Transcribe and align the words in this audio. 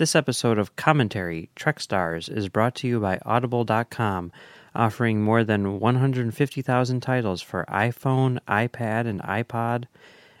This 0.00 0.16
episode 0.16 0.58
of 0.58 0.76
Commentary 0.76 1.50
Trek 1.54 1.78
Stars 1.78 2.30
is 2.30 2.48
brought 2.48 2.74
to 2.76 2.88
you 2.88 3.00
by 3.00 3.18
Audible.com, 3.26 4.32
offering 4.74 5.20
more 5.20 5.44
than 5.44 5.78
150,000 5.78 7.00
titles 7.02 7.42
for 7.42 7.66
iPhone, 7.68 8.38
iPad, 8.48 9.06
and 9.06 9.20
iPod, 9.20 9.84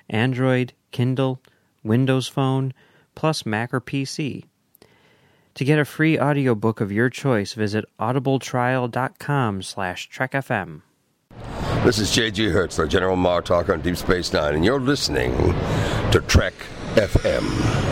Android, 0.08 0.72
Kindle, 0.92 1.42
Windows 1.84 2.26
Phone, 2.26 2.72
plus 3.14 3.44
Mac 3.44 3.74
or 3.74 3.82
PC. 3.82 4.46
To 5.56 5.64
get 5.66 5.78
a 5.78 5.84
free 5.84 6.18
audiobook 6.18 6.80
of 6.80 6.90
your 6.90 7.10
choice, 7.10 7.52
visit 7.52 7.84
audibletrial.com 8.00 9.60
slash 9.60 10.08
trekfm. 10.08 10.80
This 11.84 11.98
is 11.98 12.10
J.G. 12.10 12.46
Hertzler, 12.46 12.88
General 12.88 13.18
Martok 13.18 13.68
on 13.68 13.82
Deep 13.82 13.98
Space 13.98 14.32
Nine, 14.32 14.54
and 14.54 14.64
you're 14.64 14.80
listening 14.80 15.34
to 16.12 16.24
Trek 16.26 16.54
FM. 16.94 17.89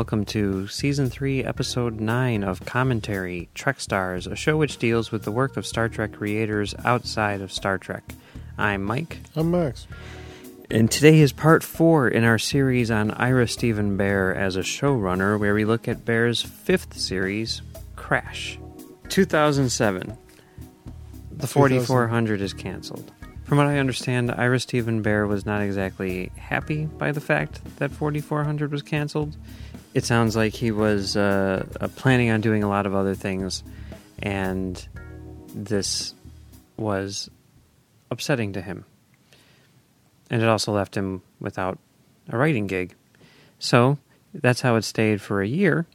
Welcome 0.00 0.24
to 0.26 0.66
Season 0.66 1.10
3, 1.10 1.44
Episode 1.44 2.00
9 2.00 2.42
of 2.42 2.64
Commentary 2.64 3.50
Trek 3.54 3.80
Stars, 3.80 4.26
a 4.26 4.34
show 4.34 4.56
which 4.56 4.78
deals 4.78 5.12
with 5.12 5.24
the 5.24 5.30
work 5.30 5.58
of 5.58 5.66
Star 5.66 5.90
Trek 5.90 6.14
creators 6.14 6.74
outside 6.86 7.42
of 7.42 7.52
Star 7.52 7.76
Trek. 7.76 8.14
I'm 8.56 8.82
Mike, 8.82 9.18
I'm 9.36 9.50
Max. 9.50 9.86
and 10.70 10.90
today 10.90 11.20
is 11.20 11.32
part 11.34 11.62
4 11.62 12.08
in 12.08 12.24
our 12.24 12.38
series 12.38 12.90
on 12.90 13.10
Ira 13.10 13.46
Steven 13.46 13.98
Behr 13.98 14.34
as 14.34 14.56
a 14.56 14.60
showrunner, 14.60 15.38
where 15.38 15.52
we 15.52 15.66
look 15.66 15.86
at 15.86 16.06
Behr's 16.06 16.40
fifth 16.40 16.98
series, 16.98 17.60
Crash. 17.94 18.58
2007. 19.10 20.16
The 21.30 21.46
4400 21.46 22.40
is 22.40 22.54
canceled. 22.54 23.12
From 23.44 23.58
what 23.58 23.66
I 23.66 23.78
understand, 23.78 24.30
Ira 24.30 24.60
Steven 24.60 25.02
Behr 25.02 25.28
was 25.28 25.44
not 25.44 25.60
exactly 25.60 26.30
happy 26.38 26.86
by 26.86 27.12
the 27.12 27.20
fact 27.20 27.60
that 27.78 27.90
4400 27.90 28.70
was 28.70 28.80
canceled. 28.80 29.36
It 29.92 30.04
sounds 30.04 30.36
like 30.36 30.54
he 30.54 30.70
was 30.70 31.16
uh, 31.16 31.66
uh, 31.80 31.88
planning 31.88 32.30
on 32.30 32.40
doing 32.40 32.62
a 32.62 32.68
lot 32.68 32.86
of 32.86 32.94
other 32.94 33.14
things, 33.14 33.64
and 34.20 34.86
this 35.54 36.14
was 36.76 37.28
upsetting 38.10 38.52
to 38.52 38.62
him. 38.62 38.84
And 40.30 40.42
it 40.42 40.48
also 40.48 40.72
left 40.72 40.96
him 40.96 41.22
without 41.40 41.78
a 42.28 42.38
writing 42.38 42.68
gig. 42.68 42.94
So 43.58 43.98
that's 44.32 44.60
how 44.60 44.76
it 44.76 44.82
stayed 44.82 45.20
for 45.20 45.42
a 45.42 45.48
year 45.48 45.86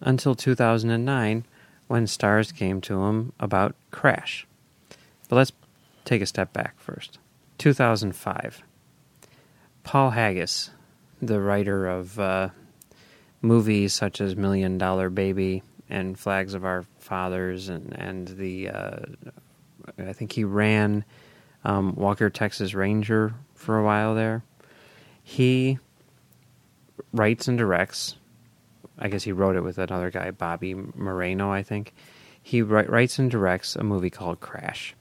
until 0.00 0.34
2009 0.34 1.44
when 1.88 2.06
Starz 2.06 2.54
came 2.54 2.80
to 2.82 3.02
him 3.02 3.32
about 3.38 3.74
Crash. 3.90 4.46
But 5.28 5.36
let's 5.36 5.52
take 6.04 6.22
a 6.22 6.26
step 6.26 6.52
back 6.52 6.80
first. 6.80 7.18
2005. 7.58 8.62
Paul 9.84 10.10
Haggis, 10.10 10.70
the 11.20 11.40
writer 11.40 11.86
of 11.86 12.18
uh, 12.18 12.48
movies 13.42 13.92
such 13.92 14.20
as 14.20 14.36
Million 14.36 14.78
Dollar 14.78 15.10
Baby 15.10 15.62
and 15.90 16.18
Flags 16.18 16.54
of 16.54 16.64
Our 16.64 16.84
Fathers, 16.98 17.68
and 17.68 17.94
and 17.98 18.28
the 18.28 18.68
uh, 18.70 19.00
I 19.98 20.12
think 20.12 20.32
he 20.32 20.44
ran 20.44 21.04
um, 21.64 21.94
Walker 21.94 22.30
Texas 22.30 22.74
Ranger 22.74 23.34
for 23.54 23.78
a 23.78 23.84
while 23.84 24.14
there. 24.14 24.42
He 25.22 25.78
writes 27.12 27.48
and 27.48 27.58
directs. 27.58 28.16
I 28.98 29.08
guess 29.08 29.22
he 29.22 29.32
wrote 29.32 29.56
it 29.56 29.62
with 29.62 29.78
another 29.78 30.10
guy, 30.10 30.30
Bobby 30.30 30.74
Moreno, 30.74 31.50
I 31.50 31.62
think. 31.62 31.92
He 32.42 32.62
wri- 32.62 32.88
writes 32.88 33.18
and 33.18 33.30
directs 33.30 33.76
a 33.76 33.82
movie 33.82 34.10
called 34.10 34.40
Crash. 34.40 34.94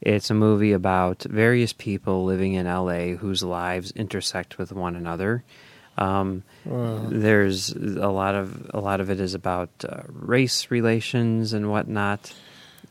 It's 0.00 0.30
a 0.30 0.34
movie 0.34 0.72
about 0.72 1.24
various 1.24 1.72
people 1.72 2.24
living 2.24 2.54
in 2.54 2.66
LA 2.66 3.16
whose 3.16 3.42
lives 3.42 3.90
intersect 3.92 4.58
with 4.58 4.72
one 4.72 4.94
another. 4.94 5.44
Um, 5.98 6.44
there's 6.64 7.72
a 7.72 8.08
lot 8.08 8.34
of 8.36 8.70
a 8.72 8.80
lot 8.80 9.00
of 9.00 9.10
it 9.10 9.20
is 9.20 9.34
about 9.34 9.70
uh, 9.86 10.02
race 10.08 10.70
relations 10.70 11.52
and 11.52 11.70
whatnot, 11.70 12.32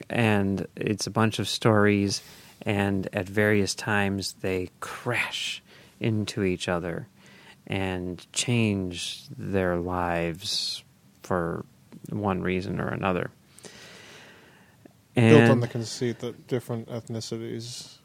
and 0.09 0.67
it's 0.75 1.07
a 1.07 1.11
bunch 1.11 1.39
of 1.39 1.47
stories. 1.47 2.21
And 2.63 3.07
at 3.13 3.29
various 3.29 3.73
times, 3.75 4.33
they 4.41 4.71
crash 4.81 5.63
into 5.99 6.43
each 6.43 6.67
other 6.67 7.07
and 7.65 8.25
change 8.33 9.23
their 9.37 9.77
lives 9.77 10.83
for 11.23 11.65
one 12.09 12.41
reason 12.41 12.81
or 12.81 12.87
another. 12.89 13.31
And 15.15 15.37
Built 15.37 15.51
on 15.51 15.59
the 15.61 15.67
conceit 15.67 16.19
that 16.19 16.47
different 16.47 16.89
ethnicities 16.89 17.96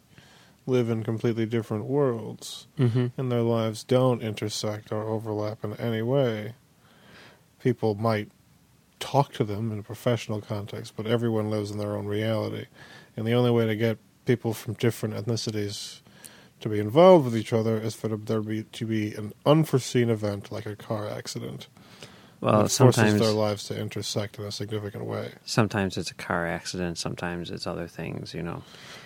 live 0.67 0.89
in 0.89 1.03
completely 1.03 1.47
different 1.47 1.85
worlds, 1.87 2.67
Mhm. 2.79 3.13
and 3.17 3.33
their 3.33 3.43
lives 3.43 3.83
don't 3.85 4.23
intersect 4.23 4.93
or 4.93 5.03
overlap 5.09 5.65
in 5.65 5.75
any 5.75 6.03
way. 6.03 6.55
People 7.61 7.95
might 7.95 8.31
talk 9.01 9.33
to 9.35 9.45
them 9.45 9.73
in 9.73 9.81
a 9.81 9.83
professional 9.83 10.41
context, 10.41 10.95
but 10.97 11.07
everyone 11.07 11.51
lives 11.51 11.71
in 11.71 11.79
their 11.79 11.97
own 11.97 12.07
reality. 12.07 12.67
And 13.17 13.27
the 13.27 13.33
only 13.33 13.51
way 13.51 13.67
to 13.67 13.75
get 13.77 13.99
people 14.25 14.55
from 14.55 14.75
different 14.75 15.15
ethnicities 15.15 16.01
to 16.61 16.69
be 16.69 16.79
involved 16.79 17.25
with 17.25 17.37
each 17.37 17.53
other 17.53 17.77
is 17.77 17.97
for 17.97 18.07
there 18.09 18.41
be, 18.41 18.63
to 18.63 18.87
be 18.87 19.13
an 19.15 19.33
unforeseen 19.45 20.09
event 20.09 20.53
like 20.53 20.67
a 20.67 20.77
car 20.77 21.09
accident. 21.09 21.67
Well, 22.43 22.61
forces 22.69 22.75
sometimes 22.77 23.21
their 23.21 23.31
lives 23.33 23.65
to 23.69 23.81
intersect 23.81 24.39
in 24.39 24.45
a 24.45 24.51
significant 24.53 25.05
way. 25.07 25.33
sometimes 25.45 25.97
it's 25.97 26.11
a 26.11 26.15
car 26.15 26.47
accident, 26.47 26.99
sometimes 26.99 27.51
it's 27.51 27.67
other 27.67 27.87
things, 27.89 28.35
you 28.35 28.43
know. 28.43 28.63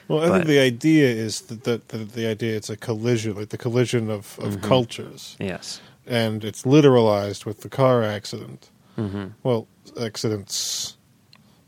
Well, 0.09 0.21
I 0.25 0.29
But- 0.29 0.35
think 0.39 0.47
the 0.49 0.59
idea 0.61 1.09
is 1.09 1.43
that, 1.43 1.63
that, 1.65 1.89
that 1.91 2.13
the 2.15 2.27
idea 2.27 2.57
it's 2.57 2.71
a 2.71 2.77
collision, 2.77 3.37
like 3.37 3.51
the 3.51 3.59
collision 3.59 4.11
of, 4.11 4.39
of 4.41 4.57
Mhm. 4.57 4.63
cultures, 4.63 5.37
Yes. 5.39 5.81
and 6.07 6.43
it's 6.45 6.63
literalized 6.65 7.45
with 7.47 7.61
the 7.61 7.69
car 7.69 8.03
accident. 8.03 8.71
hmm 8.97 9.27
Well, 9.43 9.67
accidents 10.01 10.97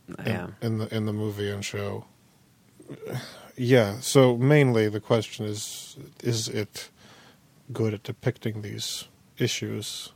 in, 0.09 0.27
Yeah. 0.27 0.47
in 0.63 0.79
the 0.79 0.87
in 0.97 1.05
the 1.07 1.13
movie 1.13 1.51
and 1.51 1.63
show. 1.65 2.07
Yeah. 3.57 4.01
So 4.01 4.37
mainly 4.39 4.89
the 4.89 5.01
question 5.01 5.45
is: 5.45 5.97
Is 6.23 6.49
it 6.49 6.89
good 7.73 7.93
at 7.95 8.03
depicting 8.05 8.63
these 8.63 9.05
issues? 9.37 10.13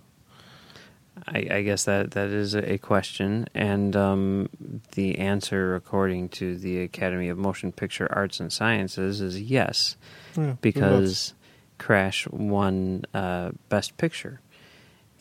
I, 1.26 1.46
I 1.50 1.62
guess 1.62 1.84
that 1.84 2.12
that 2.12 2.30
is 2.30 2.54
a 2.54 2.78
question, 2.78 3.46
and 3.54 3.94
um, 3.94 4.48
the 4.92 5.18
answer, 5.18 5.74
according 5.74 6.30
to 6.30 6.56
the 6.56 6.80
Academy 6.80 7.28
of 7.28 7.38
Motion 7.38 7.70
Picture 7.70 8.08
Arts 8.10 8.40
and 8.40 8.52
Sciences, 8.52 9.20
is 9.20 9.40
yes, 9.40 9.96
Yeah, 10.36 10.56
because 10.60 11.34
Crash 11.78 12.26
won 12.28 13.04
uh, 13.12 13.50
Best 13.68 13.96
Picture 13.98 14.40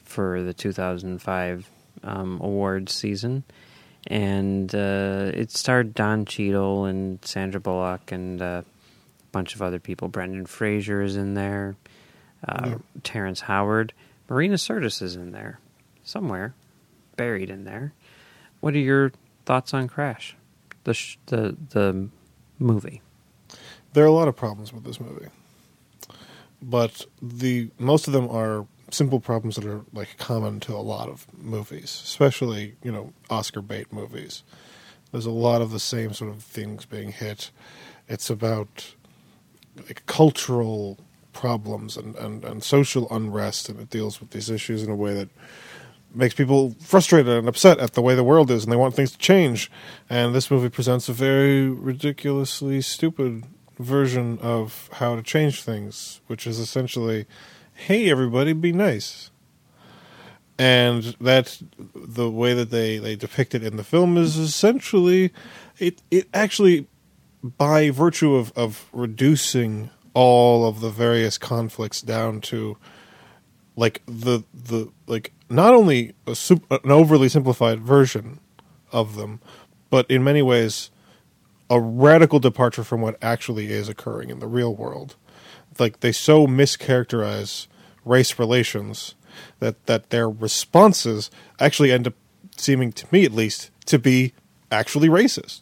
for 0.03 0.41
the 0.41 0.53
2005 0.53 1.69
um, 2.03 2.39
awards 2.41 2.93
season, 2.93 3.43
and 4.07 4.73
uh, 4.73 5.31
it 5.33 5.51
starred 5.51 5.93
Don 5.93 6.25
Cheadle 6.25 6.85
and 6.85 7.23
Sandra 7.23 7.59
Bullock 7.59 8.11
and 8.11 8.41
uh, 8.41 8.61
a 8.63 9.31
bunch 9.31 9.55
of 9.55 9.61
other 9.61 9.79
people. 9.79 10.07
Brendan 10.07 10.45
Fraser 10.45 11.01
is 11.01 11.17
in 11.17 11.33
there, 11.33 11.75
uh, 12.47 12.61
Yeah. 12.65 12.75
Terrence 13.03 13.41
Howard, 13.41 13.93
Marina 14.29 14.55
Sirtis 14.55 15.01
is 15.01 15.17
in 15.17 15.31
there 15.31 15.59
somewhere, 16.11 16.53
buried 17.15 17.49
in 17.49 17.63
there. 17.63 17.93
What 18.59 18.75
are 18.75 18.79
your 18.79 19.11
thoughts 19.45 19.73
on 19.73 19.87
Crash, 19.87 20.35
the 20.83 20.93
sh- 20.93 21.17
the 21.27 21.55
the 21.69 22.09
movie? 22.59 23.01
There 23.93 24.03
are 24.03 24.07
a 24.07 24.11
lot 24.11 24.27
of 24.27 24.35
problems 24.35 24.71
with 24.71 24.83
this 24.83 24.99
movie, 24.99 25.27
but 26.61 27.05
the 27.21 27.69
most 27.79 28.07
of 28.07 28.13
them 28.13 28.29
are 28.29 28.67
simple 28.91 29.19
problems 29.19 29.55
that 29.55 29.65
are 29.65 29.81
like 29.93 30.17
common 30.17 30.59
to 30.61 30.75
a 30.75 30.83
lot 30.83 31.09
of 31.09 31.25
movies, 31.33 32.01
especially 32.03 32.75
you 32.83 32.91
know 32.91 33.13
Oscar 33.29 33.61
bait 33.61 33.91
movies. 33.91 34.43
There's 35.11 35.25
a 35.25 35.31
lot 35.31 35.61
of 35.61 35.71
the 35.71 35.79
same 35.79 36.13
sort 36.13 36.31
of 36.31 36.43
things 36.43 36.85
being 36.85 37.11
hit. 37.11 37.51
It's 38.07 38.29
about 38.29 38.93
like 39.75 40.05
cultural 40.05 40.97
problems 41.33 41.97
and, 41.97 42.15
and, 42.15 42.43
and 42.43 42.63
social 42.63 43.07
unrest, 43.13 43.69
and 43.69 43.79
it 43.79 43.89
deals 43.89 44.19
with 44.19 44.31
these 44.31 44.49
issues 44.49 44.83
in 44.83 44.89
a 44.89 44.95
way 44.95 45.13
that 45.13 45.29
makes 46.13 46.33
people 46.33 46.75
frustrated 46.79 47.31
and 47.31 47.47
upset 47.47 47.79
at 47.79 47.93
the 47.93 48.01
way 48.01 48.15
the 48.15 48.23
world 48.23 48.51
is, 48.51 48.63
and 48.63 48.71
they 48.71 48.77
want 48.77 48.95
things 48.95 49.11
to 49.11 49.17
change. 49.17 49.71
And 50.09 50.35
this 50.35 50.51
movie 50.51 50.69
presents 50.69 51.09
a 51.09 51.13
very 51.13 51.69
ridiculously 51.69 52.81
stupid 52.81 53.43
version 53.79 54.37
of 54.41 54.89
how 54.93 55.15
to 55.15 55.23
change 55.23 55.63
things, 55.63 56.21
which 56.27 56.45
is 56.45 56.59
essentially, 56.59 57.25
"Hey, 57.73 58.09
everybody, 58.09 58.53
be 58.53 58.71
nice." 58.71 59.31
And 60.59 61.15
that 61.19 61.59
the 61.95 62.29
way 62.29 62.53
that 62.53 62.69
they, 62.69 62.99
they 62.99 63.15
depict 63.15 63.55
it 63.55 63.63
in 63.63 63.77
the 63.77 63.83
film 63.83 64.17
is 64.17 64.37
essentially, 64.37 65.31
it 65.79 66.01
it 66.11 66.27
actually, 66.33 66.87
by 67.43 67.89
virtue 67.89 68.35
of 68.35 68.51
of 68.55 68.85
reducing 68.93 69.89
all 70.13 70.67
of 70.67 70.81
the 70.81 70.89
various 70.89 71.37
conflicts 71.37 72.01
down 72.01 72.41
to 72.41 72.77
like 73.81 74.03
the 74.05 74.43
the 74.53 74.87
like 75.07 75.33
not 75.49 75.73
only 75.73 76.13
a 76.27 76.35
sup- 76.35 76.71
an 76.71 76.91
overly 76.91 77.27
simplified 77.27 77.79
version 77.79 78.39
of 78.91 79.15
them, 79.15 79.41
but 79.89 80.05
in 80.09 80.23
many 80.23 80.43
ways 80.43 80.91
a 81.67 81.81
radical 81.81 82.39
departure 82.39 82.83
from 82.83 83.01
what 83.01 83.17
actually 83.23 83.71
is 83.71 83.89
occurring 83.89 84.29
in 84.29 84.37
the 84.37 84.45
real 84.45 84.75
world. 84.75 85.15
Like 85.79 86.01
they 86.01 86.11
so 86.11 86.45
mischaracterize 86.45 87.65
race 88.05 88.37
relations 88.37 89.15
that 89.57 89.83
that 89.87 90.11
their 90.11 90.29
responses 90.29 91.31
actually 91.59 91.91
end 91.91 92.05
up 92.05 92.13
seeming 92.57 92.91
to 92.91 93.07
me 93.11 93.25
at 93.25 93.33
least 93.33 93.71
to 93.87 93.97
be 93.97 94.33
actually 94.71 95.09
racist. 95.09 95.61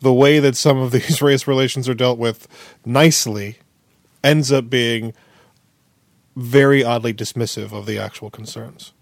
The 0.00 0.14
way 0.14 0.38
that 0.38 0.56
some 0.56 0.78
of 0.78 0.90
these 0.90 1.20
race 1.28 1.46
relations 1.46 1.86
are 1.86 1.94
dealt 1.94 2.18
with 2.18 2.48
nicely 2.86 3.58
ends 4.24 4.50
up 4.50 4.70
being 4.70 5.12
very 6.36 6.82
oddly 6.84 7.12
dismissive 7.12 7.72
of 7.72 7.86
the 7.86 7.98
actual 7.98 8.30
concerns. 8.30 8.92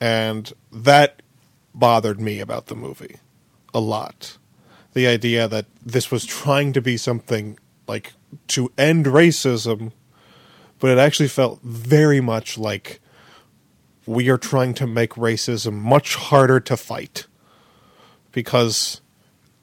And 0.00 0.52
that 0.72 1.22
bothered 1.74 2.20
me 2.20 2.40
about 2.40 2.66
the 2.66 2.74
movie 2.74 3.16
a 3.72 3.80
lot. 3.80 4.38
The 4.92 5.06
idea 5.06 5.46
that 5.46 5.66
this 5.84 6.10
was 6.10 6.24
trying 6.24 6.72
to 6.72 6.80
be 6.80 6.96
something 6.96 7.58
like 7.86 8.12
to 8.48 8.72
end 8.76 9.06
racism, 9.06 9.92
but 10.78 10.90
it 10.90 10.98
actually 10.98 11.28
felt 11.28 11.60
very 11.62 12.20
much 12.20 12.58
like 12.58 13.00
we 14.06 14.28
are 14.28 14.38
trying 14.38 14.74
to 14.74 14.86
make 14.86 15.10
racism 15.10 15.74
much 15.74 16.16
harder 16.16 16.58
to 16.58 16.76
fight 16.76 17.26
because 18.32 19.00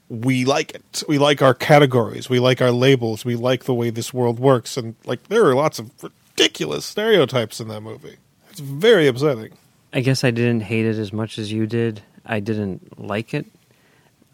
we 0.10 0.45
like 0.45 0.74
it. 0.74 1.04
We 1.07 1.18
like 1.18 1.42
our 1.42 1.54
categories. 1.54 2.30
We 2.30 2.40
like 2.40 2.62
our 2.62 2.72
labels. 2.72 3.25
We 3.25 3.36
like 3.36 3.66
the 3.66 3.74
way 3.74 3.90
this 3.90 4.13
world 4.13 4.40
works. 4.40 4.78
And 4.78 4.95
like, 5.06 5.28
there 5.28 5.45
are 5.45 5.56
lots 5.56 5.80
of 5.80 5.92
ridiculous 6.38 6.86
stereotypes 6.86 7.60
in 7.60 7.68
that 7.68 7.81
movie. 7.81 8.18
It's 8.51 8.60
very 8.60 9.07
upsetting. 9.07 9.57
I 9.92 10.01
guess 10.01 10.24
I 10.24 10.31
didn't 10.31 10.62
hate 10.62 10.86
it 10.86 10.98
as 10.98 11.12
much 11.12 11.39
as 11.39 11.51
you 11.51 11.66
did. 11.66 12.01
I 12.25 12.39
didn't 12.39 13.00
like 13.00 13.34
it. 13.34 13.48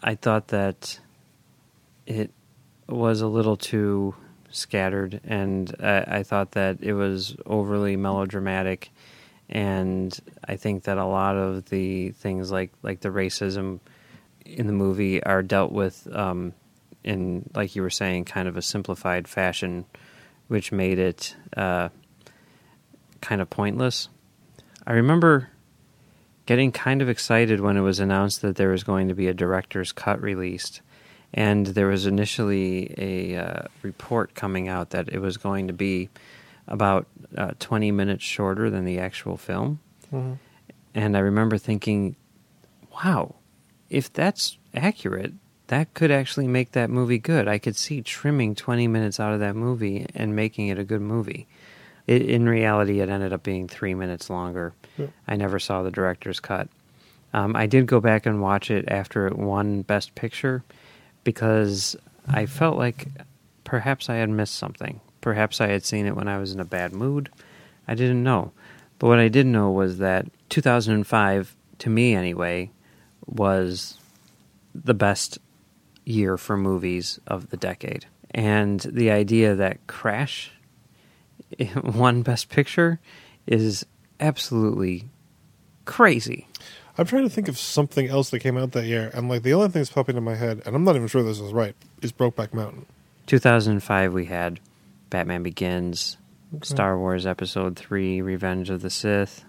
I 0.02 0.16
thought 0.16 0.50
that 0.50 1.00
it 2.06 2.32
was 2.90 3.22
a 3.22 3.28
little 3.28 3.56
too 3.56 4.16
scattered, 4.52 5.22
and 5.24 5.74
I, 5.80 6.18
I 6.18 6.24
thought 6.24 6.52
that 6.52 6.82
it 6.82 6.94
was 6.94 7.38
overly 7.46 7.96
melodramatic. 7.96 8.92
And 9.50 10.18
I 10.46 10.58
think 10.58 10.84
that 10.84 10.98
a 10.98 11.06
lot 11.06 11.38
of 11.38 11.70
the 11.70 12.10
things 12.12 12.52
like 12.52 12.72
like 12.82 13.00
the 13.00 13.10
racism 13.10 13.80
in 14.46 14.68
the 14.68 14.74
movie 14.74 15.24
are 15.24 15.42
dealt 15.42 15.72
with 15.72 16.08
um, 16.14 16.54
in, 17.04 17.50
like 17.56 17.76
you 17.76 17.82
were 17.82 17.90
saying, 17.90 18.26
kind 18.26 18.48
of 18.48 18.58
a 18.58 18.62
simplified 18.62 19.28
fashion, 19.28 19.86
which 20.54 20.72
made 20.72 21.00
it 21.00 21.36
uh, 21.58 21.90
kind 23.22 23.42
of 23.42 23.50
pointless. 23.50 24.08
I 24.86 24.92
remember 24.94 25.50
getting 26.46 26.72
kind 26.72 27.02
of 27.02 27.10
excited 27.10 27.60
when 27.60 27.76
it 27.76 27.82
was 27.82 28.00
announced 28.00 28.44
that 28.44 28.56
there 28.56 28.70
was 28.70 28.84
going 28.84 29.08
to 29.08 29.16
be 29.16 29.28
a 29.28 29.34
director's 29.34 29.92
cut 29.92 30.22
released. 30.22 30.82
And 31.34 31.66
there 31.66 31.88
was 31.88 32.06
initially 32.06 32.94
a 33.00 33.36
uh, 33.36 33.64
report 33.82 34.36
coming 34.36 34.68
out 34.68 34.92
that 34.92 35.10
it 35.10 35.18
was 35.18 35.38
going 35.38 35.66
to 35.70 35.74
be 35.74 36.10
about 36.68 37.08
uh, 37.36 37.54
20 37.58 37.92
minutes 37.92 38.24
shorter 38.24 38.70
than 38.70 38.86
the 38.86 39.00
actual 39.00 39.38
film. 39.38 39.80
Mm-hmm. 40.14 40.34
And 40.94 41.18
I 41.18 41.22
remember 41.22 41.58
thinking, 41.58 42.16
wow, 43.04 43.34
if 43.90 44.14
that's 44.14 44.60
accurate, 44.76 45.34
that 45.68 45.94
could 45.94 46.12
actually 46.12 46.48
make 46.48 46.72
that 46.72 46.90
movie 46.90 47.18
good. 47.18 47.48
I 47.48 47.58
could 47.58 47.76
see 47.76 48.02
trimming 48.02 48.56
20 48.56 48.88
minutes 48.88 49.20
out 49.20 49.34
of 49.34 49.40
that 49.40 49.56
movie 49.56 50.06
and 50.14 50.36
making 50.36 50.68
it 50.68 50.78
a 50.78 50.84
good 50.84 51.02
movie. 51.02 51.48
It, 52.06 52.24
in 52.24 52.48
reality, 52.50 53.00
it 53.00 53.10
ended 53.10 53.32
up 53.32 53.44
being 53.44 53.68
three 53.68 53.94
minutes 53.94 54.30
longer. 54.30 54.74
Yeah. 54.98 55.08
I 55.28 55.36
never 55.36 55.60
saw 55.60 55.82
the 55.82 55.92
director's 55.92 56.40
cut. 56.40 56.68
Um, 57.34 57.56
I 57.56 57.66
did 57.66 57.88
go 57.88 58.00
back 58.00 58.26
and 58.26 58.42
watch 58.42 58.70
it 58.70 58.86
after 58.90 59.26
it 59.26 59.38
won 59.38 59.82
Best 59.82 60.14
Picture 60.16 60.64
because 61.24 61.96
I 62.28 62.46
felt 62.46 62.78
like 62.78 63.08
perhaps 63.64 64.10
I 64.10 64.16
had 64.16 64.30
missed 64.30 64.56
something. 64.56 65.00
Perhaps 65.22 65.62
I 65.62 65.68
had 65.68 65.86
seen 65.86 66.06
it 66.06 66.16
when 66.16 66.28
I 66.28 66.38
was 66.38 66.52
in 66.52 66.60
a 66.60 66.66
bad 66.66 66.92
mood. 66.92 67.30
I 67.88 67.96
didn't 67.96 68.24
know. 68.24 68.52
But 69.00 69.08
what 69.08 69.20
I 69.20 69.30
did 69.30 69.46
know 69.46 69.72
was 69.72 69.98
that 69.98 70.28
2005, 70.50 71.56
to 71.80 71.90
me 71.90 72.14
anyway, 72.14 72.70
was 73.26 73.98
the 74.76 74.94
best 74.94 75.40
year 76.06 76.38
for 76.38 76.58
movies 76.58 77.20
of 77.28 77.50
the 77.50 77.58
decade. 77.58 78.06
And 78.32 78.80
the 78.82 79.12
idea 79.12 79.56
that 79.56 79.86
Crash 79.88 80.52
won 81.84 82.22
Best 82.24 82.50
Picture 82.50 83.00
is 83.46 83.86
absolutely 84.20 85.10
crazy. 85.86 86.48
I'm 86.98 87.06
trying 87.06 87.24
to 87.24 87.30
think 87.30 87.48
of 87.48 87.58
something 87.58 88.08
else 88.08 88.30
that 88.30 88.40
came 88.40 88.58
out 88.58 88.72
that 88.74 88.86
year. 88.86 89.10
I'm 89.14 89.28
like, 89.28 89.42
the 89.44 89.54
only 89.54 89.68
thing 89.70 89.80
that's 89.82 89.90
popping 89.92 90.16
in 90.16 90.24
my 90.24 90.36
head, 90.36 90.62
and 90.66 90.76
I'm 90.76 90.84
not 90.84 90.96
even 90.96 91.08
sure 91.08 91.24
this 91.24 91.40
is 91.40 91.52
right, 91.52 91.76
is 92.02 92.12
Brokeback 92.12 92.54
Mountain. 92.54 92.86
2005, 93.26 94.14
we 94.14 94.26
had 94.26 94.60
Batman 95.10 95.42
Begins, 95.44 96.18
Star 96.62 96.98
Wars 96.98 97.26
Episode 97.26 97.76
3, 97.76 98.22
Revenge 98.22 98.70
of 98.70 98.82
the 98.82 98.90
Sith, 98.92 99.44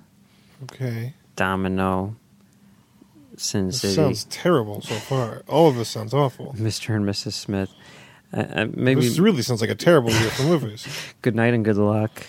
Okay. 0.64 1.12
Domino, 1.36 2.16
Sin 3.36 3.66
This 3.66 3.80
City, 3.80 3.94
sounds 3.94 4.24
terrible 4.24 4.80
so 4.82 4.94
far. 4.94 5.42
All 5.48 5.68
of 5.68 5.76
this 5.76 5.88
sounds 5.88 6.14
awful. 6.14 6.54
Mr. 6.58 6.94
and 6.94 7.04
Mrs. 7.04 7.32
Smith. 7.32 7.70
Uh, 8.32 8.44
uh, 8.54 8.66
maybe 8.72 9.00
This 9.02 9.18
really 9.18 9.42
sounds 9.42 9.60
like 9.60 9.70
a 9.70 9.74
terrible 9.74 10.10
year 10.10 10.30
for 10.30 10.42
movies. 10.44 10.86
Good 11.22 11.34
Night 11.34 11.54
and 11.54 11.64
Good 11.64 11.76
Luck. 11.76 12.22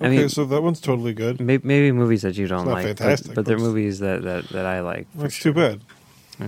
I 0.00 0.06
Okay, 0.06 0.16
mean, 0.18 0.28
so 0.28 0.44
that 0.44 0.62
one's 0.62 0.80
totally 0.80 1.14
good. 1.14 1.40
maybe, 1.40 1.66
maybe 1.66 1.90
movies 1.90 2.20
that 2.22 2.36
you 2.36 2.46
don't 2.46 2.66
like, 2.66 2.84
but- 2.84 2.98
fantastic, 2.98 3.34
but, 3.34 3.46
they're 3.46 3.56
movies 3.58 3.98
that, 4.00 4.22
that, 4.24 4.48
that 4.50 4.66
I 4.66 4.80
like. 4.80 5.06
That's 5.14 5.34
sure. 5.34 5.54
too 5.54 5.58
bad. 5.58 5.80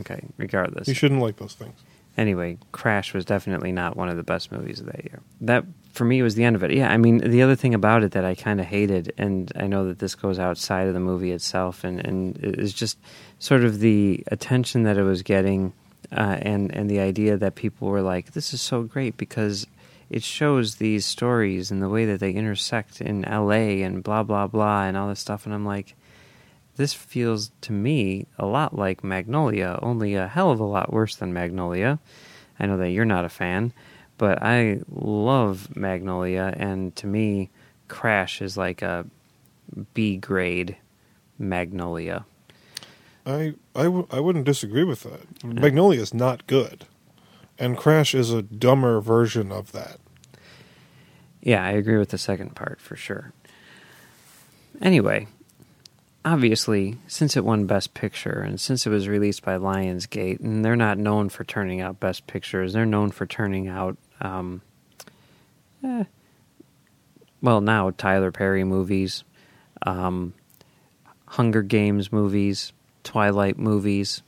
Okay, 0.00 0.20
regardless. 0.37 0.87
You 0.87 0.93
shouldn't 0.93 1.23
like 1.23 1.37
those 1.38 1.55
things. 1.55 1.81
Anyway, 2.19 2.58
Crash 2.73 3.14
was 3.14 3.25
definitely 3.25 3.73
not 3.73 3.96
one 3.96 4.11
of 4.11 4.17
the 4.19 4.23
best 4.23 4.52
movies 4.52 4.81
of 4.81 4.87
that 4.87 5.02
year. 5.05 5.20
That 5.40 5.64
for 5.93 6.05
me 6.05 6.19
it 6.19 6.23
was 6.23 6.35
the 6.35 6.44
end 6.44 6.56
of 6.56 6.62
it. 6.62 6.73
Yeah, 6.73 6.90
I 6.90 6.96
mean 6.96 7.19
the 7.19 7.43
other 7.43 7.56
thing 7.56 7.75
about 7.75 8.02
it 8.02 8.12
that 8.12 8.25
I 8.25 8.35
kind 8.35 8.61
of 8.61 8.67
hated, 8.67 9.12
and 9.19 9.50
I 9.56 9.67
know 9.67 9.87
that 9.87 9.99
this 9.99 10.14
goes 10.14 10.38
outside 10.38 10.88
of 10.88 10.94
the 10.94 11.00
movie 11.00 11.32
itself, 11.32 11.85
and 11.85 12.05
and 12.05 12.38
is 12.38 12.73
just 12.73 12.99
sort 13.38 13.64
of 13.64 13.81
the 13.81 14.23
attention 14.29 14.85
that 14.85 14.99
it 14.99 15.02
was 15.02 15.23
getting, 15.23 15.73
uh, 16.12 16.38
and 16.40 16.75
and 16.75 16.90
the 16.90 17.00
idea 17.00 17.37
that 17.37 17.55
people 17.55 17.88
were 17.88 18.02
like, 18.02 18.32
"This 18.32 18.55
is 18.55 18.61
so 18.61 18.82
great" 18.82 19.17
because 19.17 19.67
it 20.11 20.23
shows 20.23 20.76
these 20.76 21.05
stories 21.05 21.70
and 21.70 21.82
the 21.82 21.88
way 21.88 22.06
that 22.06 22.20
they 22.20 22.31
intersect 22.31 23.00
in 23.00 23.25
L.A. 23.25 23.82
and 23.82 24.02
blah 24.02 24.23
blah 24.23 24.46
blah 24.46 24.85
and 24.85 24.96
all 24.96 25.08
this 25.08 25.20
stuff, 25.20 25.46
and 25.46 25.55
I'm 25.55 25.67
like. 25.67 25.94
This 26.76 26.94
feels 26.94 27.50
to 27.62 27.73
me 27.73 28.29
a 28.38 28.46
lot 28.46 28.73
like 28.79 29.02
Magnolia, 29.02 29.81
only 29.82 30.14
a 30.14 30.29
hell 30.29 30.52
of 30.52 30.61
a 30.61 30.64
lot 30.64 30.92
worse 30.92 31.16
than 31.16 31.33
Magnolia. 31.33 31.99
I 32.61 32.66
know 32.66 32.76
that 32.76 32.90
you're 32.90 33.04
not 33.04 33.25
a 33.25 33.28
fan, 33.28 33.73
but 34.18 34.42
I 34.42 34.80
love 34.90 35.75
Magnolia, 35.76 36.52
and 36.56 36.94
to 36.96 37.06
me, 37.06 37.50
Crash 37.88 38.42
is 38.42 38.56
like 38.56 38.82
a 38.82 39.06
B 39.94 40.16
grade 40.16 40.76
Magnolia. 41.38 42.26
I 43.25 43.54
I, 43.75 43.84
w- 43.84 44.06
I 44.10 44.20
wouldn't 44.20 44.44
disagree 44.44 44.84
with 44.84 45.02
that. 45.02 45.44
Magnolia 45.44 46.00
is 46.00 46.12
not 46.12 46.46
good, 46.46 46.84
and 47.58 47.76
Crash 47.76 48.14
is 48.14 48.32
a 48.32 48.42
dumber 48.42 49.00
version 49.00 49.50
of 49.52 49.72
that. 49.72 49.98
Yeah, 51.40 51.64
I 51.64 51.70
agree 51.70 51.98
with 51.98 52.10
the 52.10 52.18
second 52.18 52.54
part 52.54 52.80
for 52.80 52.96
sure. 52.96 53.32
Anyway, 54.80 55.28
obviously, 56.25 56.96
since 57.06 57.37
it 57.37 57.44
won 57.44 57.66
Best 57.66 57.94
Picture 57.94 58.40
and 58.40 58.60
since 58.60 58.87
it 58.87 58.90
was 58.90 59.08
released 59.08 59.42
by 59.42 59.56
Lionsgate, 59.56 60.40
and 60.40 60.64
they're 60.64 60.76
not 60.76 60.98
known 60.98 61.28
for 61.28 61.44
turning 61.44 61.80
out 61.80 62.00
Best 62.00 62.26
Pictures, 62.26 62.72
they're 62.72 62.87
known 62.87 63.10
for 63.10 63.26
turning 63.26 63.68
out, 63.68 63.96
um, 64.20 64.62
eh, 65.84 66.04
well, 67.40 67.60
now 67.60 67.90
Tyler 67.90 68.32
Perry 68.32 68.64
movies, 68.64 69.25
um, 69.82 70.34
Hunger 71.26 71.62
Games 71.62 72.12
movies, 72.12 72.72
Twilight 73.04 73.58
movies, 73.58 74.22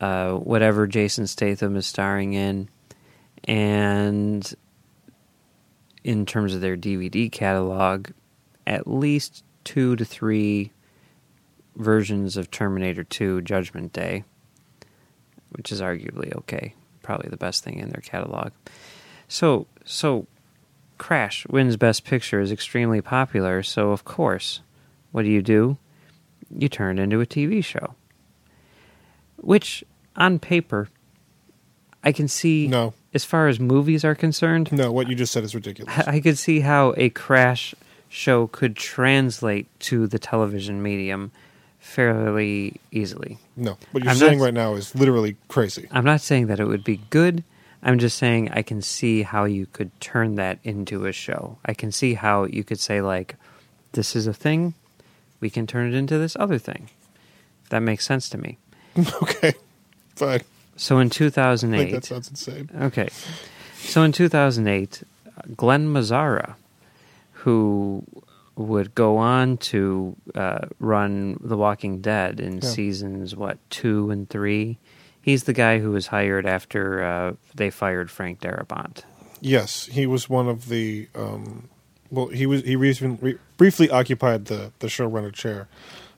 uh, 0.00 0.32
whatever 0.32 0.86
Jason 0.86 1.26
Statham 1.26 1.76
is 1.76 1.86
starring 1.86 2.34
in, 2.34 2.68
and 3.44 4.54
in 6.04 6.26
terms 6.26 6.54
of 6.54 6.60
their 6.60 6.76
DVD 6.76 7.30
catalog, 7.30 8.10
at 8.66 8.86
least 8.86 9.44
two 9.64 9.96
to 9.96 10.04
three 10.04 10.72
versions 11.76 12.36
of 12.36 12.50
Terminator 12.50 13.04
2 13.04 13.42
Judgment 13.42 13.92
Day, 13.92 14.24
which 15.50 15.72
is 15.72 15.80
arguably 15.80 16.34
okay, 16.36 16.74
probably 17.02 17.28
the 17.28 17.36
best 17.36 17.64
thing 17.64 17.78
in 17.78 17.90
their 17.90 18.02
catalog. 18.02 18.52
So, 19.28 19.66
so 19.84 20.26
Crash 20.98 21.46
wins 21.48 21.76
Best 21.76 22.04
Picture 22.04 22.40
is 22.40 22.52
extremely 22.52 23.00
popular, 23.00 23.62
so 23.62 23.90
of 23.90 24.04
course, 24.04 24.60
what 25.12 25.22
do 25.22 25.28
you 25.30 25.42
do? 25.42 25.76
You 26.56 26.68
turn 26.68 26.98
it 26.98 27.02
into 27.02 27.20
a 27.20 27.26
TV 27.26 27.64
show. 27.64 27.94
Which, 29.36 29.84
on 30.16 30.38
paper, 30.38 30.88
I 32.02 32.12
can 32.12 32.28
see, 32.28 32.66
No, 32.68 32.94
as 33.12 33.24
far 33.24 33.48
as 33.48 33.58
movies 33.60 34.04
are 34.04 34.14
concerned, 34.14 34.70
no, 34.72 34.92
what 34.92 35.08
you 35.08 35.14
just 35.14 35.32
said 35.32 35.44
is 35.44 35.54
ridiculous. 35.54 35.92
I 36.06 36.20
could 36.20 36.38
see 36.38 36.60
how 36.60 36.94
a 36.96 37.10
Crash 37.10 37.74
show 38.08 38.46
could 38.46 38.76
translate 38.76 39.66
to 39.80 40.06
the 40.06 40.18
television 40.18 40.82
medium 40.82 41.32
fairly 41.80 42.80
easily. 42.92 43.38
No, 43.56 43.76
what 43.92 44.02
you're 44.04 44.10
I'm 44.12 44.16
saying 44.16 44.38
not- 44.38 44.44
right 44.44 44.54
now 44.54 44.74
is 44.74 44.94
literally 44.94 45.36
crazy. 45.48 45.88
I'm 45.90 46.04
not 46.04 46.20
saying 46.20 46.46
that 46.46 46.60
it 46.60 46.66
would 46.66 46.84
be 46.84 47.00
good. 47.10 47.42
I'm 47.82 47.98
just 47.98 48.18
saying 48.18 48.50
I 48.52 48.62
can 48.62 48.82
see 48.82 49.22
how 49.22 49.44
you 49.44 49.66
could 49.66 49.90
turn 50.00 50.34
that 50.36 50.58
into 50.64 51.06
a 51.06 51.12
show. 51.12 51.58
I 51.64 51.74
can 51.74 51.92
see 51.92 52.14
how 52.14 52.44
you 52.44 52.64
could 52.64 52.80
say 52.80 53.00
like 53.00 53.36
this 53.92 54.16
is 54.16 54.26
a 54.26 54.34
thing, 54.34 54.74
we 55.40 55.50
can 55.50 55.66
turn 55.66 55.92
it 55.92 55.96
into 55.96 56.18
this 56.18 56.36
other 56.38 56.58
thing. 56.58 56.88
That 57.70 57.80
makes 57.80 58.04
sense 58.06 58.28
to 58.30 58.38
me. 58.38 58.58
okay, 59.22 59.54
fine. 60.14 60.42
So 60.76 60.98
in 60.98 61.06
I 61.06 61.08
think 61.10 61.90
that 61.92 62.04
sounds 62.04 62.28
insane. 62.28 62.70
okay. 62.80 63.08
So 63.76 64.02
in 64.02 64.12
2008, 64.12 65.02
Glen 65.56 65.88
Mazzara, 65.88 66.54
who 67.32 68.04
would 68.56 68.94
go 68.94 69.18
on 69.18 69.56
to 69.58 70.16
uh, 70.34 70.66
run 70.80 71.38
The 71.42 71.56
Walking 71.56 72.00
Dead 72.00 72.40
in 72.40 72.54
Yeah. 72.58 72.68
seasons 72.68 73.36
what 73.36 73.58
two 73.70 74.10
and 74.10 74.28
three. 74.28 74.78
He's 75.26 75.42
the 75.42 75.52
guy 75.52 75.80
who 75.80 75.90
was 75.90 76.06
hired 76.06 76.46
after 76.46 77.02
uh, 77.02 77.32
they 77.52 77.70
fired 77.70 78.12
Frank 78.12 78.40
Darabont. 78.40 79.02
Yes, 79.40 79.86
he 79.86 80.06
was 80.06 80.30
one 80.30 80.48
of 80.48 80.68
the. 80.68 81.08
Um, 81.16 81.68
well, 82.12 82.28
he 82.28 82.46
was 82.46 82.62
he 82.62 82.76
re- 82.76 82.96
re- 83.20 83.38
briefly 83.56 83.90
occupied 83.90 84.44
the 84.44 84.70
the 84.78 84.86
showrunner 84.86 85.32
chair 85.32 85.66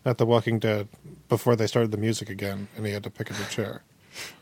at 0.05 0.19
The 0.19 0.27
Walking 0.27 0.59
Dead 0.59 0.89
before 1.31 1.57
they 1.57 1.67
started 1.67 1.91
the 1.91 1.97
music 1.97 2.29
again, 2.29 2.69
and 2.77 2.85
he 2.85 2.93
had 2.93 3.03
to 3.05 3.11
pick 3.11 3.31
a 3.31 3.33
new 3.33 3.47
chair. 3.47 3.81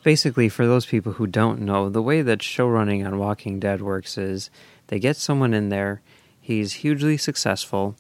Basically, 0.03 0.49
for 0.49 0.67
those 0.67 0.85
people 0.85 1.13
who 1.13 1.29
don't 1.29 1.61
know, 1.61 1.89
the 1.89 2.03
way 2.03 2.21
that 2.23 2.41
showrunning 2.41 3.07
on 3.07 3.19
Walking 3.19 3.61
Dead 3.61 3.81
works 3.83 4.19
is 4.19 4.51
they 4.89 4.99
get 4.99 5.17
someone 5.17 5.55
in 5.55 5.69
there, 5.69 6.01
he's 6.41 6.73
hugely 6.73 7.17
successful, 7.17 7.95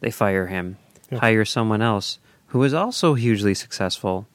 they 0.00 0.10
fire 0.10 0.48
him, 0.48 0.78
Yeah. 1.12 1.18
hire 1.20 1.44
someone 1.44 1.80
else 1.82 2.18
who 2.48 2.62
is 2.64 2.74
also 2.74 3.14
hugely 3.14 3.54
successful, 3.54 4.26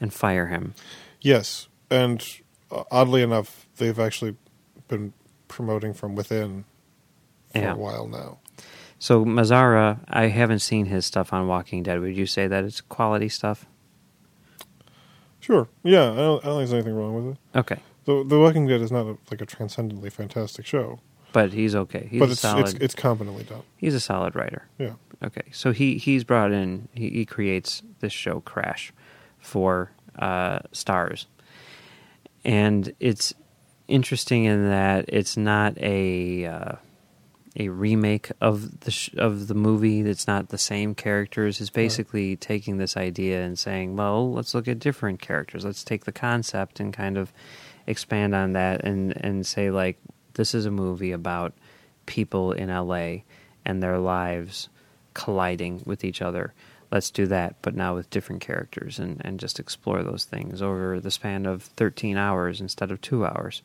and 0.00 0.12
fire 0.12 0.46
him. 0.46 0.74
Yes, 1.22 1.68
and 1.90 2.22
uh, 2.70 2.84
oddly 2.90 3.22
enough, 3.22 3.66
they've 3.76 3.98
actually 3.98 4.36
been 4.88 5.12
promoting 5.48 5.94
from 5.94 6.14
within 6.14 6.64
for 7.52 7.58
Yeah. 7.58 7.72
a 7.74 7.76
while 7.76 8.06
now. 8.06 8.38
So 8.98 9.24
Mazzara, 9.24 10.00
I 10.08 10.26
haven't 10.26 10.58
seen 10.60 10.86
his 10.86 11.06
stuff 11.06 11.32
on 11.32 11.46
Walking 11.48 11.82
Dead. 11.82 12.00
Would 12.00 12.16
you 12.16 12.26
say 12.26 12.46
that 12.46 12.64
it's 12.64 12.80
quality 12.80 13.28
stuff? 13.28 13.66
Sure, 15.40 15.68
yeah, 15.82 16.12
I 16.12 16.16
don't, 16.16 16.44
I 16.44 16.48
don't 16.48 16.58
think 16.58 16.70
there's 16.70 16.72
anything 16.72 16.94
wrong 16.94 17.14
with 17.14 17.34
it. 17.36 17.58
Okay, 17.58 17.78
The 18.04 18.24
The 18.24 18.38
Walking 18.38 18.66
Dead 18.68 18.80
is 18.80 18.92
not 18.92 19.06
a, 19.06 19.16
like 19.30 19.40
a 19.40 19.46
transcendently 19.46 20.08
fantastic 20.08 20.64
show, 20.66 21.00
but 21.32 21.52
he's 21.52 21.74
okay. 21.74 22.06
He's 22.10 22.20
but 22.20 22.28
a 22.28 22.32
it's, 22.32 22.40
solid. 22.40 22.64
it's 22.66 22.74
it's 22.74 22.94
competently 22.94 23.42
done. 23.44 23.62
he's 23.76 23.94
a 23.94 24.00
solid 24.00 24.36
writer. 24.36 24.66
Yeah, 24.78 24.92
Okay, 25.22 25.42
so 25.52 25.72
he 25.72 25.98
he's 25.98 26.22
brought 26.22 26.52
in 26.52 26.88
he, 26.94 27.10
he 27.10 27.24
creates 27.26 27.82
this 27.98 28.12
show 28.12 28.40
Crash 28.40 28.92
for 29.40 29.90
uh, 30.18 30.60
Starz, 30.72 31.26
and 32.44 32.92
it's 33.00 33.34
interesting 33.88 34.44
in 34.44 34.68
that 34.68 35.06
it's 35.08 35.36
not 35.36 35.76
a 35.78 36.46
uh, 36.46 36.72
a 37.56 37.68
remake 37.68 38.30
of 38.40 38.80
the 38.80 38.90
sh- 38.90 39.14
of 39.16 39.48
the 39.48 39.54
movie. 39.54 40.00
It's 40.00 40.26
not 40.26 40.48
the 40.48 40.58
same 40.58 40.94
characters. 40.94 41.60
It's 41.60 41.70
basically 41.70 42.36
taking 42.36 42.78
this 42.78 42.96
idea 42.96 43.42
and 43.42 43.58
saying, 43.58 43.96
well, 43.96 44.32
let's 44.32 44.54
look 44.54 44.68
at 44.68 44.78
different 44.78 45.20
characters. 45.20 45.64
Let's 45.64 45.84
take 45.84 46.04
the 46.04 46.12
concept 46.12 46.80
and 46.80 46.92
kind 46.92 47.18
of 47.18 47.32
expand 47.86 48.34
on 48.34 48.52
that 48.52 48.84
and 48.84 49.12
and 49.22 49.46
say 49.46 49.70
like 49.70 49.98
this 50.34 50.54
is 50.54 50.66
a 50.66 50.70
movie 50.70 51.12
about 51.12 51.52
people 52.06 52.52
in 52.52 52.68
LA 52.68 53.18
and 53.64 53.82
their 53.82 53.98
lives 53.98 54.68
colliding 55.14 55.82
with 55.84 56.04
each 56.04 56.22
other. 56.22 56.54
Let's 56.92 57.10
do 57.10 57.26
that, 57.28 57.56
but 57.62 57.74
now 57.74 57.94
with 57.94 58.10
different 58.10 58.42
characters 58.42 58.98
and, 58.98 59.20
and 59.24 59.40
just 59.40 59.58
explore 59.58 60.02
those 60.02 60.24
things 60.24 60.60
over 60.60 61.00
the 61.00 61.10
span 61.10 61.46
of 61.46 61.62
13 61.62 62.18
hours 62.18 62.60
instead 62.60 62.90
of 62.90 63.00
two 63.00 63.24
hours. 63.24 63.62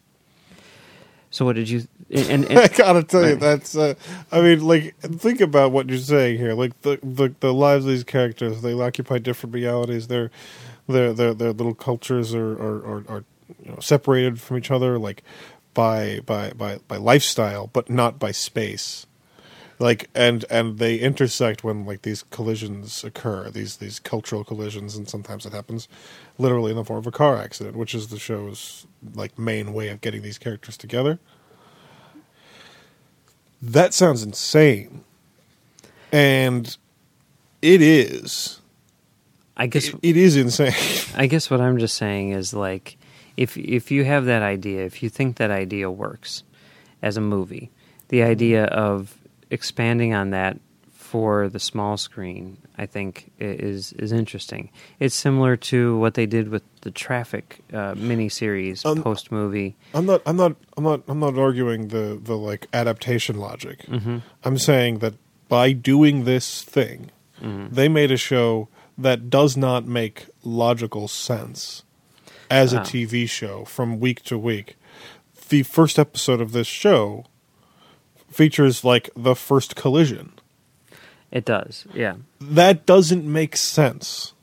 So, 1.30 1.44
what 1.44 1.58
did 1.58 1.70
you. 1.70 1.86
And, 2.10 2.46
and, 2.46 2.58
I 2.60 2.68
gotta 2.70 3.04
tell 3.04 3.28
you, 3.28 3.36
that's. 3.36 3.76
Uh, 3.76 3.96
I 4.32 4.40
mean, 4.40 4.66
like, 4.66 4.98
think 5.00 5.42
about 5.42 5.74
what 5.74 5.90
you're 5.90 5.98
saying 5.98 6.38
here. 6.38 6.54
Like 6.54 6.82
the 6.84 7.00
the, 7.04 7.36
the 7.42 7.54
lives 7.54 7.84
of 7.84 7.92
these 7.92 8.06
characters, 8.06 8.62
they 8.62 8.72
occupy 8.74 9.18
different 9.18 9.54
realities. 9.54 10.08
Their 10.08 10.32
their 10.88 11.12
their 11.12 11.34
their 11.34 11.52
little 11.52 11.76
cultures 11.76 12.34
are 12.34 12.54
are, 12.54 12.78
are, 12.78 13.04
are 13.10 13.24
you 13.62 13.72
know, 13.72 13.80
separated 13.80 14.40
from 14.40 14.58
each 14.58 14.72
other, 14.72 14.98
like 14.98 15.22
by 15.74 16.22
by 16.26 16.52
by 16.52 16.80
by 16.88 16.96
lifestyle, 16.96 17.68
but 17.68 17.90
not 17.90 18.20
by 18.20 18.32
space. 18.32 19.06
Like 19.80 20.10
and 20.16 20.44
and 20.50 20.80
they 20.80 20.98
intersect 20.98 21.64
when 21.64 21.86
like 21.86 22.02
these 22.02 22.24
collisions 22.32 23.04
occur, 23.04 23.50
these 23.52 23.78
these 23.78 24.00
cultural 24.00 24.44
collisions, 24.44 24.96
and 24.96 25.08
sometimes 25.08 25.46
it 25.46 25.54
happens 25.54 25.88
literally 26.40 26.72
in 26.72 26.78
the 26.78 26.84
form 26.84 27.00
of 27.00 27.06
a 27.08 27.12
car 27.12 27.38
accident, 27.38 27.76
which 27.76 27.94
is 27.94 28.08
the 28.08 28.18
show's 28.18 28.88
like 29.14 29.38
main 29.38 29.74
way 29.74 29.90
of 29.90 30.02
getting 30.02 30.24
these 30.24 30.40
characters 30.40 30.78
together. 30.78 31.20
That 33.62 33.94
sounds 33.94 34.24
insane. 34.24 35.04
And 36.12 36.76
it 37.62 37.82
is. 37.82 38.62
I 39.56 39.68
guess 39.68 39.90
It, 39.90 40.00
it 40.02 40.18
is 40.18 40.36
insane. 40.36 40.74
I 41.16 41.28
guess 41.28 41.50
what 41.50 41.62
I'm 41.62 41.78
just 41.78 41.98
saying 41.98 42.32
is 42.32 42.54
like 42.54 42.98
if 43.36 43.58
if 43.58 43.92
you 43.92 44.06
have 44.06 44.26
that 44.26 44.42
idea, 44.42 44.86
if 44.86 45.04
you 45.04 45.10
think 45.10 45.38
that 45.38 45.52
idea 45.52 45.90
works 45.92 46.44
as 47.02 47.18
a 47.18 47.22
movie, 47.22 47.70
the 48.08 48.24
idea 48.24 48.66
of 48.66 49.18
expanding 49.52 50.14
on 50.14 50.30
that 50.32 50.60
for 50.92 51.48
the 51.48 51.60
small 51.60 51.96
screen, 51.96 52.58
I 52.78 52.86
think 52.86 53.32
is 53.40 53.94
is 53.94 54.12
interesting. 54.12 54.70
It's 55.00 55.16
similar 55.16 55.56
to 55.72 55.98
what 56.00 56.16
they 56.16 56.26
did 56.26 56.50
with 56.50 56.64
the 56.82 56.92
Traffic 56.92 57.60
uh, 57.72 57.94
miniseries 57.96 58.86
Um, 58.86 59.02
post 59.02 59.32
movie. 59.32 59.76
I'm 59.94 60.06
not 60.06 60.22
I'm 60.26 60.36
not 60.36 60.56
I'm 60.76 60.84
not 60.84 61.02
I'm 61.08 61.20
not 61.20 61.38
arguing 61.38 61.88
the 61.90 62.20
the 62.22 62.36
like 62.36 62.68
adaptation 62.74 63.38
logic. 63.38 63.84
hmm 63.86 64.18
I'm 64.44 64.58
saying 64.58 65.00
that 65.00 65.14
by 65.48 65.72
doing 65.72 66.26
this 66.26 66.62
thing, 66.62 67.10
hmm 67.42 67.68
they 67.72 67.88
made 67.88 68.12
a 68.12 68.18
show 68.18 68.68
that 68.98 69.30
does 69.30 69.56
not 69.56 69.86
make 69.86 70.26
logical 70.44 71.08
sense 71.08 71.84
as 72.50 72.74
a 72.74 72.80
Ah. 72.82 72.84
TV 72.84 73.30
show 73.30 73.64
from 73.66 74.00
week 74.00 74.24
to 74.24 74.38
week. 74.38 74.76
The 75.50 75.64
first 75.64 75.98
episode 75.98 76.42
of 76.42 76.52
this 76.52 76.68
show 76.68 77.26
features 78.30 78.84
like 78.84 79.10
the 79.16 79.36
first 79.36 79.76
collision. 79.76 80.34
It 81.32 81.46
does, 81.46 81.86
yeah. 81.94 82.16
That 82.40 82.86
doesn't 82.86 83.26
make 83.26 83.58
sense. 83.58 84.34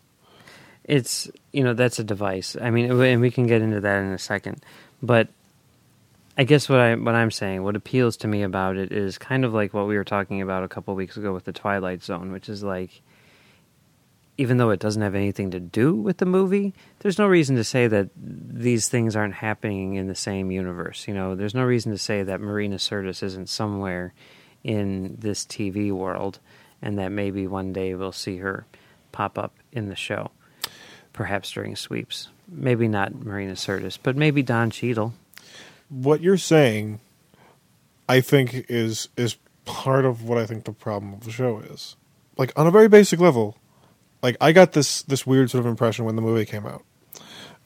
it's 0.85 1.31
you 1.53 1.65
know 1.65 1.73
that's 1.75 1.99
a 1.99 2.05
device. 2.05 2.57
I 2.61 2.71
mean, 2.71 2.91
and 2.91 3.21
we 3.21 3.31
can 3.31 3.47
get 3.47 3.63
into 3.63 3.81
that 3.81 4.03
in 4.03 4.13
a 4.13 4.19
second. 4.19 4.63
But 5.03 5.29
I 6.37 6.45
guess 6.45 6.69
what 6.69 6.81
I 6.81 6.95
what 6.95 7.15
I'm 7.15 7.31
saying, 7.31 7.63
what 7.63 7.77
appeals 7.77 8.17
to 8.19 8.29
me 8.29 8.43
about 8.43 8.77
it 8.77 8.93
is 8.93 9.19
kind 9.19 9.45
of 9.45 9.55
like 9.55 9.73
what 9.73 9.87
we 9.87 9.97
were 9.97 10.05
talking 10.05 10.43
about 10.43 10.65
a 10.65 10.69
couple 10.69 10.95
weeks 10.95 11.17
ago 11.17 11.33
with 11.33 11.45
the 11.45 11.53
Twilight 11.53 12.03
Zone, 12.03 12.33
which 12.33 12.49
is 12.49 12.63
like, 12.63 13.03
even 14.37 14.57
though 14.57 14.71
it 14.71 14.81
doesn't 14.81 15.03
have 15.03 15.15
anything 15.15 15.51
to 15.53 15.61
do 15.61 15.95
with 15.95 16.19
the 16.19 16.27
movie, 16.27 16.75
there's 17.01 17.19
no 17.19 17.27
reason 17.27 17.57
to 17.57 17.65
say 17.65 17.87
that 17.87 18.11
these 18.17 18.89
things 18.89 19.15
aren't 19.15 19.35
happening 19.35 19.95
in 19.95 20.09
the 20.09 20.15
same 20.15 20.51
universe. 20.51 21.07
You 21.07 21.15
know, 21.15 21.35
there's 21.35 21.55
no 21.55 21.65
reason 21.65 21.93
to 21.93 21.99
say 21.99 22.23
that 22.23 22.41
Marina 22.41 22.77
Sirtis 22.77 23.23
isn't 23.23 23.49
somewhere 23.49 24.13
in 24.65 25.17
this 25.19 25.45
TV 25.45 25.93
world, 25.93 26.41
and 26.83 26.99
that 26.99 27.11
maybe 27.11 27.47
one 27.47 27.73
day 27.73 27.95
we'll 27.95 28.13
see 28.13 28.39
her 28.39 28.67
pop 29.13 29.39
up 29.39 29.55
in 29.73 29.89
the 29.89 29.97
show 29.97 30.31
perhaps 31.15 31.51
during 31.53 31.75
sweeps. 31.77 32.29
Maybe 32.47 32.89
not 32.89 33.15
Marina 33.15 33.55
Sirtis, 33.55 33.99
but 34.03 34.17
maybe 34.17 34.43
Don 34.43 34.71
Cheadle. 34.71 35.15
What 35.89 36.21
you're 36.21 36.37
saying, 36.37 37.01
I 38.07 38.21
think, 38.21 38.67
is 38.69 39.09
is 39.17 39.37
part 39.65 40.05
of 40.05 40.25
what 40.25 40.37
I 40.37 40.45
think 40.45 40.65
the 40.65 40.73
problem 40.73 41.15
of 41.15 41.25
the 41.25 41.31
show 41.31 41.61
is. 41.61 41.97
Like 42.37 42.53
on 42.57 42.67
a 42.67 42.71
very 42.71 42.89
basic 42.89 43.19
level, 43.19 43.57
like 44.25 44.39
I 44.41 44.53
got 44.53 44.73
this 44.73 45.03
this 45.03 45.27
weird 45.27 45.51
sort 45.51 45.61
of 45.61 45.67
impression 45.67 46.07
when 46.07 46.17
the 46.17 46.23
movie 46.23 46.47
came 46.47 46.65
out, 46.65 46.83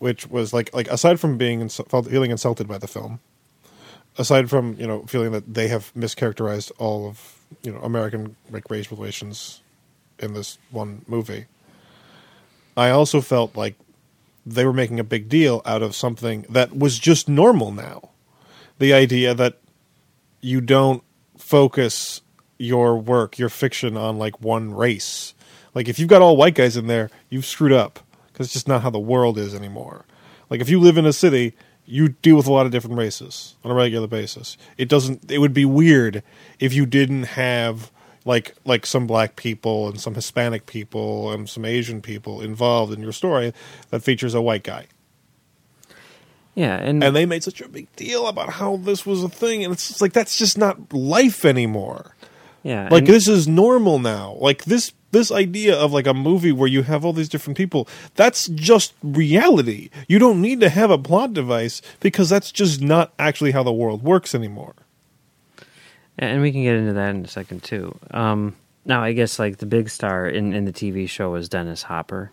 which 0.01 0.27
was 0.27 0.53
like 0.53 0.75
like 0.75 0.89
aside 0.89 1.21
from 1.21 1.39
being 1.39 1.69
feeling 1.69 2.33
insulted 2.33 2.67
by 2.67 2.79
the 2.79 2.89
film, 2.89 3.21
aside 4.19 4.51
from 4.51 4.75
you 4.77 4.87
know 4.87 5.05
feeling 5.05 5.31
that 5.31 5.55
they 5.55 5.69
have 5.69 5.93
mischaracterized 5.95 6.73
all 6.79 7.07
of 7.07 7.39
you 7.63 7.73
know 7.73 7.79
American 7.79 8.35
like 8.51 8.69
race 8.71 8.91
relations 8.91 9.63
in 10.19 10.35
this 10.35 10.59
one 10.73 11.05
movie, 11.07 11.47
I 12.77 12.91
also 12.91 13.21
felt 13.21 13.57
like 13.57 13.77
they 14.45 14.67
were 14.67 14.73
making 14.73 14.99
a 14.99 15.05
big 15.05 15.29
deal 15.29 15.63
out 15.65 15.83
of 15.83 15.95
something 15.95 16.45
that 16.49 16.77
was 16.77 16.99
just 16.99 17.29
normal 17.29 17.71
now. 17.71 18.11
The 18.81 18.93
idea 18.93 19.33
that 19.33 19.59
you 20.41 20.61
don't 20.61 21.05
focus 21.37 22.21
your 22.59 22.99
work, 22.99 23.39
your 23.39 23.49
fiction 23.49 23.97
on 23.97 24.19
like 24.19 24.41
one 24.41 24.75
race. 24.75 25.35
Like 25.75 25.89
if 25.89 25.99
you've 25.99 26.09
got 26.09 26.23
all 26.23 26.37
white 26.37 26.55
guys 26.55 26.77
in 26.77 26.87
there, 26.87 27.11
you've 27.29 27.47
screwed 27.47 27.73
up 27.73 28.01
because 28.33 28.47
it's 28.47 28.55
just 28.55 28.69
not 28.69 28.83
how 28.83 28.91
the 28.91 28.99
world 28.99 29.39
is 29.39 29.55
anymore. 29.55 30.05
Like 30.51 30.61
if 30.61 30.69
you 30.69 30.81
live 30.81 30.97
in 30.97 31.07
a 31.07 31.13
city, 31.13 31.55
you 31.85 32.09
deal 32.09 32.37
with 32.37 32.47
a 32.47 32.53
lot 32.53 32.67
of 32.67 32.73
different 32.73 32.97
races 32.97 33.57
on 33.65 33.71
a 33.71 33.75
regular 33.75 34.07
basis. 34.07 34.57
It 34.77 34.89
doesn't 34.89 35.31
it 35.31 35.39
would 35.39 35.55
be 35.55 35.65
weird 35.65 36.23
if 36.59 36.75
you 36.75 36.87
didn't 36.87 37.25
have 37.25 37.91
like 38.25 38.55
like 38.65 38.87
some 38.87 39.07
black 39.07 39.37
people 39.37 39.89
and 39.89 40.01
some 40.01 40.15
Hispanic 40.15 40.67
people 40.67 41.33
and 41.33 41.49
some 41.49 41.65
Asian 41.65 42.03
people 42.03 42.41
involved 42.43 42.93
in 42.93 43.01
your 43.01 43.13
story 43.13 43.53
that 43.91 44.03
features 44.03 44.35
a 44.35 44.43
white 44.43 44.63
guy. 44.63 44.87
Yeah, 46.55 46.75
and, 46.75 47.05
And 47.05 47.15
they 47.15 47.25
made 47.25 47.45
such 47.45 47.61
a 47.61 47.69
big 47.69 47.95
deal 47.95 48.27
about 48.27 48.51
how 48.51 48.79
this 48.79 49.07
was 49.07 49.23
a 49.23 49.29
thing, 49.29 49.63
and 49.63 49.73
it's 49.73 49.87
just 49.87 50.01
like 50.01 50.13
that's 50.13 50.37
just 50.37 50.59
not 50.59 50.93
life 50.93 51.45
anymore. 51.45 52.17
Yeah, 52.69 52.89
Like 52.91 53.05
and- 53.05 53.07
this 53.09 53.27
is 53.29 53.49
normal 53.49 53.99
now. 53.99 54.37
Like 54.41 54.65
this 54.65 54.93
this 55.11 55.33
idea 55.33 55.75
of 55.75 55.91
like 55.91 56.07
a 56.07 56.13
movie 56.13 56.53
where 56.53 56.69
you 56.69 56.83
have 56.83 57.03
all 57.05 57.15
these 57.15 57.31
different 57.31 57.57
people, 57.57 57.89
that's 58.15 58.47
just 58.49 58.93
reality. 59.03 59.89
You 60.07 60.19
don't 60.19 60.43
need 60.43 60.61
to 60.61 60.69
have 60.69 60.91
a 60.91 60.99
plot 60.99 61.33
device 61.33 61.81
because 62.01 62.29
that's 62.29 62.53
just 62.53 62.83
not 62.83 63.15
actually 63.19 63.53
how 63.53 63.63
the 63.63 63.73
world 63.73 64.03
works 64.03 64.35
anymore. 64.35 64.75
and 66.19 66.43
we 66.43 66.53
can 66.53 66.63
get 66.63 66.75
into 66.77 66.93
that 66.93 67.11
in 67.15 67.25
a 67.25 67.29
second 67.29 67.63
too. 67.63 67.99
Um, 68.11 68.57
now, 68.85 69.03
I 69.03 69.13
guess 69.13 69.39
like 69.39 69.59
the 69.59 69.67
big 69.67 69.89
star 69.89 70.27
in, 70.29 70.53
in 70.53 70.65
the 70.65 70.73
TV 70.73 71.09
show 71.09 71.31
was 71.31 71.49
Dennis 71.49 71.83
Hopper. 71.85 72.33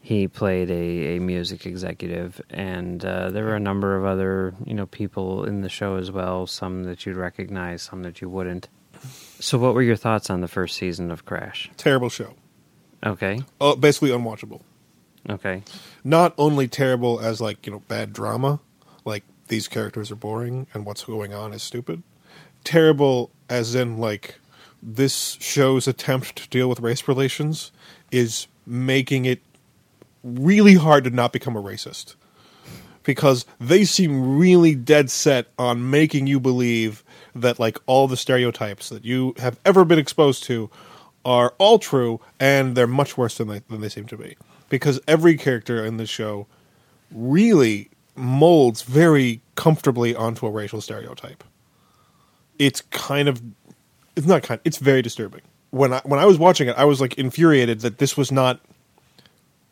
He 0.00 0.28
played 0.28 0.70
a, 0.70 1.16
a 1.16 1.18
music 1.20 1.64
executive, 1.66 2.40
and 2.50 3.02
uh, 3.04 3.30
there 3.30 3.44
were 3.44 3.56
a 3.56 3.60
number 3.60 3.96
of 3.96 4.04
other 4.04 4.54
you 4.64 4.74
know 4.74 4.86
people 4.86 5.44
in 5.44 5.62
the 5.62 5.68
show 5.70 5.96
as 5.96 6.10
well. 6.10 6.46
Some 6.46 6.84
that 6.84 7.06
you'd 7.06 7.16
recognize, 7.16 7.82
some 7.82 8.02
that 8.02 8.20
you 8.20 8.28
wouldn't. 8.28 8.68
So, 9.44 9.58
what 9.58 9.74
were 9.74 9.82
your 9.82 9.94
thoughts 9.94 10.30
on 10.30 10.40
the 10.40 10.48
first 10.48 10.74
season 10.74 11.10
of 11.10 11.26
Crash? 11.26 11.70
Terrible 11.76 12.08
show. 12.08 12.32
Okay, 13.04 13.42
Uh, 13.60 13.74
basically 13.74 14.08
unwatchable. 14.08 14.62
okay, 15.28 15.62
Not 16.02 16.32
only 16.38 16.66
terrible 16.66 17.20
as 17.20 17.42
like, 17.42 17.66
you 17.66 17.72
know, 17.72 17.82
bad 17.86 18.14
drama, 18.14 18.60
like 19.04 19.22
these 19.48 19.68
characters 19.68 20.10
are 20.10 20.14
boring 20.16 20.66
and 20.72 20.86
what's 20.86 21.04
going 21.04 21.34
on 21.34 21.52
is 21.52 21.62
stupid. 21.62 22.02
Terrible 22.64 23.30
as 23.50 23.74
in 23.74 23.98
like 23.98 24.36
this 24.82 25.36
show's 25.42 25.86
attempt 25.86 26.36
to 26.36 26.48
deal 26.48 26.66
with 26.66 26.80
race 26.80 27.06
relations 27.06 27.70
is 28.10 28.46
making 28.66 29.26
it 29.26 29.42
really 30.22 30.76
hard 30.76 31.04
to 31.04 31.10
not 31.10 31.34
become 31.34 31.54
a 31.54 31.62
racist. 31.62 32.14
Because 33.02 33.44
they 33.60 33.84
seem 33.84 34.38
really 34.38 34.74
dead 34.74 35.10
set 35.10 35.48
on 35.58 35.90
making 35.90 36.26
you 36.28 36.40
believe 36.40 37.03
that 37.34 37.58
like 37.58 37.78
all 37.86 38.08
the 38.08 38.16
stereotypes 38.16 38.88
that 38.88 39.04
you 39.04 39.34
have 39.38 39.58
ever 39.64 39.84
been 39.84 39.98
exposed 39.98 40.44
to 40.44 40.70
are 41.24 41.54
all 41.58 41.78
true 41.78 42.20
and 42.38 42.76
they're 42.76 42.86
much 42.86 43.16
worse 43.16 43.38
than 43.38 43.48
they 43.48 43.60
than 43.68 43.80
they 43.80 43.88
seem 43.88 44.06
to 44.06 44.16
be. 44.16 44.36
Because 44.68 45.00
every 45.06 45.36
character 45.36 45.84
in 45.84 45.96
the 45.96 46.06
show 46.06 46.46
really 47.10 47.90
molds 48.16 48.82
very 48.82 49.40
comfortably 49.54 50.14
onto 50.14 50.46
a 50.46 50.50
racial 50.50 50.80
stereotype. 50.80 51.42
It's 52.58 52.80
kind 52.80 53.28
of 53.28 53.42
it's 54.16 54.26
not 54.26 54.42
kind 54.42 54.60
it's 54.64 54.78
very 54.78 55.02
disturbing. 55.02 55.42
When 55.70 55.92
I 55.92 56.00
when 56.04 56.20
I 56.20 56.26
was 56.26 56.38
watching 56.38 56.68
it, 56.68 56.76
I 56.76 56.84
was 56.84 57.00
like 57.00 57.14
infuriated 57.14 57.80
that 57.80 57.98
this 57.98 58.16
was 58.16 58.30
not 58.30 58.60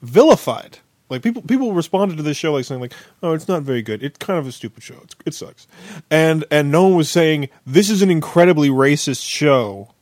vilified. 0.00 0.78
Like 1.12 1.22
people 1.22 1.42
people 1.42 1.74
responded 1.74 2.16
to 2.16 2.22
this 2.22 2.38
show 2.38 2.54
like 2.54 2.64
saying 2.64 2.80
like, 2.80 2.94
"Oh, 3.22 3.34
it's 3.34 3.46
not 3.46 3.62
very 3.62 3.82
good. 3.82 4.02
It's 4.02 4.16
kind 4.16 4.38
of 4.38 4.46
a 4.46 4.52
stupid 4.52 4.82
show. 4.82 4.96
It's, 5.04 5.14
it 5.26 5.34
sucks." 5.34 5.66
And 6.10 6.44
and 6.50 6.72
no 6.72 6.84
one 6.84 6.96
was 6.96 7.10
saying 7.10 7.50
this 7.66 7.90
is 7.90 8.00
an 8.00 8.10
incredibly 8.10 8.70
racist 8.70 9.22
show 9.28 9.92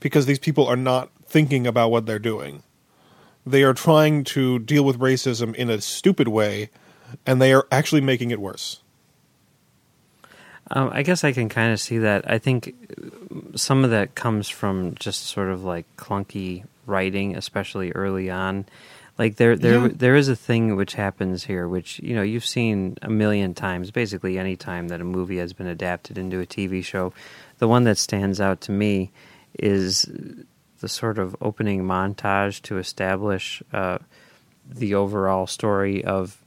because 0.00 0.26
these 0.26 0.38
people 0.38 0.66
are 0.66 0.76
not 0.76 1.10
thinking 1.24 1.66
about 1.66 1.90
what 1.90 2.04
they're 2.04 2.18
doing. 2.18 2.62
They 3.46 3.62
are 3.62 3.72
trying 3.72 4.22
to 4.24 4.58
deal 4.58 4.84
with 4.84 4.98
racism 4.98 5.54
in 5.54 5.70
a 5.70 5.80
stupid 5.80 6.28
way 6.28 6.68
and 7.26 7.40
they 7.40 7.52
are 7.52 7.66
actually 7.72 8.02
making 8.02 8.30
it 8.30 8.40
worse. 8.40 8.80
Um, 10.70 10.90
I 10.92 11.02
guess 11.02 11.24
I 11.24 11.32
can 11.32 11.48
kind 11.48 11.72
of 11.72 11.80
see 11.80 11.98
that. 11.98 12.30
I 12.30 12.38
think 12.38 12.74
some 13.54 13.84
of 13.84 13.90
that 13.90 14.14
comes 14.14 14.48
from 14.48 14.94
just 14.94 15.26
sort 15.26 15.48
of 15.48 15.64
like 15.64 15.86
clunky 15.96 16.64
writing, 16.86 17.36
especially 17.36 17.92
early 17.92 18.30
on. 18.30 18.66
Like 19.16 19.36
there, 19.36 19.56
there, 19.56 19.78
Yeah. 19.80 19.88
there 19.94 20.16
is 20.16 20.28
a 20.28 20.34
thing 20.34 20.74
which 20.74 20.94
happens 20.94 21.44
here, 21.44 21.68
which 21.68 22.00
you 22.00 22.14
know 22.16 22.22
you've 22.22 22.44
seen 22.44 22.96
a 23.02 23.08
million 23.10 23.54
times. 23.54 23.90
Basically, 23.92 24.38
any 24.38 24.56
time 24.56 24.88
that 24.88 25.00
a 25.00 25.04
movie 25.04 25.38
has 25.38 25.52
been 25.52 25.68
adapted 25.68 26.18
into 26.18 26.40
a 26.40 26.46
TV 26.46 26.82
show, 26.84 27.12
the 27.58 27.68
one 27.68 27.84
that 27.84 27.96
stands 27.98 28.40
out 28.40 28.60
to 28.62 28.72
me 28.72 29.10
is 29.58 30.08
the 30.80 30.88
sort 30.88 31.18
of 31.18 31.36
opening 31.40 31.84
montage 31.84 32.60
to 32.62 32.78
establish 32.78 33.62
uh, 33.72 33.98
the 34.68 34.94
overall 34.94 35.46
story 35.46 36.04
of 36.04 36.38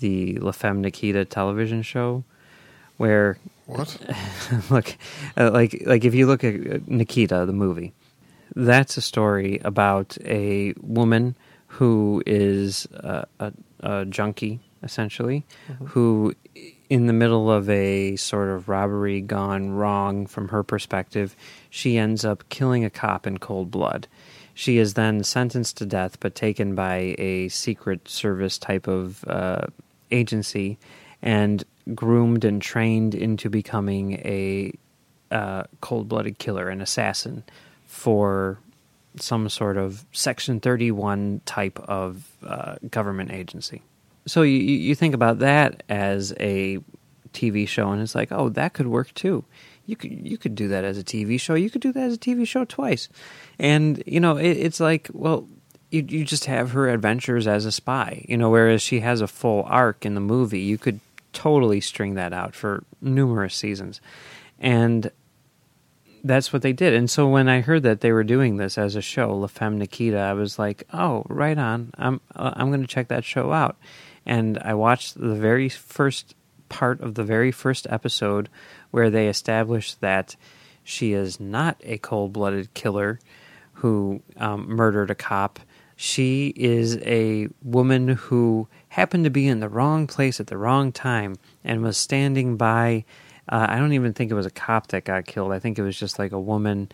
the 0.00 0.38
La 0.38 0.52
Femme 0.52 0.80
Nikita 0.80 1.26
television 1.26 1.82
show, 1.82 2.24
where 2.96 3.36
What? 3.66 3.98
look, 4.70 4.96
uh, 5.36 5.50
like 5.50 5.82
like 5.84 6.06
if 6.06 6.14
you 6.14 6.26
look 6.26 6.42
at 6.42 6.54
uh, 6.54 6.78
Nikita, 6.86 7.44
the 7.44 7.52
movie, 7.52 7.92
that's 8.56 8.96
a 8.96 9.02
story 9.02 9.60
about 9.62 10.16
a 10.24 10.72
woman 10.80 11.36
who 11.68 12.22
is 12.26 12.86
uh, 12.86 13.24
a, 13.38 13.52
a 13.80 14.04
junkie, 14.06 14.60
essentially, 14.82 15.44
who, 15.84 16.34
in 16.88 17.06
the 17.06 17.12
middle 17.12 17.50
of 17.50 17.68
a 17.68 18.16
sort 18.16 18.48
of 18.48 18.68
robbery 18.68 19.20
gone 19.20 19.70
wrong 19.70 20.26
from 20.26 20.48
her 20.48 20.62
perspective, 20.62 21.36
she 21.70 21.98
ends 21.98 22.24
up 22.24 22.48
killing 22.48 22.84
a 22.84 22.90
cop 22.90 23.26
in 23.26 23.38
cold 23.38 23.70
blood. 23.70 24.08
She 24.54 24.78
is 24.78 24.94
then 24.94 25.22
sentenced 25.22 25.76
to 25.76 25.86
death, 25.86 26.18
but 26.18 26.34
taken 26.34 26.74
by 26.74 27.14
a 27.18 27.48
secret 27.48 28.08
service 28.08 28.58
type 28.58 28.88
of 28.88 29.24
uh, 29.26 29.66
agency 30.10 30.78
and 31.22 31.62
groomed 31.94 32.44
and 32.44 32.60
trained 32.60 33.14
into 33.14 33.50
becoming 33.50 34.14
a 34.14 34.72
uh, 35.30 35.64
cold-blooded 35.80 36.38
killer, 36.38 36.68
an 36.68 36.80
assassin 36.80 37.44
for 37.86 38.58
some 39.16 39.48
sort 39.48 39.76
of 39.76 40.04
Section 40.12 40.60
31 40.60 41.40
type 41.44 41.78
of 41.80 42.28
uh, 42.44 42.76
government 42.90 43.32
agency. 43.32 43.82
So 44.26 44.42
you, 44.42 44.58
you 44.58 44.94
think 44.94 45.14
about 45.14 45.38
that 45.38 45.82
as 45.88 46.34
a 46.38 46.78
TV 47.32 47.66
show, 47.66 47.90
and 47.90 48.02
it's 48.02 48.14
like, 48.14 48.30
oh, 48.30 48.48
that 48.50 48.72
could 48.74 48.86
work 48.86 49.12
too. 49.14 49.44
You 49.86 49.96
could 49.96 50.26
you 50.26 50.36
could 50.36 50.54
do 50.54 50.68
that 50.68 50.84
as 50.84 50.98
a 50.98 51.04
TV 51.04 51.40
show. 51.40 51.54
You 51.54 51.70
could 51.70 51.80
do 51.80 51.92
that 51.92 52.02
as 52.02 52.14
a 52.14 52.18
TV 52.18 52.46
show 52.46 52.64
twice, 52.66 53.08
and 53.58 54.02
you 54.06 54.20
know 54.20 54.36
it, 54.36 54.50
it's 54.50 54.80
like, 54.80 55.08
well, 55.12 55.48
you 55.90 56.04
you 56.06 56.24
just 56.24 56.44
have 56.44 56.72
her 56.72 56.88
adventures 56.88 57.46
as 57.46 57.64
a 57.64 57.72
spy. 57.72 58.24
You 58.28 58.36
know, 58.36 58.50
whereas 58.50 58.82
she 58.82 59.00
has 59.00 59.22
a 59.22 59.26
full 59.26 59.64
arc 59.66 60.04
in 60.04 60.14
the 60.14 60.20
movie, 60.20 60.60
you 60.60 60.76
could 60.76 61.00
totally 61.32 61.80
string 61.80 62.14
that 62.14 62.34
out 62.34 62.54
for 62.54 62.84
numerous 63.00 63.54
seasons, 63.54 64.02
and 64.58 65.10
that's 66.24 66.52
what 66.52 66.62
they 66.62 66.72
did. 66.72 66.94
And 66.94 67.10
so 67.10 67.28
when 67.28 67.48
I 67.48 67.60
heard 67.60 67.82
that 67.84 68.00
they 68.00 68.12
were 68.12 68.24
doing 68.24 68.56
this 68.56 68.78
as 68.78 68.96
a 68.96 69.02
show, 69.02 69.34
La 69.36 69.46
Femme 69.46 69.78
Nikita, 69.78 70.18
I 70.18 70.32
was 70.32 70.58
like, 70.58 70.84
"Oh, 70.92 71.24
right 71.28 71.58
on. 71.58 71.90
I'm 71.96 72.20
uh, 72.34 72.52
I'm 72.54 72.68
going 72.68 72.80
to 72.80 72.86
check 72.86 73.08
that 73.08 73.24
show 73.24 73.52
out." 73.52 73.76
And 74.26 74.58
I 74.58 74.74
watched 74.74 75.18
the 75.18 75.34
very 75.34 75.68
first 75.68 76.34
part 76.68 77.00
of 77.00 77.14
the 77.14 77.24
very 77.24 77.50
first 77.50 77.86
episode 77.88 78.48
where 78.90 79.10
they 79.10 79.28
established 79.28 80.00
that 80.00 80.36
she 80.84 81.12
is 81.12 81.40
not 81.40 81.80
a 81.82 81.98
cold-blooded 81.98 82.74
killer 82.74 83.20
who 83.74 84.22
um, 84.36 84.68
murdered 84.68 85.10
a 85.10 85.14
cop. 85.14 85.60
She 85.96 86.52
is 86.56 86.96
a 86.98 87.48
woman 87.62 88.08
who 88.08 88.68
happened 88.88 89.24
to 89.24 89.30
be 89.30 89.48
in 89.48 89.60
the 89.60 89.68
wrong 89.68 90.06
place 90.06 90.40
at 90.40 90.46
the 90.46 90.58
wrong 90.58 90.92
time 90.92 91.36
and 91.64 91.82
was 91.82 91.96
standing 91.96 92.56
by. 92.56 93.04
Uh, 93.48 93.66
I 93.68 93.78
don't 93.78 93.92
even 93.92 94.12
think 94.12 94.30
it 94.30 94.34
was 94.34 94.46
a 94.46 94.50
cop 94.50 94.88
that 94.88 95.04
got 95.04 95.26
killed. 95.26 95.52
I 95.52 95.58
think 95.58 95.78
it 95.78 95.82
was 95.82 95.98
just 95.98 96.18
like 96.18 96.32
a 96.32 96.40
woman 96.40 96.90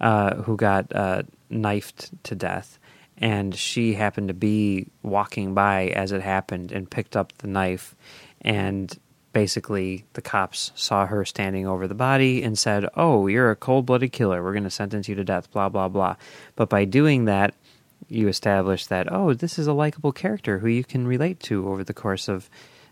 uh, 0.00 0.36
who 0.36 0.56
got 0.56 0.94
uh, 0.94 1.22
knifed 1.50 2.10
to 2.24 2.34
death. 2.34 2.78
And 3.18 3.54
she 3.54 3.94
happened 3.94 4.28
to 4.28 4.34
be 4.34 4.86
walking 5.02 5.52
by 5.52 5.88
as 5.88 6.12
it 6.12 6.22
happened 6.22 6.70
and 6.70 6.88
picked 6.88 7.16
up 7.16 7.36
the 7.38 7.48
knife. 7.48 7.96
And 8.42 8.96
basically, 9.32 10.04
the 10.12 10.22
cops 10.22 10.70
saw 10.76 11.06
her 11.06 11.24
standing 11.24 11.66
over 11.66 11.88
the 11.88 11.94
body 11.94 12.42
and 12.44 12.56
said, 12.56 12.86
Oh, 12.94 13.26
you're 13.26 13.50
a 13.50 13.56
cold 13.56 13.86
blooded 13.86 14.12
killer. 14.12 14.42
We're 14.42 14.52
going 14.52 14.64
to 14.64 14.70
sentence 14.70 15.08
you 15.08 15.16
to 15.16 15.24
death, 15.24 15.50
blah, 15.50 15.68
blah, 15.68 15.88
blah. 15.88 16.14
But 16.54 16.68
by 16.68 16.84
doing 16.84 17.24
that, 17.24 17.54
you 18.08 18.28
establish 18.28 18.86
that, 18.86 19.12
oh, 19.12 19.34
this 19.34 19.58
is 19.58 19.66
a 19.66 19.72
likable 19.72 20.12
character 20.12 20.60
who 20.60 20.68
you 20.68 20.84
can 20.84 21.06
relate 21.06 21.40
to 21.40 21.68
over 21.68 21.84
the 21.84 21.94
course 21.94 22.28
of 22.28 22.48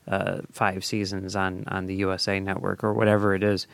uh, 0.09 0.41
five 0.53 0.85
seasons 0.85 1.35
on, 1.37 1.65
on 1.69 1.87
the 1.87 1.95
USA 1.97 2.41
network 2.41 2.85
or 2.85 2.93
whatever 2.93 3.35
it 3.35 3.43
is. 3.43 3.67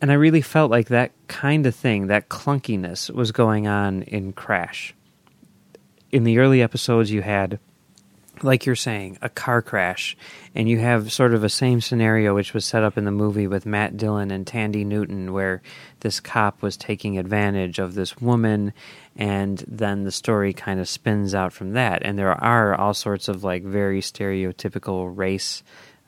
And 0.00 0.10
I 0.10 0.14
really 0.14 0.40
felt 0.40 0.70
like 0.70 0.88
that 0.88 1.12
kind 1.28 1.64
of 1.64 1.74
thing, 1.74 2.08
that 2.08 2.28
clunkiness, 2.28 3.10
was 3.10 3.30
going 3.30 3.66
on 3.66 4.02
in 4.02 4.32
Crash. 4.32 4.94
In 6.10 6.24
the 6.24 6.38
early 6.38 6.60
episodes, 6.60 7.10
you 7.10 7.22
had, 7.22 7.60
like 8.42 8.66
you're 8.66 8.76
saying, 8.76 9.18
a 9.22 9.28
car 9.28 9.62
crash, 9.62 10.16
and 10.54 10.68
you 10.68 10.78
have 10.78 11.12
sort 11.12 11.34
of 11.34 11.44
a 11.44 11.48
same 11.48 11.80
scenario 11.80 12.34
which 12.34 12.54
was 12.54 12.64
set 12.64 12.82
up 12.82 12.98
in 12.98 13.04
the 13.04 13.10
movie 13.10 13.46
with 13.46 13.66
Matt 13.66 13.96
Dillon 13.96 14.30
and 14.30 14.46
Thandie 14.46 14.86
Newton, 14.86 15.32
where 15.32 15.62
this 16.00 16.20
cop 16.20 16.62
was 16.62 16.76
taking 16.76 17.18
advantage 17.18 17.78
of 17.78 17.94
this 17.94 18.18
woman, 18.18 18.72
and 19.16 19.64
then 19.68 20.04
the 20.04 20.12
story 20.12 20.52
kind 20.52 20.80
of 20.80 20.88
spins 20.88 21.34
out 21.34 21.52
from 21.52 21.72
that. 21.72 22.02
And 22.04 22.18
there 22.18 22.32
are 22.32 22.74
all 22.74 22.94
sorts 22.94 23.28
of 23.28 23.44
like 23.44 23.62
very 23.62 24.00
stereotypical 24.00 25.16
race 25.16 25.62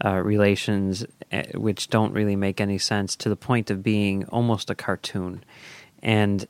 uh, 0.05 0.21
relations, 0.21 1.07
uh, 1.33 1.43
which 1.55 1.89
don't 1.89 2.13
really 2.13 2.37
make 2.37 2.61
any 2.61 2.79
sense 2.79 3.17
to 3.17 3.29
the 3.29 3.37
point 3.37 3.71
of 3.71 3.83
being 3.83 4.25
almost 4.27 4.71
a 4.71 4.75
cartoon. 4.75 5.45
and 6.03 6.47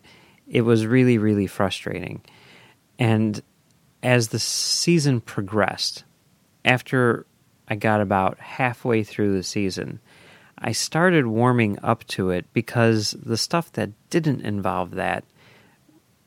it 0.47 0.61
was 0.63 0.87
really 0.87 1.19
really 1.19 1.47
frustrating. 1.47 2.21
And 2.99 3.43
as 4.05 4.29
the 4.29 4.39
season 4.39 5.21
progressed, 5.21 6.05
after 6.65 7.27
I 7.67 7.75
got 7.75 8.03
about 8.03 8.39
halfway 8.39 9.03
through 9.03 9.35
the 9.35 9.43
season, 9.43 9.99
I 10.59 10.73
started 10.73 11.27
warming 11.27 11.79
up 11.83 12.05
to 12.09 12.31
it 12.31 12.45
because 12.53 13.17
the 13.21 13.39
stuff 13.39 13.73
that 13.73 13.91
didn't 14.11 14.43
involve 14.43 14.93
that 14.93 15.25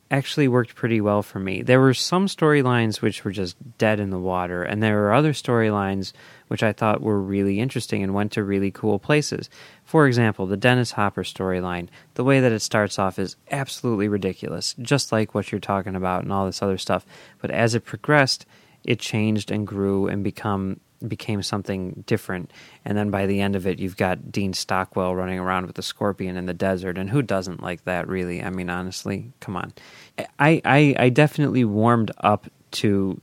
actually 0.10 0.48
worked 0.48 0.76
pretty 0.76 1.02
well 1.02 1.22
for 1.22 1.40
me. 1.40 1.62
There 1.62 1.80
were 1.80 1.94
some 1.94 2.28
storylines 2.28 3.02
which 3.02 3.24
were 3.24 3.32
just 3.32 3.56
dead 3.78 4.00
in 4.00 4.10
the 4.10 4.20
water, 4.20 4.64
and 4.64 4.82
there 4.82 4.96
were 4.96 5.14
other 5.14 5.34
storylines 5.34 6.14
which 6.48 6.64
I 6.64 6.74
thought 6.74 7.02
were 7.02 7.22
really 7.22 7.60
interesting 7.60 8.04
and 8.04 8.14
went 8.14 8.32
to 8.34 8.44
really 8.44 8.72
cool 8.72 9.00
places. 9.00 9.50
For 9.84 10.08
example, 10.08 10.46
the 10.46 10.58
Dennis 10.58 10.92
Hopper 10.92 11.24
storyline, 11.24 11.88
the 12.16 12.24
way 12.24 12.40
that 12.40 12.52
it 12.52 12.62
starts 12.62 13.00
off 13.00 13.20
is 13.20 13.36
absolutely 13.52 14.08
ridiculous, 14.08 14.76
just 14.82 15.12
like 15.12 15.34
what 15.34 15.52
you're 15.52 15.60
talking 15.60 15.96
about 15.96 16.24
and 16.24 16.32
all 16.32 16.46
this 16.46 16.62
other 16.62 16.78
stuff. 16.78 17.06
But 17.42 17.52
as 17.52 17.76
it 17.76 17.86
progressed, 17.86 18.46
it 18.84 19.00
changed 19.00 19.52
and 19.52 19.68
grew 19.68 20.08
and 20.08 20.24
become 20.24 20.80
became 21.08 21.44
something 21.44 22.04
different. 22.08 22.52
And 22.84 22.98
then 22.98 23.12
by 23.12 23.28
the 23.28 23.40
end 23.40 23.56
of 23.56 23.68
it, 23.68 23.78
you've 23.78 23.98
got 23.98 24.32
Dean 24.32 24.54
Stockwell 24.54 25.16
running 25.16 25.38
around 25.38 25.68
with 25.68 25.78
a 25.78 25.84
scorpion 25.84 26.38
in 26.38 26.48
the 26.48 26.56
desert, 26.56 26.98
and 26.98 27.10
who 27.10 27.22
doesn't 27.22 27.62
like 27.62 27.84
that? 27.86 28.08
Really, 28.08 28.42
I 28.42 28.50
mean, 28.50 28.70
honestly, 28.70 29.32
come 29.40 29.56
on. 29.56 29.74
I 30.40 30.62
I, 30.66 30.96
I 30.98 31.10
definitely 31.10 31.66
warmed 31.66 32.12
up 32.20 32.48
to 32.72 33.20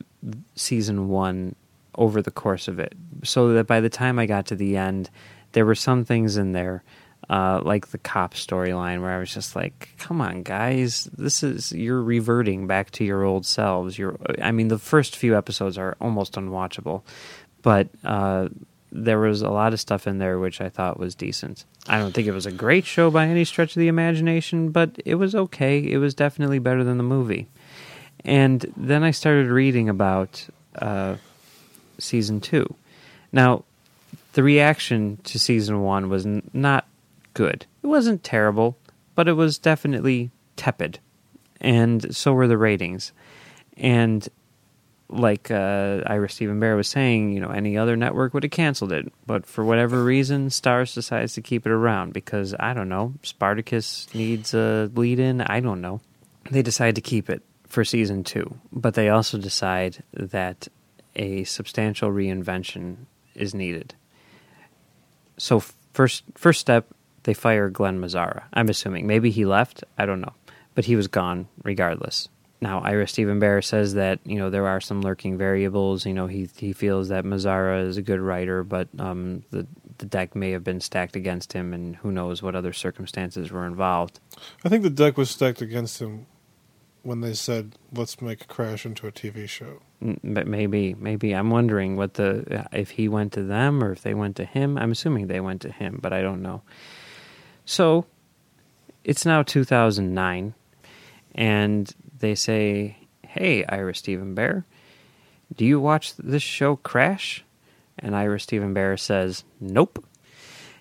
season 0.55 1.09
one 1.09 1.55
over 1.97 2.23
the 2.23 2.31
course 2.31 2.69
of 2.69 2.79
it, 2.79 2.95
so 3.23 3.53
that 3.55 3.67
by 3.67 3.81
the 3.81 3.91
time 3.91 4.19
I 4.19 4.27
got 4.27 4.47
to 4.47 4.57
the 4.57 4.77
end, 4.77 5.11
there 5.53 5.67
were 5.67 5.75
some 5.75 6.05
things 6.05 6.37
in 6.37 6.53
there. 6.53 6.83
Uh, 7.31 7.59
like 7.65 7.89
the 7.89 7.97
cop 7.97 8.35
storyline, 8.35 9.01
where 9.01 9.11
I 9.11 9.19
was 9.19 9.33
just 9.33 9.57
like, 9.57 9.95
"Come 9.97 10.21
on, 10.21 10.43
guys, 10.43 11.09
this 11.17 11.43
is 11.43 11.73
you're 11.73 12.03
reverting 12.03 12.67
back 12.67 12.91
to 12.93 13.05
your 13.05 13.25
old 13.25 13.47
selves." 13.47 13.99
You're, 13.99 14.19
I 14.43 14.53
mean, 14.53 14.69
the 14.69 14.79
first 14.79 15.17
few 15.17 15.35
episodes 15.35 15.79
are 15.79 15.97
almost 16.03 16.35
unwatchable, 16.35 17.01
but 17.63 17.89
uh, 18.05 18.49
there 18.95 19.19
was 19.19 19.43
a 19.43 19.51
lot 19.51 19.73
of 19.73 19.81
stuff 19.81 20.07
in 20.07 20.19
there 20.19 20.39
which 20.39 20.61
I 20.61 20.69
thought 20.69 21.01
was 21.01 21.15
decent. 21.17 21.65
I 21.89 21.99
don't 21.99 22.15
think 22.15 22.29
it 22.29 22.33
was 22.33 22.47
a 22.47 22.53
great 22.53 22.85
show 22.85 23.11
by 23.11 23.27
any 23.27 23.45
stretch 23.45 23.75
of 23.77 23.81
the 23.81 23.89
imagination, 23.89 24.71
but 24.71 24.91
it 25.05 25.17
was 25.17 25.35
okay. 25.35 25.79
It 25.79 25.99
was 25.99 26.15
definitely 26.15 26.61
better 26.61 26.85
than 26.85 26.97
the 26.97 27.03
movie. 27.05 27.49
And 28.25 28.65
then 28.77 29.03
I 29.03 29.11
started 29.11 29.49
reading 29.49 29.89
about 29.89 30.47
uh, 30.77 31.17
season 31.99 32.41
two. 32.41 32.75
Now, 33.33 33.65
the 34.35 34.43
reaction 34.43 35.19
to 35.25 35.39
season 35.39 35.83
one 35.83 36.09
was 36.09 36.27
n- 36.27 36.49
not 36.53 36.87
good. 37.35 37.67
It 37.83 37.87
wasn't 37.87 38.25
terrible, 38.25 38.77
but 39.15 39.29
it 39.29 39.33
was 39.33 39.59
definitely 39.59 40.31
tepid. 40.57 40.99
And 41.61 42.15
so 42.15 42.33
were 42.33 42.49
the 42.49 42.59
ratings. 42.59 43.13
And 43.77 44.29
like 45.09 45.51
uh, 45.51 46.03
Ira 46.07 46.29
Steven 46.29 46.61
Behr 46.61 46.77
was 46.77 46.89
saying, 46.89 47.33
you 47.33 47.41
know, 47.41 47.51
any 47.51 47.77
other 47.77 47.97
network 47.97 48.35
would 48.35 48.43
have 48.43 48.53
canceled 48.53 48.93
it. 48.93 49.13
But 49.27 49.47
for 49.47 49.65
whatever 49.65 50.03
reason, 50.03 50.49
Starz 50.49 50.95
decides 50.95 51.35
to 51.35 51.43
keep 51.43 51.67
it 51.67 51.73
around 51.73 52.13
because, 52.13 52.55
I 52.59 52.75
don't 52.75 52.89
know, 52.89 53.15
Spartacus 53.23 54.09
needs 54.15 54.55
a 54.55 54.91
lead 54.95 55.19
in. 55.19 55.41
I 55.41 55.61
don't 55.61 55.81
know. 55.81 56.01
They 56.51 56.63
decide 56.63 56.95
to 56.97 57.01
keep 57.01 57.31
it 57.31 57.43
for 57.67 57.85
season 57.85 58.25
two. 58.25 58.59
But 58.73 58.95
they 58.95 59.09
also 59.09 59.39
decide 59.39 60.03
that 60.13 60.69
a 61.17 61.45
substantial 61.45 62.11
reinvention 62.11 63.07
is 63.35 63.55
needed. 63.55 63.95
So, 65.37 65.61
first, 65.93 66.25
first 66.35 66.61
step, 66.61 66.87
they 67.25 67.35
fire 67.35 67.69
Glen 67.71 68.01
Mazzara. 68.01 68.45
I'm 68.53 68.69
assuming. 68.69 69.07
Maybe 69.07 69.31
he 69.31 69.45
left. 69.45 69.85
I 69.99 70.07
don't 70.07 70.21
know. 70.21 70.35
But 70.75 70.85
he 70.85 70.97
was 70.97 71.09
gone 71.09 71.49
regardless. 71.63 72.29
Now, 72.61 72.81
Ira 72.81 73.07
Steven 73.07 73.41
Behr 73.41 73.63
says 73.63 73.95
that 73.95 74.21
you 74.25 74.39
know 74.39 74.49
there 74.49 74.67
are 74.67 74.81
some 74.81 75.03
lurking 75.03 75.37
variables. 75.37 76.07
You 76.07 76.15
know, 76.15 76.27
he 76.27 76.49
he 76.57 76.73
feels 76.73 77.09
that 77.09 77.25
Mazzara 77.25 77.87
is 77.87 77.97
a 77.97 78.03
good 78.03 78.21
writer, 78.21 78.63
but 78.63 78.89
um, 78.99 79.45
the 79.51 79.67
the 79.99 80.07
deck 80.07 80.35
may 80.35 80.53
have 80.53 80.65
been 80.65 80.81
stacked 80.81 81.15
against 81.15 81.53
him, 81.53 81.75
and 81.75 81.97
who 81.97 82.11
knows 82.11 82.43
what 82.43 82.55
other 82.55 82.73
circumstances 82.73 83.51
were 83.51 83.67
involved. 83.67 84.19
I 84.65 84.69
think 84.69 84.83
the 84.83 84.91
deck 84.91 85.17
was 85.17 85.31
stacked 85.31 85.61
against 85.61 86.01
him 86.01 86.27
when 87.05 87.21
they 87.21 87.35
said, 87.35 87.77
"Let's 87.93 88.21
make 88.21 88.49
Crash 88.49 88.85
into 88.85 89.07
a 89.07 89.13
TV 89.13 89.49
show." 89.49 89.81
But 90.01 90.47
maybe, 90.47 90.95
maybe 90.95 91.35
I'm 91.35 91.51
wondering 91.51 91.97
what 91.97 92.15
the 92.15 92.67
if 92.73 92.91
he 92.91 93.09
went 93.09 93.33
to 93.35 93.43
them 93.43 93.83
or 93.83 93.93
if 93.93 94.03
they 94.03 94.15
went 94.15 94.37
to 94.37 94.45
him. 94.45 94.77
I'm 94.77 94.93
assuming 94.93 95.27
they 95.27 95.41
went 95.41 95.63
to 95.63 95.71
him, 95.71 95.99
but 96.03 96.13
I 96.13 96.23
don't 96.23 96.43
know. 96.43 96.63
So, 97.65 98.07
it's 99.05 99.25
now 99.25 99.43
2009, 99.43 100.55
and 101.35 101.95
they 102.19 102.35
say, 102.35 102.99
Hey, 103.23 103.65
Ira 103.65 103.95
Steven 103.95 104.35
Behr, 104.35 104.65
do 105.55 105.65
you 105.65 105.81
watch 105.81 106.17
this 106.17 106.43
show 106.43 106.77
Crash? 106.77 107.45
And 107.99 108.17
Ira 108.17 108.41
Steven 108.41 108.75
Behr 108.75 108.99
says, 108.99 109.45
Nope. 109.61 110.05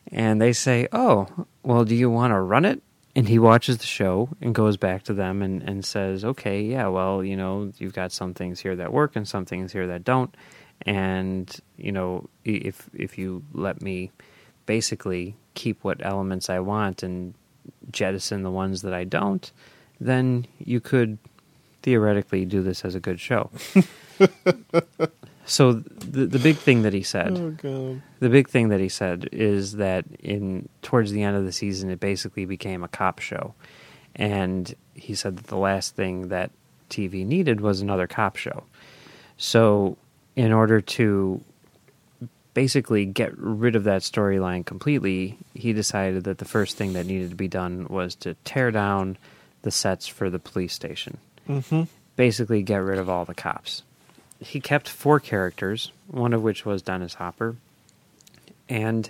And 0.07 0.41
they 0.41 0.53
say, 0.53 0.87
Oh, 0.91 1.27
well, 1.63 1.85
do 1.85 1.95
you 1.95 2.09
want 2.09 2.31
to 2.31 2.39
run 2.39 2.65
it? 2.65 2.81
And 3.15 3.27
he 3.27 3.37
watches 3.37 3.77
the 3.77 3.85
show 3.85 4.29
and 4.41 4.55
goes 4.55 4.75
back 4.75 5.03
to 5.03 5.13
them 5.13 5.41
and, 5.41 5.61
and 5.61 5.85
says, 5.85 6.25
Okay, 6.25 6.63
yeah, 6.63 6.87
well, 6.87 7.23
you 7.23 7.37
know, 7.37 7.71
you've 7.77 7.93
got 7.93 8.11
some 8.11 8.33
things 8.33 8.59
here 8.59 8.75
that 8.75 8.91
work 8.91 9.15
and 9.15 9.27
some 9.27 9.45
things 9.45 9.71
here 9.71 9.87
that 9.87 10.03
don't. 10.03 10.35
And, 10.81 11.55
you 11.77 11.91
know, 11.91 12.27
if 12.43 12.89
if 12.93 13.17
you 13.17 13.43
let 13.53 13.81
me 13.81 14.11
basically 14.65 15.35
keep 15.53 15.83
what 15.83 16.03
elements 16.03 16.49
I 16.49 16.59
want 16.59 17.03
and 17.03 17.35
jettison 17.91 18.43
the 18.43 18.51
ones 18.51 18.81
that 18.81 18.93
I 18.93 19.03
don't, 19.03 19.51
then 19.99 20.47
you 20.57 20.79
could 20.79 21.19
theoretically 21.83 22.45
do 22.45 22.63
this 22.63 22.83
as 22.83 22.95
a 22.95 22.99
good 22.99 23.19
show. 23.19 23.51
so 25.45 25.73
the 25.73 26.25
the 26.25 26.39
big 26.39 26.57
thing 26.57 26.83
that 26.83 26.93
he 26.93 27.03
said, 27.03 27.37
oh, 27.63 28.01
the 28.19 28.29
big 28.29 28.49
thing 28.49 28.69
that 28.69 28.79
he 28.79 28.89
said 28.89 29.29
is 29.31 29.73
that 29.73 30.05
in 30.19 30.69
towards 30.81 31.11
the 31.11 31.23
end 31.23 31.35
of 31.35 31.45
the 31.45 31.51
season, 31.51 31.89
it 31.89 31.99
basically 31.99 32.45
became 32.45 32.83
a 32.83 32.87
cop 32.87 33.19
show, 33.19 33.53
and 34.15 34.73
he 34.93 35.15
said 35.15 35.37
that 35.37 35.47
the 35.47 35.57
last 35.57 35.95
thing 35.95 36.29
that 36.29 36.51
TV 36.89 37.25
needed 37.25 37.59
was 37.59 37.81
another 37.81 38.07
cop 38.07 38.37
show. 38.37 38.63
So, 39.37 39.97
in 40.35 40.53
order 40.53 40.79
to 40.79 41.43
basically 42.53 43.05
get 43.05 43.37
rid 43.37 43.75
of 43.75 43.83
that 43.85 44.01
storyline 44.01 44.65
completely, 44.65 45.37
he 45.53 45.73
decided 45.73 46.23
that 46.25 46.37
the 46.37 46.45
first 46.45 46.77
thing 46.77 46.93
that 46.93 47.05
needed 47.05 47.31
to 47.31 47.35
be 47.35 47.47
done 47.47 47.87
was 47.89 48.15
to 48.15 48.35
tear 48.45 48.71
down 48.71 49.17
the 49.63 49.71
sets 49.71 50.07
for 50.07 50.29
the 50.29 50.39
police 50.39 50.73
station. 50.73 51.17
Mm-hmm. 51.49 51.83
Basically, 52.15 52.61
get 52.61 52.77
rid 52.77 52.99
of 52.99 53.09
all 53.09 53.25
the 53.25 53.33
cops. 53.33 53.83
He 54.43 54.59
kept 54.59 54.89
four 54.89 55.19
characters, 55.19 55.91
one 56.07 56.33
of 56.33 56.41
which 56.41 56.65
was 56.65 56.81
Dennis 56.81 57.15
Hopper, 57.15 57.55
and 58.67 59.09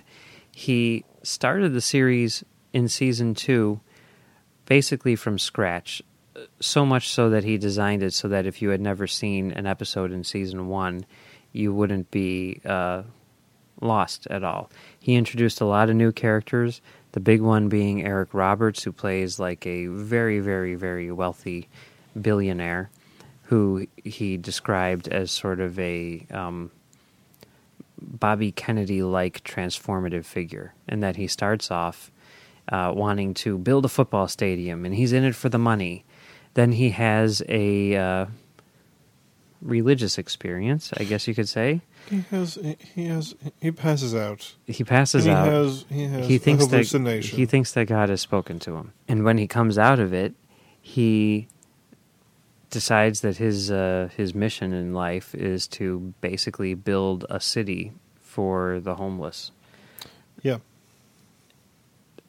he 0.50 1.04
started 1.22 1.72
the 1.72 1.80
series 1.80 2.44
in 2.72 2.88
season 2.88 3.34
two 3.34 3.80
basically 4.66 5.16
from 5.16 5.38
scratch. 5.38 6.02
So 6.60 6.84
much 6.84 7.08
so 7.10 7.30
that 7.30 7.44
he 7.44 7.58
designed 7.58 8.02
it 8.02 8.12
so 8.12 8.28
that 8.28 8.46
if 8.46 8.60
you 8.60 8.70
had 8.70 8.80
never 8.80 9.06
seen 9.06 9.52
an 9.52 9.66
episode 9.66 10.10
in 10.12 10.24
season 10.24 10.68
one, 10.68 11.04
you 11.52 11.72
wouldn't 11.72 12.10
be 12.10 12.60
uh, 12.64 13.02
lost 13.80 14.26
at 14.28 14.42
all. 14.42 14.70
He 14.98 15.14
introduced 15.14 15.60
a 15.60 15.66
lot 15.66 15.90
of 15.90 15.96
new 15.96 16.12
characters, 16.12 16.80
the 17.12 17.20
big 17.20 17.40
one 17.40 17.68
being 17.68 18.04
Eric 18.04 18.34
Roberts, 18.34 18.82
who 18.82 18.92
plays 18.92 19.38
like 19.38 19.66
a 19.66 19.86
very, 19.86 20.40
very, 20.40 20.74
very 20.74 21.12
wealthy 21.12 21.68
billionaire 22.20 22.90
who 23.44 23.86
he 24.02 24.36
described 24.36 25.08
as 25.08 25.30
sort 25.30 25.60
of 25.60 25.78
a 25.78 26.26
um, 26.30 26.70
Bobby 28.00 28.52
Kennedy 28.52 29.02
like 29.02 29.44
transformative 29.44 30.24
figure, 30.24 30.74
and 30.88 31.02
that 31.02 31.16
he 31.16 31.26
starts 31.26 31.70
off 31.70 32.10
uh, 32.70 32.92
wanting 32.94 33.34
to 33.34 33.58
build 33.58 33.84
a 33.84 33.88
football 33.88 34.28
stadium 34.28 34.84
and 34.84 34.94
he's 34.94 35.12
in 35.12 35.24
it 35.24 35.34
for 35.34 35.48
the 35.48 35.58
money. 35.58 36.04
Then 36.54 36.72
he 36.72 36.90
has 36.90 37.42
a 37.48 37.96
uh, 37.96 38.26
religious 39.60 40.18
experience, 40.18 40.92
I 40.96 41.04
guess 41.04 41.26
you 41.26 41.34
could 41.34 41.48
say. 41.48 41.80
He 42.08 42.20
has. 42.30 42.58
He 42.94 43.06
has. 43.06 43.34
He 43.60 43.70
passes 43.70 44.14
out. 44.14 44.54
He 44.66 44.84
passes 44.84 45.26
And 45.26 45.34
he 45.34 45.38
out. 45.38 45.46
has. 45.46 45.84
He 45.90 46.04
has. 46.04 46.26
he 46.28 46.38
thinks 46.38 46.66
that 46.68 47.24
he 47.24 47.46
thinks 47.46 47.72
that 47.72 47.86
God 47.86 48.08
has 48.08 48.20
spoken 48.20 48.58
to 48.60 48.76
him, 48.76 48.92
and 49.08 49.24
when 49.24 49.38
he 49.38 49.46
comes 49.46 49.78
out 49.78 49.98
of 49.98 50.12
it, 50.12 50.34
he 50.80 51.48
decides 52.70 53.20
that 53.22 53.36
his 53.36 53.70
uh, 53.70 54.08
his 54.16 54.34
mission 54.34 54.72
in 54.72 54.92
life 54.94 55.34
is 55.34 55.66
to 55.68 56.14
basically 56.20 56.74
build 56.74 57.24
a 57.30 57.40
city 57.40 57.92
for 58.20 58.80
the 58.80 58.96
homeless. 58.96 59.52
Yeah. 60.42 60.58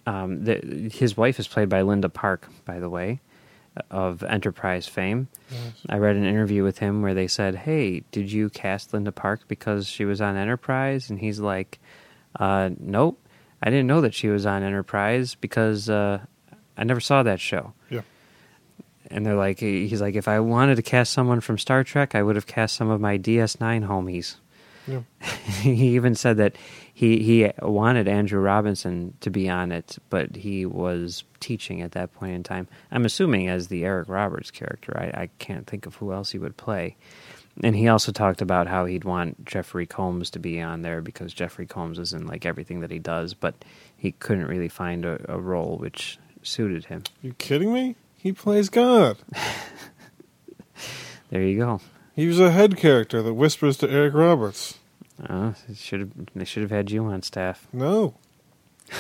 Um, 0.08 0.44
the, 0.44 0.90
his 0.94 1.18
wife 1.18 1.40
is 1.40 1.48
played 1.48 1.68
by 1.68 1.82
Linda 1.82 2.10
Park, 2.10 2.48
by 2.64 2.80
the 2.80 2.90
way, 2.90 3.22
of 3.90 4.22
Enterprise 4.24 4.88
fame. 4.88 5.28
Yes. 5.50 5.74
I 5.90 5.98
read 5.98 6.16
an 6.16 6.26
interview 6.26 6.64
with 6.64 6.78
him 6.78 7.02
where 7.02 7.14
they 7.14 7.28
said, 7.28 7.56
"Hey, 7.56 8.04
did 8.12 8.32
you 8.32 8.50
cast 8.50 8.94
Linda 8.94 9.12
Park 9.12 9.42
because 9.48 9.88
she 9.88 10.06
was 10.06 10.22
on 10.22 10.36
Enterprise?" 10.36 11.10
And 11.10 11.20
he's 11.20 11.40
like, 11.40 11.80
uh, 12.40 12.70
"Nope, 12.80 13.20
I 13.62 13.70
didn't 13.70 13.88
know 13.88 14.02
that 14.02 14.14
she 14.14 14.28
was 14.28 14.46
on 14.46 14.62
Enterprise 14.64 15.36
because 15.36 15.90
uh, 15.90 16.20
I 16.78 16.84
never 16.84 17.00
saw 17.00 17.24
that 17.24 17.40
show. 17.40 17.74
Yeah. 17.90 18.02
And 19.12 19.26
they're 19.26 19.36
like, 19.36 19.60
he's 19.60 20.02
like, 20.02 20.16
if 20.16 20.28
I 20.28 20.40
wanted 20.40 20.76
to 20.76 20.82
cast 20.82 21.14
someone 21.14 21.42
from 21.42 21.58
Star 21.58 21.84
Trek, 21.84 22.16
I 22.16 22.24
would 22.24 22.36
have 22.36 22.48
cast 22.48 22.76
some 22.76 22.90
of 22.90 23.00
my 23.00 23.18
DS9 23.18 23.88
homies. 23.88 24.36
Yeah. 24.88 25.02
he 25.62 25.96
even 25.96 26.16
said 26.16 26.38
that 26.38 26.56
he 26.94 27.24
he 27.24 27.52
wanted 27.62 28.08
Andrew 28.08 28.40
Robinson 28.40 29.16
to 29.22 29.30
be 29.30 29.50
on 29.50 29.72
it, 29.72 29.98
but 30.10 30.36
he 30.36 30.66
was 30.66 31.24
teaching 31.40 31.82
at 31.82 31.94
that 31.94 32.14
point 32.14 32.34
in 32.34 32.44
time. 32.44 32.68
I'm 32.92 33.06
assuming 33.06 33.48
as 33.50 33.68
the 33.68 33.84
Eric 33.84 34.10
Roberts 34.10 34.52
character. 34.52 34.96
I, 34.98 35.22
I 35.24 35.30
can't 35.40 35.68
think 35.68 35.86
of 35.86 35.96
who 35.96 36.14
else 36.14 36.32
he 36.32 36.40
would 36.40 36.58
play. 36.58 36.96
And 37.64 37.76
he 37.76 37.88
also 37.88 38.12
talked 38.12 38.42
about 38.42 38.68
how 38.68 38.86
he'd 38.86 39.06
want 39.06 39.46
Jeffrey 39.46 39.86
Combs 39.86 40.30
to 40.32 40.40
be 40.40 40.62
on 40.62 40.82
there 40.82 41.02
because 41.02 41.34
Jeffrey 41.34 41.66
Combs 41.66 42.00
is 42.00 42.12
in 42.12 42.28
like 42.28 42.46
everything 42.46 42.82
that 42.82 42.92
he 42.92 43.00
does, 43.00 43.34
but 43.34 43.56
he 43.96 44.12
couldn't 44.12 44.48
really 44.48 44.68
find 44.68 45.06
a, 45.06 45.20
a 45.30 45.40
role 45.40 45.78
which 45.78 46.20
suited 46.44 46.86
him. 46.86 47.04
You 47.22 47.34
kidding 47.34 47.74
me? 47.74 47.96
He 48.26 48.34
plays 48.34 48.70
God. 48.70 49.18
There 51.30 51.42
you 51.42 51.58
go. 51.58 51.82
He 52.16 52.28
was 52.28 52.40
a 52.40 52.52
head 52.52 52.78
character 52.78 53.22
that 53.22 53.34
whispers 53.34 53.78
to 53.78 53.90
Eric 53.90 54.14
Roberts. 54.14 54.80
Uh, 55.22 55.54
should 55.76 56.00
have 56.00 56.12
they 56.34 56.46
should 56.46 56.62
have 56.62 56.72
had 56.72 56.92
you 56.92 57.06
on 57.06 57.22
staff. 57.22 57.68
No. 57.72 58.16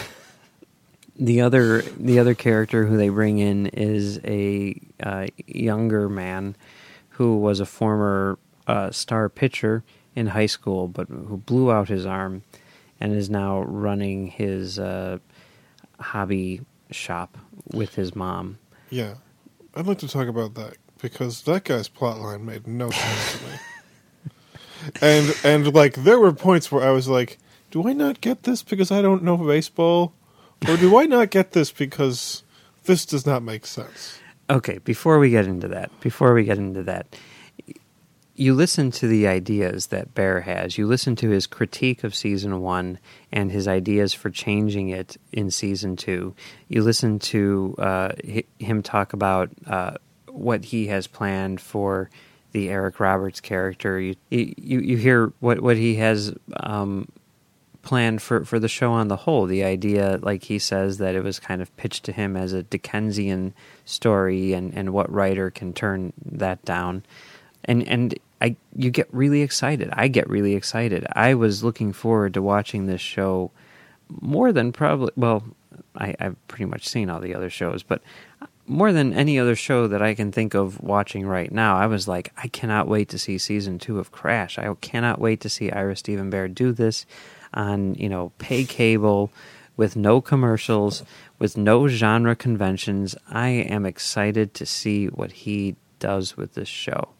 The 1.17 1.39
other 1.39 1.81
the 1.81 2.19
other 2.19 2.33
character 2.33 2.87
who 2.87 2.97
they 2.97 3.07
bring 3.09 3.39
in 3.39 3.67
is 3.67 4.19
a 4.25 4.79
uh, 5.01 5.27
younger 5.47 6.09
man 6.09 6.57
who 7.11 7.37
was 7.37 7.61
a 7.61 7.65
former 7.65 8.37
uh, 8.67 8.91
star 8.91 9.29
pitcher 9.29 9.83
in 10.13 10.27
high 10.27 10.47
school, 10.47 10.89
but 10.89 11.07
who 11.07 11.37
blew 11.37 11.71
out 11.71 11.87
his 11.87 12.05
arm 12.05 12.43
and 12.99 13.13
is 13.13 13.29
now 13.29 13.61
running 13.61 14.27
his 14.27 14.77
uh, 14.77 15.19
hobby 15.99 16.61
shop 16.91 17.37
with 17.71 17.95
his 17.95 18.13
mom. 18.13 18.57
Yeah. 18.89 19.15
I'd 19.75 19.87
like 19.87 19.99
to 19.99 20.07
talk 20.07 20.27
about 20.27 20.55
that 20.55 20.77
because 21.01 21.43
that 21.43 21.65
guy's 21.65 21.89
plotline 21.89 22.41
made 22.41 22.67
no 22.67 22.89
sense 22.89 23.37
to 23.37 23.45
me. 23.45 23.51
And 25.01 25.35
and 25.43 25.73
like 25.73 25.95
there 25.95 26.19
were 26.19 26.31
points 26.31 26.71
where 26.71 26.85
I 26.85 26.91
was 26.91 27.07
like, 27.07 27.39
do 27.71 27.87
I 27.87 27.93
not 27.93 28.21
get 28.21 28.43
this 28.43 28.61
because 28.61 28.91
I 28.91 29.01
don't 29.01 29.23
know 29.23 29.37
baseball? 29.37 30.13
Or 30.67 30.77
do 30.77 30.97
I 30.99 31.05
not 31.05 31.31
get 31.31 31.51
this 31.51 31.71
because 31.71 32.43
this 32.83 33.05
does 33.05 33.25
not 33.25 33.41
make 33.41 33.65
sense? 33.65 34.19
Okay, 34.49 34.77
before 34.79 35.17
we 35.17 35.31
get 35.31 35.45
into 35.45 35.67
that, 35.69 35.91
before 36.01 36.33
we 36.33 36.43
get 36.43 36.57
into 36.57 36.83
that, 36.83 37.15
you 38.35 38.53
listen 38.53 38.91
to 38.91 39.07
the 39.07 39.27
ideas 39.27 39.87
that 39.87 40.13
Behr 40.13 40.43
has. 40.43 40.77
You 40.77 40.87
listen 40.87 41.15
to 41.17 41.29
his 41.29 41.47
critique 41.47 42.03
of 42.03 42.13
season 42.13 42.61
one 42.61 42.99
and 43.31 43.51
his 43.51 43.67
ideas 43.67 44.13
for 44.13 44.29
changing 44.29 44.89
it 44.89 45.17
in 45.31 45.49
season 45.51 45.95
two. 45.95 46.35
You 46.67 46.83
listen 46.83 47.19
to 47.19 47.75
uh, 47.77 48.11
hi- 48.25 48.43
him 48.59 48.83
talk 48.83 49.13
about 49.13 49.49
uh, 49.65 49.95
what 50.27 50.65
he 50.65 50.87
has 50.87 51.07
planned 51.07 51.61
for 51.61 52.09
the 52.51 52.69
Eric 52.69 52.99
Roberts 52.99 53.39
character. 53.39 53.99
You 53.99 54.15
you, 54.29 54.79
you 54.79 54.97
hear 54.97 55.31
what 55.39 55.61
what 55.61 55.77
he 55.77 55.95
has. 55.95 56.33
Um, 56.57 57.07
planned 57.81 58.19
for, 58.19 58.43
for 58.43 58.57
the 58.57 58.67
show 58.67 58.91
on 58.91 59.09
the 59.09 59.15
whole. 59.15 59.45
The 59.45 59.63
idea, 59.63 60.17
like 60.23 60.45
he 60.45 60.57
says, 60.57 60.97
that 60.97 61.13
it 61.13 61.23
was 61.23 61.37
kind 61.37 61.61
of 61.61 61.77
pitched 61.77 62.03
to 62.05 62.11
him 62.11 62.35
as 62.35 62.51
a 62.51 62.63
Dickensian 62.63 63.53
story, 63.85 64.53
and, 64.53 64.73
and 64.73 64.91
what 64.91 65.07
writer 65.11 65.51
can 65.51 65.71
turn 65.71 66.11
that 66.25 66.65
down. 66.65 67.03
And 67.63 67.87
and 67.87 68.17
I 68.41 68.55
you 68.75 68.91
get 68.91 69.07
really 69.13 69.41
excited. 69.41 69.89
I 69.93 70.07
get 70.07 70.29
really 70.29 70.55
excited. 70.55 71.05
I 71.13 71.33
was 71.33 71.63
looking 71.63 71.93
forward 71.93 72.33
to 72.33 72.41
watching 72.41 72.85
this 72.85 73.01
show 73.01 73.51
more 74.09 74.51
than 74.51 74.71
probably. 74.71 75.11
Well, 75.15 75.43
I, 75.95 76.15
I've 76.19 76.47
pretty 76.47 76.65
much 76.65 76.87
seen 76.87 77.09
all 77.09 77.21
the 77.21 77.35
other 77.35 77.49
shows, 77.49 77.83
but 77.83 78.01
more 78.67 78.91
than 78.91 79.13
any 79.13 79.39
other 79.39 79.55
show 79.55 79.87
that 79.87 80.01
I 80.01 80.15
can 80.15 80.31
think 80.31 80.53
of 80.53 80.81
watching 80.81 81.27
right 81.27 81.51
now, 81.51 81.77
I 81.77 81.87
was 81.87 82.07
like, 82.07 82.31
I 82.37 82.47
cannot 82.47 82.87
wait 82.87 83.09
to 83.09 83.19
see 83.19 83.37
season 83.37 83.77
two 83.77 83.99
of 83.99 84.11
Crash. 84.11 84.57
I 84.57 84.73
cannot 84.81 85.19
wait 85.19 85.41
to 85.41 85.49
see 85.49 85.71
Ira 85.71 85.95
Steven 85.95 86.31
Behr 86.31 86.53
do 86.53 86.71
this 86.71 87.05
on, 87.53 87.93
you 87.95 88.09
know, 88.09 88.31
pay 88.37 88.65
cable 88.65 89.31
with 89.77 89.95
no 89.95 90.19
commercials, 90.19 91.03
with 91.37 91.57
no 91.57 91.87
genre 91.87 92.35
conventions. 92.35 93.15
I 93.29 93.49
am 93.49 93.85
excited 93.85 94.53
to 94.55 94.65
see 94.65 95.07
what 95.07 95.31
he 95.31 95.75
does 95.99 96.35
with 96.35 96.53
this 96.53 96.69
show. 96.69 97.14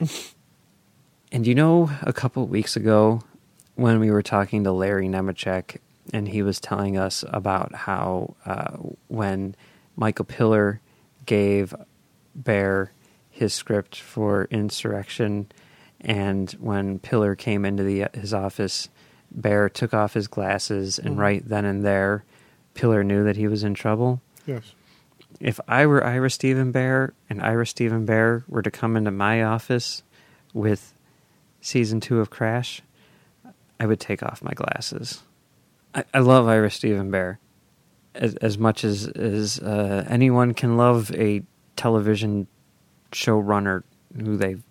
and 1.32 1.46
you 1.46 1.54
know, 1.54 1.90
a 2.02 2.12
couple 2.12 2.46
weeks 2.46 2.76
ago, 2.76 3.22
when 3.74 4.00
we 4.00 4.10
were 4.10 4.22
talking 4.22 4.64
to 4.64 4.72
Larry 4.72 5.08
Nemecek, 5.08 5.78
and 6.12 6.28
he 6.28 6.42
was 6.42 6.58
telling 6.60 6.96
us 6.96 7.24
about 7.28 7.74
how 7.74 8.34
uh, 8.46 8.76
when 9.08 9.54
Michael 9.96 10.24
Piller 10.24 10.80
gave 11.26 11.74
Behr 12.40 12.88
his 13.30 13.52
script 13.54 13.96
for 14.00 14.44
Insurrection, 14.50 15.46
and 16.00 16.50
when 16.52 16.98
Piller 16.98 17.34
came 17.34 17.64
into 17.64 17.82
the, 17.82 18.06
his 18.14 18.32
office, 18.32 18.88
Behr 19.38 19.70
took 19.72 19.92
off 19.92 20.14
his 20.14 20.26
glasses, 20.28 20.98
and 20.98 21.16
Mhm. 21.16 21.20
right 21.20 21.42
then 21.48 21.64
and 21.64 21.84
there, 21.84 22.24
Pillar 22.74 23.04
knew 23.04 23.22
that 23.24 23.36
he 23.36 23.46
was 23.46 23.62
in 23.62 23.74
trouble. 23.74 24.20
Yes. 24.46 24.72
If 25.40 25.60
I 25.68 25.86
were 25.86 26.04
Ira 26.04 26.30
Steven 26.30 26.72
Behr 26.72 27.12
and 27.30 27.42
Ira 27.42 27.66
Steven 27.66 28.06
Behr 28.06 28.44
were 28.48 28.62
to 28.62 28.70
come 28.70 28.96
into 28.96 29.10
my 29.10 29.42
office 29.42 30.02
with 30.52 30.94
season 31.60 32.00
two 32.00 32.20
of 32.20 32.30
Crash, 32.30 32.82
I 33.78 33.86
would 33.86 34.00
take 34.00 34.22
off 34.22 34.42
my 34.42 34.52
glasses. 34.52 35.22
I, 35.94 36.04
I 36.12 36.18
love 36.20 36.48
Ira 36.48 36.70
Steven 36.70 37.10
Behr 37.10 37.38
as, 38.14 38.34
as 38.36 38.58
much 38.58 38.84
as, 38.84 39.06
as 39.06 39.60
uh, 39.60 40.04
anyone 40.08 40.54
can 40.54 40.76
love 40.76 41.14
a 41.14 41.42
television 41.76 42.48
showrunner 43.12 43.84
who 44.16 44.36
they've 44.36 44.62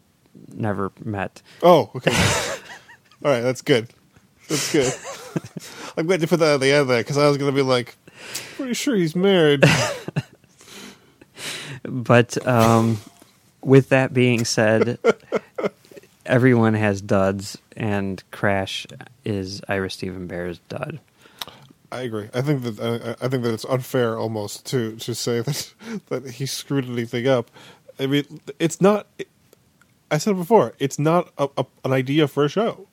never 0.53 0.91
met. 1.03 1.41
Oh, 1.63 1.89
okay. 1.95 2.11
All 3.23 3.31
right, 3.31 3.41
that's 3.41 3.61
good. 3.61 3.89
That's 4.49 4.71
good. 4.71 4.93
I'm 5.97 6.05
glad 6.05 6.21
you 6.21 6.27
put 6.27 6.39
that 6.39 6.55
at 6.55 6.59
the 6.59 6.71
end 6.71 6.89
there 6.89 6.99
because 6.99 7.17
I 7.17 7.27
was 7.27 7.37
going 7.37 7.51
to 7.51 7.55
be 7.55 7.63
like, 7.63 7.95
pretty 8.55 8.73
sure 8.73 8.95
he's 8.95 9.15
married. 9.15 9.63
But 11.83 12.45
um, 12.47 12.99
with 13.61 13.89
that 13.89 14.13
being 14.13 14.45
said, 14.45 14.99
everyone 16.25 16.73
has 16.73 17.01
duds, 17.01 17.57
and 17.75 18.23
Crash 18.31 18.87
is 19.25 19.61
Ira 19.67 19.89
Steven 19.89 20.27
Behr's 20.27 20.59
dud. 20.69 20.99
I 21.91 22.01
agree. 22.01 22.29
I 22.33 22.41
think 22.41 22.63
that 22.63 22.79
I, 22.79 23.25
I 23.25 23.29
think 23.29 23.43
that 23.43 23.53
it's 23.53 23.65
unfair 23.65 24.17
almost 24.17 24.65
to 24.67 24.97
to 24.97 25.15
say 25.15 25.41
that 25.41 25.73
that 26.07 26.31
he 26.31 26.45
screwed 26.45 26.85
anything 26.85 27.27
up. 27.27 27.49
I 27.99 28.07
mean, 28.07 28.41
it's 28.59 28.81
not. 28.81 29.07
I 30.11 30.17
said 30.17 30.31
it 30.31 30.37
before. 30.37 30.73
It's 30.79 30.99
not 30.99 31.31
a, 31.37 31.49
a, 31.57 31.65
an 31.85 31.93
idea 31.93 32.27
for 32.27 32.45
a 32.45 32.49
show. 32.49 32.87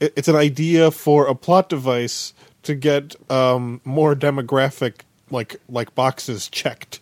It, 0.00 0.12
it's 0.16 0.28
an 0.28 0.36
idea 0.36 0.90
for 0.90 1.26
a 1.26 1.34
plot 1.34 1.68
device 1.68 2.34
to 2.62 2.74
get 2.74 3.16
um, 3.30 3.80
more 3.84 4.14
demographic 4.14 5.00
like 5.30 5.56
like 5.68 5.94
boxes 5.94 6.48
checked. 6.48 7.00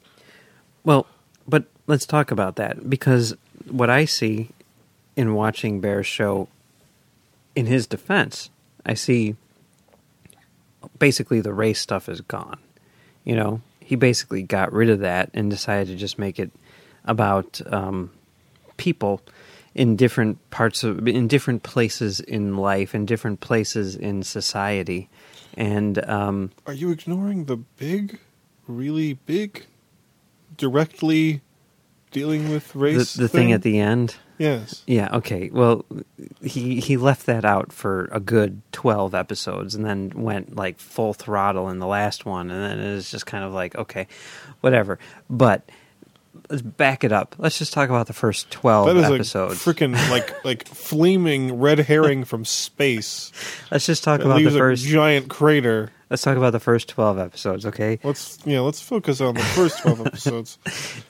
Well, 0.85 1.07
but 1.47 1.65
let's 1.87 2.07
talk 2.07 2.31
about 2.31 2.57
that 2.57 2.89
because 2.89 3.35
what 3.69 3.91
I 3.91 4.05
see 4.05 4.51
in 5.17 5.35
watching 5.35 5.81
Behr's 5.81 6.07
show, 6.07 6.49
in 7.55 7.67
his 7.67 7.87
defense, 7.87 8.51
I 8.85 8.95
see 8.95 9.37
basically 10.99 11.41
the 11.41 11.53
race 11.53 11.81
stuff 11.81 12.09
is 12.09 12.21
gone. 12.21 12.59
You 13.25 13.37
know, 13.37 13.61
he 13.81 13.97
basically 13.97 14.43
got 14.43 14.73
rid 14.73 14.91
of 14.91 15.01
that 15.01 15.31
and 15.35 15.51
decided 15.51 15.89
to 15.89 15.97
just 15.97 16.19
make 16.19 16.39
it 16.39 16.51
about 17.05 17.61
um, 17.73 18.11
people 18.77 19.21
in 19.75 19.97
different 19.97 20.39
parts 20.51 20.85
of 20.85 21.07
in 21.09 21.27
different 21.27 21.63
places 21.63 22.21
in 22.21 22.57
life 22.57 22.95
in 22.95 23.05
different 23.05 23.41
places 23.41 23.97
in 23.97 24.23
society 24.23 25.09
and 25.57 26.05
um, 26.09 26.51
Are 26.67 26.73
you 26.73 26.91
ignoring 26.91 27.45
the 27.45 27.57
big, 27.57 28.19
really 28.67 29.15
big, 29.15 29.67
directly 30.57 31.43
dealing 32.11 32.51
with 32.51 32.75
race? 32.75 33.15
the 33.15 33.29
thing 33.29 33.53
at 33.53 33.63
the 33.63 33.79
end 33.79 34.17
yes. 34.39 34.83
Yeah, 34.87 35.17
okay. 35.17 35.51
Well, 35.53 35.85
he 36.43 36.81
he 36.81 36.97
left 36.97 37.27
that 37.27 37.45
out 37.45 37.73
for 37.73 38.09
a 38.13 38.21
good 38.21 38.63
12 38.73 39.15
episodes 39.15 39.75
and 39.75 39.85
then 39.85 40.11
went 40.15 40.57
like 40.57 40.79
full 40.79 41.15
throttle 41.15 41.69
in 41.71 41.79
the 41.79 41.87
last 41.87 42.27
one 42.27 42.51
and 42.51 42.63
then 42.63 42.79
it 42.79 42.95
was 42.95 43.11
just 43.11 43.27
kind 43.27 43.45
of 43.45 43.53
like, 43.53 43.77
okay, 43.77 44.07
whatever. 44.61 44.99
But 45.29 45.69
let's 46.49 46.63
back 46.63 47.05
it 47.05 47.13
up. 47.13 47.37
Let's 47.39 47.59
just 47.59 47.73
talk 47.73 47.89
about 47.89 48.07
the 48.07 48.13
first 48.13 48.51
12 48.51 48.87
That 48.87 48.97
is 48.97 49.05
episodes. 49.05 49.65
freaking 49.65 49.95
like 50.11 50.45
like 50.45 50.67
flaming 50.69 51.59
red 51.59 51.79
herring 51.81 52.25
from 52.25 52.45
space. 52.45 53.33
let's 53.71 53.87
just 53.87 54.05
talk 54.05 54.21
about 54.21 54.43
the 54.43 54.51
first 54.51 54.85
giant 54.85 55.29
crater. 55.29 55.91
Let's 56.15 56.23
talk 56.23 56.37
about 56.37 56.51
the 56.51 56.61
first 56.61 56.89
12 56.91 57.19
episodes, 57.19 57.67
okay? 57.67 57.99
Let's 58.05 58.39
yeah, 58.45 58.61
let's 58.61 58.81
focus 58.81 59.21
on 59.21 59.35
the 59.35 59.43
first 59.43 59.81
twelve 59.81 60.01
episodes. 60.07 60.59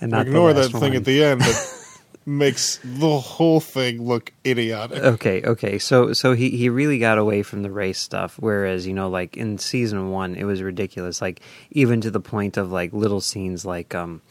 And 0.00 0.12
not 0.12 0.24
the 0.24 0.30
Ignore 0.30 0.54
that 0.54 0.72
thing 0.72 0.80
one. 0.80 0.96
at 0.96 1.04
the 1.04 1.22
end. 1.22 1.42
That 1.42 1.84
makes 2.26 2.80
the 2.82 3.18
whole 3.18 3.60
thing 3.60 4.02
look 4.02 4.32
idiotic. 4.46 5.02
Okay, 5.02 5.42
okay. 5.42 5.78
So 5.78 6.14
so 6.14 6.32
he 6.32 6.48
he 6.56 6.70
really 6.70 6.98
got 6.98 7.18
away 7.18 7.42
from 7.42 7.62
the 7.62 7.70
race 7.70 7.98
stuff 7.98 8.36
whereas, 8.38 8.86
you 8.86 8.94
know, 8.94 9.10
like 9.10 9.36
in 9.36 9.58
season 9.58 10.08
1 10.10 10.36
it 10.36 10.44
was 10.44 10.62
ridiculous 10.62 11.20
like 11.20 11.42
even 11.70 12.00
to 12.00 12.10
the 12.10 12.20
point 12.20 12.56
of 12.56 12.72
like 12.72 12.94
little 12.94 13.20
scenes 13.20 13.66
like 13.66 13.94
um 13.94 14.22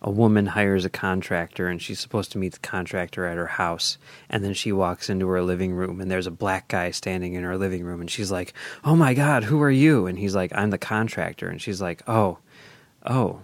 a 0.00 0.10
woman 0.10 0.46
hires 0.46 0.84
a 0.84 0.90
contractor 0.90 1.66
and 1.66 1.82
she's 1.82 1.98
supposed 1.98 2.30
to 2.32 2.38
meet 2.38 2.52
the 2.52 2.58
contractor 2.60 3.26
at 3.26 3.36
her 3.36 3.46
house 3.46 3.98
and 4.30 4.44
then 4.44 4.54
she 4.54 4.70
walks 4.70 5.10
into 5.10 5.26
her 5.28 5.42
living 5.42 5.72
room 5.72 6.00
and 6.00 6.10
there's 6.10 6.26
a 6.26 6.32
black 6.32 6.68
guy 6.68 6.90
standing 6.90 7.34
in 7.34 7.42
her 7.42 7.56
living 7.56 7.84
room 7.84 8.00
and 8.00 8.10
she's 8.10 8.30
like, 8.30 8.52
"Oh 8.84 8.94
my 8.94 9.14
god, 9.14 9.44
who 9.44 9.60
are 9.60 9.70
you?" 9.70 10.06
and 10.06 10.18
he's 10.18 10.34
like, 10.34 10.52
"I'm 10.54 10.70
the 10.70 10.78
contractor." 10.78 11.48
And 11.48 11.60
she's 11.60 11.80
like, 11.80 12.02
"Oh. 12.06 12.38
Oh. 13.04 13.40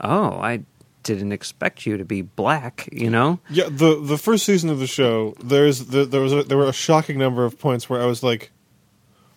Oh, 0.00 0.40
I 0.40 0.62
didn't 1.02 1.32
expect 1.32 1.86
you 1.86 1.96
to 1.96 2.04
be 2.04 2.22
black, 2.22 2.88
you 2.92 3.10
know?" 3.10 3.40
Yeah, 3.50 3.68
the 3.68 4.00
the 4.00 4.18
first 4.18 4.46
season 4.46 4.70
of 4.70 4.78
the 4.78 4.86
show, 4.86 5.34
there's 5.42 5.86
the, 5.86 6.04
there 6.04 6.20
was 6.20 6.32
a, 6.32 6.44
there 6.44 6.58
were 6.58 6.68
a 6.68 6.72
shocking 6.72 7.18
number 7.18 7.44
of 7.44 7.58
points 7.58 7.90
where 7.90 8.00
I 8.00 8.06
was 8.06 8.22
like, 8.22 8.52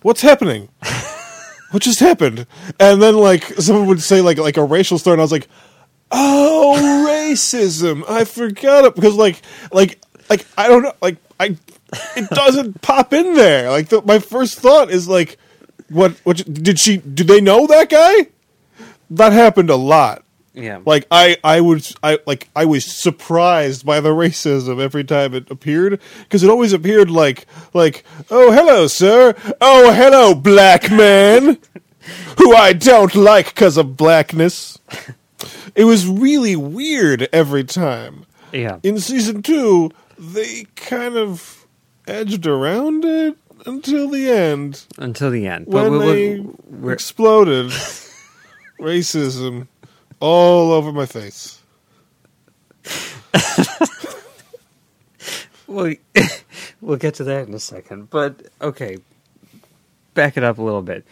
"What's 0.03 0.21
happening? 0.21 0.69
what 1.71 1.81
just 1.81 1.99
happened?" 1.99 2.45
And 2.79 3.01
then 3.01 3.15
like 3.15 3.43
someone 3.59 3.87
would 3.87 4.01
say 4.01 4.21
like 4.21 4.37
like 4.37 4.57
a 4.57 4.63
racial 4.63 4.99
slur, 4.99 5.13
and 5.13 5.21
I 5.21 5.23
was 5.23 5.31
like, 5.31 5.47
"Oh, 6.13 7.05
racism! 7.07 8.07
I 8.09 8.23
forgot 8.25 8.85
it 8.85 8.95
because 8.95 9.15
like 9.15 9.41
like 9.71 9.99
like 10.29 10.45
I 10.57 10.67
don't 10.67 10.83
know 10.83 10.93
like 11.01 11.17
I 11.39 11.57
it 12.15 12.29
doesn't 12.29 12.81
pop 12.81 13.13
in 13.13 13.33
there. 13.33 13.69
Like 13.69 13.89
the, 13.89 14.01
my 14.01 14.19
first 14.19 14.59
thought 14.59 14.89
is 14.89 15.07
like, 15.07 15.37
what 15.89 16.13
what 16.23 16.37
did 16.37 16.79
she? 16.79 16.97
Do 16.97 17.23
they 17.23 17.41
know 17.41 17.67
that 17.67 17.89
guy? 17.89 18.27
That 19.09 19.33
happened 19.33 19.69
a 19.69 19.75
lot. 19.75 20.23
Yeah. 20.53 20.81
Like 20.85 21.07
I, 21.09 21.37
I 21.43 21.61
was, 21.61 21.95
I 22.03 22.19
like, 22.27 22.47
I 22.55 22.65
was 22.65 22.85
surprised 22.85 23.85
by 23.85 23.99
the 24.01 24.09
racism 24.09 24.79
every 24.79 25.03
time 25.03 25.33
it 25.33 25.49
appeared 25.49 25.99
because 26.23 26.43
it 26.43 26.49
always 26.49 26.73
appeared 26.73 27.09
like, 27.09 27.47
like, 27.73 28.03
oh 28.29 28.51
hello 28.51 28.85
sir, 28.85 29.35
oh 29.59 29.91
hello 29.93 30.35
black 30.35 30.91
man, 30.91 31.57
who 32.37 32.53
I 32.53 32.73
don't 32.73 33.15
like 33.15 33.47
because 33.47 33.77
of 33.77 33.97
blackness. 33.97 34.77
It 35.75 35.85
was 35.85 36.07
really 36.07 36.55
weird 36.55 37.27
every 37.33 37.63
time. 37.63 38.25
yeah. 38.51 38.79
In 38.83 38.99
season 38.99 39.41
two, 39.41 39.91
they 40.17 40.65
kind 40.75 41.15
of 41.17 41.65
edged 42.07 42.45
around 42.45 43.03
it 43.05 43.35
until 43.65 44.09
the 44.09 44.29
end 44.29 44.85
Until 44.97 45.31
the 45.31 45.47
end. 45.47 45.67
when 45.67 45.93
we- 45.93 45.97
we- 45.99 46.05
they 46.05 46.39
we're- 46.69 46.93
exploded 46.93 47.67
racism 48.79 49.67
all 50.19 50.71
over 50.71 50.91
my 50.91 51.05
face. 51.05 51.59
Well, 55.65 55.93
we'll 56.81 56.97
get 56.97 57.15
to 57.15 57.23
that 57.23 57.47
in 57.47 57.53
a 57.53 57.59
second. 57.59 58.09
But 58.11 58.43
okay, 58.61 58.97
back 60.13 60.37
it 60.37 60.43
up 60.43 60.57
a 60.59 60.61
little 60.61 60.83
bit. 60.83 61.03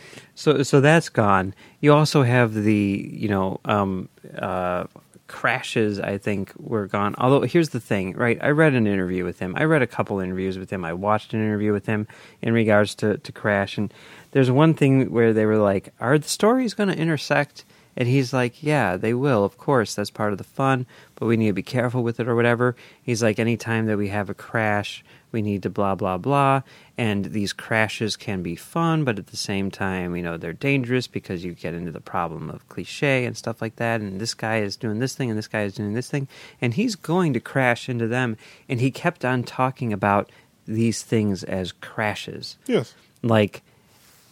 So, 0.41 0.63
so 0.63 0.81
that's 0.81 1.09
gone. 1.09 1.53
You 1.81 1.93
also 1.93 2.23
have 2.23 2.55
the, 2.55 3.11
you 3.13 3.29
know, 3.29 3.59
um, 3.63 4.09
uh, 4.35 4.85
crashes. 5.27 5.99
I 5.99 6.17
think 6.17 6.51
were 6.57 6.87
gone. 6.87 7.13
Although 7.19 7.41
here's 7.41 7.69
the 7.69 7.79
thing, 7.79 8.13
right? 8.13 8.39
I 8.41 8.49
read 8.49 8.73
an 8.73 8.87
interview 8.87 9.23
with 9.23 9.37
him. 9.37 9.53
I 9.55 9.65
read 9.65 9.83
a 9.83 9.87
couple 9.87 10.19
interviews 10.19 10.57
with 10.57 10.71
him. 10.71 10.83
I 10.83 10.93
watched 10.93 11.35
an 11.35 11.41
interview 11.41 11.71
with 11.71 11.85
him 11.85 12.07
in 12.41 12.53
regards 12.53 12.95
to 12.95 13.17
to 13.19 13.31
Crash, 13.31 13.77
and 13.77 13.93
there's 14.31 14.49
one 14.49 14.73
thing 14.73 15.11
where 15.11 15.31
they 15.31 15.45
were 15.45 15.57
like, 15.59 15.93
"Are 15.99 16.17
the 16.17 16.27
stories 16.27 16.73
going 16.73 16.89
to 16.89 16.97
intersect?" 16.97 17.63
And 17.95 18.07
he's 18.07 18.33
like, 18.33 18.63
Yeah, 18.63 18.97
they 18.97 19.13
will, 19.13 19.43
of 19.43 19.57
course. 19.57 19.95
That's 19.95 20.09
part 20.09 20.31
of 20.31 20.37
the 20.37 20.43
fun, 20.43 20.85
but 21.15 21.25
we 21.25 21.37
need 21.37 21.47
to 21.47 21.53
be 21.53 21.63
careful 21.63 22.03
with 22.03 22.19
it 22.19 22.27
or 22.27 22.35
whatever. 22.35 22.75
He's 23.03 23.21
like, 23.21 23.37
Anytime 23.37 23.85
that 23.87 23.97
we 23.97 24.07
have 24.07 24.29
a 24.29 24.33
crash, 24.33 25.03
we 25.31 25.41
need 25.41 25.63
to 25.63 25.69
blah, 25.69 25.95
blah, 25.95 26.17
blah. 26.17 26.61
And 26.97 27.25
these 27.25 27.53
crashes 27.53 28.15
can 28.15 28.43
be 28.43 28.55
fun, 28.55 29.03
but 29.03 29.17
at 29.17 29.27
the 29.27 29.37
same 29.37 29.71
time, 29.71 30.15
you 30.15 30.23
know, 30.23 30.37
they're 30.37 30.53
dangerous 30.53 31.07
because 31.07 31.43
you 31.43 31.53
get 31.53 31.73
into 31.73 31.91
the 31.91 32.01
problem 32.01 32.49
of 32.49 32.67
cliche 32.69 33.25
and 33.25 33.35
stuff 33.37 33.61
like 33.61 33.77
that. 33.77 34.01
And 34.01 34.19
this 34.21 34.33
guy 34.33 34.59
is 34.59 34.75
doing 34.75 34.99
this 34.99 35.15
thing 35.15 35.29
and 35.29 35.37
this 35.37 35.47
guy 35.47 35.63
is 35.63 35.73
doing 35.73 35.93
this 35.93 36.09
thing. 36.09 36.27
And 36.61 36.73
he's 36.73 36.95
going 36.95 37.33
to 37.33 37.39
crash 37.39 37.89
into 37.89 38.07
them. 38.07 38.37
And 38.69 38.79
he 38.81 38.91
kept 38.91 39.23
on 39.25 39.43
talking 39.43 39.91
about 39.93 40.29
these 40.67 41.01
things 41.01 41.43
as 41.43 41.71
crashes 41.71 42.57
Yes. 42.67 42.93
like 43.23 43.63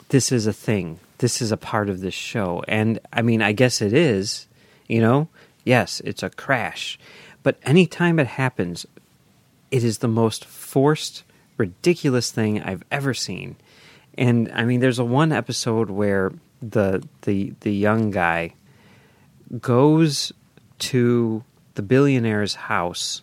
this 0.10 0.32
is 0.32 0.46
a 0.48 0.54
thing 0.54 1.00
this 1.18 1.42
is 1.42 1.52
a 1.52 1.58
part 1.58 1.90
of 1.90 2.02
this 2.02 2.14
show 2.14 2.64
and 2.68 3.00
i 3.12 3.22
mean 3.24 3.42
i 3.42 3.52
guess 3.52 3.82
it 3.82 3.92
is 3.94 4.48
you 4.88 5.02
know 5.02 5.28
yes 5.66 6.02
it's 6.06 6.22
a 6.22 6.30
crash 6.30 7.00
but 7.42 7.58
anytime 7.64 8.20
it 8.20 8.28
happens 8.28 8.86
it 9.72 9.84
is 9.84 10.00
the 10.00 10.08
most 10.08 10.46
forced 10.46 11.24
ridiculous 11.58 12.32
thing 12.32 12.62
i've 12.62 12.84
ever 12.92 13.14
seen. 13.14 13.56
And 14.18 14.52
i 14.54 14.66
mean 14.66 14.80
there's 14.80 15.00
a 15.00 15.06
one 15.06 15.32
episode 15.32 15.90
where 15.90 16.32
the 16.62 17.06
the 17.22 17.54
the 17.62 17.74
young 17.74 18.12
guy 18.12 18.54
goes 19.60 20.32
to 20.80 21.44
the 21.76 21.82
billionaire's 21.82 22.56
house 22.56 23.22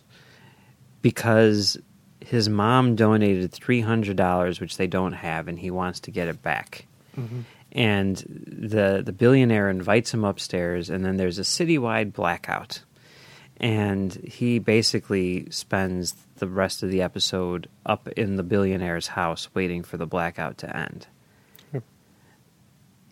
because 1.01 1.77
his 2.19 2.49
mom 2.49 2.95
donated 2.95 3.51
$300 3.51 4.59
which 4.59 4.77
they 4.77 4.87
don't 4.87 5.13
have 5.13 5.47
and 5.47 5.57
he 5.59 5.71
wants 5.71 6.01
to 6.01 6.11
get 6.11 6.27
it 6.27 6.41
back. 6.41 6.85
Mm-hmm. 7.17 7.41
And 7.71 8.17
the 8.17 9.01
the 9.05 9.13
billionaire 9.13 9.69
invites 9.69 10.13
him 10.13 10.23
upstairs 10.23 10.89
and 10.89 11.05
then 11.05 11.17
there's 11.17 11.39
a 11.39 11.43
citywide 11.43 12.13
blackout 12.13 12.81
and 13.59 14.13
he 14.13 14.59
basically 14.59 15.49
spends 15.49 16.15
the 16.37 16.47
rest 16.47 16.83
of 16.83 16.91
the 16.91 17.01
episode 17.01 17.67
up 17.85 18.07
in 18.09 18.35
the 18.35 18.43
billionaire's 18.43 19.07
house 19.07 19.49
waiting 19.53 19.83
for 19.83 19.97
the 19.97 20.05
blackout 20.05 20.57
to 20.59 20.77
end. 20.77 21.07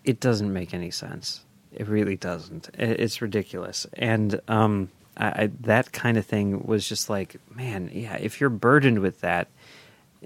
It 0.04 0.20
doesn't 0.20 0.54
make 0.54 0.74
any 0.74 0.92
sense. 0.92 1.44
It 1.72 1.88
really 1.88 2.16
doesn't. 2.16 2.70
It's 2.78 3.22
ridiculous. 3.22 3.88
And 3.94 4.40
um 4.48 4.90
I, 5.18 5.26
I, 5.26 5.52
that 5.62 5.92
kind 5.92 6.18
of 6.18 6.26
thing 6.26 6.66
was 6.66 6.88
just 6.88 7.10
like 7.10 7.38
man 7.56 7.90
yeah 7.94 8.18
if 8.18 8.42
you're 8.42 8.50
burdened 8.50 9.00
with 9.00 9.22
that 9.22 9.48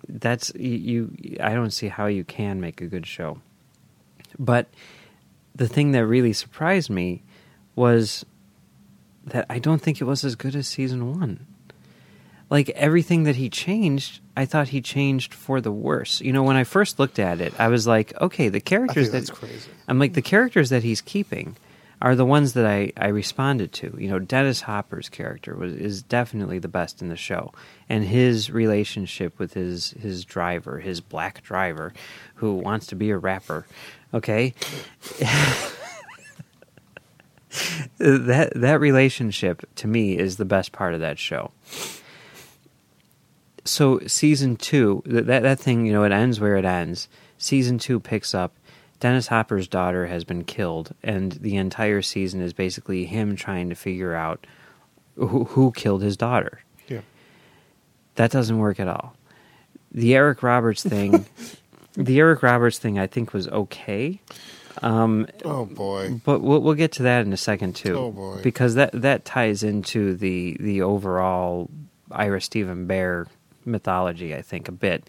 that's 0.07 0.51
you, 0.55 1.11
you 1.15 1.37
i 1.39 1.53
don't 1.53 1.69
see 1.69 1.89
how 1.89 2.07
you 2.07 2.23
can 2.23 2.59
make 2.59 2.81
a 2.81 2.87
good 2.87 3.05
show. 3.05 3.39
But 4.37 4.67
the 5.55 5.67
thing 5.67 5.91
that 5.91 6.05
really 6.05 6.33
surprised 6.33 6.89
me 6.89 7.23
was 7.75 8.25
that 9.25 9.45
I 9.49 9.59
don't 9.59 9.81
think 9.81 10.01
it 10.01 10.05
was 10.05 10.23
as 10.23 10.35
good 10.35 10.55
as 10.55 10.67
season 10.67 11.17
one. 11.17 11.45
Like 12.49 12.69
everything 12.69 13.23
that 13.23 13.35
he 13.35 13.49
changed, 13.49 14.21
I 14.35 14.45
thought 14.45 14.69
he 14.69 14.81
changed 14.81 15.33
for 15.33 15.61
the 15.61 15.71
worse. 15.71 16.19
You 16.19 16.33
know, 16.33 16.41
when 16.41 16.55
I 16.55 16.63
first 16.63 16.97
looked 16.97 17.19
at 17.19 17.41
it, 17.41 17.53
I 17.59 17.67
was 17.67 17.85
like, 17.85 18.19
okay, 18.19 18.49
the 18.49 18.59
characters 18.59 19.09
think 19.09 19.11
that 19.11 19.17
that's 19.27 19.29
crazy. 19.29 19.69
I'm 19.87 19.99
like 19.99 20.13
the 20.13 20.21
characters 20.23 20.69
that 20.71 20.81
he's 20.83 21.01
keeping 21.01 21.55
are 22.01 22.15
the 22.15 22.25
ones 22.25 22.53
that 22.53 22.65
I, 22.65 22.91
I 22.97 23.07
responded 23.09 23.73
to. 23.73 23.95
You 23.99 24.09
know, 24.09 24.19
Dennis 24.19 24.61
Hopper's 24.61 25.09
character 25.09 25.55
was 25.55 25.73
is 25.73 26.01
definitely 26.01 26.59
the 26.59 26.67
best 26.67 27.01
in 27.01 27.09
the 27.09 27.15
show, 27.15 27.53
and 27.89 28.03
his 28.03 28.49
relationship 28.49 29.37
with 29.37 29.53
his 29.53 29.91
his 29.91 30.25
driver, 30.25 30.79
his 30.79 31.01
black 31.01 31.43
driver, 31.43 31.93
who 32.35 32.53
wants 32.53 32.87
to 32.87 32.95
be 32.95 33.09
a 33.09 33.17
rapper. 33.17 33.67
Okay, 34.13 34.53
that 37.97 38.51
that 38.55 38.79
relationship 38.79 39.67
to 39.75 39.87
me 39.87 40.17
is 40.17 40.37
the 40.37 40.45
best 40.45 40.71
part 40.71 40.93
of 40.93 40.99
that 40.99 41.17
show. 41.17 41.51
So 43.65 43.99
season 44.07 44.55
two, 44.55 45.03
that 45.05 45.43
that 45.43 45.59
thing, 45.59 45.85
you 45.85 45.93
know, 45.93 46.03
it 46.03 46.11
ends 46.11 46.39
where 46.39 46.57
it 46.57 46.65
ends. 46.65 47.07
Season 47.37 47.77
two 47.77 47.99
picks 47.99 48.33
up. 48.33 48.53
Dennis 48.99 49.27
Hopper's 49.27 49.67
daughter 49.67 50.07
has 50.07 50.23
been 50.23 50.43
killed, 50.43 50.93
and 51.01 51.31
the 51.33 51.55
entire 51.55 52.01
season 52.01 52.41
is 52.41 52.51
basically 52.51 53.05
him 53.05 53.35
trying 53.35 53.69
to 53.69 53.75
figure 53.75 54.13
out 54.13 54.45
who, 55.15 55.45
who 55.45 55.71
killed 55.71 56.01
his 56.01 56.17
daughter. 56.17 56.61
Yeah. 56.87 57.01
That 58.15 58.31
doesn't 58.31 58.57
work 58.57 58.79
at 58.79 58.89
all. 58.89 59.15
The 59.91 60.15
Eric 60.15 60.43
Roberts 60.43 60.83
thing, 60.83 61.25
the 61.93 62.19
Eric 62.19 62.43
Roberts 62.43 62.77
thing, 62.77 62.99
I 62.99 63.07
think 63.07 63.33
was 63.33 63.47
okay. 63.47 64.19
Um, 64.81 65.27
Oh 65.45 65.65
boy. 65.65 66.21
but 66.23 66.39
we'll 66.41 66.61
we'll 66.61 66.73
get 66.75 66.93
to 66.93 67.03
that 67.03 67.25
in 67.25 67.33
a 67.33 67.37
second 67.37 67.75
too. 67.75 67.95
Oh, 67.97 68.11
boy. 68.11 68.39
Because 68.41 68.75
that 68.75 68.91
that 68.93 69.25
ties 69.25 69.63
into 69.63 70.15
the 70.15 70.57
the 70.59 70.81
overall 70.81 71.69
Ira 72.11 72.41
Steven 72.41 72.87
Behr 72.87 73.27
mythology, 73.65 74.33
I 74.35 74.41
think, 74.41 74.67
a 74.67 74.71
bit. 74.71 75.07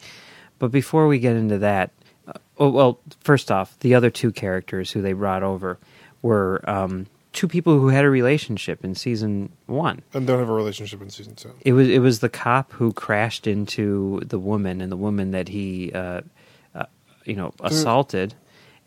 But 0.59 0.71
before 0.71 1.07
we 1.07 1.19
get 1.19 1.37
into 1.37 1.59
that, 1.59 1.91
uh, 2.29 2.33
oh, 2.59 2.69
well, 2.71 3.01
first 3.21 3.51
off, 3.51 3.79
the 3.81 3.95
other 3.95 4.11
two 4.11 4.33
characters 4.33 4.91
who 4.91 5.01
they 5.01 5.13
brought 5.15 5.43
over 5.43 5.79
were 6.21 6.61
um, 6.69 7.07
two 7.33 7.49
people 7.49 7.79
who 7.79 7.89
had 7.89 8.05
a 8.05 8.11
relationship 8.11 8.85
in 8.85 8.95
season 8.95 9.51
one. 9.67 10.03
And 10.13 10.27
don't 10.27 10.39
have 10.39 10.51
a 10.51 10.53
relationship 10.53 11.01
in 11.01 11.09
season 11.09 11.35
two. 11.37 11.53
It 11.65 11.73
was 11.73 11.89
it 11.89 12.01
was 12.01 12.19
the 12.21 12.29
cop 12.29 12.73
who 12.73 12.93
crashed 12.93 13.47
into 13.47 14.21
the 14.27 14.39
woman 14.39 14.81
and 14.83 14.93
the 14.93 14.97
woman 14.99 15.31
that 15.31 15.49
he, 15.49 15.93
uh, 15.95 16.21
uh, 16.75 16.85
you 17.25 17.37
know, 17.37 17.55
assaulted, 17.63 18.35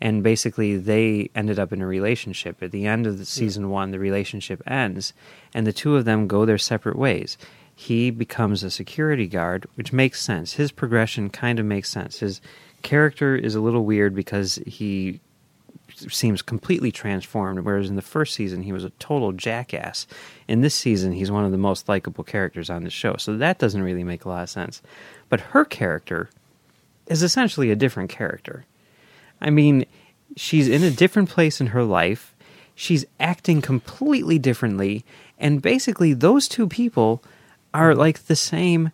and 0.04 0.22
basically 0.22 0.76
they 0.76 1.30
ended 1.34 1.58
up 1.58 1.72
in 1.72 1.80
a 1.80 1.86
relationship. 1.86 2.62
At 2.62 2.72
the 2.72 2.86
end 2.86 3.06
of 3.06 3.16
the 3.16 3.24
season 3.24 3.70
one, 3.70 3.90
the 3.90 3.98
relationship 3.98 4.62
ends, 4.66 5.14
and 5.54 5.66
the 5.66 5.72
two 5.72 5.96
of 5.96 6.04
them 6.04 6.28
go 6.28 6.44
their 6.44 6.58
separate 6.58 6.98
ways. 6.98 7.38
he 7.74 8.10
becomes 8.10 8.62
a 8.62 8.70
security 8.70 9.26
guard, 9.26 9.66
which 9.74 9.92
makes 9.92 10.22
sense. 10.22 10.54
His 10.54 10.70
progression 10.70 11.28
kind 11.28 11.58
of 11.58 11.66
makes 11.66 11.90
sense. 11.90 12.20
His 12.20 12.40
character 12.82 13.34
is 13.34 13.54
a 13.54 13.60
little 13.60 13.84
weird 13.84 14.14
because 14.14 14.60
he 14.66 15.20
seems 16.08 16.42
completely 16.42 16.92
transformed, 16.92 17.60
whereas 17.60 17.88
in 17.88 17.96
the 17.96 18.02
first 18.02 18.34
season 18.34 18.62
he 18.62 18.72
was 18.72 18.84
a 18.84 18.90
total 18.90 19.32
jackass. 19.32 20.06
In 20.48 20.60
this 20.60 20.74
season, 20.74 21.12
he's 21.12 21.30
one 21.30 21.44
of 21.44 21.52
the 21.52 21.58
most 21.58 21.88
likable 21.88 22.24
characters 22.24 22.70
on 22.70 22.84
the 22.84 22.90
show, 22.90 23.16
so 23.16 23.36
that 23.36 23.58
doesn't 23.58 23.82
really 23.82 24.04
make 24.04 24.24
a 24.24 24.28
lot 24.28 24.44
of 24.44 24.50
sense. 24.50 24.80
But 25.28 25.40
her 25.40 25.64
character 25.64 26.30
is 27.06 27.22
essentially 27.22 27.70
a 27.70 27.76
different 27.76 28.10
character. 28.10 28.64
I 29.44 29.50
mean, 29.50 29.84
she's 30.36 30.68
in 30.68 30.82
a 30.82 30.90
different 30.90 31.28
place 31.28 31.60
in 31.60 31.68
her 31.68 31.84
life. 31.84 32.34
She's 32.74 33.04
acting 33.20 33.62
completely 33.62 34.38
differently, 34.38 35.04
and 35.38 35.62
basically, 35.62 36.12
those 36.12 36.48
two 36.48 36.66
people 36.66 37.22
are 37.72 37.94
like 37.94 38.24
the 38.24 38.34
same 38.34 38.90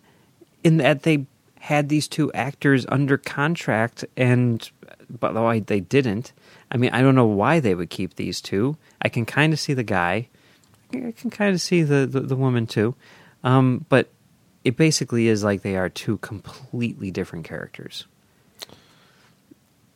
in 0.63 0.77
that 0.77 1.03
they 1.03 1.25
had 1.59 1.89
these 1.89 2.07
two 2.07 2.31
actors 2.33 2.85
under 2.89 3.17
contract, 3.17 4.05
and 4.15 4.69
but 5.09 5.33
though 5.33 5.59
they 5.59 5.79
didn't, 5.79 6.33
I 6.71 6.77
mean, 6.77 6.91
I 6.91 7.01
don't 7.01 7.15
know 7.15 7.25
why 7.25 7.59
they 7.59 7.73
would 7.73 7.89
keep 7.89 8.15
these 8.15 8.41
two. 8.41 8.77
I 9.01 9.09
can 9.09 9.25
kind 9.25 9.53
of 9.53 9.59
see 9.59 9.73
the 9.73 9.83
guy. 9.83 10.27
I 10.93 11.13
can 11.17 11.29
kind 11.29 11.53
of 11.53 11.61
see 11.61 11.83
the, 11.83 12.05
the, 12.05 12.19
the 12.21 12.35
woman 12.35 12.67
too. 12.67 12.95
Um, 13.43 13.85
but 13.89 14.09
it 14.63 14.77
basically 14.77 15.27
is 15.27 15.43
like 15.43 15.61
they 15.61 15.75
are 15.75 15.89
two 15.89 16.17
completely 16.17 17.09
different 17.09 17.45
characters. 17.45 18.05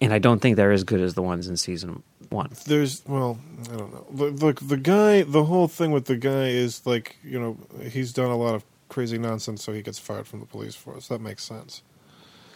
And 0.01 0.13
I 0.13 0.19
don't 0.19 0.39
think 0.39 0.57
they're 0.57 0.71
as 0.71 0.83
good 0.83 1.01
as 1.01 1.13
the 1.13 1.21
ones 1.21 1.47
in 1.47 1.57
season 1.57 2.03
one. 2.29 2.51
There's 2.65 3.01
well, 3.07 3.39
I 3.71 3.77
don't 3.77 3.93
know. 3.93 4.05
The, 4.11 4.53
the 4.53 4.65
the 4.65 4.77
guy, 4.77 5.23
the 5.23 5.45
whole 5.45 5.67
thing 5.67 5.91
with 5.91 6.05
the 6.05 6.17
guy 6.17 6.47
is 6.47 6.85
like 6.85 7.15
you 7.23 7.39
know 7.39 7.57
he's 7.89 8.11
done 8.13 8.29
a 8.29 8.37
lot 8.37 8.55
of 8.55 8.63
crazy 8.89 9.17
nonsense, 9.17 9.63
so 9.63 9.71
he 9.73 9.81
gets 9.81 9.99
fired 9.99 10.27
from 10.27 10.39
the 10.41 10.45
police 10.45 10.75
force. 10.75 11.07
That 11.07 11.21
makes 11.21 11.43
sense. 11.43 11.81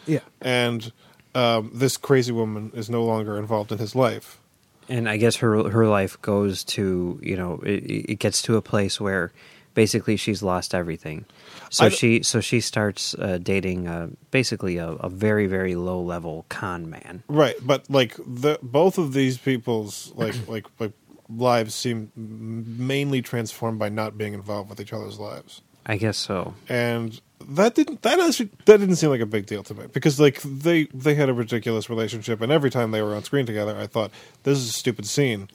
Yeah. 0.06 0.20
And 0.42 0.92
um, 1.36 1.72
this 1.74 1.98
crazy 1.98 2.32
woman 2.32 2.72
is 2.74 2.90
no 2.90 3.04
longer 3.04 3.38
involved 3.38 3.72
in 3.72 3.78
his 3.78 3.96
life. 3.96 4.40
And 4.88 5.08
I 5.08 5.18
guess 5.18 5.38
her 5.38 5.70
her 5.70 5.88
life 5.88 6.20
goes 6.22 6.64
to 6.66 7.20
you 7.22 7.38
know 7.38 7.60
it, 7.64 8.12
it 8.12 8.20
gets 8.20 8.42
to 8.44 8.58
a 8.58 8.62
place 8.62 9.00
where 9.00 9.32
basically 9.80 10.18
she's 10.18 10.44
lost 10.44 10.76
everything. 10.76 11.24
So 11.70 11.86
I- 11.86 11.90
she 11.90 12.22
so 12.24 12.42
she 12.42 12.60
starts 12.60 13.16
uh, 13.16 13.38
dating 13.42 13.88
uh, 13.88 14.08
basically 14.30 14.76
a, 14.76 14.90
a 15.08 15.08
very 15.08 15.48
very 15.48 15.76
low 15.76 16.02
level 16.02 16.46
con 16.50 16.90
man. 16.90 17.24
Right, 17.30 17.56
but 17.64 17.90
like 17.90 18.18
the 18.18 18.60
both 18.62 18.98
of 18.98 19.14
these 19.14 19.38
people's 19.38 20.12
like 20.16 20.36
like 20.54 20.66
like 20.80 20.92
lives 21.30 21.74
seem 21.76 22.12
mainly 22.16 23.22
transformed 23.22 23.80
by 23.80 23.88
not 23.88 24.18
being 24.18 24.34
involved 24.34 24.70
with 24.70 24.82
each 24.82 24.92
other's 24.92 25.18
lives. 25.18 25.62
I 25.86 25.96
guess 25.96 26.18
so. 26.18 26.56
and 26.68 27.22
that 27.50 27.74
didn't 27.74 28.02
that 28.02 28.20
actually 28.20 28.50
that 28.66 28.80
didn't 28.80 28.98
seem 28.98 29.10
like 29.12 29.22
a 29.22 29.26
big 29.38 29.46
deal 29.46 29.64
to 29.64 29.74
me 29.74 29.86
because 29.88 30.20
like 30.20 30.42
they 30.42 30.84
they 30.94 31.16
had 31.16 31.30
a 31.30 31.34
ridiculous 31.34 31.90
relationship 31.90 32.42
and 32.42 32.52
every 32.52 32.70
time 32.70 32.92
they 32.92 33.02
were 33.02 33.16
on 33.16 33.24
screen 33.24 33.46
together 33.46 33.76
i 33.80 33.88
thought 33.88 34.12
this 34.44 34.58
is 34.58 34.70
a 34.70 34.74
stupid 34.74 35.06
scene 35.08 35.48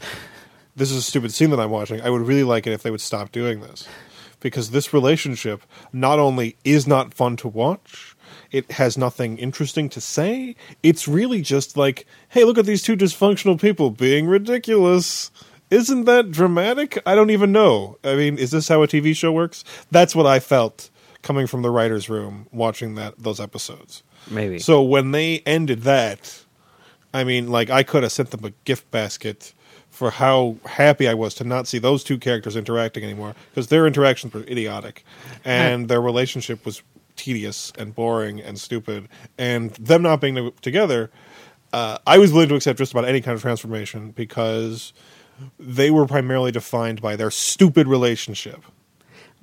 this 0.75 0.91
is 0.91 0.97
a 0.97 1.03
stupid 1.03 1.31
scene 1.31 1.51
that 1.51 1.61
i'm 1.61 1.71
watching 1.71 2.01
i 2.01 2.09
would 2.09 2.23
really 2.23 2.43
like 2.43 2.67
it 2.67 2.73
if 2.73 2.83
they 2.83 2.91
would 2.91 3.03
stop 3.03 3.31
doing 3.33 3.61
this 3.61 3.87
because 4.45 4.73
this 4.73 4.93
relationship 4.93 5.63
not 5.91 6.19
only 6.19 6.55
is 6.65 6.87
not 6.87 7.15
fun 7.15 7.35
to 7.35 7.49
watch 7.49 8.15
it 8.53 8.71
has 8.73 8.99
nothing 8.99 9.39
interesting 9.39 9.89
to 9.89 10.01
say. 10.01 10.55
It's 10.83 11.09
really 11.09 11.41
just 11.41 11.77
like 11.77 12.07
hey 12.29 12.45
look 12.45 12.59
at 12.59 12.67
these 12.67 12.83
two 12.83 12.97
dysfunctional 12.97 13.61
people 13.61 13.91
being 13.91 14.27
ridiculous. 14.27 15.31
Isn't 15.71 16.05
that 16.05 16.31
dramatic? 16.31 17.03
I 17.07 17.15
don't 17.15 17.31
even 17.31 17.53
know. 17.53 17.99
I 18.05 18.15
mean 18.15 18.39
is 18.39 18.51
this 18.51 18.69
how 18.69 18.83
a 18.83 18.87
tv 18.87 19.17
show 19.17 19.33
works? 19.33 19.65
That's 19.91 20.15
what 20.15 20.27
i 20.27 20.39
felt 20.39 20.91
coming 21.23 21.47
from 21.47 21.63
the 21.63 21.71
writers 21.71 22.11
room 22.11 22.47
watching 22.53 22.95
that 22.97 23.19
those 23.19 23.41
episodes. 23.41 24.03
Maybe. 24.31 24.59
so 24.59 24.83
when 24.83 25.11
they 25.11 25.41
ended 25.41 25.83
that 25.83 26.45
i 27.13 27.25
mean 27.25 27.51
like 27.51 27.69
i 27.69 27.83
could 27.83 28.05
have 28.05 28.13
sent 28.13 28.31
them 28.31 28.43
a 28.43 28.53
gift 28.65 28.91
basket 28.91 29.53
for 29.95 30.11
how 30.11 30.57
happy 30.67 31.07
i 31.07 31.15
was 31.15 31.35
to 31.35 31.45
not 31.45 31.69
see 31.69 31.79
those 31.79 32.03
two 32.03 32.19
characters 32.19 32.57
interacting 32.57 33.05
anymore 33.05 33.35
because 33.51 33.69
their 33.69 33.87
interactions 33.87 34.35
were 34.35 34.43
idiotic 34.43 35.05
and 35.45 35.89
their 35.89 36.03
relationship 36.03 36.67
was 36.67 36.83
tedious 37.15 37.73
and 37.79 37.95
boring 37.95 38.41
and 38.41 38.59
stupid 38.59 39.09
and 39.39 39.71
them 39.75 40.03
not 40.03 40.21
being 40.21 40.53
together 40.61 41.11
uh, 41.73 41.97
i 42.09 42.19
was 42.19 42.33
willing 42.33 42.49
to 42.49 42.57
accept 42.57 42.77
just 42.77 42.91
about 42.91 43.05
any 43.05 43.21
kind 43.21 43.37
of 43.37 43.41
transformation 43.41 44.11
because 44.11 44.93
they 45.59 45.93
were 45.93 46.07
primarily 46.07 46.51
defined 46.51 47.01
by 47.01 47.15
their 47.15 47.31
stupid 47.31 47.87
relationship 47.87 48.65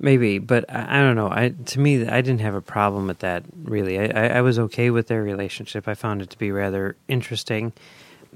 Maybe, 0.00 0.38
but 0.40 0.64
I, 0.68 0.98
I 0.98 1.00
don't 1.02 1.14
know. 1.14 1.28
I 1.30 1.54
to 1.66 1.78
me, 1.78 2.08
I 2.08 2.22
didn't 2.22 2.40
have 2.40 2.56
a 2.56 2.60
problem 2.60 3.06
with 3.06 3.20
that. 3.20 3.44
Really, 3.62 4.00
I, 4.00 4.06
I, 4.06 4.26
I 4.38 4.40
was 4.40 4.58
okay 4.58 4.90
with 4.90 5.06
their 5.06 5.22
relationship. 5.22 5.86
I 5.86 5.94
found 5.94 6.22
it 6.22 6.30
to 6.30 6.38
be 6.38 6.50
rather 6.50 6.96
interesting, 7.06 7.72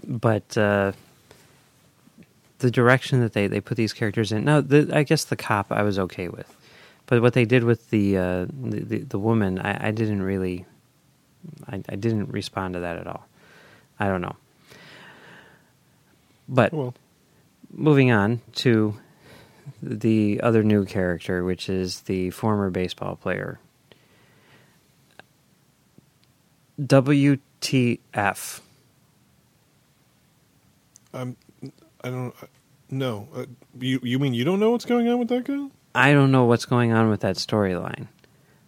but 0.06 0.56
uh, 0.56 0.92
the 2.58 2.70
direction 2.70 3.20
that 3.20 3.32
they, 3.32 3.46
they 3.46 3.60
put 3.60 3.76
these 3.76 3.92
characters 3.92 4.32
in. 4.32 4.44
No, 4.44 4.60
the, 4.60 4.90
I 4.92 5.02
guess 5.02 5.24
the 5.24 5.36
cop 5.36 5.70
I 5.70 5.82
was 5.82 5.98
okay 5.98 6.28
with, 6.28 6.54
but 7.06 7.22
what 7.22 7.34
they 7.34 7.44
did 7.44 7.64
with 7.64 7.90
the 7.90 8.16
uh, 8.16 8.46
the, 8.48 8.80
the, 8.80 8.98
the 8.98 9.18
woman, 9.18 9.58
I, 9.58 9.88
I 9.88 9.90
didn't 9.90 10.22
really. 10.22 10.66
I, 11.68 11.80
I 11.88 11.94
didn't 11.94 12.30
respond 12.30 12.74
to 12.74 12.80
that 12.80 12.98
at 12.98 13.06
all. 13.06 13.26
I 14.00 14.08
don't 14.08 14.20
know. 14.20 14.36
But 16.48 16.72
well 16.72 16.94
moving 17.76 18.10
on 18.10 18.40
to 18.54 18.96
the 19.82 20.40
other 20.42 20.62
new 20.62 20.84
character, 20.84 21.44
which 21.44 21.68
is 21.68 22.00
the 22.02 22.30
former 22.30 22.70
baseball 22.70 23.16
player. 23.16 23.58
WTF. 26.80 28.60
I'm, 31.12 31.36
I 32.06 32.10
don't. 32.10 32.34
No, 32.88 33.28
uh, 33.34 33.46
you 33.80 33.98
you 34.02 34.18
mean 34.18 34.32
you 34.32 34.44
don't 34.44 34.60
know 34.60 34.70
what's 34.70 34.84
going 34.84 35.08
on 35.08 35.18
with 35.18 35.28
that 35.28 35.44
guy? 35.44 35.68
I 35.94 36.12
don't 36.12 36.30
know 36.30 36.44
what's 36.44 36.64
going 36.66 36.92
on 36.92 37.08
with 37.08 37.20
that 37.20 37.36
storyline. 37.36 38.06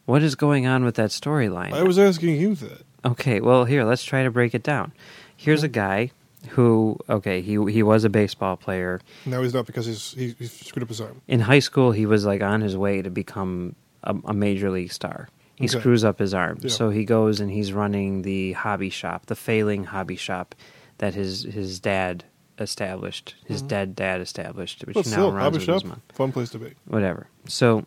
What 0.06 0.22
is 0.22 0.34
going 0.34 0.66
on 0.66 0.84
with 0.84 0.96
that 0.96 1.10
storyline? 1.10 1.72
I 1.72 1.82
was 1.84 1.98
asking 1.98 2.34
you 2.36 2.54
that. 2.56 2.82
Okay, 3.04 3.40
well, 3.40 3.64
here, 3.64 3.84
let's 3.84 4.02
try 4.02 4.24
to 4.24 4.30
break 4.30 4.54
it 4.54 4.62
down. 4.64 4.92
Here's 5.36 5.62
a 5.62 5.68
guy 5.68 6.10
who, 6.50 6.98
okay, 7.08 7.40
he 7.42 7.52
he 7.70 7.82
was 7.82 8.02
a 8.04 8.08
baseball 8.10 8.56
player. 8.56 9.00
Now 9.24 9.42
he's 9.42 9.54
not 9.54 9.66
because 9.66 9.86
he's 9.86 10.12
he, 10.12 10.34
he 10.38 10.46
screwed 10.46 10.82
up 10.82 10.88
his 10.88 11.00
arm. 11.00 11.20
In 11.28 11.38
high 11.40 11.60
school, 11.60 11.92
he 11.92 12.06
was 12.06 12.24
like 12.24 12.42
on 12.42 12.60
his 12.60 12.76
way 12.76 13.02
to 13.02 13.10
become 13.10 13.76
a, 14.02 14.16
a 14.24 14.34
major 14.34 14.70
league 14.70 14.92
star. 14.92 15.28
He 15.54 15.64
Okay. 15.66 15.78
screws 15.78 16.02
up 16.04 16.18
his 16.18 16.34
arm, 16.34 16.58
Yeah. 16.62 16.70
so 16.70 16.90
he 16.90 17.04
goes 17.04 17.38
and 17.40 17.50
he's 17.50 17.72
running 17.72 18.22
the 18.22 18.52
hobby 18.54 18.90
shop, 18.90 19.26
the 19.26 19.34
failing 19.36 19.84
hobby 19.84 20.16
shop 20.16 20.54
that 20.98 21.14
his 21.14 21.42
his 21.44 21.78
dad 21.78 22.24
established, 22.60 23.34
his 23.46 23.62
dead 23.62 23.94
dad 23.96 24.20
established, 24.20 24.84
which 24.86 24.94
But 24.94 25.06
now 25.06 25.12
still, 25.12 25.32
runs 25.32 25.58
with 25.58 25.66
his 25.66 25.84
mom. 25.84 26.02
fun 26.12 26.32
place 26.32 26.50
to 26.50 26.58
be. 26.58 26.74
Whatever. 26.86 27.28
So, 27.46 27.86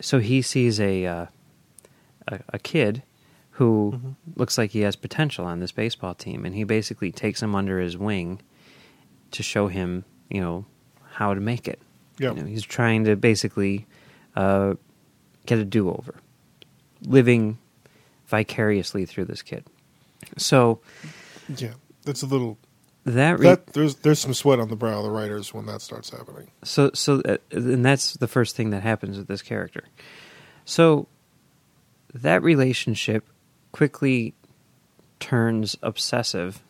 so 0.00 0.18
he 0.18 0.42
sees 0.42 0.80
a 0.80 1.06
uh, 1.06 1.26
a, 2.28 2.40
a 2.54 2.58
kid 2.58 3.02
who 3.52 3.92
Mm-hmm. 3.96 4.10
looks 4.40 4.58
like 4.58 4.72
he 4.72 4.80
has 4.80 4.96
potential 4.96 5.46
on 5.46 5.60
this 5.60 5.72
baseball 5.72 6.14
team, 6.14 6.44
and 6.44 6.54
he 6.54 6.64
basically 6.64 7.10
takes 7.12 7.42
him 7.42 7.54
under 7.54 7.80
his 7.80 7.96
wing 7.96 8.40
to 9.30 9.42
show 9.42 9.68
him, 9.68 10.04
you 10.28 10.40
know, 10.40 10.66
how 11.12 11.32
to 11.32 11.40
make 11.40 11.66
it. 11.66 11.80
Yeah. 12.18 12.32
You 12.34 12.42
know, 12.42 12.46
he's 12.46 12.64
trying 12.64 13.04
to 13.04 13.16
basically 13.16 13.86
uh, 14.34 14.74
get 15.46 15.58
a 15.58 15.64
do 15.64 15.88
over, 15.88 16.16
living 17.02 17.58
vicariously 18.26 19.06
through 19.06 19.24
this 19.26 19.40
kid. 19.42 19.64
So 20.36 20.80
Yeah, 21.56 21.74
that's 22.04 22.22
a 22.22 22.26
little. 22.26 22.58
That, 23.06 23.38
re- 23.38 23.46
That 23.46 23.68
there's 23.68 23.96
there's 23.96 24.18
some 24.18 24.34
sweat 24.34 24.58
on 24.60 24.68
the 24.68 24.76
brow 24.76 24.98
of 24.98 25.04
the 25.04 25.10
writers 25.10 25.54
when 25.54 25.66
that 25.66 25.80
starts 25.80 26.10
happening. 26.10 26.50
so 26.64 26.90
so 26.92 27.22
uh, 27.24 27.36
and 27.52 27.84
that's 27.84 28.14
the 28.14 28.26
first 28.28 28.56
thing 28.56 28.70
that 28.70 28.82
happens 28.82 29.16
with 29.16 29.28
this 29.28 29.42
character. 29.42 29.84
So 30.64 31.06
that 32.12 32.42
relationship 32.42 33.28
quickly 33.72 34.34
turns 35.20 35.76
obsessive, 35.82 36.62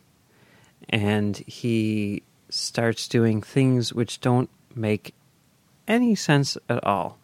and 0.89 1.37
he 1.37 2.23
starts 2.49 3.07
doing 3.07 3.41
things 3.41 3.93
which 3.93 4.21
don't 4.21 4.49
make 4.75 5.13
any 5.87 6.15
sense 6.15 6.57
at 6.69 6.83
all. 6.83 7.17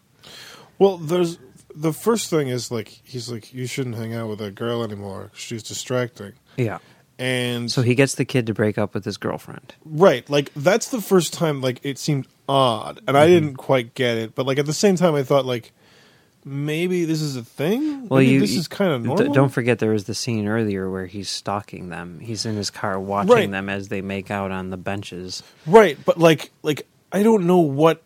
Well, 0.78 0.96
there's 0.98 1.38
the 1.74 1.92
first 1.92 2.30
thing 2.30 2.48
is 2.48 2.70
like 2.70 2.88
he's 3.04 3.30
like 3.30 3.54
you 3.54 3.66
shouldn't 3.66 3.94
hang 3.96 4.14
out 4.14 4.28
with 4.28 4.38
that 4.40 4.54
girl 4.54 4.82
anymore. 4.82 5.30
She's 5.34 5.62
distracting. 5.62 6.32
Yeah. 6.56 6.78
And 7.18 7.70
So 7.70 7.82
he 7.82 7.94
gets 7.94 8.16
the 8.16 8.24
kid 8.24 8.46
to 8.46 8.54
break 8.54 8.76
up 8.78 8.92
with 8.94 9.04
his 9.04 9.16
girlfriend. 9.16 9.74
Right, 9.84 10.28
like 10.28 10.50
that's 10.54 10.88
the 10.88 11.00
first 11.00 11.32
time 11.32 11.60
like 11.60 11.80
it 11.84 11.98
seemed 11.98 12.26
odd, 12.48 12.98
and 12.98 13.08
Mm-hmm. 13.08 13.16
I 13.16 13.26
didn't 13.26 13.54
quite 13.56 13.94
get 13.94 14.18
it. 14.18 14.34
But 14.34 14.46
like 14.46 14.58
at 14.58 14.66
the 14.66 14.72
same 14.72 14.96
time, 14.96 15.14
I 15.14 15.22
thought 15.22 15.46
like 15.46 15.72
maybe 16.44 17.04
this 17.04 17.22
is 17.22 17.36
a 17.36 17.42
thing. 17.44 18.08
Well, 18.08 18.20
Maybe 18.20 18.32
you 18.32 18.40
this 18.40 18.56
is 18.56 18.68
kind 18.68 18.92
of 18.92 19.02
normal. 19.04 19.32
don't 19.32 19.48
forget 19.48 19.78
there 19.78 19.92
was 19.92 20.04
the 20.04 20.14
scene 20.14 20.46
earlier 20.46 20.90
where 20.90 21.06
he's 21.06 21.30
stalking 21.30 21.88
them. 21.88 22.20
He's 22.20 22.44
in 22.44 22.56
his 22.56 22.70
car 22.70 22.98
watching 23.00 23.30
Right. 23.32 23.50
them 23.50 23.68
as 23.68 23.88
they 23.88 24.02
make 24.02 24.30
out 24.30 24.50
on 24.50 24.70
the 24.70 24.76
benches. 24.76 25.42
right, 25.66 25.96
but 26.04 26.18
like 26.18 26.50
like 26.62 26.86
I 27.12 27.22
don't 27.22 27.46
know 27.46 27.60
what 27.60 28.02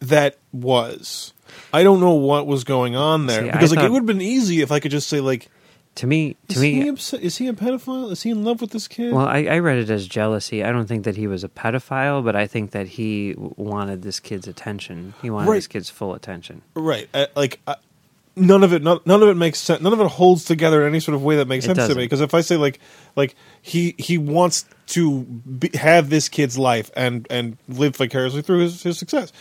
that 0.00 0.38
was. 0.52 1.32
I 1.72 1.82
don't 1.82 2.00
know 2.00 2.14
what 2.14 2.46
was 2.46 2.64
going 2.64 2.96
on 2.96 3.26
there 3.26 3.42
See, 3.44 3.48
I 3.50 3.52
because 3.52 3.74
like 3.74 3.84
it 3.84 3.90
would 3.90 4.00
have 4.00 4.06
been 4.06 4.20
easy 4.20 4.60
if 4.60 4.70
I 4.72 4.80
could 4.80 4.90
just 4.90 5.08
say 5.08 5.20
like, 5.20 5.48
To 5.98 6.06
me, 6.06 6.36
to 6.48 6.54
is 6.56 6.60
me, 6.62 6.72
he 6.74 6.88
upset? 6.88 7.20
Is 7.22 7.38
he 7.38 7.48
a 7.48 7.52
pedophile? 7.52 8.10
Is 8.12 8.22
he 8.22 8.30
in 8.30 8.44
love 8.44 8.60
with 8.60 8.70
this 8.70 8.86
kid? 8.86 9.12
Well, 9.12 9.26
I, 9.26 9.44
I 9.44 9.58
read 9.58 9.78
it 9.78 9.90
as 9.90 10.06
jealousy. 10.06 10.62
I 10.62 10.70
don't 10.72 10.86
think 10.86 11.04
that 11.04 11.16
he 11.16 11.26
was 11.26 11.42
a 11.44 11.48
pedophile, 11.48 12.24
but 12.24 12.36
I 12.36 12.46
think 12.46 12.70
that 12.70 12.86
he 12.86 13.34
wanted 13.36 14.02
this 14.02 14.20
kid's 14.20 14.46
attention. 14.46 15.14
He 15.22 15.30
wanted 15.30 15.50
Right. 15.50 15.56
this 15.56 15.66
kid's 15.66 15.90
full 15.90 16.14
attention. 16.14 16.62
right? 16.74 17.08
I, 17.12 17.26
like 17.34 17.58
I, 17.66 17.74
none 18.36 18.62
of 18.62 18.72
it, 18.72 18.82
none, 18.82 19.00
none 19.06 19.22
of 19.24 19.28
it 19.28 19.34
makes 19.36 19.58
sense. 19.58 19.80
None 19.82 19.92
of 19.92 20.00
it 20.00 20.06
holds 20.06 20.44
together 20.44 20.82
in 20.82 20.88
any 20.92 21.00
sort 21.00 21.16
of 21.16 21.24
way 21.24 21.34
that 21.36 21.48
makes 21.48 21.64
It 21.64 21.68
sense 21.68 21.76
to 21.78 21.82
doesn't. 21.82 21.96
me. 21.96 22.04
Because 22.04 22.20
if 22.20 22.32
I 22.32 22.42
say 22.42 22.56
like, 22.56 22.78
like 23.16 23.34
he 23.60 23.96
he 23.98 24.18
wants 24.18 24.66
to 24.88 25.22
be, 25.22 25.70
have 25.76 26.10
this 26.10 26.28
kid's 26.28 26.56
life 26.56 26.92
and 26.96 27.26
and 27.28 27.56
live 27.68 27.96
vicariously 27.96 28.42
through 28.42 28.60
his, 28.60 28.82
his 28.84 28.98
success. 28.98 29.32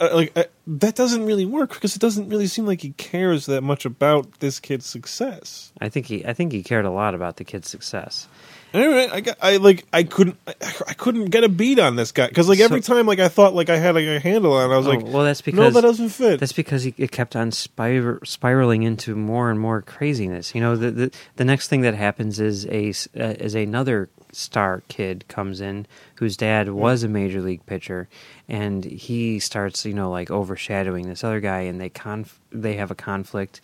Uh, 0.00 0.08
like 0.14 0.32
uh, 0.36 0.44
that 0.66 0.94
doesn't 0.94 1.26
really 1.26 1.44
work 1.44 1.74
because 1.74 1.94
it 1.94 1.98
doesn't 1.98 2.30
really 2.30 2.46
seem 2.46 2.64
like 2.64 2.80
he 2.80 2.92
cares 2.92 3.44
that 3.46 3.60
much 3.62 3.84
about 3.84 4.40
this 4.40 4.58
kid's 4.58 4.86
success. 4.86 5.72
I 5.78 5.90
think 5.90 6.06
he, 6.06 6.24
I 6.24 6.32
think 6.32 6.52
he 6.52 6.62
cared 6.62 6.86
a 6.86 6.90
lot 6.90 7.14
about 7.14 7.36
the 7.36 7.44
kid's 7.44 7.68
success. 7.68 8.26
Anyway, 8.72 9.08
I 9.12 9.20
got, 9.20 9.36
I 9.42 9.58
like 9.58 9.84
I 9.92 10.02
couldn't 10.02 10.36
I, 10.48 10.54
I 10.88 10.94
couldn't 10.94 11.26
get 11.26 11.44
a 11.44 11.48
beat 11.50 11.78
on 11.78 11.94
this 11.96 12.10
guy 12.12 12.26
because 12.28 12.48
like 12.48 12.60
every 12.60 12.80
So- 12.82 12.94
time 12.94 13.06
like 13.06 13.20
I 13.20 13.28
thought 13.28 13.54
like 13.54 13.68
I 13.68 13.76
had 13.76 13.94
like 13.94 14.06
a 14.06 14.18
handle 14.18 14.54
on 14.54 14.70
it, 14.70 14.74
I 14.74 14.76
was 14.78 14.86
Oh, 14.86 14.90
like, 14.90 15.04
well, 15.04 15.22
that's 15.22 15.42
because 15.42 15.58
no, 15.60 15.70
that 15.70 15.82
doesn't 15.82 16.08
fit. 16.08 16.40
That's 16.40 16.52
because 16.54 16.82
he, 16.84 16.94
it 16.96 17.12
kept 17.12 17.36
on 17.36 17.52
spir- 17.52 18.20
spiraling 18.24 18.82
into 18.84 19.14
more 19.14 19.50
and 19.50 19.60
more 19.60 19.82
craziness. 19.82 20.54
You 20.54 20.60
know, 20.62 20.76
the 20.76 20.90
the, 20.90 21.10
the 21.36 21.44
next 21.44 21.68
thing 21.68 21.82
that 21.82 21.94
happens 21.94 22.40
is 22.40 22.66
a 22.66 22.88
uh, 23.20 23.34
is 23.38 23.54
another 23.54 24.08
star 24.34 24.82
kid 24.88 25.26
comes 25.28 25.60
in 25.60 25.86
whose 26.16 26.36
dad 26.36 26.68
was 26.70 27.02
a 27.02 27.08
major 27.08 27.40
league 27.40 27.64
pitcher, 27.66 28.08
and 28.48 28.84
he 28.84 29.38
starts 29.38 29.84
you 29.84 29.94
know 29.94 30.10
like 30.10 30.30
overshadowing 30.30 31.08
this 31.08 31.24
other 31.24 31.40
guy, 31.40 31.60
and 31.60 31.80
they 31.80 31.88
conf- 31.88 32.40
they 32.50 32.74
have 32.74 32.90
a 32.90 32.96
conflict. 32.96 33.60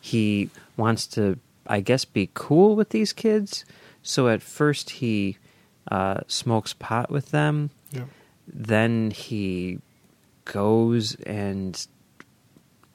He 0.00 0.50
wants 0.76 1.06
to, 1.08 1.38
I 1.66 1.80
guess, 1.80 2.04
be 2.04 2.28
cool 2.34 2.74
with 2.74 2.90
these 2.90 3.12
kids. 3.12 3.64
So 4.02 4.28
at 4.28 4.42
first 4.42 4.90
he 4.90 5.38
uh, 5.88 6.20
smokes 6.26 6.72
pot 6.72 7.08
with 7.08 7.30
them 7.30 7.70
yeah. 7.92 8.04
then 8.46 9.10
he 9.10 9.78
goes 10.44 11.14
and 11.26 11.86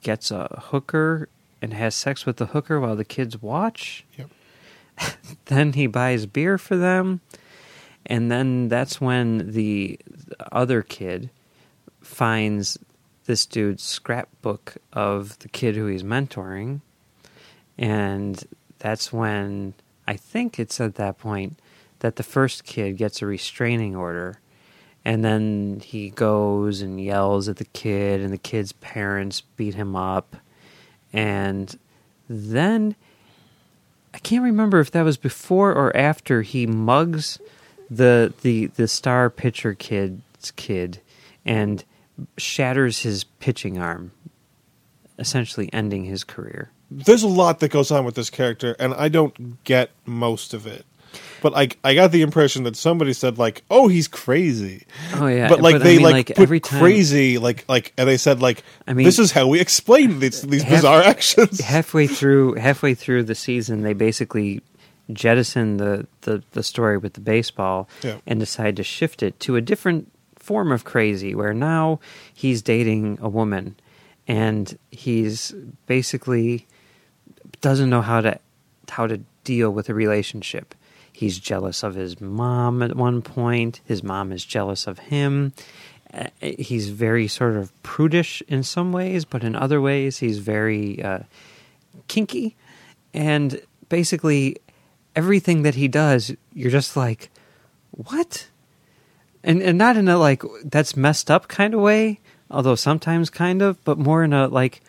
gets 0.02 0.30
a 0.30 0.62
hooker 0.66 1.28
and 1.62 1.72
has 1.72 1.94
sex 1.94 2.26
with 2.26 2.36
the 2.36 2.46
hooker 2.46 2.78
while 2.80 2.96
the 2.96 3.04
kids 3.04 3.40
watch. 3.40 4.04
Yep. 4.16 4.30
Then 5.46 5.72
he 5.72 5.86
buys 5.86 6.26
beer 6.26 6.58
for 6.58 6.76
them. 6.76 7.20
And 8.04 8.30
then 8.30 8.68
that's 8.68 9.00
when 9.00 9.52
the 9.52 9.98
other 10.52 10.82
kid 10.82 11.30
finds 12.00 12.78
this 13.24 13.44
dude's 13.44 13.82
scrapbook 13.82 14.76
of 14.92 15.38
the 15.40 15.48
kid 15.48 15.74
who 15.76 15.86
he's 15.86 16.02
mentoring. 16.02 16.80
And 17.76 18.42
that's 18.78 19.12
when 19.12 19.74
I 20.06 20.16
think 20.16 20.58
it's 20.58 20.80
at 20.80 20.94
that 20.94 21.18
point 21.18 21.58
that 22.00 22.16
the 22.16 22.22
first 22.22 22.64
kid 22.64 22.96
gets 22.96 23.20
a 23.20 23.26
restraining 23.26 23.94
order. 23.94 24.40
And 25.04 25.24
then 25.24 25.80
he 25.84 26.10
goes 26.10 26.80
and 26.80 27.00
yells 27.00 27.48
at 27.48 27.56
the 27.56 27.64
kid, 27.64 28.20
and 28.20 28.32
the 28.32 28.38
kid's 28.38 28.72
parents 28.72 29.40
beat 29.40 29.74
him 29.74 29.96
up. 29.96 30.36
And 31.12 31.78
then 32.28 32.96
I 34.14 34.18
can't 34.18 34.42
remember 34.42 34.80
if 34.80 34.90
that 34.92 35.02
was 35.02 35.16
before 35.16 35.72
or 35.72 35.94
after 35.96 36.42
he 36.42 36.66
mugs 36.66 37.38
the 37.90 38.32
the 38.42 38.66
the 38.66 38.88
star 38.88 39.30
pitcher 39.30 39.74
kid's 39.74 40.50
kid 40.52 41.00
and 41.44 41.84
shatters 42.36 43.00
his 43.00 43.24
pitching 43.24 43.78
arm, 43.78 44.12
essentially 45.18 45.70
ending 45.72 46.04
his 46.04 46.24
career. 46.24 46.70
There's 46.90 47.22
a 47.22 47.28
lot 47.28 47.60
that 47.60 47.70
goes 47.70 47.90
on 47.90 48.04
with 48.04 48.14
this 48.14 48.30
character, 48.30 48.74
and 48.78 48.94
I 48.94 49.08
don't 49.08 49.62
get 49.64 49.90
most 50.06 50.54
of 50.54 50.66
it. 50.66 50.86
But 51.42 51.54
I 51.56 51.68
I 51.84 51.94
got 51.94 52.10
the 52.12 52.22
impression 52.22 52.64
that 52.64 52.76
somebody 52.76 53.12
said 53.12 53.38
like, 53.38 53.62
"Oh, 53.70 53.88
he's 53.88 54.08
crazy." 54.08 54.86
Oh 55.14 55.26
yeah, 55.26 55.48
but 55.48 55.60
like 55.60 55.76
I 55.76 55.78
they 55.78 55.96
mean, 55.98 56.02
like, 56.02 56.26
put 56.28 56.38
every 56.40 56.60
time 56.60 56.80
crazy 56.80 57.38
like 57.38 57.64
like 57.68 57.92
and 57.96 58.08
they 58.08 58.16
said 58.16 58.40
like 58.42 58.62
I 58.86 58.92
mean- 58.94 59.04
this 59.04 59.18
is 59.18 59.32
how 59.32 59.46
we 59.46 59.60
explain 59.60 60.18
these 60.18 60.42
these 60.42 60.62
Half- 60.62 60.78
bizarre 60.78 61.02
actions. 61.02 61.60
halfway 61.74 62.06
through 62.06 62.54
halfway 62.54 62.94
through 62.94 63.22
the 63.24 63.34
season 63.34 63.82
they 63.82 63.92
basically 63.92 64.60
jettison 65.12 65.78
the, 65.78 66.06
the, 66.22 66.42
the 66.52 66.62
story 66.62 66.98
with 66.98 67.14
the 67.14 67.20
baseball 67.20 67.88
Yeah. 68.02 68.18
and 68.26 68.38
decide 68.38 68.76
to 68.76 68.82
shift 68.82 69.22
it 69.22 69.40
to 69.40 69.56
a 69.56 69.60
different 69.62 70.12
form 70.36 70.70
of 70.70 70.84
crazy 70.84 71.34
where 71.34 71.54
now 71.54 71.98
he's 72.34 72.60
dating 72.60 73.18
a 73.22 73.28
woman 73.28 73.74
and 74.26 74.76
he's 74.90 75.54
basically 75.86 76.66
doesn't 77.62 77.88
know 77.88 78.02
how 78.02 78.20
to 78.20 78.38
how 78.90 79.06
to 79.06 79.20
deal 79.44 79.70
with 79.70 79.88
a 79.88 79.94
relationship. 79.94 80.74
He's 81.18 81.40
jealous 81.40 81.82
of 81.82 81.96
his 81.96 82.20
mom 82.20 82.80
at 82.80 82.94
one 82.94 83.22
point. 83.22 83.80
His 83.84 84.04
mom 84.04 84.30
is 84.30 84.44
jealous 84.44 84.86
of 84.86 85.00
him. 85.00 85.52
Uh, 86.14 86.28
he's 86.40 86.90
very 86.90 87.26
sort 87.26 87.56
of 87.56 87.72
prudish 87.82 88.40
in 88.46 88.62
some 88.62 88.92
ways, 88.92 89.24
but 89.24 89.42
in 89.42 89.56
other 89.56 89.80
ways 89.80 90.18
he's 90.18 90.38
very 90.38 91.02
uh, 91.02 91.18
kinky. 92.06 92.54
And 93.12 93.60
basically, 93.88 94.58
everything 95.16 95.62
that 95.62 95.74
he 95.74 95.88
does, 95.88 96.30
you're 96.54 96.70
just 96.70 96.96
like, 96.96 97.30
what? 97.90 98.46
And 99.42 99.60
and 99.60 99.76
not 99.76 99.96
in 99.96 100.08
a 100.08 100.18
like 100.18 100.44
that's 100.62 100.96
messed 100.96 101.32
up 101.32 101.48
kind 101.48 101.74
of 101.74 101.80
way, 101.80 102.20
although 102.48 102.76
sometimes 102.76 103.28
kind 103.28 103.60
of, 103.60 103.82
but 103.82 103.98
more 103.98 104.22
in 104.22 104.32
a 104.32 104.46
like, 104.46 104.82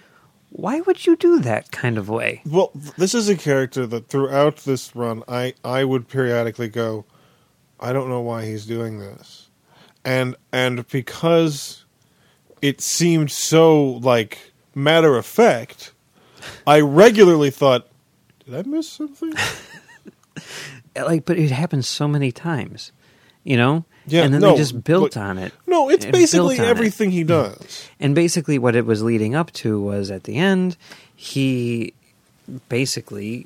why 0.50 0.82
would 0.82 1.06
you 1.06 1.16
do 1.16 1.40
that 1.40 1.72
kind 1.72 1.98
of 1.98 2.10
way? 2.10 2.42
Well, 2.46 2.72
this 2.98 3.14
is 3.14 3.30
a 3.30 3.38
character 3.38 3.86
that 3.88 4.08
throughout 4.08 4.58
this 4.58 4.96
run, 4.96 5.24
I 5.28 5.54
I 5.64 5.84
would 5.84 6.08
periodically 6.08 6.70
go, 6.70 7.06
I 7.80 7.94
don't 7.94 8.10
know 8.10 8.22
why 8.22 8.46
he's 8.46 8.66
doing 8.66 9.00
this, 9.00 9.50
and 10.04 10.36
and 10.52 10.88
because 10.90 11.86
it 12.62 12.82
seemed 12.82 13.32
so 13.32 13.84
like 13.84 14.54
matter 14.76 15.18
of 15.18 15.26
fact, 15.26 15.94
I 16.66 16.80
regularly 16.82 17.52
thought, 17.52 17.88
did 18.46 18.56
I 18.56 18.70
miss 18.70 18.90
something? 18.90 19.34
Like, 20.96 21.26
but 21.26 21.38
it 21.38 21.52
happens 21.52 21.88
so 21.88 22.08
many 22.08 22.32
times, 22.32 22.92
you 23.44 23.58
know. 23.58 23.86
Yeah, 24.08 24.24
and 24.24 24.34
then 24.34 24.42
no, 24.42 24.52
they 24.52 24.58
just 24.58 24.84
built 24.84 25.14
but- 25.14 25.22
on 25.22 25.38
it. 25.38 25.54
No, 25.68 25.90
it's 25.90 26.06
It 26.06 26.12
basically 26.12 26.60
on 26.60 26.66
it. 26.66 26.70
everything 26.70 27.12
he 27.12 27.24
does. 27.24 27.88
And 28.00 28.16
basically, 28.16 28.58
what 28.58 28.76
it 28.76 28.86
was 28.86 29.04
leading 29.04 29.36
up 29.36 29.52
to 29.54 29.80
was 29.80 30.10
at 30.10 30.24
the 30.24 30.38
end, 30.38 30.78
he 31.16 31.94
basically 32.70 33.46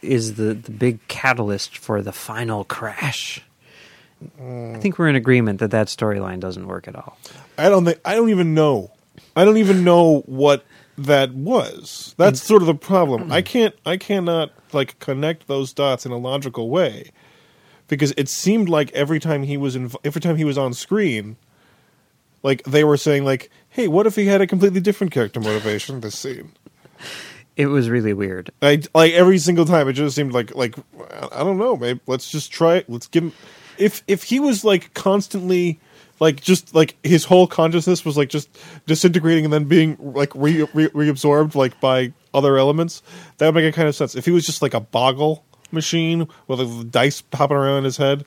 is 0.00 0.34
the, 0.34 0.54
the 0.54 0.70
big 0.70 1.06
catalyst 1.08 1.76
for 1.76 2.02
the 2.02 2.12
final 2.12 2.64
crash. 2.64 3.42
Mm. 4.40 4.76
I 4.76 4.78
think 4.80 4.98
we're 4.98 5.08
in 5.08 5.16
agreement 5.16 5.60
that 5.60 5.70
that 5.70 5.88
storyline 5.88 6.40
doesn't 6.40 6.66
work 6.66 6.88
at 6.88 6.96
all. 6.96 7.18
I 7.56 7.68
don't 7.68 7.84
think 7.84 8.00
I 8.04 8.14
don't 8.14 8.30
even 8.30 8.54
know. 8.54 8.90
I 9.36 9.44
don't 9.44 9.58
even 9.58 9.84
know 9.84 10.20
what 10.26 10.64
that 10.96 11.32
was. 11.32 12.14
That's 12.16 12.40
mm. 12.40 12.44
sort 12.44 12.62
of 12.62 12.66
the 12.66 12.74
problem. 12.74 13.30
I 13.30 13.42
mm. 13.42 13.44
can't 13.44 13.74
I 13.86 13.96
cannot 13.96 14.50
like 14.72 14.98
connect 14.98 15.46
those 15.46 15.72
dots 15.72 16.04
in 16.06 16.12
a 16.12 16.18
logical 16.18 16.68
way 16.68 17.10
because 17.88 18.12
it 18.16 18.28
seemed 18.28 18.68
like 18.68 18.90
every 18.92 19.18
time 19.18 19.42
he 19.42 19.56
was 19.56 19.74
in 19.74 19.90
every 20.04 20.20
time 20.20 20.36
he 20.36 20.44
was 20.44 20.56
on 20.56 20.72
screen 20.74 21.36
like 22.42 22.62
they 22.64 22.84
were 22.84 22.96
saying 22.96 23.24
like, 23.24 23.50
"Hey, 23.68 23.88
what 23.88 24.06
if 24.06 24.16
he 24.16 24.26
had 24.26 24.40
a 24.40 24.46
completely 24.46 24.80
different 24.80 25.12
character 25.12 25.40
motivation 25.40 26.00
this 26.00 26.18
scene?" 26.18 26.52
It 27.56 27.66
was 27.66 27.90
really 27.90 28.12
weird. 28.12 28.50
I 28.62 28.82
like 28.94 29.12
every 29.12 29.38
single 29.38 29.64
time 29.64 29.88
it 29.88 29.94
just 29.94 30.14
seemed 30.14 30.32
like 30.32 30.54
like 30.54 30.76
I 31.32 31.42
don't 31.42 31.58
know, 31.58 31.76
maybe 31.76 32.00
let's 32.06 32.30
just 32.30 32.52
try 32.52 32.76
it. 32.76 32.88
Let's 32.88 33.08
give 33.08 33.24
him 33.24 33.32
if 33.78 34.02
if 34.06 34.24
he 34.24 34.38
was 34.38 34.64
like 34.64 34.94
constantly 34.94 35.80
like 36.20 36.40
just 36.40 36.74
like 36.74 36.96
his 37.02 37.24
whole 37.24 37.46
consciousness 37.46 38.04
was 38.04 38.16
like 38.16 38.28
just 38.28 38.48
disintegrating 38.86 39.44
and 39.44 39.52
then 39.52 39.64
being 39.64 39.96
like 40.00 40.32
re, 40.34 40.62
re, 40.74 40.88
reabsorbed 40.88 41.54
like 41.54 41.80
by 41.80 42.12
other 42.32 42.58
elements, 42.58 43.02
that 43.38 43.46
would 43.46 43.54
make 43.54 43.72
a 43.72 43.74
kind 43.74 43.88
of 43.88 43.96
sense. 43.96 44.14
If 44.14 44.24
he 44.24 44.30
was 44.30 44.46
just 44.46 44.62
like 44.62 44.74
a 44.74 44.80
boggle 44.80 45.44
machine 45.70 46.28
with 46.46 46.60
like, 46.60 46.90
dice 46.90 47.20
popping 47.20 47.56
around 47.56 47.84
his 47.84 47.96
head, 47.96 48.24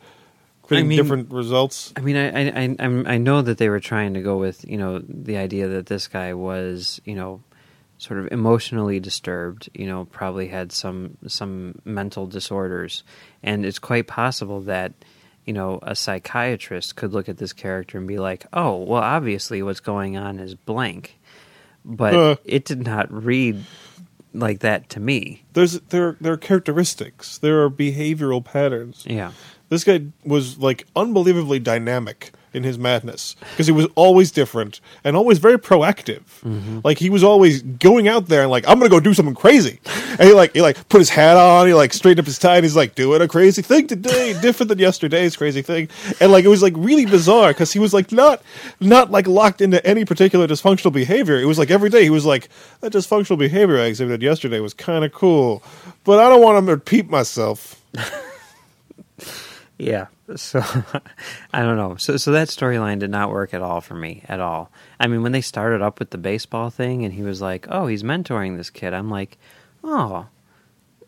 creating 0.64 0.90
mean- 0.90 0.98
different 0.98 1.32
results. 1.32 1.94
I 1.96 2.02
mean, 2.02 2.16
I, 2.18 2.50
I, 2.50 2.76
I, 2.80 3.14
I 3.14 3.18
know 3.18 3.42
that 3.42 3.58
they 3.58 3.70
were 3.70 3.80
trying 3.80 4.14
to 4.14 4.22
go 4.22 4.38
with, 4.38 4.64
you 4.68 4.78
know, 4.78 5.00
the 5.00 5.38
idea 5.38 5.68
that 5.70 5.88
this 5.88 6.08
guy 6.08 6.34
was, 6.34 7.02
you 7.06 7.16
know, 7.16 7.42
sort 7.98 8.20
of 8.20 8.32
emotionally 8.32 9.00
disturbed, 9.00 9.70
you 9.74 9.86
know, 9.86 10.06
probably 10.06 10.48
had 10.48 10.72
some 10.72 11.18
some 11.28 11.80
mental 11.86 12.26
disorders, 12.26 13.04
and 13.44 13.64
it's 13.64 13.78
quite 13.78 14.08
possible 14.08 14.62
that, 14.62 14.94
you 15.46 15.54
know, 15.54 15.78
a 15.84 15.96
psychiatrist 15.96 16.96
could 16.96 17.14
look 17.14 17.30
at 17.30 17.38
this 17.38 17.54
character 17.54 18.00
and 18.00 18.08
be 18.08 18.18
like, 18.18 18.46
oh, 18.54 18.78
well, 18.78 19.04
obviously 19.04 19.62
what's 19.62 19.82
going 19.82 20.18
on 20.18 20.40
is 20.40 20.56
blank, 20.56 21.20
but 21.86 22.14
Uh. 22.16 22.36
it 22.44 22.66
did 22.66 22.84
not 22.84 23.12
read 23.12 23.64
like 24.34 24.60
that 24.60 24.90
to 24.90 25.00
me. 25.00 25.44
There's 25.54 25.80
there 25.90 26.18
there 26.22 26.34
are 26.34 26.38
characteristics. 26.38 27.38
There 27.38 27.64
are 27.64 27.70
behavioral 27.70 28.44
patterns. 28.44 29.04
Yeah. 29.08 29.32
This 29.70 29.84
guy 29.84 30.08
was 30.26 30.58
like 30.58 30.86
unbelievably 30.96 31.60
dynamic 31.60 32.32
in 32.54 32.64
his 32.64 32.78
madness 32.78 33.36
because 33.52 33.66
he 33.66 33.72
was 33.72 33.88
always 33.96 34.32
different 34.32 34.82
and 35.04 35.16
always 35.16 35.38
very 35.38 35.58
proactive. 35.58 36.24
Mm-hmm. 36.44 36.80
Like 36.84 36.98
he 36.98 37.10
was 37.10 37.24
always 37.24 37.62
going 37.62 38.08
out 38.08 38.28
there 38.28 38.42
and 38.42 38.52
like 38.52 38.68
I'm 38.68 38.78
gonna 38.78 38.90
go 38.90 39.00
do 39.00 39.14
something 39.14 39.36
crazy, 39.36 39.80
and 39.86 40.22
he 40.22 40.34
like 40.34 40.54
he 40.54 40.62
like 40.62 40.88
put 40.90 41.00
his 41.00 41.10
hat 41.10 41.38
on, 41.38 41.68
he 41.68 41.74
like 41.74 41.94
straightened 41.94 42.22
up 42.22 42.26
his 42.26 42.40
tie, 42.40 42.56
and 42.56 42.66
he's 42.66 42.76
like 42.76 42.96
doing 42.96 43.22
a 43.22 43.28
crazy 43.28 43.62
thing 43.62 43.88
today, 43.88 44.34
different 44.42 44.70
than 44.70 44.80
yesterday's 44.80 45.36
crazy 45.36 45.62
thing, 45.62 45.90
and 46.20 46.32
like 46.32 46.46
it 46.46 46.50
was 46.50 46.62
like 46.62 46.74
really 46.76 47.06
bizarre 47.06 47.52
because 47.52 47.72
he 47.72 47.80
was 47.80 47.94
like 47.94 48.12
not 48.12 48.42
not 48.80 49.12
like 49.12 49.28
locked 49.28 49.62
into 49.62 49.86
any 49.86 50.06
particular 50.06 50.48
dysfunctional 50.48 50.94
behavior. 50.94 51.40
It 51.40 51.46
was 51.46 51.60
like 51.60 51.72
every 51.72 51.90
day 51.90 52.04
he 52.04 52.10
was 52.10 52.26
like 52.26 52.50
that 52.82 52.94
dysfunctional 52.94 53.38
behavior 53.38 53.78
I 53.78 53.86
exhibited 53.86 54.22
yesterday 54.22 54.60
was 54.60 54.74
kind 54.74 55.06
of 55.06 55.12
cool, 55.14 55.64
but 56.04 56.20
I 56.20 56.30
don't 56.30 56.42
want 56.42 56.66
to 56.66 56.72
repeat 56.72 57.10
myself. 57.10 57.82
Yeah. 59.82 60.08
So 60.36 60.60
I 61.54 61.62
don't 61.62 61.78
know. 61.78 61.96
So 61.96 62.18
so 62.18 62.32
that 62.32 62.50
storyline 62.50 63.00
did 63.00 63.10
not 63.10 63.32
work 63.32 63.54
at 63.54 63.62
all 63.62 63.82
for 63.82 63.96
me 63.96 64.24
at 64.28 64.40
all. 64.40 64.72
I 65.00 65.08
mean, 65.08 65.24
when 65.24 65.32
they 65.32 65.42
started 65.42 65.82
up 65.82 66.00
with 66.00 66.12
the 66.12 66.18
baseball 66.18 66.70
thing 66.70 67.04
and 67.04 67.14
he 67.14 67.24
was 67.24 67.42
like, 67.42 67.68
"Oh, 67.70 67.88
he's 67.88 68.04
mentoring 68.04 68.58
this 68.58 68.70
kid." 68.70 68.94
I'm 68.94 69.10
like, 69.10 69.38
"Oh, 69.84 70.28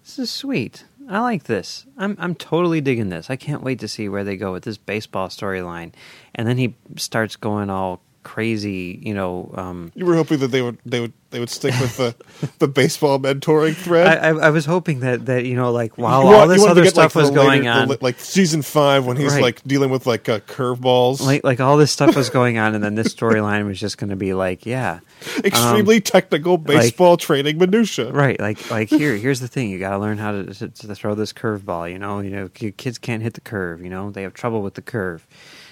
this 0.01 0.19
is 0.19 0.32
sweet. 0.32 0.86
I 1.09 1.19
like 1.19 1.43
this. 1.43 1.86
I'm 1.97 2.17
I'm 2.19 2.36
totally 2.36 2.82
digging 2.82 3.09
this. 3.09 3.30
I 3.30 3.36
can't 3.36 3.63
wait 3.63 3.80
to 3.80 3.88
see 3.88 4.09
where 4.09 4.24
they 4.24 4.38
go 4.38 4.51
with 4.51 4.63
this 4.63 4.78
baseball 4.78 5.28
storyline." 5.28 5.93
And 6.36 6.47
then 6.47 6.57
he 6.57 6.76
starts 6.97 7.36
going 7.36 7.69
all 7.69 8.01
crazy, 8.24 8.99
you 9.03 9.13
know, 9.13 9.51
um 9.55 9.91
You 9.95 10.05
were 10.05 10.15
hoping 10.15 10.39
that 10.39 10.47
they 10.49 10.61
would 10.61 10.78
they 10.86 10.99
would 10.99 11.13
they 11.32 11.39
would 11.39 11.49
stick 11.49 11.74
with 11.82 11.97
the 11.97 12.15
the 12.59 12.67
baseball 12.67 13.17
mentoring 13.19 13.76
thread. 13.76 14.05
I, 14.07 14.30
I, 14.30 14.47
I 14.47 14.49
was 14.51 14.65
hoping 14.65 14.99
that, 14.99 15.26
that 15.26 15.45
you 15.45 15.55
know 15.55 15.71
like 15.71 15.97
while 15.97 16.24
You 16.24 16.36
all 16.36 16.47
this 16.47 16.63
other 16.63 16.84
get, 16.84 16.95
like, 16.95 17.09
stuff 17.11 17.15
was 17.15 17.32
the 17.32 17.38
later- 17.39 17.49
going 17.49 17.61
the 17.63 17.69
on, 17.69 17.88
la- 17.89 17.95
like 18.01 18.19
season 18.19 18.61
five 18.61 19.05
when 19.05 19.17
he's 19.17 19.34
Right. 19.34 19.41
like 19.41 19.63
dealing 19.63 19.89
with 19.89 20.05
like 20.05 20.30
uh, 20.30 20.39
curveballs, 20.41 21.21
like 21.21 21.43
like 21.43 21.59
all 21.59 21.78
this 21.78 21.91
stuff 21.91 22.15
was 22.15 22.30
going 22.30 22.57
on, 22.57 22.76
and 22.76 22.84
then 22.84 22.95
this 22.95 23.13
storyline 23.15 23.65
was 23.65 23.80
just 23.80 23.97
going 23.97 24.11
to 24.11 24.15
be 24.15 24.34
like, 24.34 24.65
yeah, 24.65 24.99
extremely 25.43 25.99
technical 26.01 26.57
baseball 26.57 27.17
training 27.17 27.57
minutia. 27.57 28.11
right, 28.11 28.39
like 28.39 28.69
like 28.69 28.89
here 28.89 29.15
here's 29.17 29.39
the 29.39 29.47
thing, 29.47 29.69
you 29.69 29.80
got 29.80 29.91
to 29.91 29.97
learn 29.99 30.17
how 30.19 30.32
to, 30.32 30.53
to 30.53 30.67
to 30.69 30.95
throw 30.95 31.15
this 31.15 31.34
curveball. 31.34 31.91
You 31.91 31.97
know, 31.99 32.19
you 32.19 32.30
know, 32.30 32.47
kids 32.49 32.97
can't 32.97 33.24
hit 33.24 33.34
the 33.34 33.41
curve. 33.41 33.82
You 33.82 33.89
know, 33.89 34.11
they 34.11 34.21
have 34.21 34.34
trouble 34.34 34.61
with 34.61 34.76
the 34.76 34.82
curve. 34.82 35.26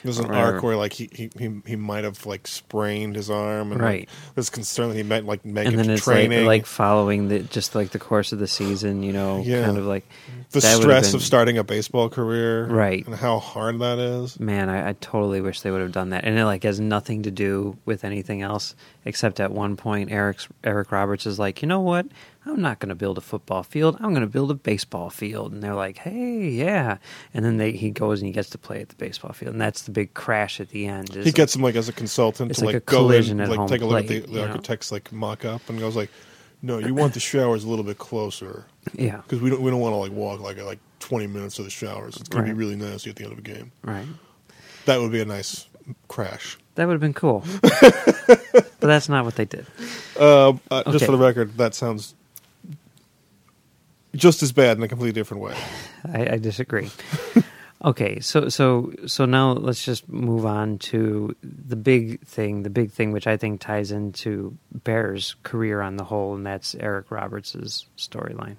There's 0.04 0.20
an 0.20 0.32
Or- 0.32 0.34
arc 0.34 0.64
where 0.64 0.76
like 0.76 0.94
he 0.94 1.10
he 1.14 1.30
he, 1.38 1.62
he 1.66 1.76
might 1.76 2.04
have 2.04 2.26
like 2.26 2.48
sprained 2.48 3.16
his 3.16 3.30
arm, 3.30 3.72
and 3.72 3.82
Right. 3.82 4.02
like, 4.02 4.10
there's 4.36 4.50
concern 4.50 4.90
that 4.90 4.96
he 4.96 5.04
meant 5.04 5.26
like 5.28 5.46
make 5.46 5.68
and 5.68 5.78
then 5.78 5.90
it's 5.90 6.08
like, 6.08 6.16
training. 6.28 6.46
like 6.46 6.66
following 6.66 7.28
the 7.28 7.40
just 7.40 7.76
like 7.76 7.92
the 7.92 8.00
course 8.00 8.32
of 8.32 8.40
the 8.40 8.48
season, 8.48 9.04
you 9.04 9.14
know, 9.14 9.42
Yeah. 9.46 9.66
kind 9.66 9.78
of 9.78 9.86
like 9.86 10.06
the 10.52 10.62
stress 10.62 11.08
been- 11.12 11.16
of 11.18 11.22
starting 11.24 11.58
a 11.58 11.64
baseball 11.64 12.10
career, 12.10 12.66
Right. 12.68 13.06
and 13.06 13.16
how 13.16 13.40
hard 13.40 13.80
that 13.80 14.00
is. 14.00 14.40
Man, 14.40 14.70
I, 14.70 14.90
I 14.90 14.96
totally 15.00 15.40
wish 15.42 15.62
they 15.62 15.72
would 15.72 15.82
have 15.82 15.92
done 15.92 16.10
that, 16.10 16.24
and 16.26 16.38
it 16.38 16.46
like 16.46 16.64
has 16.64 16.80
nothing 16.80 17.24
to 17.24 17.32
do 17.32 17.78
with 17.86 18.04
anything 18.04 18.42
else 18.42 18.76
except 19.06 19.40
at 19.40 19.52
one 19.52 19.76
point 19.78 20.12
Eric's 20.12 20.48
Eric 20.64 20.92
Roberts 20.92 21.26
is 21.26 21.40
like, 21.40 21.62
you 21.62 21.68
know 21.68 21.80
what? 21.80 22.06
I'm 22.46 22.60
not 22.60 22.80
going 22.80 22.90
to 22.90 22.96
build 22.96 23.20
a 23.20 23.22
football 23.22 23.62
field. 23.62 23.98
I'm 24.00 24.10
going 24.12 24.22
to 24.22 24.28
build 24.28 24.50
a 24.50 24.56
baseball 24.56 25.12
field, 25.12 25.54
and 25.54 25.62
they're 25.62 25.76
like, 25.76 25.98
hey, 25.98 26.50
yeah, 26.50 26.98
and 27.36 27.46
then 27.46 27.58
they 27.58 27.72
he 27.74 27.92
goes 27.92 28.20
and 28.20 28.28
he 28.28 28.34
gets 28.34 28.50
to 28.52 28.58
play 28.58 28.82
at 28.82 28.90
the 28.90 28.96
baseball 28.96 29.32
field, 29.32 29.54
and 29.54 29.62
that's 29.62 29.84
the 29.84 29.92
big 29.92 30.16
crash 30.16 30.60
at 30.60 30.70
the 30.70 30.88
end. 30.88 31.14
He 31.14 31.32
gets 31.32 31.56
him 31.56 31.62
like 31.62 31.76
as 31.76 31.88
a 31.88 31.94
consultant 31.94 32.56
to 32.56 32.66
like 32.66 32.74
like, 32.74 32.84
a 32.84 32.86
go 32.86 32.98
collision 32.98 33.40
in, 33.40 33.50
like 33.50 33.70
take 33.70 33.82
a 33.82 33.86
look 33.86 34.08
plate, 34.08 34.24
at 34.24 34.28
the, 34.28 34.34
the 34.34 34.42
know? 34.42 34.48
architect's 34.48 34.92
like 34.92 35.12
mock 35.12 35.46
up, 35.46 35.70
and 35.70 35.80
goes 35.80 35.96
like, 35.96 36.10
"No, 36.64 36.80
you 36.80 36.96
want 36.96 37.14
the 37.14 37.20
showers 37.20 37.64
a 37.64 37.70
little 37.70 37.86
bit 37.86 38.00
closer 38.00 38.66
yeah, 38.94 39.18
because 39.18 39.40
we 39.40 39.52
don't 39.52 39.62
we 39.62 39.70
don't 39.70 39.80
want 39.80 39.94
to 39.94 39.98
like 39.98 40.12
walk 40.12 40.40
like 40.40 40.58
like 40.64 40.80
20 41.00 41.28
minutes 41.28 41.58
to 41.58 41.64
the 41.64 41.70
showers. 41.70 42.18
It's 42.18 42.30
gonna 42.30 42.46
be 42.46 42.54
really 42.54 42.76
nasty 42.76 43.12
at 43.12 43.18
the 43.18 43.24
end 43.24 43.34
of 43.34 43.40
a 43.40 43.44
game. 43.44 43.72
right. 43.84 44.08
That 44.86 45.00
would 45.00 45.12
be 45.12 45.22
a 45.22 45.26
nice 45.26 45.68
crash." 46.08 46.58
That 46.76 46.88
would 46.88 46.94
have 46.94 47.02
been 47.02 47.14
cool, 47.14 47.44
but 47.62 48.80
that's 48.80 49.10
not 49.10 49.26
what 49.26 49.36
they 49.36 49.44
did. 49.44 49.68
Uh, 50.18 50.54
uh, 50.72 50.90
Just 50.92 51.06
for 51.06 51.12
the 51.12 51.18
record, 51.18 51.58
that 51.58 51.76
sounds 51.76 52.16
just 54.16 54.44
as 54.44 54.52
bad 54.52 54.78
in 54.78 54.84
a 54.84 54.88
completely 54.88 55.14
different 55.14 55.44
way. 55.44 55.56
I, 56.14 56.34
I 56.34 56.38
disagree. 56.38 56.90
okay, 57.86 58.20
so 58.20 58.50
so 58.50 58.94
so 59.06 59.26
now 59.26 59.54
let's 59.54 59.84
just 59.84 60.08
move 60.10 60.46
on 60.46 60.78
to 60.80 61.36
the 61.44 61.76
big 61.76 62.26
thing, 62.26 62.64
the 62.64 62.70
big 62.70 62.92
thing 62.92 63.12
which 63.12 63.28
I 63.28 63.38
think 63.38 63.62
ties 63.62 63.92
into 63.92 64.58
Behr's 64.84 65.36
career 65.44 65.82
on 65.82 65.98
the 65.98 66.04
whole, 66.04 66.36
and 66.36 66.46
that's 66.46 66.76
Eric 66.76 67.12
Roberts' 67.12 67.88
storyline. 67.98 68.58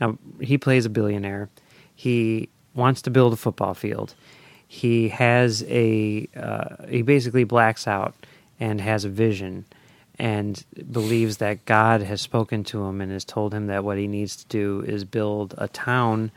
Now 0.00 0.18
he 0.40 0.58
plays 0.58 0.86
a 0.86 0.90
billionaire. 0.90 1.50
He 1.94 2.48
wants 2.74 3.02
to 3.02 3.10
build 3.10 3.32
a 3.32 3.36
football 3.36 3.74
field. 3.74 4.14
He 4.66 5.08
has 5.10 5.62
a 5.68 6.28
uh, 6.36 6.86
he 6.88 7.02
basically 7.02 7.44
blacks 7.44 7.86
out 7.86 8.14
and 8.58 8.80
has 8.80 9.04
a 9.04 9.08
vision 9.08 9.64
and 10.18 10.64
believes 10.92 11.38
that 11.38 11.64
God 11.64 12.02
has 12.02 12.20
spoken 12.20 12.62
to 12.64 12.84
him 12.84 13.00
and 13.00 13.10
has 13.10 13.24
told 13.24 13.52
him 13.52 13.66
that 13.66 13.82
what 13.84 13.98
he 13.98 14.06
needs 14.06 14.36
to 14.36 14.46
do 14.46 14.82
is 14.86 15.04
build 15.04 15.54
a 15.58 15.68
town 15.68 16.30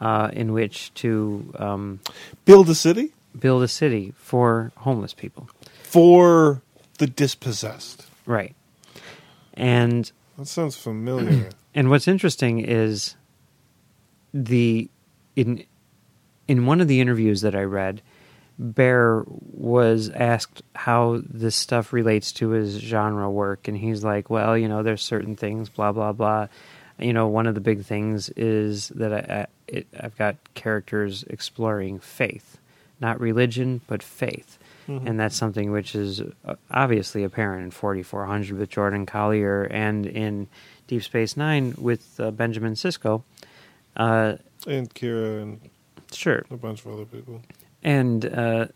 uh, 0.00 0.30
in 0.32 0.52
which 0.52 0.92
to 0.94 1.52
um, 1.58 2.00
Build 2.44 2.68
a 2.68 2.74
city 2.74 3.12
build 3.38 3.62
a 3.62 3.68
city 3.68 4.12
for 4.18 4.72
homeless 4.78 5.14
people. 5.14 5.48
for 5.82 6.60
the 6.98 7.06
dispossessed. 7.06 8.06
Right. 8.26 8.54
And 9.54 10.10
That 10.36 10.46
sounds 10.48 10.76
familiar. 10.76 11.48
and 11.74 11.88
what's 11.88 12.06
interesting 12.06 12.60
is 12.60 13.16
the 14.34 14.88
in 15.36 15.64
in 16.48 16.66
one 16.66 16.80
of 16.80 16.88
the 16.88 17.00
interviews 17.00 17.40
that 17.40 17.54
I 17.54 17.62
read, 17.62 18.02
Behr 18.60 19.24
was 19.26 20.10
asked 20.10 20.62
how 20.74 21.20
this 21.28 21.56
stuff 21.56 21.92
relates 21.92 22.32
to 22.32 22.50
his 22.50 22.78
genre 22.78 23.30
work, 23.30 23.68
and 23.68 23.76
he's 23.76 24.04
like, 24.04 24.30
"Well, 24.30 24.56
you 24.56 24.68
know, 24.68 24.82
there's 24.82 25.02
certain 25.02 25.36
things, 25.36 25.68
blah 25.68 25.92
blah 25.92 26.12
blah. 26.12 26.48
You 26.98 27.12
know, 27.12 27.28
one 27.28 27.46
of 27.46 27.54
the 27.54 27.60
big 27.60 27.84
things 27.84 28.28
is 28.30 28.88
that 28.90 29.12
I, 29.12 29.40
I 29.40 29.46
it, 29.66 29.86
I've 29.98 30.16
got 30.16 30.36
characters 30.54 31.24
exploring 31.24 31.98
faith, 32.00 32.58
not 33.00 33.20
religion, 33.20 33.80
but 33.86 34.02
faith." 34.02 34.58
And 34.88 35.18
that's 35.18 35.36
something 35.36 35.70
which 35.70 35.94
is 35.94 36.20
uh, 36.44 36.56
obviously 36.70 37.22
apparent 37.24 37.64
in 37.64 37.70
4400 37.70 38.58
with 38.58 38.68
Jordan 38.68 39.06
Collier 39.06 39.64
and 39.64 40.06
in 40.06 40.48
Deep 40.86 41.02
Space 41.02 41.36
Nine 41.36 41.74
with 41.78 42.18
uh, 42.20 42.30
Benjamin 42.32 42.74
Sisko. 42.74 43.22
Uh, 43.96 44.34
and 44.66 44.92
Kira 44.92 45.42
and 45.42 45.60
sure. 46.12 46.44
a 46.50 46.56
bunch 46.56 46.84
of 46.84 46.92
other 46.92 47.04
people. 47.04 47.42
And 47.82 48.24
uh, 48.24 48.66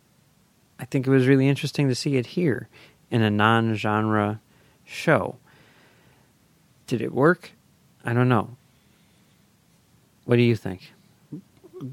I 0.79 0.85
think 0.85 1.07
it 1.07 1.11
was 1.11 1.27
really 1.27 1.49
interesting 1.49 1.89
to 1.89 1.95
see 1.95 2.17
it 2.17 2.27
here 2.27 2.69
in 3.11 3.23
a 3.23 3.31
non 3.31 3.75
genre 3.75 4.41
show. 4.85 5.37
Did 6.87 7.01
it 7.01 7.13
work? 7.15 7.51
I 8.05 8.13
don't 8.13 8.29
know. 8.29 8.57
What 10.25 10.37
do 10.37 10.43
you 10.43 10.57
think? 10.57 10.93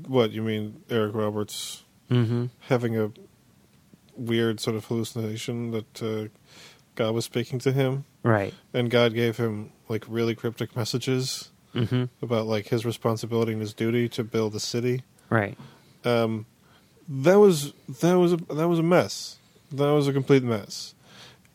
What 0.07 0.32
you 0.32 0.41
mean, 0.41 0.84
Eric 0.89 1.14
Roberts 1.16 1.84
Mm-hmm. 2.11 2.45
having 2.68 2.97
a 2.99 3.11
weird 4.16 4.59
sort 4.59 4.76
of 4.76 4.86
hallucination 4.86 5.72
that 5.72 6.03
uh, 6.03 6.28
God 6.95 7.16
was 7.16 7.26
speaking 7.26 7.57
to 7.59 7.72
him, 7.72 8.03
Right. 8.22 8.53
and 8.74 8.91
God 8.91 9.14
gave 9.16 9.38
him 9.38 9.72
like 9.89 10.05
really 10.07 10.36
cryptic 10.36 10.76
messages 10.76 11.49
Mm-hmm. 11.74 12.03
about 12.22 12.45
like 12.45 12.68
his 12.68 12.86
responsibility 12.86 13.53
and 13.53 13.61
his 13.61 13.74
duty 13.74 14.07
to 14.09 14.24
build 14.24 14.53
a 14.53 14.59
city. 14.59 15.01
Right. 15.32 15.57
Um, 16.05 16.45
that 17.07 17.39
was 17.39 17.73
that 18.01 18.15
was 18.15 18.33
a, 18.33 18.37
that 18.37 18.67
was 18.67 18.79
a 18.79 18.83
mess. 18.83 19.37
That 19.71 19.91
was 19.91 20.07
a 20.07 20.13
complete 20.13 20.43
mess. 20.43 20.93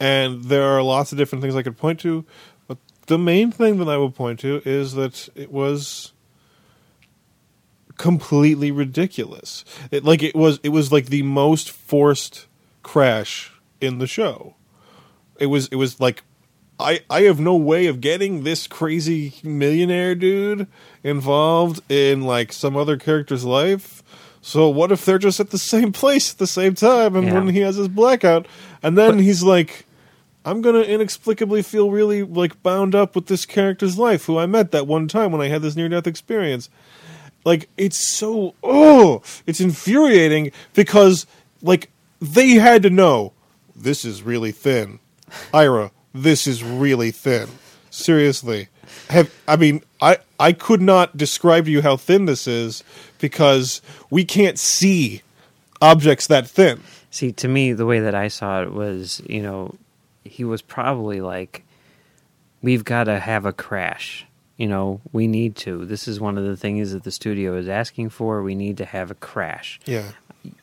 And 0.00 0.44
there 0.44 0.64
are 0.64 0.82
lots 0.82 1.12
of 1.12 1.18
different 1.18 1.42
things 1.42 1.56
I 1.56 1.62
could 1.62 1.76
point 1.76 2.00
to, 2.00 2.24
but 2.66 2.78
the 3.06 3.18
main 3.18 3.50
thing 3.50 3.78
that 3.78 3.88
I 3.88 3.96
would 3.96 4.14
point 4.14 4.40
to 4.40 4.62
is 4.64 4.94
that 4.94 5.28
it 5.34 5.50
was 5.50 6.12
completely 7.96 8.70
ridiculous. 8.70 9.64
It 9.90 10.04
like 10.04 10.22
it 10.22 10.34
was 10.34 10.58
it 10.62 10.70
was 10.70 10.90
like 10.90 11.06
the 11.06 11.22
most 11.22 11.70
forced 11.70 12.46
crash 12.82 13.52
in 13.80 13.98
the 13.98 14.06
show. 14.06 14.54
It 15.38 15.46
was 15.46 15.68
it 15.68 15.76
was 15.76 16.00
like 16.00 16.22
I 16.80 17.00
I 17.10 17.22
have 17.22 17.40
no 17.40 17.56
way 17.56 17.86
of 17.86 18.00
getting 18.00 18.44
this 18.44 18.66
crazy 18.66 19.34
millionaire 19.42 20.14
dude 20.14 20.66
involved 21.02 21.80
in 21.90 22.22
like 22.22 22.52
some 22.52 22.76
other 22.76 22.96
character's 22.96 23.44
life. 23.44 24.02
So 24.40 24.68
what 24.68 24.92
if 24.92 25.04
they're 25.04 25.18
just 25.18 25.40
at 25.40 25.50
the 25.50 25.58
same 25.74 25.92
place 25.92 26.32
at 26.32 26.38
the 26.38 26.46
same 26.46 26.74
time 26.74 27.16
and 27.16 27.26
Yeah. 27.26 27.34
when 27.34 27.48
he 27.48 27.60
has 27.60 27.76
his 27.76 27.88
blackout 27.88 28.46
and 28.82 28.96
then 28.96 29.18
he's 29.18 29.42
like 29.42 29.84
I'm 30.44 30.62
going 30.62 30.76
to 30.76 30.90
inexplicably 30.90 31.62
feel 31.62 31.90
really 31.90 32.22
like 32.22 32.62
bound 32.62 32.94
up 32.94 33.14
with 33.14 33.26
this 33.26 33.44
character's 33.44 33.98
life 33.98 34.24
who 34.24 34.38
I 34.38 34.46
met 34.46 34.70
that 34.70 34.86
one 34.86 35.06
time 35.08 35.30
when 35.32 35.42
I 35.42 35.48
had 35.48 35.60
this 35.62 35.76
near 35.76 35.88
death 35.90 36.06
experience. 36.06 36.70
Like 37.44 37.68
it's 37.76 37.98
so 38.16 38.54
oh, 38.62 39.22
it's 39.46 39.60
infuriating 39.60 40.52
because 40.74 41.26
like 41.60 41.90
they 42.20 42.50
had 42.52 42.82
to 42.84 42.90
know 42.90 43.32
this 43.76 44.04
is 44.04 44.22
really 44.22 44.52
thin. 44.52 45.00
Ira, 45.52 45.90
this 46.14 46.46
is 46.46 46.64
really 46.64 47.10
thin. 47.10 47.48
Seriously. 47.90 48.68
Have 49.10 49.32
I 49.46 49.56
mean, 49.56 49.82
I 50.00 50.18
I 50.38 50.52
could 50.52 50.82
not 50.82 51.16
describe 51.16 51.66
to 51.66 51.70
you 51.70 51.82
how 51.82 51.96
thin 51.96 52.26
this 52.26 52.46
is 52.46 52.84
because 53.18 53.82
we 54.10 54.24
can't 54.24 54.58
see 54.58 55.22
objects 55.80 56.26
that 56.28 56.46
thin. 56.46 56.80
See, 57.10 57.32
to 57.32 57.48
me, 57.48 57.72
the 57.72 57.86
way 57.86 58.00
that 58.00 58.14
I 58.14 58.28
saw 58.28 58.62
it 58.62 58.72
was, 58.72 59.22
you 59.26 59.42
know, 59.42 59.74
he 60.24 60.44
was 60.44 60.60
probably 60.60 61.20
like, 61.20 61.64
we've 62.62 62.84
got 62.84 63.04
to 63.04 63.18
have 63.18 63.46
a 63.46 63.52
crash. 63.52 64.26
You 64.56 64.66
know, 64.66 65.00
we 65.12 65.26
need 65.26 65.56
to. 65.56 65.84
This 65.86 66.08
is 66.08 66.20
one 66.20 66.36
of 66.36 66.44
the 66.44 66.56
things 66.56 66.92
that 66.92 67.04
the 67.04 67.12
studio 67.12 67.56
is 67.56 67.68
asking 67.68 68.10
for. 68.10 68.42
We 68.42 68.54
need 68.54 68.76
to 68.78 68.84
have 68.84 69.10
a 69.10 69.14
crash. 69.14 69.80
Yeah. 69.86 70.10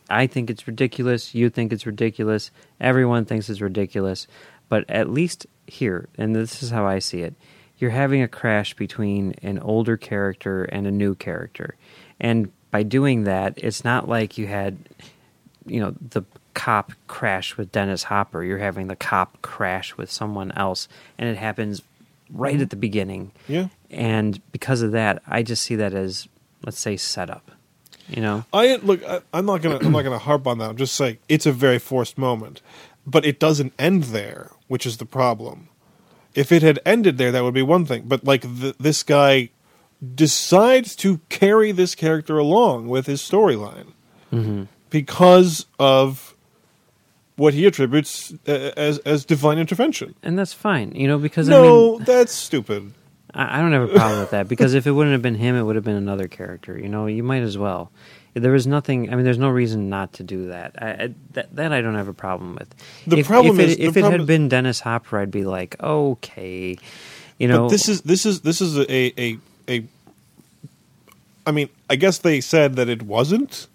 I 0.09 0.27
think 0.27 0.49
it's 0.49 0.67
ridiculous. 0.67 1.33
You 1.33 1.49
think 1.49 1.71
it's 1.71 1.85
ridiculous. 1.85 2.51
Everyone 2.79 3.25
thinks 3.25 3.49
it's 3.49 3.61
ridiculous. 3.61 4.27
But 4.67 4.89
at 4.89 5.09
least 5.09 5.47
here, 5.67 6.09
and 6.17 6.35
this 6.35 6.61
is 6.61 6.71
how 6.71 6.85
I 6.85 6.99
see 6.99 7.21
it, 7.21 7.35
you're 7.77 7.91
having 7.91 8.21
a 8.21 8.27
crash 8.27 8.73
between 8.73 9.35
an 9.41 9.59
older 9.59 9.97
character 9.97 10.63
and 10.63 10.87
a 10.87 10.91
new 10.91 11.15
character. 11.15 11.75
And 12.19 12.51
by 12.71 12.83
doing 12.83 13.23
that, 13.25 13.53
it's 13.57 13.83
not 13.83 14.07
like 14.07 14.37
you 14.37 14.47
had, 14.47 14.77
you 15.65 15.79
know, 15.79 15.93
the 15.99 16.23
cop 16.53 16.93
crash 17.07 17.57
with 17.57 17.71
Dennis 17.71 18.03
Hopper. 18.03 18.43
You're 18.43 18.57
having 18.57 18.87
the 18.87 18.95
cop 18.95 19.41
crash 19.41 19.97
with 19.97 20.09
someone 20.09 20.51
else. 20.53 20.87
And 21.17 21.29
it 21.29 21.37
happens 21.37 21.81
right 22.31 22.59
at 22.59 22.69
the 22.69 22.75
beginning. 22.75 23.31
Yeah. 23.47 23.67
And 23.91 24.41
because 24.51 24.81
of 24.81 24.91
that, 24.93 25.21
I 25.27 25.43
just 25.43 25.63
see 25.63 25.75
that 25.75 25.93
as, 25.93 26.27
let's 26.63 26.79
say, 26.79 26.97
setup. 26.97 27.51
You 28.07 28.21
know? 28.21 28.45
I 28.53 28.75
look. 28.77 29.03
I, 29.03 29.21
I'm 29.33 29.47
not 29.47 29.63
gonna. 29.63 29.79
I'm 29.81 29.91
not 29.91 30.03
gonna 30.03 30.19
harp 30.19 30.45
on 30.45 30.59
that. 30.59 30.69
I'm 30.69 30.77
just 30.77 30.95
saying 30.95 31.17
it's 31.27 31.47
a 31.47 31.51
very 31.51 31.79
forced 31.79 32.19
moment, 32.19 32.61
but 33.07 33.25
it 33.25 33.39
doesn't 33.39 33.73
end 33.79 34.05
there, 34.05 34.51
which 34.67 34.85
is 34.85 34.97
the 34.97 35.05
problem. 35.05 35.69
If 36.35 36.51
it 36.51 36.61
had 36.61 36.79
ended 36.85 37.17
there, 37.17 37.31
that 37.31 37.43
would 37.43 37.53
be 37.53 37.61
one 37.61 37.85
thing. 37.85 38.03
But 38.05 38.23
like 38.23 38.41
th 38.41 38.75
this 38.79 39.03
guy 39.03 39.49
decides 40.13 40.95
to 40.97 41.19
carry 41.29 41.71
this 41.71 41.95
character 41.95 42.37
along 42.37 42.87
with 42.89 43.05
his 43.07 43.21
storyline 43.21 43.87
because 44.89 45.65
of 45.79 46.35
what 47.37 47.53
he 47.53 47.65
attributes 47.65 48.33
uh, 48.47 48.71
as 48.75 48.99
as 48.99 49.25
divine 49.25 49.57
intervention. 49.57 50.15
And 50.23 50.37
that's 50.37 50.53
fine, 50.53 50.91
you 50.93 51.07
know, 51.07 51.17
because 51.17 51.49
I 51.49 51.53
mean, 51.53 51.63
No, 51.63 51.99
that's 51.99 52.33
stupid. 52.33 52.93
I, 53.33 53.59
I 53.59 53.61
don't 53.61 53.71
have 53.71 53.83
a 53.89 53.93
problem 53.93 54.19
with 54.19 54.31
that 54.31 54.47
because 54.47 54.73
if 54.73 54.85
it 54.87 54.91
wouldn't 54.91 55.13
have 55.13 55.21
been 55.21 55.35
him, 55.35 55.55
it 55.55 55.63
would 55.63 55.75
have 55.75 55.85
been 55.85 55.95
another 55.95 56.27
character. 56.27 56.77
You 56.77 56.89
know, 56.89 57.05
you 57.07 57.23
might 57.23 57.43
as 57.43 57.57
well. 57.57 57.91
There 58.35 58.51
was 58.51 58.67
nothing. 58.67 59.11
I 59.11 59.15
mean, 59.15 59.23
there's 59.23 59.37
no 59.37 59.49
reason 59.49 59.87
not 59.89 60.11
to 60.13 60.23
do 60.23 60.47
that. 60.47 60.75
I, 60.77 60.87
I, 60.89 61.13
that 61.31 61.55
that 61.55 61.71
I 61.71 61.79
don't 61.81 61.95
have 61.95 62.09
a 62.09 62.13
problem 62.13 62.55
with. 62.55 62.67
The 63.07 63.19
if, 63.19 63.27
problem 63.27 63.59
if 63.59 63.65
it, 63.65 63.69
is- 63.79 63.89
if 63.89 63.97
it 63.97 64.03
had 64.03 64.21
is- 64.21 64.27
been 64.27 64.49
Dennis 64.49 64.81
Hopper, 64.81 65.19
I'd 65.19 65.31
be 65.31 65.45
like, 65.45 65.81
okay, 65.81 66.77
you 67.37 67.47
know. 67.47 67.63
but 67.63 67.69
this 67.69 67.87
is 67.87 68.01
this 68.01 68.25
is 68.25 68.41
this 68.41 68.59
is 68.59 68.77
a, 68.77 69.21
a 69.21 69.37
a 69.69 69.85
I 71.47 71.51
mean, 71.51 71.69
I 71.89 71.95
guess 71.95 72.17
they 72.17 72.41
said 72.41 72.75
that 72.75 72.89
it 72.89 73.03
wasn't 73.03 73.67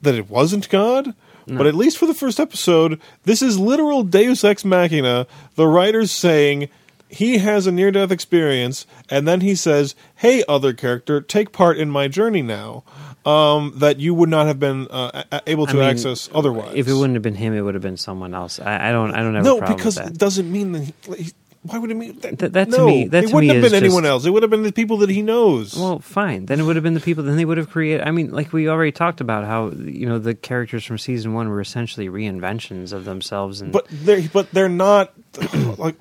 that 0.00 0.16
it 0.16 0.28
wasn't 0.28 0.68
God, 0.68 1.14
but 1.46 1.66
at 1.66 1.76
least 1.76 1.98
for 1.98 2.06
the 2.06 2.14
first 2.14 2.40
episode, 2.40 3.00
this 3.22 3.42
is 3.42 3.60
literal 3.60 4.02
Deus 4.02 4.42
ex 4.42 4.64
machina, 4.64 5.28
the 5.54 5.68
writers 5.68 6.10
saying 6.10 6.68
he 7.08 7.38
has 7.38 7.68
a 7.68 7.72
near 7.72 7.92
death 7.92 8.10
experience 8.10 8.86
and 9.08 9.28
then 9.28 9.40
he 9.42 9.54
says, 9.54 9.94
"Hey 10.16 10.42
other 10.48 10.72
character, 10.72 11.20
take 11.20 11.52
part 11.52 11.78
in 11.78 11.90
my 11.90 12.08
journey 12.08 12.42
now." 12.42 12.82
Um, 13.24 13.74
that 13.76 14.00
you 14.00 14.14
would 14.14 14.28
not 14.28 14.46
have 14.46 14.58
been 14.58 14.88
uh, 14.90 15.22
able 15.46 15.66
to 15.66 15.72
I 15.72 15.74
mean, 15.74 15.84
access 15.84 16.28
otherwise. 16.34 16.72
If 16.74 16.88
it 16.88 16.92
wouldn't 16.92 17.14
have 17.14 17.22
been 17.22 17.36
him, 17.36 17.54
it 17.54 17.60
would 17.60 17.74
have 17.74 17.82
been 17.82 17.96
someone 17.96 18.34
else. 18.34 18.58
I, 18.58 18.88
I 18.88 18.92
don't. 18.92 19.14
I 19.14 19.22
don't 19.22 19.36
have 19.36 19.44
a 19.44 19.48
no, 19.48 19.60
because 19.60 19.96
it 19.96 20.18
doesn't 20.18 20.50
mean 20.50 20.72
that. 20.72 20.92
He, 21.16 21.32
why 21.64 21.78
would 21.78 21.92
it 21.92 21.94
mean 21.94 22.18
that? 22.20 22.38
Th- 22.40 22.52
that 22.52 22.70
to 22.70 22.76
no, 22.76 22.86
me- 22.86 23.06
that 23.06 23.24
it 23.24 23.28
to 23.28 23.34
wouldn't 23.34 23.52
have 23.52 23.62
been 23.62 23.74
anyone 23.74 24.04
else. 24.04 24.26
It 24.26 24.30
would 24.30 24.42
have 24.42 24.50
been 24.50 24.64
the 24.64 24.72
people 24.72 24.96
that 24.98 25.08
he 25.10 25.22
knows. 25.22 25.76
Well, 25.76 26.00
fine. 26.00 26.46
Then 26.46 26.58
it 26.58 26.64
would 26.64 26.74
have 26.74 26.82
been 26.82 26.94
the 26.94 27.00
people. 27.00 27.22
Then 27.22 27.36
they 27.36 27.44
would 27.44 27.58
have 27.58 27.70
created. 27.70 28.04
I 28.04 28.10
mean, 28.10 28.32
like 28.32 28.52
we 28.52 28.68
already 28.68 28.90
talked 28.90 29.20
about 29.20 29.44
how 29.44 29.70
you 29.70 30.08
know 30.08 30.18
the 30.18 30.34
characters 30.34 30.84
from 30.84 30.98
season 30.98 31.34
one 31.34 31.48
were 31.48 31.60
essentially 31.60 32.08
reinventions 32.08 32.92
of 32.92 33.04
themselves, 33.04 33.60
and 33.60 33.72
but 33.72 33.86
they're 33.88 34.28
but 34.32 34.50
they're 34.50 34.68
not 34.68 35.12
like 35.78 35.94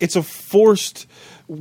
it's 0.00 0.16
a 0.16 0.22
forced 0.22 1.06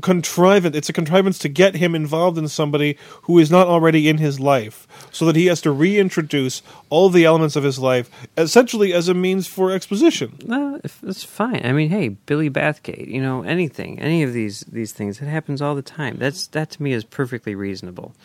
contrivance. 0.02 0.76
It's 0.76 0.90
a 0.90 0.94
contrivance 0.94 1.38
to 1.40 1.50
get 1.50 1.76
him 1.76 1.96
involved 1.96 2.38
in 2.38 2.48
somebody 2.48 2.98
who 3.24 3.40
is 3.40 3.52
not 3.52 3.68
already 3.68 4.08
in 4.10 4.18
his 4.18 4.40
life, 4.40 4.88
so 5.12 5.26
that 5.26 5.36
he 5.36 5.46
has 5.48 5.62
to 5.62 5.72
reintroduce 5.72 6.62
all 6.90 7.10
the 7.10 7.26
elements 7.26 7.56
of 7.56 7.64
his 7.64 7.80
life, 7.80 8.10
essentially 8.38 8.94
as 8.94 9.08
a 9.08 9.14
means 9.14 9.48
for 9.48 9.72
exposition. 9.72 10.38
No, 10.46 10.80
it's 10.84 11.24
fine. 11.24 11.62
I 11.64 11.72
mean, 11.72 11.90
hey, 11.90 12.10
Billy 12.10 12.50
Bathgate, 12.50 13.08
you 13.08 13.22
know, 13.22 13.44
anything, 13.44 14.00
any 14.00 14.24
of 14.24 14.34
these 14.34 14.62
these 14.62 14.92
things, 14.92 15.22
it 15.22 15.28
happens 15.28 15.62
all 15.62 15.76
the 15.76 15.82
time. 15.82 16.18
That's 16.18 16.48
that 16.48 16.72
to 16.72 16.84
me 16.84 16.94
is 16.94 17.04
perfectly 17.04 17.56
reasonable 17.56 18.16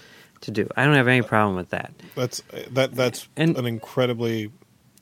to 0.42 0.50
do. 0.50 0.66
I 0.76 0.84
don't 0.86 0.94
have 0.94 1.08
any 1.08 1.22
problem 1.22 1.56
with 1.56 1.68
that. 1.70 1.92
That's 2.14 2.42
that 2.70 2.94
that's 2.94 3.28
And- 3.36 3.56
an 3.58 3.66
incredibly 3.66 4.50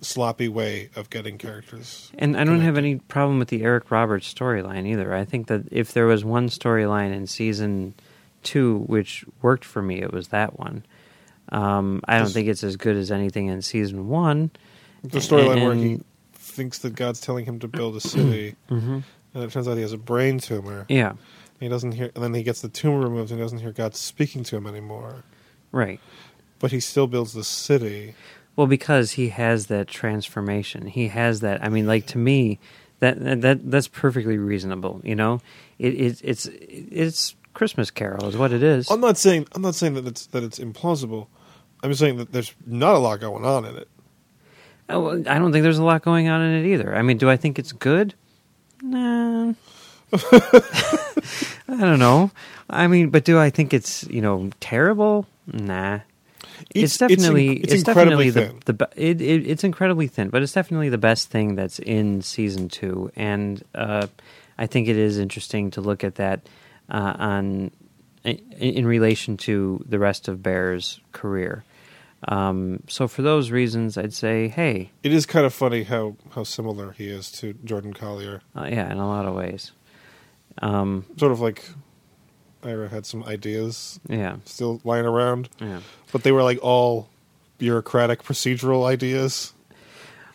sloppy 0.01 0.49
way 0.49 0.91
of 0.97 1.11
getting 1.11 1.39
characters. 1.39 2.11
And 2.19 2.37
I 2.37 2.45
don't 2.45 2.61
have 2.61 2.77
any 2.79 2.97
problem 2.97 3.39
with 3.39 3.49
the 3.49 3.63
Eric 3.63 3.91
Roberts 3.91 4.33
storyline 4.33 4.87
either. 4.87 5.13
I 5.15 5.25
think 5.25 5.49
that 5.49 5.65
if 5.73 5.93
there 5.93 6.07
was 6.07 6.25
one 6.25 6.49
storyline 6.49 7.13
in 7.13 7.27
season 7.27 7.95
two 8.45 8.79
which 8.87 9.25
worked 9.43 9.65
for 9.65 9.83
me, 9.83 10.01
it 10.01 10.13
was 10.13 10.29
that 10.29 10.59
one. 10.59 10.85
Um, 11.51 12.01
I 12.07 12.19
don't 12.19 12.31
think 12.31 12.47
it's 12.49 12.63
as 12.63 12.77
good 12.77 12.97
as 12.97 13.11
anything 13.11 13.47
in 13.47 13.63
season 13.63 14.09
one. 14.09 14.51
The 15.03 15.19
storyline 15.19 15.63
where 15.65 15.75
he 15.75 16.01
thinks 16.35 16.79
that 16.81 16.95
God's 16.95 17.21
telling 17.21 17.45
him 17.47 17.59
to 17.61 17.69
build 17.69 17.97
a 17.97 18.01
city, 18.01 18.55
Mhm. 18.71 19.03
and 19.35 19.45
it 19.45 19.51
turns 19.51 19.67
out 19.67 19.77
he 19.77 19.83
has 19.83 19.93
a 19.93 19.99
brain 19.99 20.39
tumor. 20.39 20.85
Yeah, 20.89 21.15
He 21.61 21.69
doesn't 21.69 21.93
hear, 21.93 22.11
and 22.15 22.23
then 22.23 22.35
he 22.35 22.43
gets 22.43 22.61
the 22.61 22.69
tumor 22.69 23.01
removed, 23.01 23.31
and 23.31 23.41
he 23.41 23.45
doesn't 23.45 23.59
hear 23.61 23.73
God 23.73 23.97
speaking 23.97 24.45
to 24.45 24.57
him 24.57 24.67
anymore. 24.67 25.25
right. 25.73 26.01
But 26.61 26.73
he 26.73 26.81
still 26.81 27.07
builds 27.07 27.35
the 27.35 27.45
city. 27.45 28.15
Well, 28.59 28.67
because 28.67 29.13
he 29.13 29.29
has 29.29 29.67
that 29.67 29.87
transformation. 29.87 30.89
He 30.89 31.07
has 31.07 31.39
that. 31.43 31.63
I 31.63 31.69
mean, 31.69 31.87
like 31.87 32.07
to 32.07 32.19
me, 32.19 32.59
that 32.99 33.41
that 33.43 33.71
that's 33.71 33.87
perfectly 33.87 34.37
reasonable. 34.37 35.01
You 35.05 35.15
know, 35.15 35.41
it, 35.79 35.95
it 35.95 36.21
it's 36.25 36.47
it's 36.51 37.37
Christmas 37.55 37.93
Carol 37.93 38.27
is 38.27 38.37
what 38.37 38.53
it 38.53 38.65
is. 38.65 38.91
I'm 38.91 39.01
not 39.01 39.17
saying 39.17 39.47
I'm 39.55 39.63
not 39.63 39.77
saying 39.77 39.95
that 39.95 40.09
it's 40.09 40.27
that 40.27 40.43
it's 40.43 40.59
implausible. 40.59 41.29
I'm 41.85 41.91
just 41.91 42.01
saying 42.01 42.17
that 42.17 42.33
there's 42.33 42.53
not 42.67 42.97
a 42.97 42.99
lot 42.99 43.21
going 43.21 43.45
on 43.45 43.65
in 43.65 43.77
it. 43.77 43.87
Oh, 44.89 45.03
well, 45.03 45.23
I 45.29 45.39
don't 45.39 45.53
think 45.53 45.63
there's 45.63 45.79
a 45.79 45.85
lot 45.85 46.03
going 46.03 46.27
on 46.29 46.43
in 46.43 46.65
it 46.65 46.69
either. 46.73 46.97
I 46.97 47.03
mean, 47.03 47.17
do 47.17 47.31
I 47.31 47.37
think 47.37 47.61
it's 47.61 47.71
good? 47.71 48.15
Nah. 48.83 49.53
I 50.13 50.63
don't 51.69 52.01
know. 52.01 52.33
I 52.69 52.89
mean, 52.89 53.11
but 53.11 53.25
do 53.25 53.39
I 53.39 53.51
think 53.51 53.73
it's 53.73 54.03
you 54.09 54.21
know 54.21 54.51
terrible? 54.59 55.29
Nah. 55.47 56.01
It's, 56.75 56.97
It's- 56.97 56.99
definitely 56.99 57.59
it's, 57.61 57.73
it's 57.75 57.89
incredibly 57.89 58.31
definitely 58.31 58.61
thin. 58.61 58.63
the 58.65 58.73
the 58.73 58.89
it, 59.11 59.21
it, 59.21 59.47
it's 59.47 59.65
incredibly 59.65 60.07
thin, 60.09 60.29
but 60.31 60.43
it's 60.43 60.53
definitely 60.53 60.89
the 60.89 60.99
best 60.99 61.31
thing 61.31 61.55
that's 61.55 61.79
in 61.79 62.23
season 62.23 62.69
two, 62.69 63.11
and 63.17 63.63
uh, 63.75 64.07
I 64.59 64.67
think 64.67 64.89
it 64.89 64.97
is 64.97 65.19
interesting 65.19 65.71
to 65.73 65.81
look 65.81 66.05
at 66.05 66.17
that 66.17 66.41
uh, 66.91 67.15
on 67.19 67.71
in, 68.25 68.39
in 68.59 68.87
relation 68.87 69.37
to 69.39 69.85
the 69.89 69.99
rest 69.99 70.29
of 70.29 70.43
Behr's 70.43 71.01
career. 71.13 71.65
Um, 72.27 72.83
so 72.89 73.07
for 73.07 73.23
those 73.23 73.53
reasons, 73.53 73.97
I'd 73.97 74.13
say, 74.13 74.49
hey, 74.49 74.91
It 75.05 75.13
is 75.13 75.25
kind 75.25 75.47
of 75.47 75.55
funny 75.55 75.85
how 75.85 76.17
how 76.35 76.43
similar 76.43 76.91
he 76.93 77.09
is 77.09 77.31
to 77.41 77.55
Jordan 77.65 77.95
Collier. 77.95 78.43
uh, 78.57 78.67
yeah, 78.69 78.91
in 78.91 78.99
a 78.99 79.07
lot 79.07 79.25
of 79.27 79.35
ways. 79.37 79.71
Um, 80.61 81.05
Sort 81.17 81.31
of 81.31 81.41
like 81.41 81.63
Ira 82.63 82.89
had 82.89 83.07
some 83.07 83.23
ideas 83.25 84.01
yeah, 84.09 84.37
still 84.45 84.81
lying 84.85 85.07
around, 85.07 85.49
yeah. 85.61 85.81
but 86.13 86.23
they 86.23 86.33
were 86.33 86.43
like 86.43 86.59
all 86.63 87.09
bureaucratic 87.59 88.23
procedural 88.23 88.87
ideas. 88.87 89.53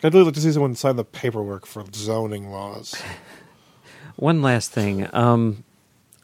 I'd 0.02 0.12
really 0.12 0.26
like 0.26 0.34
to 0.34 0.40
see 0.40 0.52
someone 0.52 0.74
sign 0.74 0.96
the 0.96 1.04
paperwork 1.04 1.66
for 1.66 1.84
zoning 1.94 2.50
laws. 2.50 2.94
One 4.16 4.42
last 4.42 4.70
thing. 4.70 5.08
Um, 5.14 5.64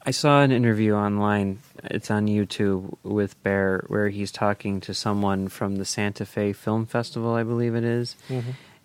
I 0.05 0.12
saw 0.12 0.42
an 0.42 0.53
interview 0.53 0.94
online. 0.94 1.61
It's 1.84 2.11
on 2.11 2.26
YouTube 2.26 2.96
with 3.03 3.42
Behr, 3.42 3.88
where 3.88 4.09
he's 4.09 4.30
talking 4.30 4.80
to 4.82 4.94
someone 4.94 5.48
from 5.48 5.76
the 5.76 5.84
Santa 5.84 6.24
Fe 6.24 6.53
Film 6.53 6.86
Festival, 6.86 7.34
I 7.34 7.42
believe 7.42 7.74
it 7.74 7.84
is, 7.84 8.16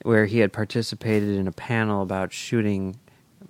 where 0.04 0.26
he 0.26 0.40
had 0.40 0.52
participated 0.52 1.30
in 1.30 1.48
a 1.48 1.52
panel 1.52 2.02
about 2.02 2.34
shooting 2.34 2.98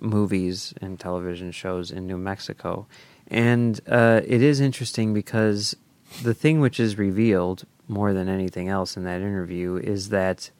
movies 0.00 0.74
and 0.80 0.98
television 0.98 1.50
shows 1.52 1.90
in 1.90 2.06
New 2.06 2.18
Mexico. 2.18 2.86
And 3.28 3.80
uh, 3.88 4.20
it 4.24 4.42
is 4.42 4.60
interesting 4.60 5.14
because 5.14 5.76
the 6.22 6.34
thing 6.34 6.60
which 6.60 6.78
is 6.78 6.98
revealed 6.98 7.64
more 7.88 8.12
than 8.12 8.28
anything 8.28 8.68
else 8.68 8.96
in 8.96 9.04
that 9.04 9.20
interview 9.20 9.76
is 9.76 10.08
that 10.10 10.50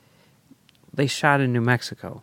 they 0.92 1.06
shot 1.06 1.40
in 1.40 1.52
New 1.52 1.60
Mexico, 1.60 2.22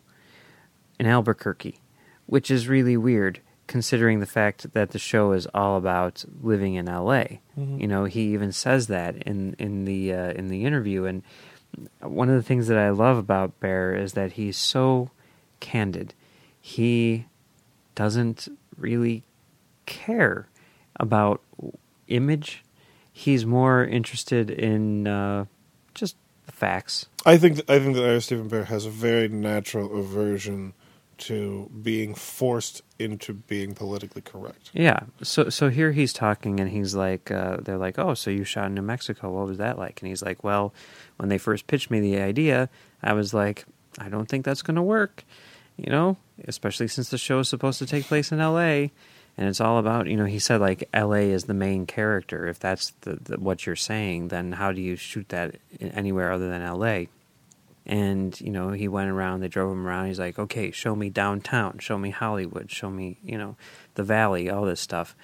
in 1.00 1.06
Albuquerque, 1.06 1.80
which 2.26 2.50
is 2.50 2.68
really 2.68 2.98
weird 2.98 3.40
considering 3.68 4.20
the 4.20 4.26
fact 4.26 4.74
that 4.74 4.92
the 4.92 5.00
show 5.00 5.32
is 5.32 5.48
all 5.54 5.78
about 5.78 6.26
living 6.42 6.76
in 6.76 6.86
LA. 6.86 7.24
You 7.80 7.88
know, 7.88 8.06
he 8.06 8.34
even 8.34 8.52
says 8.52 8.88
that 8.88 9.16
in 9.24 9.56
in 9.58 9.86
the 9.86 10.14
uh, 10.14 10.32
in 10.32 10.50
the 10.50 10.66
interview 10.66 11.06
and 11.06 11.24
one 12.02 12.30
of 12.30 12.36
the 12.36 12.44
things 12.44 12.68
that 12.68 12.78
I 12.78 12.90
love 12.90 13.18
about 13.18 13.60
Behr 13.60 13.98
is 13.98 14.14
that 14.14 14.34
he's 14.34 14.58
so 14.58 15.10
candid. 15.60 16.14
He 16.66 17.26
doesn't 17.94 18.48
really 18.78 19.26
care 19.86 20.48
about 20.96 21.42
image. 22.08 22.64
He's 23.12 23.46
more 23.46 23.84
interested 23.84 24.50
in 24.50 25.06
uh, 25.06 25.44
just 25.94 26.16
the 26.46 26.54
facts. 26.54 27.08
I 27.26 27.36
think 27.36 27.70
I 27.70 27.80
think 27.80 27.96
that 27.96 28.06
Ira 28.06 28.22
Steven 28.22 28.50
Behr 28.50 28.64
has 28.68 28.86
a 28.86 28.90
very 28.90 29.28
natural 29.28 30.00
aversion 30.00 30.74
to 31.18 31.70
being 31.82 32.16
forced 32.16 32.82
into 32.98 33.34
being 33.34 33.76
politically 33.76 34.22
correct. 34.22 34.72
Yeah. 34.72 35.02
So 35.22 35.50
so 35.50 35.70
here 35.70 35.92
he's 35.92 36.14
talking 36.14 36.62
and 36.62 36.70
he's 36.70 36.96
like, 36.96 37.30
uh, 37.30 37.58
they're 37.58 37.78
like, 37.78 38.00
oh, 38.00 38.14
so 38.14 38.32
you 38.32 38.46
shot 38.46 38.68
in 38.68 38.76
New 38.76 38.82
Mexico? 38.84 39.32
What 39.32 39.48
was 39.48 39.58
that 39.58 39.78
like? 39.78 40.02
And 40.02 40.08
he's 40.08 40.24
like, 40.24 40.46
well, 40.46 40.74
when 41.18 41.28
they 41.28 41.38
first 41.38 41.68
pitched 41.68 41.92
me 41.92 42.00
the 42.00 42.22
idea, 42.22 42.70
I 43.04 43.12
was 43.12 43.34
like, 43.34 43.66
I 44.00 44.08
don't 44.08 44.30
think 44.30 44.46
that's 44.46 44.62
going 44.62 44.78
to 44.78 44.82
work. 44.82 45.26
You 45.78 45.92
know, 45.92 46.18
especially 46.48 46.88
since 46.88 47.10
the 47.10 47.18
show 47.18 47.40
is 47.40 47.50
supposed 47.50 47.80
to 47.80 47.86
take 47.86 48.06
place 48.06 48.32
in 48.32 48.40
L.A. 48.40 48.92
and 49.38 49.50
it's 49.50 49.60
all 49.60 49.80
about 49.80 50.08
you 50.08 50.16
know 50.16 50.26
he 50.26 50.40
said 50.40 50.62
like 50.62 50.88
L.A. 50.94 51.32
is 51.32 51.46
the 51.46 51.54
main 51.54 51.86
character. 51.86 52.48
If 52.48 52.60
that's 52.60 52.92
the, 53.02 53.18
the 53.22 53.40
what 53.40 53.66
you're 53.66 53.76
saying, 53.76 54.28
then 54.28 54.52
how 54.54 54.72
do 54.72 54.82
you 54.82 54.96
shoot 54.96 55.30
that 55.30 55.56
anywhere 55.80 56.32
other 56.32 56.48
than 56.50 56.62
L.A. 56.62 57.10
And 57.86 58.40
you 58.40 58.52
know 58.52 58.70
he 58.70 58.88
went 58.88 59.10
around. 59.10 59.42
They 59.42 59.48
drove 59.50 59.72
him 59.72 59.86
around. 59.86 60.08
He's 60.08 60.20
like, 60.20 60.38
okay, 60.40 60.72
show 60.72 60.96
me 60.96 61.10
downtown, 61.10 61.80
show 61.80 61.98
me 61.98 62.12
Hollywood, 62.12 62.72
show 62.72 62.90
me 62.90 63.18
you 63.24 63.38
know 63.38 63.56
the 63.96 64.04
Valley, 64.04 64.50
all 64.50 64.66
this 64.66 64.80
stuff. 64.80 65.16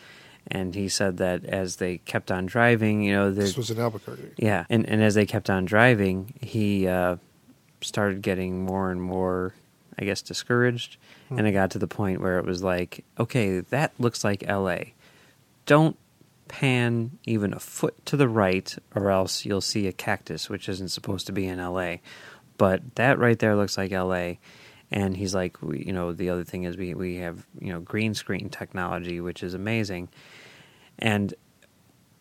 And 0.47 0.74
he 0.74 0.89
said 0.89 1.18
that 1.18 1.45
as 1.45 1.76
they 1.76 2.00
kept 2.00 2.32
on 2.32 2.47
driving, 2.47 3.04
you 3.04 3.14
know, 3.14 3.30
the, 3.30 3.41
This 3.41 3.56
was 3.58 3.70
in 3.70 3.80
Albuquerque. 3.80 4.32
yeah, 4.38 4.66
and 4.70 4.89
and 4.89 5.04
as 5.04 5.14
they 5.14 5.28
kept 5.28 5.50
on 5.50 5.66
driving, 5.66 6.34
he 6.41 6.88
uh, 6.88 7.18
started 7.82 8.22
getting 8.24 8.66
more 8.66 8.89
and 8.89 9.02
more, 9.02 9.54
I 10.00 10.06
guess, 10.06 10.22
discouraged, 10.22 10.97
hmm. 11.28 11.38
and 11.38 11.47
it 11.47 11.52
got 11.52 11.72
to 11.72 11.80
the 11.80 11.88
point 11.88 12.22
where 12.22 12.39
it 12.39 12.45
was 12.45 12.64
like, 12.64 13.04
okay, 13.20 13.60
that 13.60 13.91
looks 14.00 14.24
like 14.24 14.43
L.A. 14.47 14.93
Don't 15.66 15.97
pan 16.47 17.20
even 17.26 17.54
a 17.54 17.60
foot 17.60 18.06
to 18.06 18.18
the 18.18 18.28
right, 18.28 18.76
or 18.95 19.12
else 19.12 19.45
you'll 19.45 19.62
see 19.62 19.88
a 19.88 19.91
cactus, 19.91 20.50
which 20.50 20.70
isn't 20.70 20.89
supposed 20.89 21.28
to 21.28 21.34
be 21.34 21.45
in 21.45 21.60
L.A. 21.60 22.02
But 22.58 22.95
that 22.95 23.20
right 23.20 23.38
there 23.38 23.56
looks 23.56 23.78
like 23.78 23.91
L.A. 23.91 24.39
And 24.91 25.16
he's 25.16 25.36
like, 25.36 25.62
we, 25.62 25.84
you 25.86 25.93
know, 25.93 26.14
the 26.14 26.30
other 26.30 26.43
thing 26.43 26.64
is 26.64 26.76
we 26.76 26.93
we 26.93 27.18
have 27.18 27.45
you 27.60 27.72
know 27.72 27.80
green 27.82 28.14
screen 28.14 28.50
technology, 28.50 29.22
which 29.22 29.43
is 29.43 29.54
amazing, 29.54 30.10
and 30.97 31.34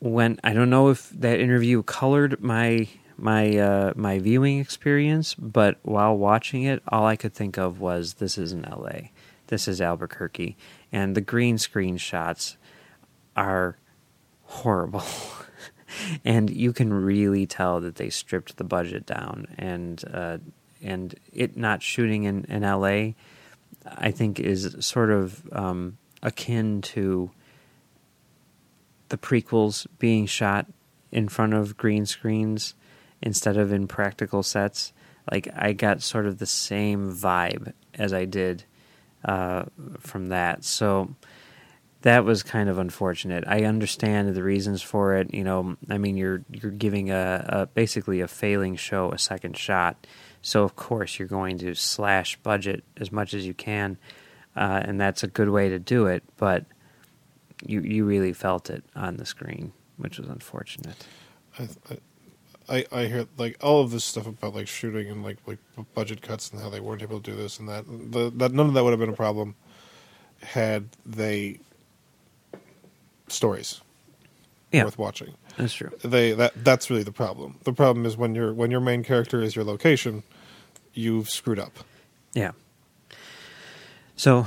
when 0.00 0.38
I 0.44 0.52
don't 0.52 0.70
know 0.70 0.88
if 0.88 1.08
that 1.10 1.40
interview 1.40 1.82
colored 1.82 2.42
my 2.42 2.88
my 3.18 3.58
uh, 3.58 3.92
my 3.96 4.18
viewing 4.18 4.58
experience, 4.60 5.34
but 5.34 5.78
while 5.82 6.16
watching 6.16 6.62
it, 6.62 6.82
all 6.88 7.04
I 7.04 7.16
could 7.16 7.34
think 7.34 7.58
of 7.58 7.80
was 7.80 8.14
this 8.14 8.38
isn't 8.38 8.64
L.A. 8.64 9.12
This 9.48 9.66
is 9.66 9.80
Albuquerque, 9.80 10.56
and 10.92 11.14
the 11.14 11.20
green 11.20 11.58
screen 11.58 11.96
shots 11.96 12.56
are 13.36 13.76
horrible. 14.44 15.04
and 16.24 16.50
you 16.50 16.72
can 16.72 16.92
really 16.92 17.46
tell 17.46 17.80
that 17.80 17.96
they 17.96 18.10
stripped 18.10 18.56
the 18.56 18.64
budget 18.64 19.06
down 19.06 19.46
and 19.58 20.04
uh, 20.12 20.38
and 20.82 21.14
it 21.32 21.56
not 21.56 21.82
shooting 21.82 22.24
in, 22.24 22.44
in 22.44 22.62
LA 22.62 23.12
I 23.86 24.10
think 24.10 24.38
is 24.38 24.76
sort 24.80 25.10
of 25.10 25.42
um, 25.52 25.98
akin 26.22 26.82
to 26.82 27.30
the 29.08 29.18
prequels 29.18 29.86
being 29.98 30.26
shot 30.26 30.66
in 31.10 31.28
front 31.28 31.54
of 31.54 31.76
green 31.76 32.04
screens 32.04 32.74
instead 33.22 33.56
of 33.56 33.72
in 33.72 33.86
practical 33.88 34.42
sets. 34.42 34.92
Like 35.30 35.48
I 35.54 35.72
got 35.72 36.02
sort 36.02 36.26
of 36.26 36.38
the 36.38 36.46
same 36.46 37.12
vibe 37.12 37.72
as 37.94 38.12
I 38.12 38.24
did 38.24 38.64
uh, 39.24 39.64
from 40.00 40.28
that. 40.28 40.64
So 40.64 41.14
that 42.02 42.24
was 42.24 42.42
kind 42.42 42.68
of 42.68 42.78
unfortunate. 42.78 43.44
I 43.46 43.64
understand 43.64 44.34
the 44.34 44.42
reasons 44.42 44.82
for 44.82 45.16
it. 45.16 45.34
You 45.34 45.44
know, 45.44 45.76
I 45.90 45.98
mean, 45.98 46.16
you're 46.16 46.42
you're 46.50 46.72
giving 46.72 47.10
a, 47.10 47.44
a 47.48 47.66
basically 47.66 48.20
a 48.20 48.28
failing 48.28 48.76
show 48.76 49.10
a 49.10 49.18
second 49.18 49.56
shot, 49.56 50.06
so 50.40 50.62
of 50.62 50.76
course 50.76 51.18
you're 51.18 51.28
going 51.28 51.58
to 51.58 51.74
slash 51.74 52.36
budget 52.36 52.84
as 52.96 53.10
much 53.10 53.34
as 53.34 53.46
you 53.46 53.54
can, 53.54 53.98
uh, 54.56 54.80
and 54.84 55.00
that's 55.00 55.22
a 55.22 55.28
good 55.28 55.50
way 55.50 55.68
to 55.68 55.78
do 55.78 56.06
it. 56.06 56.22
But 56.36 56.64
you 57.66 57.80
you 57.80 58.04
really 58.04 58.32
felt 58.32 58.70
it 58.70 58.84
on 58.94 59.16
the 59.16 59.26
screen, 59.26 59.72
which 59.96 60.18
was 60.18 60.28
unfortunate. 60.28 61.04
I, 61.58 61.68
I 61.90 61.98
I 62.68 62.84
I 62.92 63.06
hear 63.06 63.26
like 63.36 63.56
all 63.62 63.80
of 63.82 63.90
this 63.90 64.04
stuff 64.04 64.26
about 64.26 64.54
like 64.54 64.68
shooting 64.68 65.08
and 65.08 65.22
like 65.22 65.38
like 65.46 65.58
budget 65.94 66.22
cuts 66.22 66.50
and 66.50 66.60
how 66.60 66.68
they 66.70 66.80
weren't 66.80 67.02
able 67.02 67.20
to 67.20 67.30
do 67.30 67.36
this 67.36 67.58
and 67.58 67.68
that. 67.68 67.84
The, 67.86 68.30
that 68.36 68.52
none 68.52 68.66
of 68.66 68.74
that 68.74 68.84
would 68.84 68.90
have 68.90 69.00
been 69.00 69.08
a 69.08 69.12
problem 69.16 69.54
had 70.42 70.88
they 71.04 71.60
stories 73.28 73.80
Yeah, 74.72 74.84
worth 74.84 74.98
watching. 74.98 75.34
that's 75.56 75.74
true. 75.74 75.90
They 76.02 76.32
that 76.32 76.52
that's 76.64 76.90
really 76.90 77.02
the 77.02 77.12
problem. 77.12 77.56
The 77.64 77.72
problem 77.72 78.06
is 78.06 78.16
when 78.16 78.34
your 78.34 78.52
when 78.52 78.70
your 78.70 78.80
main 78.80 79.02
character 79.04 79.40
is 79.42 79.56
your 79.56 79.64
location, 79.64 80.22
you've 80.94 81.28
screwed 81.30 81.58
up. 81.58 81.72
Yeah. 82.34 82.52
So, 84.16 84.46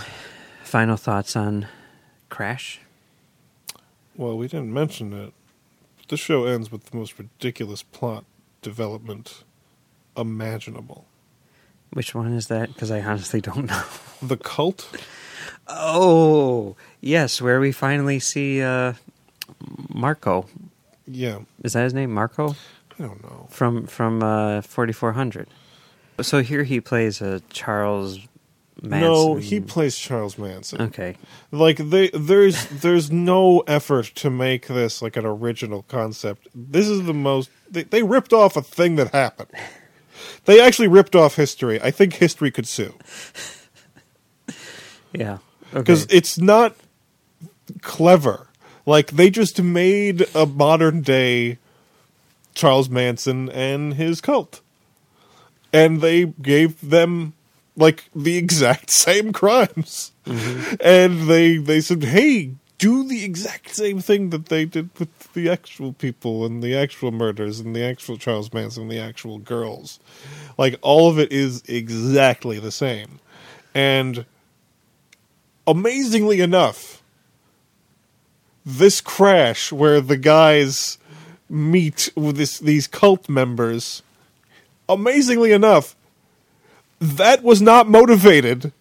final 0.64 0.98
thoughts 0.98 1.36
on 1.36 1.68
Crash? 2.30 2.80
Well, 4.18 4.38
we 4.38 4.48
didn't 4.48 4.74
mention 4.74 5.14
it. 5.14 5.34
The 6.12 6.18
show 6.18 6.44
ends 6.44 6.70
with 6.70 6.88
the 6.88 6.98
most 6.98 7.18
ridiculous 7.18 7.84
plot 7.84 8.26
development 8.62 9.46
imaginable. 10.18 11.06
Which 11.94 12.14
one 12.14 12.34
is 12.34 12.48
that? 12.48 12.68
Because 12.74 12.92
I 12.92 13.00
honestly 13.00 13.40
don't 13.40 13.68
know. 13.68 13.84
The 14.22 14.36
cult 14.36 14.94
Oh, 15.70 16.76
yes, 17.00 17.42
where 17.42 17.62
we 17.62 17.72
finally 17.72 18.20
see 18.20 18.62
uh, 18.62 18.96
Marco. 19.88 20.48
Yeah, 21.08 21.40
Is 21.64 21.72
that 21.74 21.86
his 21.86 21.94
name, 21.94 22.12
Marco? 22.12 22.56
I 23.00 23.04
don't 23.04 23.24
know. 23.24 23.48
From 23.50 23.88
from 23.88 24.22
uh, 24.22 24.64
4400. 24.64 25.48
So 26.20 26.42
here 26.42 26.64
he 26.64 26.82
plays 26.82 27.22
a 27.22 27.40
Charles 27.52 28.20
Manson. 28.82 29.02
No, 29.12 29.36
he 29.36 29.60
plays 29.60 29.96
Charles 29.98 30.38
Manson. 30.38 30.82
Okay. 30.82 31.16
Like 31.52 31.78
they 31.78 32.10
there's 32.10 32.66
there's 32.68 33.12
no 33.12 33.60
effort 33.68 34.06
to 34.16 34.30
make 34.30 34.68
this 34.68 35.02
like 35.02 35.16
an 35.18 35.26
original 35.26 35.84
concept. 35.84 36.48
This 36.56 36.88
is 36.88 37.04
the 37.06 37.14
most 37.14 37.50
they, 37.70 37.84
they 37.84 38.02
ripped 38.04 38.34
off 38.34 38.58
a 38.58 38.62
thing 38.62 38.96
that 38.96 39.12
happened. 39.12 39.50
They 40.46 40.60
actually 40.60 40.88
ripped 40.88 41.16
off 41.16 41.36
history. 41.36 41.80
I 41.82 41.92
think 41.92 42.14
history 42.14 42.50
could 42.52 42.68
sue 42.68 42.96
Yeah. 45.14 45.38
because 45.74 46.06
Okay. 46.06 46.18
it's 46.18 46.38
not 46.38 46.76
clever. 47.82 48.48
Like 48.86 49.12
they 49.12 49.30
just 49.30 49.62
made 49.62 50.26
a 50.34 50.46
modern 50.46 51.02
day 51.02 51.60
Charles 52.54 52.90
Manson 52.90 53.50
and 53.50 53.94
his 53.94 54.22
cult. 54.22 54.62
And 55.74 56.02
they 56.02 56.26
gave 56.26 56.82
them 56.90 57.34
like 57.76 58.06
the 58.16 58.38
exact 58.38 58.90
same 59.06 59.34
crimes. 59.34 60.12
And 60.26 61.28
they 61.28 61.58
they 61.58 61.82
said, 61.82 62.04
"Hey, 62.04 62.56
do 62.78 63.08
the 63.08 63.24
exact 63.24 63.76
same 63.76 64.00
thing 64.00 64.30
that 64.30 64.48
they 64.48 64.66
did 64.66 64.90
with 64.98 65.34
the 65.34 65.50
actual 65.50 65.94
people 65.94 66.46
and 66.46 66.62
the 66.62 66.76
actual 66.76 67.12
murders 67.12 67.60
and 67.60 67.76
the 67.76 67.84
actual 67.84 68.18
Charles 68.18 68.54
Manson 68.54 68.84
and 68.84 68.92
the 68.92 69.00
actual 69.00 69.40
girls." 69.40 70.00
Like 70.58 70.78
all 70.82 71.10
of 71.10 71.20
it 71.20 71.32
is 71.32 71.64
exactly 71.68 72.60
the 72.60 72.72
same. 72.72 73.20
And 73.74 74.26
amazingly 75.66 76.42
enough, 76.42 77.02
this 78.66 79.02
crash 79.02 79.72
where 79.72 80.02
the 80.02 80.18
guys 80.18 80.98
meet 81.50 82.10
with 82.16 82.38
this 82.38 82.60
these 82.60 82.88
cult 82.88 83.28
members, 83.28 84.04
amazingly 84.88 85.52
enough, 85.52 85.96
that 87.02 87.44
was 87.44 87.62
not 87.62 87.90
motivated 87.90 88.72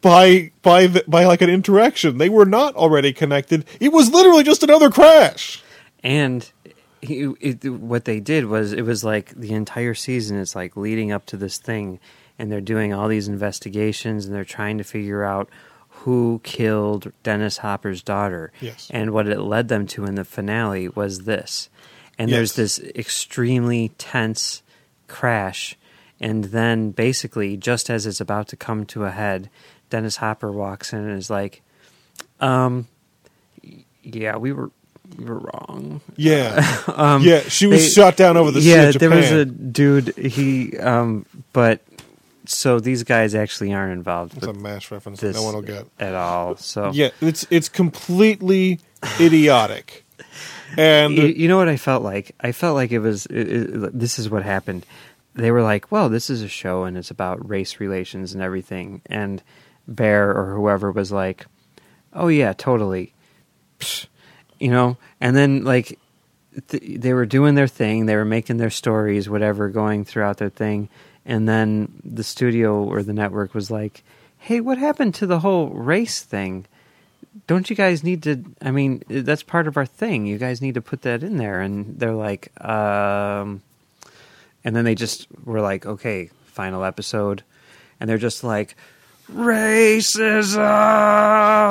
by 0.00 0.50
by 0.62 0.86
the, 0.88 1.04
by 1.06 1.24
like 1.24 1.42
an 1.42 1.50
interaction. 1.50 2.18
They 2.18 2.28
were 2.28 2.46
not 2.46 2.74
already 2.74 3.12
connected. 3.12 3.64
It 3.78 3.92
was 3.92 4.10
literally 4.10 4.42
just 4.42 4.62
another 4.62 4.90
crash. 4.90 5.62
and 6.02 6.50
he, 7.00 7.22
it, 7.40 7.64
what 7.68 8.04
they 8.04 8.20
did 8.20 8.46
was 8.46 8.72
it 8.72 8.82
was 8.82 9.02
like 9.02 9.30
the 9.34 9.52
entire 9.54 9.92
season 9.94 10.36
is 10.38 10.54
like 10.54 10.76
leading 10.76 11.10
up 11.10 11.26
to 11.26 11.36
this 11.36 11.58
thing 11.58 11.98
and 12.38 12.50
they're 12.50 12.60
doing 12.60 12.92
all 12.94 13.08
these 13.08 13.26
investigations 13.26 14.24
and 14.24 14.32
they're 14.34 14.44
trying 14.44 14.78
to 14.78 14.84
figure 14.84 15.24
out 15.24 15.48
who 15.88 16.40
killed 16.44 17.12
Dennis 17.24 17.58
Hopper's 17.58 18.02
daughter. 18.02 18.52
Yes. 18.60 18.88
And 18.92 19.10
what 19.10 19.26
it 19.26 19.40
led 19.40 19.66
them 19.66 19.86
to 19.88 20.04
in 20.04 20.14
the 20.14 20.24
finale 20.24 20.88
was 20.88 21.20
this. 21.24 21.68
And 22.18 22.30
Yes. 22.30 22.36
there's 22.36 22.54
this 22.78 22.78
extremely 22.94 23.88
tense 23.98 24.62
crash 25.08 25.76
and 26.22 26.44
then 26.44 26.92
basically 26.92 27.56
just 27.58 27.90
as 27.90 28.06
it's 28.06 28.20
about 28.20 28.48
to 28.48 28.56
come 28.56 28.86
to 28.86 29.04
a 29.04 29.10
head, 29.10 29.50
Dennis 29.90 30.16
Hopper 30.16 30.50
walks 30.50 30.92
in 30.94 31.00
and 31.00 31.18
is 31.18 31.28
like, 31.28 31.60
um 32.40 32.86
yeah, 34.02 34.36
we 34.36 34.52
were 34.52 34.70
we 35.18 35.24
were 35.26 35.38
wrong. 35.40 36.00
Yeah, 36.16 36.64
Um, 36.88 37.22
yeah. 37.22 37.40
She 37.40 37.66
was 37.66 37.82
they- 37.82 37.88
shot 37.90 38.16
down 38.16 38.36
over 38.36 38.50
the 38.50 38.60
yeah, 38.60 38.92
there 38.92 39.10
was 39.10 39.30
a 39.30 39.44
dude. 39.44 40.16
He, 40.16 40.78
um, 40.78 41.26
but 41.52 41.80
so 42.46 42.80
these 42.80 43.04
guys 43.04 43.34
actually 43.34 43.72
aren't 43.72 43.92
involved 43.92 44.36
It's 44.36 44.46
a 44.46 44.52
mash 44.52 44.90
reference 44.90 45.20
that 45.20 45.34
no 45.34 45.42
one 45.42 45.54
will 45.54 45.62
get. 45.62 45.86
at 46.00 46.14
all. 46.14 46.56
So 46.56 46.90
Yeah, 46.92 47.10
it's 47.20 47.46
it's 47.50 47.68
completely 47.68 48.80
idiotic. 49.20 50.04
And 50.74 51.12
you, 51.18 51.26
you 51.26 51.48
know 51.48 51.58
what 51.58 51.68
I 51.68 51.76
felt 51.76 52.02
like? 52.02 52.34
I 52.40 52.52
felt 52.52 52.76
like 52.76 52.92
it 52.92 53.00
was. 53.00 53.26
It, 53.26 53.46
it, 53.46 53.98
this 53.98 54.18
is 54.18 54.30
what 54.30 54.42
happened. 54.42 54.86
They 55.34 55.50
were 55.50 55.62
like, 55.62 55.90
"Well, 55.90 56.08
this 56.08 56.28
is 56.28 56.42
a 56.42 56.48
show, 56.48 56.84
and 56.84 56.96
it's 56.96 57.10
about 57.10 57.48
race 57.48 57.80
relations 57.80 58.34
and 58.34 58.42
everything." 58.42 59.02
And 59.06 59.42
Behr 59.90 60.34
or 60.34 60.54
whoever 60.54 60.92
was 60.92 61.10
like, 61.10 61.46
"Oh 62.12 62.28
yeah, 62.28 62.52
totally," 62.52 63.14
Psh, 63.80 64.06
you 64.58 64.70
know. 64.70 64.96
And 65.20 65.34
then 65.36 65.64
like 65.64 65.98
th- 66.68 67.00
they 67.00 67.14
were 67.14 67.26
doing 67.26 67.54
their 67.54 67.68
thing, 67.68 68.06
they 68.06 68.16
were 68.16 68.24
making 68.24 68.58
their 68.58 68.70
stories, 68.70 69.28
whatever, 69.28 69.68
going 69.68 70.04
throughout 70.04 70.36
their 70.38 70.50
thing, 70.50 70.88
and 71.24 71.48
then 71.48 72.00
the 72.04 72.24
studio 72.24 72.82
or 72.82 73.02
the 73.02 73.14
network 73.14 73.54
was 73.54 73.70
like, 73.70 74.02
"Hey, 74.38 74.60
what 74.60 74.78
happened 74.78 75.14
to 75.16 75.26
the 75.26 75.40
whole 75.40 75.68
race 75.70 76.22
thing?" 76.22 76.66
don't 77.46 77.70
you 77.70 77.76
guys 77.76 78.04
need 78.04 78.22
to 78.22 78.44
i 78.60 78.70
mean 78.70 79.02
that's 79.08 79.42
part 79.42 79.66
of 79.66 79.76
our 79.76 79.86
thing 79.86 80.26
you 80.26 80.36
guys 80.36 80.60
need 80.60 80.74
to 80.74 80.82
put 80.82 81.02
that 81.02 81.22
in 81.22 81.38
there 81.38 81.60
and 81.60 81.98
they're 81.98 82.12
like 82.12 82.52
um 82.62 83.62
and 84.64 84.74
then 84.76 84.84
they 84.84 84.94
just 84.94 85.26
were 85.44 85.60
like 85.60 85.86
okay 85.86 86.30
final 86.44 86.84
episode 86.84 87.42
and 88.00 88.08
they're 88.08 88.18
just 88.18 88.44
like 88.44 88.76
racism 89.32 90.52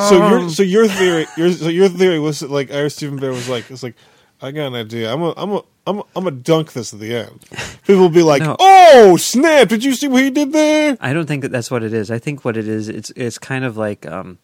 so 0.09 0.29
your 0.29 0.49
so 0.49 0.63
your 0.63 0.87
theory 0.87 1.25
your 1.37 1.51
so 1.51 1.67
your 1.69 1.89
theory 1.89 2.19
was 2.19 2.39
that, 2.39 2.49
like 2.49 2.71
Ira 2.71 2.89
Steven 2.89 3.19
Behr 3.19 3.31
was 3.31 3.49
like 3.49 3.69
it's 3.69 3.83
like 3.83 3.95
I 4.43 4.49
got 4.51 4.67
an 4.67 4.75
idea. 4.75 5.13
I'm 5.13 5.21
a 5.21 5.33
I'm 5.37 5.51
a 5.51 5.61
I'm 5.85 5.99
a, 5.99 6.03
I'm 6.15 6.27
a 6.27 6.31
dunk 6.31 6.73
this 6.73 6.93
at 6.93 6.99
the 6.99 7.15
end. 7.15 7.45
People 7.85 8.01
will 8.01 8.09
be 8.09 8.23
like, 8.23 8.41
No. 8.41 8.55
"Oh 8.59 9.15
snap! 9.17 9.67
Did 9.67 9.83
you 9.83 9.93
see 9.93 10.07
what 10.07 10.23
he 10.23 10.31
did 10.31 10.51
there?" 10.51 10.97
I 10.99 11.13
don't 11.13 11.27
think 11.27 11.43
that 11.43 11.51
that's 11.51 11.69
what 11.69 11.83
it 11.83 11.93
is. 11.93 12.09
I 12.09 12.17
think 12.17 12.43
what 12.43 12.57
it 12.57 12.67
is, 12.67 12.89
it's 12.89 13.11
it's 13.15 13.37
kind 13.37 13.63
of 13.63 13.77
like, 13.77 14.05
um, 14.07 14.39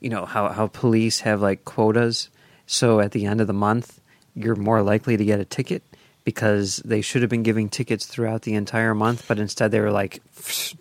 you 0.00 0.08
know, 0.08 0.24
how 0.24 0.48
how 0.48 0.68
police 0.68 1.20
have 1.20 1.42
like 1.42 1.64
quotas. 1.64 2.30
So 2.66 3.00
at 3.00 3.12
the 3.12 3.26
end 3.26 3.40
of 3.40 3.46
the 3.46 3.52
month, 3.52 4.00
you're 4.34 4.56
more 4.56 4.82
likely 4.82 5.16
to 5.16 5.24
get 5.24 5.40
a 5.40 5.44
ticket 5.44 5.82
because 6.26 6.78
they 6.84 7.00
should 7.00 7.22
have 7.22 7.30
been 7.30 7.44
giving 7.44 7.68
tickets 7.70 8.04
throughout 8.04 8.42
the 8.42 8.52
entire 8.54 8.94
month, 8.94 9.24
but 9.28 9.38
instead 9.38 9.70
they 9.70 9.80
were 9.80 9.92
like 9.92 10.20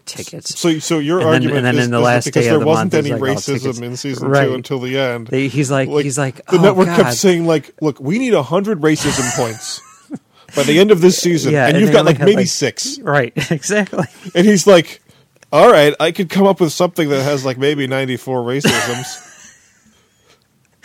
tickets. 0.05 0.59
So 0.59 0.79
so 0.79 0.97
your 0.99 1.19
And 1.19 1.27
then- 1.27 1.33
argument 1.35 1.57
and 1.57 1.65
then 1.67 1.77
is, 1.77 1.85
in 1.85 1.91
the 1.91 1.99
last 2.01 2.25
because 2.25 2.43
day 2.43 2.49
there 2.49 2.55
of 2.55 2.61
the 2.61 2.65
wasn't 2.65 2.91
month, 2.93 3.05
any 3.05 3.13
like, 3.13 3.21
oh, 3.21 3.35
racism 3.35 3.81
in 3.83 3.95
season 3.95 4.27
Right. 4.27 4.47
two 4.47 4.55
until 4.55 4.79
the 4.79 4.97
end. 4.97 5.27
They, 5.27 5.47
he's 5.47 5.69
like, 5.71 5.87
he's 5.87 6.17
like, 6.17 6.37
the 6.47 6.57
oh, 6.57 6.61
network 6.61 6.87
God. 6.87 6.97
kept 7.03 7.13
saying 7.17 7.45
like, 7.45 7.71
"Look, 7.79 7.99
we 7.99 8.17
need 8.19 8.33
hundred 8.33 8.81
racism 8.81 9.33
points." 9.37 9.81
By 10.55 10.63
the 10.63 10.79
end 10.79 10.89
of 10.91 10.99
this 11.01 11.19
season, 11.19 11.53
Yeah, 11.53 11.67
and 11.67 11.77
and 11.77 11.85
you've 11.85 11.93
got 11.93 12.05
like 12.05 12.17
maybe 12.19 12.35
like- 12.37 12.47
six, 12.47 12.97
right? 12.99 13.31
Exactly. 13.51 14.05
and 14.33 14.47
he's 14.47 14.65
like, 14.65 15.01
"All 15.51 15.71
right, 15.71 15.93
I 15.99 16.11
could 16.11 16.29
come 16.29 16.47
up 16.47 16.59
with 16.59 16.71
something 16.71 17.09
that 17.09 17.21
has 17.23 17.45
like 17.45 17.57
maybe 17.59 17.85
ninety-four 17.87 18.41
racisms." 18.43 19.05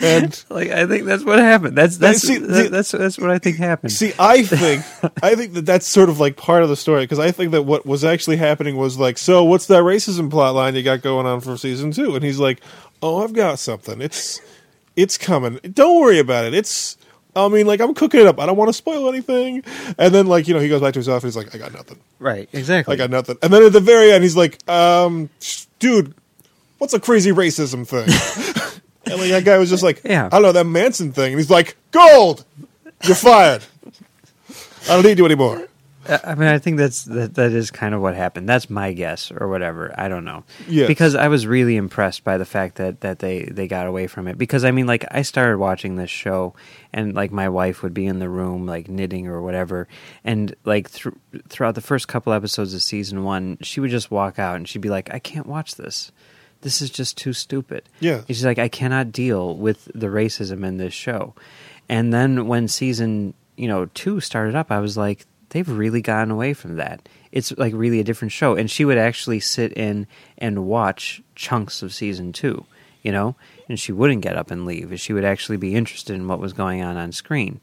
And 0.01 0.43
Like 0.49 0.69
I 0.71 0.85
think 0.87 1.05
that's 1.05 1.23
what 1.23 1.39
happened. 1.39 1.77
That's 1.77 1.97
that's 1.97 2.19
see, 2.21 2.37
that- 2.37 2.47
the- 2.47 2.69
that's 2.69 2.91
that's 2.91 3.17
what 3.17 3.29
I 3.29 3.39
think 3.39 3.57
happened. 3.57 3.91
See, 3.91 4.13
I 4.19 4.43
think 4.43 4.83
I 5.23 5.35
think 5.35 5.53
that 5.53 5.65
that's 5.65 5.87
sort 5.87 6.09
of 6.09 6.19
like 6.19 6.37
part 6.37 6.63
of 6.63 6.69
the 6.69 6.75
story 6.75 7.03
because 7.03 7.19
I 7.19 7.31
think 7.31 7.51
that 7.51 7.63
what 7.63 7.85
was 7.85 8.03
actually 8.03 8.37
happening 8.37 8.75
was 8.77 8.97
like, 8.97 9.17
so 9.17 9.43
what's 9.43 9.67
that 9.67 9.83
racism 9.83 10.29
plot 10.29 10.55
line 10.55 10.75
you 10.75 10.83
got 10.83 11.01
going 11.01 11.25
on 11.25 11.41
for 11.41 11.57
season 11.57 11.91
two? 11.91 12.15
And 12.15 12.23
he's 12.23 12.39
like, 12.39 12.61
oh, 13.01 13.23
I've 13.23 13.33
got 13.33 13.59
something. 13.59 14.01
It's 14.01 14.41
it's 14.95 15.17
coming. 15.17 15.59
Don't 15.73 16.01
worry 16.01 16.19
about 16.19 16.45
it. 16.45 16.53
It's 16.53 16.97
I 17.33 17.47
mean, 17.47 17.65
like 17.65 17.79
I'm 17.79 17.93
cooking 17.93 18.19
it 18.19 18.27
up. 18.27 18.39
I 18.41 18.45
don't 18.45 18.57
want 18.57 18.67
to 18.69 18.73
spoil 18.73 19.07
anything. 19.07 19.63
And 19.97 20.13
then 20.13 20.27
like 20.27 20.47
you 20.49 20.53
know 20.53 20.59
he 20.59 20.67
goes 20.67 20.81
back 20.81 20.93
to 20.93 20.99
his 20.99 21.07
office. 21.07 21.33
He's 21.33 21.37
like, 21.37 21.55
I 21.55 21.57
got 21.57 21.73
nothing. 21.73 21.99
right? 22.19 22.49
Exactly. 22.51 22.93
I 22.93 22.97
got 22.97 23.09
nothing. 23.09 23.37
And 23.41 23.53
then 23.53 23.63
at 23.63 23.71
the 23.71 23.79
very 23.79 24.11
end, 24.11 24.23
he's 24.23 24.35
like, 24.35 24.57
um, 24.69 25.29
dude, 25.79 26.13
what's 26.77 26.93
a 26.93 26.99
crazy 26.99 27.31
racism 27.31 27.87
thing? 27.87 28.05
and 29.05 29.19
like 29.19 29.29
that 29.29 29.45
guy 29.45 29.57
was 29.57 29.69
just 29.69 29.83
like, 29.83 30.01
Yeah. 30.05 30.25
I 30.25 30.29
don't 30.29 30.41
know 30.43 30.51
that 30.51 30.65
Manson 30.65 31.11
thing. 31.11 31.33
And 31.33 31.39
he's 31.39 31.49
like, 31.49 31.75
gold, 31.91 32.45
you're 33.03 33.15
fired. 33.15 33.63
I 34.83 34.93
don't 34.95 35.03
need 35.03 35.17
you 35.17 35.25
anymore. 35.25 35.67
I 36.07 36.19
I 36.23 36.35
mean, 36.35 36.47
I 36.47 36.57
think 36.57 36.77
that's 36.77 37.03
that. 37.05 37.35
That 37.35 37.51
is 37.51 37.69
kind 37.69 37.93
of 37.93 38.01
what 38.01 38.15
happened. 38.15 38.49
That's 38.49 38.69
my 38.71 38.91
guess, 38.91 39.31
or 39.31 39.47
whatever. 39.47 39.93
I 39.97 40.09
don't 40.09 40.25
know. 40.25 40.43
Yes. 40.67 40.87
Because 40.87 41.13
I 41.13 41.27
was 41.27 41.45
really 41.45 41.75
impressed 41.75 42.23
by 42.23 42.37
the 42.37 42.45
fact 42.45 42.77
that 42.77 43.01
that 43.01 43.19
they 43.19 43.43
they 43.43 43.67
got 43.67 43.85
away 43.85 44.07
from 44.07 44.27
it. 44.27 44.37
Because 44.37 44.65
I 44.65 44.71
mean, 44.71 44.87
like 44.87 45.05
I 45.11 45.21
started 45.21 45.59
watching 45.59 45.95
this 45.95 46.09
show, 46.09 46.55
and 46.91 47.13
like 47.13 47.31
my 47.31 47.49
wife 47.49 47.83
would 47.83 47.93
be 47.93 48.07
in 48.07 48.17
the 48.17 48.29
room 48.29 48.65
like 48.65 48.89
knitting 48.89 49.27
or 49.27 49.41
whatever, 49.43 49.87
and 50.23 50.55
like 50.65 50.89
thr 50.89 51.09
throughout 51.49 51.75
the 51.75 51.81
first 51.81 52.07
couple 52.07 52.33
episodes 52.33 52.73
of 52.73 52.81
season 52.81 53.23
one, 53.23 53.59
she 53.61 53.79
would 53.79 53.91
just 53.91 54.09
walk 54.09 54.39
out 54.39 54.55
and 54.55 54.67
she'd 54.67 54.81
be 54.81 54.89
like, 54.89 55.13
"I 55.13 55.19
can't 55.19 55.45
watch 55.45 55.75
this. 55.75 56.11
This 56.61 56.81
is 56.81 56.89
just 56.89 57.17
too 57.17 57.33
stupid." 57.33 57.83
Yeah. 57.99 58.21
She's 58.27 58.45
like, 58.45 58.59
"I 58.59 58.69
cannot 58.69 59.11
deal 59.11 59.55
with 59.55 59.85
the 59.93 60.07
racism 60.07 60.65
in 60.65 60.77
this 60.77 60.93
show." 60.93 61.33
And 61.89 62.13
then 62.13 62.47
when 62.47 62.67
season 62.67 63.33
you 63.55 63.67
know 63.67 63.87
two 63.93 64.19
started 64.19 64.55
up, 64.55 64.71
I 64.71 64.79
was 64.79 64.97
like, 64.97 65.25
they've 65.51 65.69
really 65.69 66.01
gotten 66.01 66.31
away 66.31 66.53
from 66.53 66.77
that. 66.77 67.07
It's 67.31 67.55
like 67.57 67.73
really 67.73 67.99
a 67.99 68.03
different 68.03 68.31
show. 68.31 68.55
And 68.55 68.69
she 68.69 68.83
would 68.83 68.97
actually 68.97 69.39
sit 69.39 69.73
in 69.73 70.07
and 70.37 70.65
watch 70.65 71.21
chunks 71.35 71.81
of 71.81 71.93
season 71.93 72.33
two, 72.33 72.65
you 73.03 73.11
know, 73.11 73.35
and 73.69 73.79
she 73.79 73.91
wouldn't 73.91 74.21
get 74.21 74.35
up 74.35 74.51
and 74.51 74.65
leave. 74.65 74.97
She 74.99 75.13
would 75.13 75.25
actually 75.25 75.57
be 75.57 75.75
interested 75.75 76.15
in 76.15 76.27
what 76.27 76.39
was 76.39 76.53
going 76.53 76.81
on 76.81 76.97
on 76.97 77.11
screen. 77.11 77.61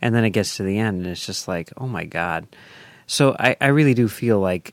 And 0.00 0.14
then 0.14 0.24
it 0.24 0.30
gets 0.30 0.56
to 0.56 0.62
the 0.62 0.78
end, 0.78 0.98
and 0.98 1.06
it's 1.06 1.26
just 1.26 1.46
like, 1.46 1.70
oh 1.76 1.86
my 1.86 2.04
god. 2.04 2.46
So 3.06 3.36
I, 3.38 3.56
I 3.60 3.66
really 3.66 3.92
do 3.92 4.08
feel 4.08 4.40
like 4.40 4.72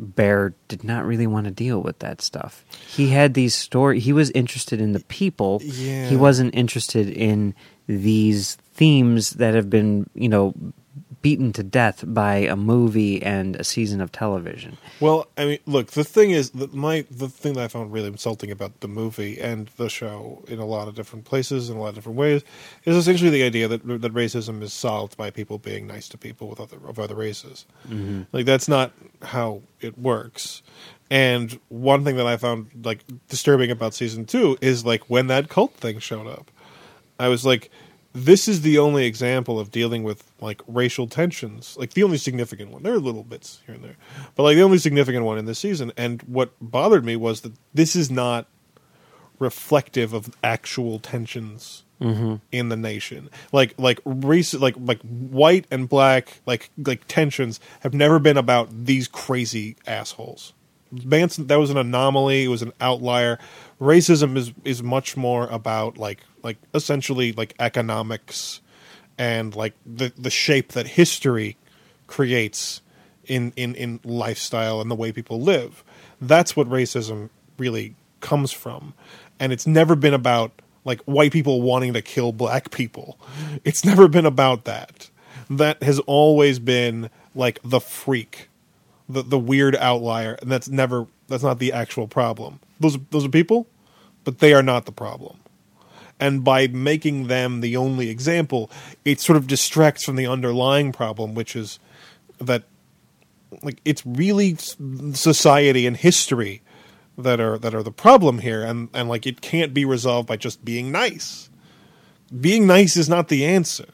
Behr 0.00 0.54
did 0.68 0.84
not 0.84 1.06
really 1.06 1.26
want 1.26 1.44
to 1.46 1.50
deal 1.50 1.80
with 1.80 2.00
that 2.00 2.20
stuff. 2.20 2.64
He 2.88 3.10
had 3.10 3.34
these 3.34 3.54
story. 3.54 4.00
He 4.00 4.12
was 4.12 4.30
interested 4.30 4.80
in 4.80 4.92
the 4.92 5.00
people. 5.00 5.60
Yeah. 5.62 6.06
He 6.06 6.16
wasn't 6.16 6.54
interested 6.54 7.08
in 7.08 7.54
these 7.86 8.56
themes 8.74 9.30
that 9.32 9.54
have 9.54 9.70
been, 9.70 10.08
you 10.14 10.28
know, 10.28 10.54
beaten 11.24 11.54
to 11.54 11.62
death 11.62 12.04
by 12.06 12.34
a 12.34 12.54
movie 12.54 13.22
and 13.22 13.56
a 13.56 13.64
season 13.64 14.02
of 14.02 14.12
television. 14.12 14.76
Well, 15.00 15.26
I 15.38 15.46
mean, 15.46 15.58
look, 15.64 15.92
the 15.92 16.04
thing 16.04 16.32
is 16.32 16.50
that 16.50 16.74
my 16.74 17.06
the 17.10 17.30
thing 17.30 17.54
that 17.54 17.64
I 17.64 17.68
found 17.68 17.90
really 17.94 18.08
insulting 18.08 18.50
about 18.50 18.80
the 18.80 18.88
movie 18.88 19.40
and 19.40 19.68
the 19.78 19.88
show 19.88 20.44
in 20.48 20.58
a 20.58 20.66
lot 20.66 20.86
of 20.86 20.94
different 20.94 21.24
places 21.24 21.70
in 21.70 21.78
a 21.78 21.80
lot 21.80 21.88
of 21.88 21.94
different 21.94 22.18
ways 22.18 22.44
is 22.84 22.94
essentially 22.94 23.30
the 23.30 23.42
idea 23.42 23.66
that 23.68 23.86
that 24.02 24.12
racism 24.12 24.60
is 24.60 24.74
solved 24.74 25.16
by 25.16 25.30
people 25.30 25.56
being 25.56 25.86
nice 25.86 26.10
to 26.10 26.18
people 26.18 26.46
with 26.46 26.60
other 26.60 26.76
of 26.86 26.98
other 26.98 27.14
races. 27.14 27.64
Mm-hmm. 27.88 28.24
Like 28.32 28.44
that's 28.44 28.68
not 28.68 28.92
how 29.22 29.62
it 29.80 29.96
works. 29.96 30.62
And 31.10 31.58
one 31.70 32.04
thing 32.04 32.16
that 32.16 32.26
I 32.26 32.36
found 32.36 32.68
like 32.84 33.02
disturbing 33.30 33.70
about 33.70 33.94
season 33.94 34.26
2 34.26 34.58
is 34.60 34.84
like 34.84 35.08
when 35.08 35.28
that 35.28 35.48
cult 35.48 35.72
thing 35.72 36.00
showed 36.00 36.26
up. 36.26 36.50
I 37.18 37.28
was 37.28 37.46
like, 37.46 37.70
this 38.14 38.46
is 38.46 38.60
the 38.60 38.78
only 38.78 39.06
example 39.06 39.58
of 39.58 39.72
dealing 39.72 40.04
with 40.04 40.30
like 40.40 40.62
racial 40.68 41.08
tensions. 41.08 41.76
Like 41.76 41.94
the 41.94 42.04
only 42.04 42.16
significant 42.16 42.70
one. 42.70 42.84
There 42.84 42.94
are 42.94 43.00
little 43.00 43.24
bits 43.24 43.60
here 43.66 43.74
and 43.74 43.84
there, 43.84 43.96
but 44.36 44.44
like 44.44 44.56
the 44.56 44.62
only 44.62 44.78
significant 44.78 45.24
one 45.24 45.36
in 45.36 45.46
this 45.46 45.58
season. 45.58 45.92
And 45.96 46.22
what 46.22 46.52
bothered 46.60 47.04
me 47.04 47.16
was 47.16 47.40
that 47.40 47.52
this 47.74 47.96
is 47.96 48.10
not 48.10 48.46
reflective 49.40 50.12
of 50.12 50.34
actual 50.44 51.00
tensions 51.00 51.82
mm-hmm. 52.00 52.36
in 52.52 52.68
the 52.68 52.76
nation. 52.76 53.30
Like 53.50 53.74
like 53.78 53.98
race 54.04 54.54
like 54.54 54.76
like 54.78 55.00
white 55.02 55.66
and 55.72 55.88
black 55.88 56.40
like 56.46 56.70
like 56.78 57.06
tensions 57.08 57.58
have 57.80 57.94
never 57.94 58.20
been 58.20 58.36
about 58.36 58.68
these 58.86 59.08
crazy 59.08 59.76
assholes. 59.88 60.52
Manson 61.04 61.48
that 61.48 61.56
was 61.56 61.70
an 61.70 61.76
anomaly, 61.76 62.44
it 62.44 62.48
was 62.48 62.62
an 62.62 62.72
outlier. 62.80 63.40
Racism 63.80 64.36
is 64.36 64.52
is 64.64 64.82
much 64.82 65.16
more 65.16 65.46
about 65.48 65.98
like 65.98 66.20
like 66.42 66.58
essentially 66.74 67.32
like 67.32 67.54
economics 67.58 68.60
and 69.18 69.54
like 69.54 69.74
the 69.84 70.12
the 70.16 70.30
shape 70.30 70.72
that 70.72 70.86
history 70.86 71.56
creates 72.06 72.80
in 73.26 73.52
in 73.56 73.74
in 73.74 74.00
lifestyle 74.04 74.80
and 74.80 74.90
the 74.90 74.94
way 74.94 75.12
people 75.12 75.40
live. 75.40 75.82
That's 76.20 76.56
what 76.56 76.68
racism 76.68 77.30
really 77.58 77.94
comes 78.20 78.52
from. 78.52 78.94
And 79.38 79.52
it's 79.52 79.66
never 79.66 79.94
been 79.94 80.14
about 80.14 80.52
like 80.84 81.00
white 81.02 81.32
people 81.32 81.62
wanting 81.62 81.92
to 81.94 82.02
kill 82.02 82.32
black 82.32 82.70
people. 82.70 83.18
It's 83.64 83.84
never 83.84 84.08
been 84.08 84.26
about 84.26 84.64
that. 84.64 85.10
That 85.50 85.82
has 85.82 85.98
always 86.00 86.58
been 86.58 87.10
like 87.34 87.60
the 87.64 87.80
freak, 87.80 88.48
the 89.08 89.22
the 89.22 89.38
weird 89.38 89.76
outlier, 89.76 90.34
and 90.40 90.50
that's 90.50 90.68
never 90.68 91.06
that's 91.28 91.42
not 91.42 91.58
the 91.58 91.72
actual 91.72 92.06
problem. 92.06 92.60
Those 92.80 92.98
those 93.10 93.24
are 93.24 93.30
people, 93.30 93.66
but 94.24 94.38
they 94.38 94.52
are 94.52 94.62
not 94.62 94.86
the 94.86 94.92
problem. 94.92 95.38
And 96.20 96.44
by 96.44 96.68
making 96.68 97.26
them 97.26 97.60
the 97.60 97.76
only 97.76 98.08
example, 98.08 98.70
it 99.04 99.20
sort 99.20 99.36
of 99.36 99.46
distracts 99.46 100.04
from 100.04 100.16
the 100.16 100.26
underlying 100.26 100.92
problem, 100.92 101.34
which 101.34 101.56
is 101.56 101.78
that 102.38 102.64
like 103.62 103.80
it's 103.84 104.04
really 104.06 104.56
society 104.56 105.86
and 105.86 105.96
history 105.96 106.62
that 107.16 107.40
are 107.40 107.58
that 107.58 107.74
are 107.74 107.82
the 107.82 107.92
problem 107.92 108.38
here 108.38 108.64
and 108.64 108.88
and 108.92 109.08
like 109.08 109.26
it 109.26 109.40
can't 109.40 109.72
be 109.72 109.84
resolved 109.84 110.26
by 110.26 110.36
just 110.36 110.64
being 110.64 110.90
nice 110.90 111.48
being 112.40 112.66
nice 112.66 112.96
is 112.96 113.08
not 113.08 113.28
the 113.28 113.44
answer 113.44 113.86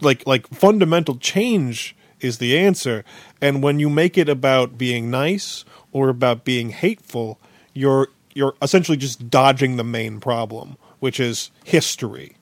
like 0.00 0.26
like 0.26 0.46
fundamental 0.48 1.16
change 1.16 1.96
is 2.20 2.38
the 2.38 2.56
answer 2.56 3.04
and 3.40 3.62
when 3.62 3.80
you 3.80 3.90
make 3.90 4.16
it 4.16 4.28
about 4.28 4.78
being 4.78 5.10
nice 5.10 5.64
or 5.90 6.08
about 6.08 6.44
being 6.44 6.70
hateful 6.70 7.40
you're 7.74 8.08
you're 8.34 8.54
essentially 8.62 8.96
just 8.96 9.30
dodging 9.30 9.76
the 9.76 9.84
main 9.84 10.20
problem 10.20 10.76
which 11.00 11.20
is 11.20 11.50
history 11.64 12.36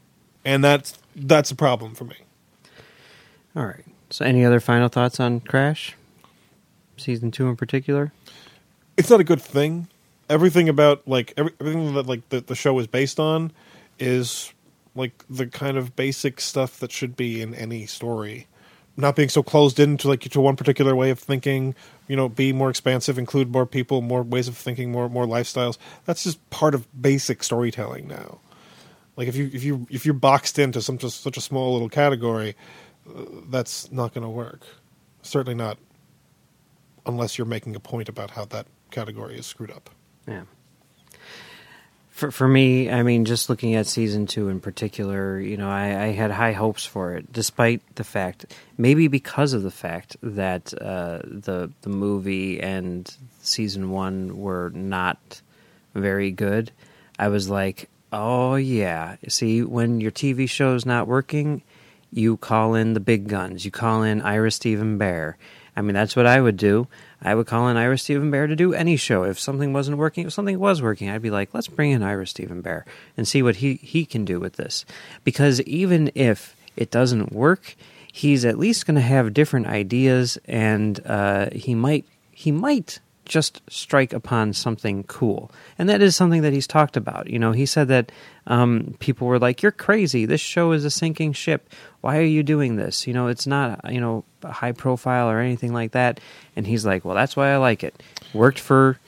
and 0.45 0.65
that's 0.65 0.99
that's 1.15 1.51
a 1.51 1.55
problem 1.55 1.95
for 1.95 2.05
me. 2.05 2.17
All 3.55 3.67
right. 3.67 3.85
So, 4.11 4.25
any 4.25 4.45
other 4.45 4.61
final 4.61 4.89
thoughts 4.89 5.21
on 5.21 5.41
Crash? 5.41 5.97
Season 6.97 7.31
two 7.31 7.49
in 7.49 7.57
particular? 7.57 8.13
It's 8.97 9.11
not 9.11 9.21
a 9.21 9.25
good 9.25 9.41
thing. 9.41 9.89
Everything 10.29 10.69
about 10.69 11.07
like 11.07 11.33
every, 11.37 11.53
everything 11.61 11.95
that 11.95 12.07
like 12.07 12.29
the, 12.29 12.41
the 12.41 12.55
show 12.55 12.79
is 12.79 12.87
based 12.87 13.19
on 13.19 13.53
is 13.99 14.53
like 14.95 15.25
the 15.29 15.47
kind 15.47 15.77
of 15.77 15.97
basic 15.97 16.41
stuff 16.41 16.79
that 16.81 16.93
should 16.93 17.17
be 17.17 17.41
in 17.41 17.55
any 17.55 17.87
story. 17.87 18.47
Not 18.97 19.17
being 19.17 19.29
so 19.29 19.43
closed 19.43 19.81
into 19.81 20.09
like 20.09 20.21
to 20.21 20.41
one 20.41 20.57
particular 20.57 20.95
way 20.95 21.11
of 21.11 21.19
thinking, 21.19 21.75
you 22.11 22.17
know, 22.17 22.29
be 22.29 22.53
more 22.53 22.71
expansive, 22.71 23.19
include 23.19 23.53
more 23.53 23.65
people, 23.65 24.03
more 24.03 24.25
ways 24.25 24.49
of 24.49 24.57
thinking, 24.57 24.91
more 24.91 25.09
more 25.09 25.27
lifestyles. 25.27 25.79
That's 26.07 26.25
just 26.25 26.51
part 26.51 26.75
of 26.75 26.89
basic 27.01 27.45
storytelling 27.45 28.09
now. 28.09 28.41
Like 29.17 29.29
if 29.29 29.37
you 29.37 29.49
if 29.53 29.63
you 29.63 29.87
if 29.91 30.05
you're 30.05 30.13
boxed 30.13 30.59
into 30.59 30.83
some 30.83 30.99
just 30.99 31.23
such 31.23 31.37
a 31.37 31.41
small 31.41 31.73
little 31.73 31.89
category, 31.89 32.57
uh, 33.09 33.23
that's 33.49 33.93
not 33.93 34.13
going 34.13 34.25
to 34.25 34.29
work. 34.29 34.67
Certainly 35.23 35.55
not 35.55 35.79
unless 37.07 37.39
you're 37.39 37.47
making 37.47 37.77
a 37.77 37.81
point 37.81 38.09
about 38.09 38.33
how 38.33 38.45
that 38.47 38.67
category 38.91 39.39
is 39.39 39.47
screwed 39.47 39.71
up. 39.71 39.89
Yeah. 40.27 40.43
For 42.21 42.31
for 42.31 42.47
me, 42.47 42.91
I 42.91 43.03
mean, 43.03 43.25
just 43.25 43.49
looking 43.49 43.77
at 43.77 43.87
season 43.87 44.27
two 44.27 44.51
in 44.51 44.61
particular, 44.61 45.41
you 45.41 45.57
know, 45.57 45.71
I, 45.71 46.05
I 46.05 46.07
had 46.09 46.31
high 46.31 46.53
hopes 46.53 46.85
for 46.85 47.15
it, 47.15 47.33
despite 47.33 47.81
the 47.95 48.05
fact, 48.05 48.45
maybe 48.77 49.09
because 49.09 49.55
of 49.55 49.63
the 49.63 49.71
fact 49.71 50.19
that 50.23 50.75
uh, 50.75 51.21
the 51.25 51.71
the 51.81 51.89
movie 51.89 52.61
and 52.61 53.11
season 53.41 53.89
one 53.89 54.37
were 54.37 54.71
not 54.75 55.41
very 55.95 56.31
good. 56.31 56.73
I 57.19 57.29
was 57.29 57.49
like, 57.49 57.89
oh 58.13 58.57
yeah, 58.57 59.17
see, 59.29 59.63
when 59.63 60.03
your 60.03 60.13
TV 60.13 60.47
show 60.47 60.75
is 60.75 60.85
not 60.85 61.09
working, 61.09 61.63
you 62.13 62.37
call 62.37 62.75
in 62.75 62.93
the 62.93 63.01
big 63.01 63.29
guns. 63.29 63.65
You 63.65 63.71
call 63.71 64.03
in 64.03 64.21
Ira 64.21 64.51
Steven 64.51 64.99
Behr. 64.99 65.37
I 65.75 65.81
mean, 65.81 65.95
that's 65.95 66.17
what 66.17 66.27
I 66.27 66.39
would 66.39 66.59
do. 66.59 66.87
I 67.23 67.35
would 67.35 67.47
call 67.47 67.69
in 67.69 67.77
Ira 67.77 67.99
Steven 67.99 68.31
Behr 68.31 68.49
to 68.49 68.57
do 68.57 68.73
any 68.73 68.97
show. 68.97 69.25
If 69.25 69.39
something 69.39 69.73
wasn't 69.73 69.99
working, 69.99 70.27
if 70.27 70.33
something 70.33 70.59
was 70.59 70.81
working, 70.81 71.11
I'd 71.11 71.23
be 71.23 71.31
like, 71.31 71.53
let's 71.53 71.69
bring 71.69 71.91
in 71.91 72.03
Ira 72.03 72.27
Steven 72.27 72.63
Behr 72.63 72.85
and 73.17 73.29
see 73.29 73.43
what 73.43 73.57
he, 73.57 73.75
he 73.75 74.05
can 74.05 74.25
do 74.25 74.41
with 74.41 74.55
this. 74.55 74.85
Because 75.25 75.61
even 75.63 76.11
if 76.15 76.57
it 76.77 76.91
doesn't 76.91 77.33
work, 77.33 77.77
he's 78.13 78.45
at 78.45 78.59
least 78.59 78.87
going 78.87 78.95
to 78.95 79.01
have 79.01 79.35
different 79.35 79.67
ideas 79.67 80.39
and 80.47 81.01
uh, 81.07 81.51
he 81.53 81.75
might 81.75 82.07
he 82.33 82.51
might 82.51 83.01
just 83.31 83.63
strike 83.71 84.13
upon 84.13 84.53
something 84.53 85.05
cool. 85.05 85.51
And 85.79 85.89
that 85.89 86.03
is 86.03 86.17
something 86.17 86.43
that 86.43 86.53
he's 86.53 86.67
talked 86.67 86.97
about. 86.97 87.31
You 87.31 87.39
know, 87.39 87.53
he 87.53 87.65
said 87.65 87.89
that 87.89 88.13
um, 88.47 88.97
people 88.99 89.29
were 89.29 89.39
like, 89.39 89.63
You're 89.63 89.73
crazy. 89.73 90.27
This 90.27 90.41
show 90.41 90.73
is 90.73 90.85
a 90.85 90.91
sinking 90.91 91.33
ship. 91.33 91.71
Why 92.03 92.19
are 92.19 92.23
you 92.23 92.43
doing 92.43 92.77
this? 92.77 93.07
You 93.07 93.15
know, 93.15 93.29
it's 93.29 93.47
not, 93.47 93.81
you 93.91 94.01
know, 94.01 94.25
high 94.45 94.73
profile 94.73 95.31
or 95.31 95.39
anything 95.39 95.73
like 95.73 95.93
that. 95.93 96.21
And 96.57 96.67
he's 96.67 96.85
like, 96.85 97.05
Well, 97.05 97.15
that's 97.15 97.37
why 97.37 97.53
I 97.53 97.57
like 97.57 97.85
it. 97.85 98.03
Worked 98.35 98.59
for 98.59 98.99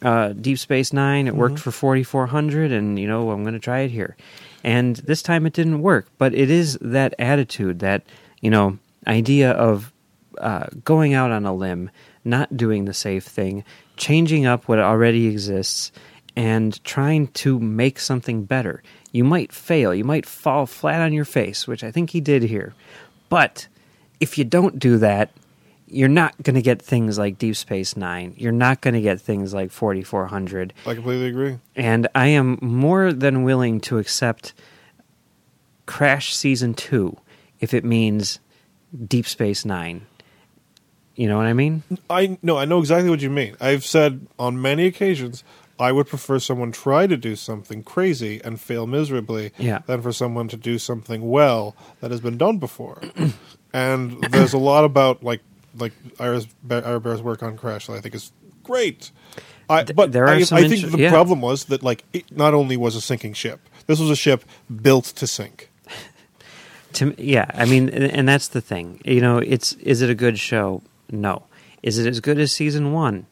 uh, 0.00 0.28
Deep 0.28 0.58
Space 0.58 0.92
Nine, 0.92 1.26
it 1.26 1.34
worked 1.34 1.58
for 1.58 1.70
4400, 1.70 2.72
and, 2.72 2.98
you 2.98 3.06
know, 3.06 3.30
I'm 3.30 3.42
going 3.42 3.52
to 3.52 3.60
try 3.60 3.80
it 3.80 3.90
here. 3.90 4.16
And 4.64 4.96
this 4.96 5.22
time 5.22 5.44
it 5.44 5.52
didn't 5.52 5.82
work. 5.82 6.06
But 6.16 6.34
it 6.34 6.50
is 6.50 6.78
that 6.80 7.14
attitude, 7.18 7.80
that, 7.80 8.02
you 8.40 8.48
know, 8.48 8.78
idea 9.06 9.50
of 9.50 9.92
uh, 10.38 10.66
going 10.84 11.12
out 11.12 11.30
on 11.30 11.44
a 11.44 11.54
limb, 11.54 11.90
not 12.24 12.56
doing 12.56 12.84
the 12.84 12.94
safe 12.94 13.24
thing, 13.24 13.64
changing 13.96 14.46
up 14.46 14.68
what 14.68 14.78
already 14.78 15.26
exists, 15.26 15.92
and 16.36 16.82
trying 16.84 17.28
to 17.28 17.58
make 17.58 17.98
something 17.98 18.44
better. 18.44 18.82
You 19.10 19.24
might 19.24 19.52
fail, 19.52 19.94
you 19.94 20.04
might 20.04 20.26
fall 20.26 20.66
flat 20.66 21.00
on 21.00 21.12
your 21.12 21.24
face, 21.24 21.66
which 21.66 21.84
I 21.84 21.90
think 21.90 22.10
he 22.10 22.20
did 22.20 22.42
here. 22.42 22.74
But 23.28 23.68
if 24.20 24.38
you 24.38 24.44
don't 24.44 24.78
do 24.78 24.98
that, 24.98 25.30
you're 25.86 26.08
not 26.08 26.42
going 26.42 26.54
to 26.54 26.62
get 26.62 26.80
things 26.80 27.18
like 27.18 27.36
Deep 27.36 27.54
Space 27.54 27.96
Nine. 27.96 28.34
You're 28.38 28.50
not 28.50 28.80
going 28.80 28.94
to 28.94 29.00
get 29.00 29.20
things 29.20 29.52
like 29.52 29.70
4400. 29.70 30.72
I 30.86 30.94
completely 30.94 31.26
agree. 31.26 31.58
And 31.76 32.08
I 32.14 32.28
am 32.28 32.58
more 32.62 33.12
than 33.12 33.42
willing 33.42 33.80
to 33.82 33.98
accept 33.98 34.54
Crash 35.84 36.34
Season 36.34 36.72
2 36.72 37.14
if 37.60 37.74
it 37.74 37.84
means 37.84 38.40
Deep 39.06 39.26
Space 39.26 39.66
Nine. 39.66 40.06
You 41.14 41.28
know 41.28 41.36
what 41.36 41.46
I 41.46 41.52
mean? 41.52 41.82
I 42.08 42.38
no, 42.42 42.56
I 42.56 42.64
know 42.64 42.78
exactly 42.78 43.10
what 43.10 43.20
you 43.20 43.30
mean. 43.30 43.56
I've 43.60 43.84
said 43.84 44.26
on 44.38 44.60
many 44.60 44.86
occasions 44.86 45.44
I 45.78 45.92
would 45.92 46.06
prefer 46.06 46.38
someone 46.38 46.70
try 46.72 47.06
to 47.06 47.16
do 47.16 47.34
something 47.36 47.82
crazy 47.82 48.40
and 48.44 48.60
fail 48.60 48.86
miserably 48.86 49.52
Yeah. 49.58 49.80
than 49.86 50.00
for 50.00 50.12
someone 50.12 50.48
to 50.48 50.56
do 50.56 50.78
something 50.78 51.28
well 51.30 51.74
that 52.00 52.10
has 52.10 52.20
been 52.20 52.38
done 52.38 52.58
before. 52.58 53.02
and 53.72 54.22
there's 54.30 54.52
a 54.52 54.58
lot 54.58 54.84
about 54.84 55.22
like 55.22 55.40
like 55.78 55.92
Ira's, 56.20 56.46
Ira 56.70 57.00
Behr's 57.00 57.22
work 57.22 57.42
on 57.42 57.56
Crash 57.56 57.86
that 57.86 57.94
I 57.94 58.00
think 58.00 58.14
is 58.14 58.32
great. 58.62 59.10
I, 59.68 59.84
but 59.84 60.12
there 60.12 60.24
are 60.24 60.34
I, 60.34 60.42
some 60.42 60.58
I 60.58 60.68
think 60.68 60.90
the 60.92 60.98
yeah. 60.98 61.10
problem 61.10 61.40
was 61.40 61.64
that 61.66 61.82
like 61.82 62.04
it 62.12 62.30
not 62.36 62.54
only 62.54 62.76
was 62.76 62.94
a 62.94 63.00
sinking 63.00 63.32
ship, 63.34 63.60
this 63.86 63.98
was 63.98 64.10
a 64.10 64.16
ship 64.16 64.44
built 64.82 65.04
to 65.06 65.26
sink. 65.26 65.68
To 66.94 67.14
yeah, 67.16 67.46
I 67.54 67.64
mean, 67.64 67.88
and 67.88 68.04
and 68.04 68.28
that's 68.28 68.48
the 68.48 68.60
thing. 68.60 69.00
You 69.06 69.22
know, 69.22 69.38
it's 69.38 69.72
is 69.74 70.02
it 70.02 70.10
a 70.10 70.14
good 70.14 70.38
show? 70.38 70.82
No. 71.12 71.44
Is 71.82 71.98
it 71.98 72.08
as 72.08 72.20
good 72.20 72.38
as 72.38 72.52
season 72.52 72.92
one? 72.92 73.26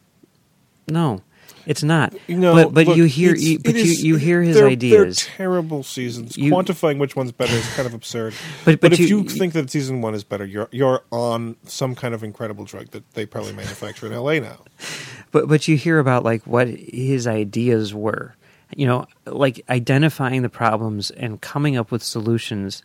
No, 0.88 1.22
it's 1.66 1.82
not. 1.82 2.14
Know, 2.28 2.52
but 2.54 2.74
but 2.74 2.86
look, 2.88 2.96
you 2.96 3.04
hear 3.04 3.34
you, 3.34 3.58
but 3.60 3.74
you, 3.74 3.80
is- 3.80 4.02
you 4.02 4.16
hear 4.16 4.42
his 4.42 4.56
they're, 4.56 4.66
ideas. 4.66 5.24
They're 5.24 5.36
terrible 5.36 5.82
seasons. 5.82 6.36
You- 6.36 6.52
Quantifying 6.52 6.98
which 6.98 7.14
one's 7.14 7.32
better 7.32 7.54
is 7.54 7.66
kind 7.74 7.86
of 7.86 7.94
absurd. 7.94 8.34
But- 8.64 8.80
but 8.80 8.92
if 8.92 8.98
you- 8.98 9.22
you, 9.22 9.28
think 9.28 9.52
that 9.52 9.70
season 9.70 10.00
one 10.02 10.14
is 10.14 10.24
better, 10.24 10.44
you're 10.44 10.68
you're 10.72 11.02
on 11.10 11.56
some 11.64 11.94
kind 11.94 12.14
of 12.14 12.24
incredible 12.24 12.64
drug 12.64 12.90
that 12.90 13.08
they 13.12 13.24
probably 13.24 13.52
manufacture 13.52 14.06
in 14.06 14.12
L.A. 14.12 14.40
now. 14.40 14.58
but 15.30 15.48
but 15.48 15.68
you 15.68 15.76
hear 15.76 15.98
about 15.98 16.24
like 16.24 16.46
what 16.46 16.66
his 16.68 17.26
ideas 17.26 17.94
were 17.94 18.34
you 18.76 18.86
know 18.86 19.06
like 19.26 19.64
identifying 19.68 20.42
the 20.42 20.48
problems 20.48 21.10
and 21.12 21.40
coming 21.40 21.76
up 21.76 21.90
with 21.90 22.02
solutions 22.02 22.82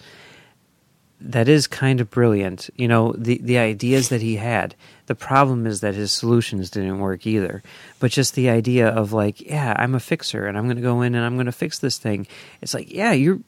that 1.22 1.47
is 1.47 1.68
kind 1.68 2.01
of 2.01 2.11
brilliant 2.11 2.70
you 2.76 2.88
know 2.88 3.13
the 3.18 3.39
the 3.41 3.57
ideas 3.57 4.09
that 4.09 4.22
he 4.22 4.36
had 4.36 4.76
the 5.07 5.16
problem 5.16 5.66
is 5.66 5.82
that 5.82 5.95
his 5.95 6.11
solutions 6.11 6.70
didn't 6.70 6.99
work 6.99 7.26
either 7.26 7.63
but 7.99 8.11
just 8.11 8.36
the 8.36 8.49
idea 8.49 8.88
of 8.88 9.13
like 9.13 9.39
yeah 9.41 9.74
i'm 9.78 9.95
a 9.95 9.99
fixer 9.99 10.45
and 10.45 10.57
i'm 10.57 10.66
going 10.66 10.76
to 10.76 10.82
go 10.82 11.01
in 11.01 11.16
and 11.16 11.24
i'm 11.24 11.36
going 11.36 11.45
to 11.45 11.51
fix 11.51 11.80
this 11.80 11.97
thing 11.97 12.28
it's 12.61 12.74
like 12.74 12.91
yeah 12.91 13.11
you're 13.11 13.39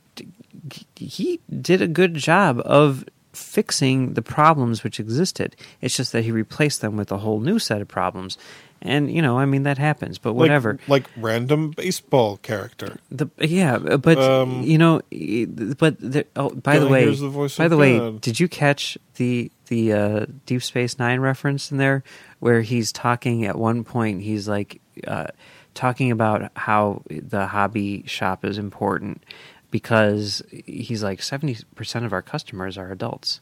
he 0.96 1.40
did 1.62 1.82
a 1.82 1.88
good 1.88 2.16
job 2.16 2.62
of 2.66 3.06
fixing 3.38 4.14
the 4.14 4.22
problems 4.22 4.84
which 4.84 5.00
existed. 5.00 5.56
It's 5.80 5.96
just 5.96 6.12
that 6.12 6.24
he 6.24 6.32
replaced 6.32 6.82
them 6.82 6.98
with 6.98 7.12
a 7.12 7.20
whole 7.20 7.40
new 7.40 7.60
set 7.60 7.82
of 7.82 7.88
problems. 7.88 8.38
And 8.88 9.12
you 9.12 9.22
know, 9.22 9.38
I 9.38 9.46
mean 9.46 9.64
that 9.64 9.78
happens, 9.78 10.18
but 10.18 10.34
whatever. 10.34 10.74
Like, 10.88 11.06
like 11.06 11.10
random 11.18 11.72
baseball 11.72 12.38
character. 12.38 12.98
the 13.12 13.28
yeah, 13.40 13.78
but 13.78 14.18
Um, 14.18 14.64
you 14.64 14.78
know, 14.78 15.02
but 15.78 15.98
there, 16.00 16.26
oh, 16.36 16.50
by 16.50 16.80
the 16.80 16.88
way, 16.88 17.06
the 17.06 17.56
by 17.58 17.68
the 17.68 17.78
way, 17.78 18.18
did 18.20 18.40
you 18.40 18.48
catch 18.48 18.98
the 19.16 19.52
the 19.68 19.94
uh, 19.94 20.26
Deep 20.46 20.64
Space 20.64 20.98
Nine 20.98 21.20
reference 21.20 21.72
in 21.72 21.78
there, 21.78 22.04
where 22.40 22.62
he's 22.62 22.92
talking 22.92 23.46
at 23.46 23.58
one 23.58 23.84
point? 23.84 24.22
He's 24.22 24.48
like 24.48 24.82
uh, 25.06 25.28
talking 25.74 26.12
about 26.12 26.52
how 26.56 27.04
the 27.10 27.48
hobby 27.48 28.04
shop 28.08 28.44
is 28.46 28.58
important 28.58 29.24
because 29.72 30.42
he's 30.66 31.04
like 31.04 31.22
seventy 31.22 31.58
percent 31.76 32.06
of 32.06 32.14
our 32.14 32.22
customers 32.22 32.78
are 32.78 32.92
adults. 32.92 33.42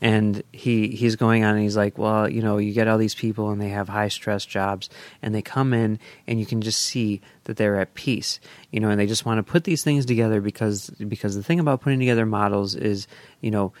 And 0.00 0.42
he, 0.52 0.88
he's 0.88 1.16
going 1.16 1.44
on 1.44 1.54
and 1.54 1.62
he's 1.62 1.76
like, 1.76 1.98
well, 1.98 2.28
you 2.28 2.40
know, 2.42 2.56
you 2.58 2.72
get 2.72 2.88
all 2.88 2.96
these 2.96 3.14
people 3.14 3.50
and 3.50 3.60
they 3.60 3.68
have 3.68 3.88
high 3.88 4.08
stress 4.08 4.46
jobs 4.46 4.88
and 5.20 5.34
they 5.34 5.42
come 5.42 5.74
in 5.74 5.98
and 6.26 6.40
you 6.40 6.46
can 6.46 6.62
just 6.62 6.80
see 6.80 7.20
that 7.44 7.56
they're 7.56 7.78
at 7.78 7.94
peace, 7.94 8.40
you 8.70 8.80
know, 8.80 8.88
and 8.88 8.98
they 8.98 9.06
just 9.06 9.26
want 9.26 9.38
to 9.38 9.42
put 9.42 9.64
these 9.64 9.84
things 9.84 10.06
together 10.06 10.40
because 10.40 10.88
because 11.08 11.36
the 11.36 11.42
thing 11.42 11.60
about 11.60 11.82
putting 11.82 11.98
together 11.98 12.24
models 12.24 12.74
is, 12.74 13.06
you 13.40 13.50
know, 13.50 13.72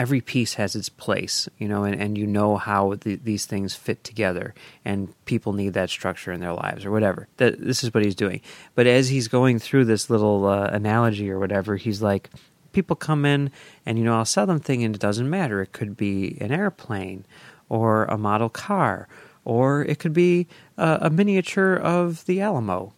every 0.00 0.22
piece 0.22 0.54
has 0.54 0.74
its 0.74 0.88
place, 0.88 1.46
you 1.58 1.68
know, 1.68 1.84
and, 1.84 2.00
and 2.00 2.16
you 2.16 2.26
know 2.26 2.56
how 2.56 2.94
the, 2.94 3.16
these 3.16 3.44
things 3.44 3.74
fit 3.74 4.02
together, 4.02 4.54
and 4.82 5.12
people 5.26 5.52
need 5.52 5.74
that 5.74 5.90
structure 5.90 6.32
in 6.32 6.40
their 6.40 6.54
lives 6.54 6.86
or 6.86 6.90
whatever. 6.90 7.28
That 7.36 7.60
this 7.60 7.84
is 7.84 7.92
what 7.92 8.02
he's 8.02 8.14
doing. 8.14 8.40
But 8.74 8.86
as 8.86 9.10
he's 9.10 9.28
going 9.28 9.58
through 9.58 9.84
this 9.84 10.08
little 10.08 10.46
uh, 10.46 10.70
analogy 10.72 11.30
or 11.30 11.38
whatever, 11.38 11.76
he's 11.76 12.00
like, 12.00 12.30
people 12.72 12.96
come 12.96 13.24
in, 13.24 13.50
and 13.86 13.98
you 13.98 14.04
know, 14.04 14.16
I'll 14.16 14.24
sell 14.24 14.46
them 14.46 14.60
thing, 14.60 14.82
and 14.84 14.94
it 14.94 15.00
doesn't 15.00 15.28
matter. 15.28 15.60
It 15.62 15.72
could 15.72 15.96
be 15.96 16.36
an 16.40 16.52
airplane, 16.52 17.24
or 17.68 18.04
a 18.06 18.16
model 18.18 18.48
car, 18.48 19.08
or 19.44 19.82
it 19.82 19.98
could 19.98 20.12
be 20.12 20.46
a, 20.76 20.98
a 21.02 21.10
miniature 21.10 21.74
of 21.76 22.24
the 22.26 22.40
Alamo. 22.40 22.92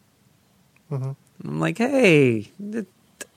Mhm. 0.90 1.16
I'm 1.44 1.60
like, 1.60 1.78
hey, 1.78 2.50
the 2.60 2.86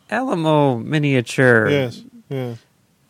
Alamo 0.10 0.78
miniature. 0.78 1.70
Yes, 1.70 2.04
yeah. 2.30 2.56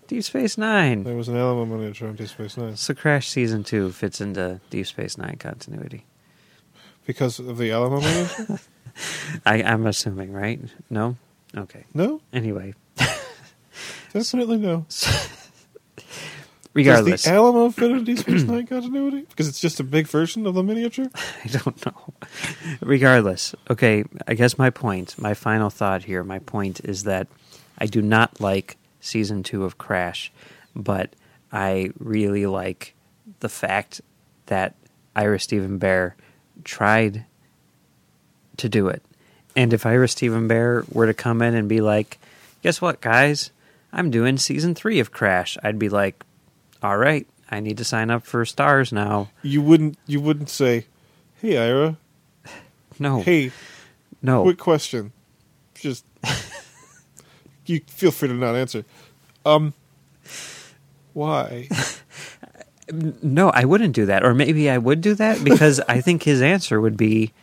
Deep 0.08 0.24
Space 0.24 0.58
Nine. 0.58 1.04
There 1.04 1.16
was 1.16 1.28
an 1.28 1.36
Alamo 1.36 1.66
miniature 1.66 2.08
on 2.08 2.16
Deep 2.16 2.28
Space 2.28 2.58
Nine 2.58 2.76
So 2.78 2.94
Crash 2.94 3.28
Season 3.30 3.64
2 3.64 3.92
fits 3.92 4.22
into 4.22 4.62
Deep 4.70 4.86
Space 4.86 5.18
Nine 5.18 5.38
continuity. 5.38 6.06
because 7.08 7.40
of 7.40 7.58
the 7.58 7.72
Alamo 7.72 8.00
miniature. 8.02 8.60
I, 9.46 9.64
I'm 9.64 9.86
assuming, 9.88 10.32
right? 10.32 10.60
No? 10.90 11.18
Okay. 11.58 11.86
no, 11.94 12.22
Anyway. 12.32 12.74
Definitely 14.16 14.60
no. 14.60 14.86
Regardless, 16.74 17.24
Does 17.24 17.32
the 17.32 17.38
Alamo 17.38 17.70
fit 17.70 17.92
into 17.92 18.06
Deep 18.06 18.20
Space 18.20 18.44
Nine 18.44 18.66
continuity? 18.66 19.24
Because 19.24 19.50
it's 19.50 19.60
just 19.60 19.82
a 19.82 19.84
big 19.84 20.08
version 20.08 20.48
of 20.48 20.54
the 20.54 20.64
miniature. 20.64 21.10
I 21.44 21.48
don't 21.50 21.86
know. 21.86 22.14
Regardless, 22.80 23.54
okay, 23.70 24.06
I 24.26 24.36
guess 24.36 24.58
my 24.58 24.70
point, 24.70 25.20
my 25.20 25.34
final 25.34 25.70
thought 25.70 26.06
here, 26.06 26.24
my 26.24 26.40
point 26.40 26.80
is 26.86 27.04
that 27.04 27.28
I 27.78 27.88
do 27.88 28.02
not 28.02 28.40
like 28.40 28.78
season 29.02 29.44
two 29.44 29.66
of 29.66 29.78
Crash, 29.78 30.32
but 30.74 31.14
I 31.52 31.92
really 32.00 32.46
like 32.46 32.94
the 33.42 33.50
fact 33.50 34.00
that 34.46 34.76
Ira 35.14 35.42
Steven 35.42 35.78
Behr 35.78 36.14
tried 36.64 37.26
to 38.56 38.70
do 38.70 38.88
it. 38.88 39.04
And 39.58 39.74
if 39.74 39.86
Ira 39.86 40.08
Steven 40.08 40.48
Behr 40.48 40.90
were 40.94 41.06
to 41.06 41.14
come 41.14 41.42
in 41.42 41.54
and 41.54 41.68
be 41.68 41.82
like, 41.82 42.18
guess 42.64 42.82
what, 42.82 43.02
guys? 43.02 43.52
I'm 43.96 44.12
doing 44.12 44.38
season 44.38 44.76
three 44.76 45.00
of 45.00 45.12
Crash, 45.12 45.58
I'd 45.64 45.80
be 45.80 45.90
like, 45.90 46.24
all 46.84 46.98
right, 46.98 47.26
I 47.50 47.62
need 47.62 47.78
to 47.78 47.84
sign 47.84 48.12
up 48.12 48.26
for 48.26 48.44
Starz 48.44 48.92
now. 48.92 49.30
You 49.42 49.62
wouldn't. 49.62 49.98
You 50.06 50.20
wouldn't 50.20 50.50
say, 50.50 50.86
"Hey, 51.42 51.58
Ira. 51.58 51.98
No, 53.00 53.22
Hey, 53.22 53.52
no. 54.22 54.44
quick 54.44 54.58
question." 54.58 55.12
Just 55.74 56.06
you 57.66 57.82
feel 57.88 58.12
free 58.12 58.28
to 58.30 58.34
not 58.34 58.56
answer. 58.56 58.84
Um, 59.46 59.74
why? 61.14 61.70
No, 63.24 63.50
I 63.50 63.66
wouldn't 63.66 63.96
do 63.96 64.06
that. 64.06 64.24
Or 64.24 64.36
maybe 64.36 64.70
I 64.70 64.78
would 64.78 65.02
do 65.02 65.16
that 65.16 65.44
because 65.44 65.80
I 65.90 66.02
think 66.02 66.22
his 66.22 66.40
answer 66.40 66.80
would 66.80 66.96
be, 66.96 67.34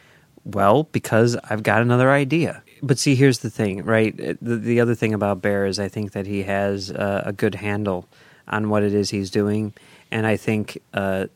well, 0.45 0.85
because 0.93 1.37
I've 1.51 1.65
got 1.65 1.83
another 1.83 2.13
idea. 2.13 2.62
But 2.83 2.99
see, 2.99 3.15
here's 3.15 3.39
the 3.39 3.51
thing, 3.51 3.85
right? 3.85 4.17
The, 4.17 4.57
the 4.57 4.81
other 4.81 4.95
thing 4.97 5.15
about 5.15 5.41
Behr 5.41 5.69
is 5.69 5.79
I 5.79 5.89
think 5.89 6.13
that 6.13 6.27
he 6.27 6.43
has 6.43 6.91
uh, 6.91 7.23
a 7.25 7.33
good 7.33 7.55
handle 7.55 8.09
on 8.49 8.69
what 8.69 8.83
it 8.83 8.93
is 8.93 9.11
he's 9.11 9.31
doing. 9.31 9.73
And 10.11 10.27
I 10.27 10.37
think 10.37 10.83
uh, 10.93 11.27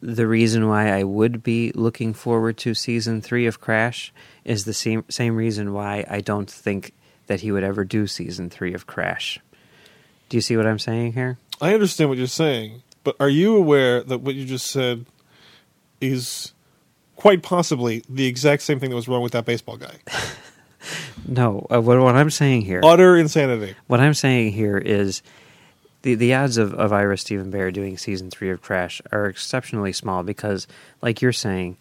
the 0.00 0.26
reason 0.26 0.68
why 0.68 0.90
I 0.90 1.04
would 1.04 1.42
be 1.42 1.72
looking 1.72 2.12
forward 2.12 2.58
to 2.58 2.74
season 2.74 3.22
three 3.22 3.46
of 3.46 3.60
Crash 3.60 4.12
is 4.44 4.64
the 4.64 4.74
same, 4.74 5.04
same 5.08 5.36
reason 5.36 5.72
why 5.72 6.04
I 6.08 6.20
don't 6.20 6.50
think 6.50 6.92
that 7.26 7.40
he 7.40 7.50
would 7.50 7.64
ever 7.64 7.84
do 7.84 8.06
season 8.06 8.50
three 8.50 8.74
of 8.74 8.86
Crash. 8.86 9.40
Do 10.28 10.36
you 10.36 10.40
see 10.40 10.56
what 10.56 10.66
I'm 10.66 10.78
saying 10.78 11.14
here? 11.14 11.38
I 11.60 11.72
understand 11.72 12.10
what 12.10 12.18
you're 12.18 12.26
saying, 12.26 12.82
but 13.04 13.16
are 13.18 13.28
you 13.28 13.56
aware 13.56 14.02
that 14.02 14.18
what 14.18 14.34
you 14.34 14.44
just 14.44 14.66
said 14.70 15.06
is 16.00 16.52
quite 17.16 17.42
possibly 17.42 18.02
the 18.08 18.26
exact 18.26 18.62
same 18.62 18.78
thing 18.78 18.90
that 18.90 18.96
was 18.96 19.08
wrong 19.08 19.22
with 19.22 19.32
that 19.32 19.44
baseball 19.44 19.76
guy? 19.76 19.96
No, 21.26 21.66
uh, 21.72 21.80
what, 21.80 21.98
what 21.98 22.14
I'm 22.14 22.30
saying 22.30 22.62
here, 22.62 22.80
Utter 22.84 23.16
insanity. 23.16 23.74
what 23.88 23.98
I'm 23.98 24.14
saying 24.14 24.52
here 24.52 24.78
is 24.78 25.22
the 26.02 26.14
the 26.14 26.34
odds 26.34 26.56
of, 26.58 26.72
of 26.74 26.92
Ira 26.92 27.18
Steven 27.18 27.50
Behr 27.50 27.72
doing 27.72 27.98
season 27.98 28.30
three 28.30 28.50
of 28.50 28.62
Crash 28.62 29.02
are 29.10 29.26
exceptionally 29.26 29.92
small 29.92 30.22
because, 30.22 30.68
like 31.02 31.20
you're 31.20 31.32
saying, 31.32 31.78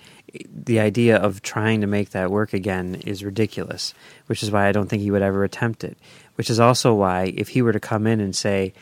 the 0.52 0.80
idea 0.80 1.18
of 1.18 1.44
trying 1.44 1.82
to 1.82 1.88
make 1.88 2.10
that 2.12 2.32
work 2.32 2.53
again 2.53 2.95
is 3.06 3.24
ridiculous. 3.24 3.94
Which 4.26 4.41
is 4.41 4.49
why 4.49 4.68
I 4.68 4.72
don't 4.72 4.88
think 4.88 5.03
he 5.03 5.12
would 5.12 5.22
ever 5.22 5.44
attempt 5.44 5.84
it. 5.84 5.98
Which 6.36 6.49
is 6.49 6.60
also 6.60 6.95
why 6.95 7.32
if 7.38 7.49
he 7.49 7.62
were 7.62 7.74
to 7.74 7.80
come 7.80 8.07
in 8.07 8.20
and 8.20 8.36
say, 8.36 8.74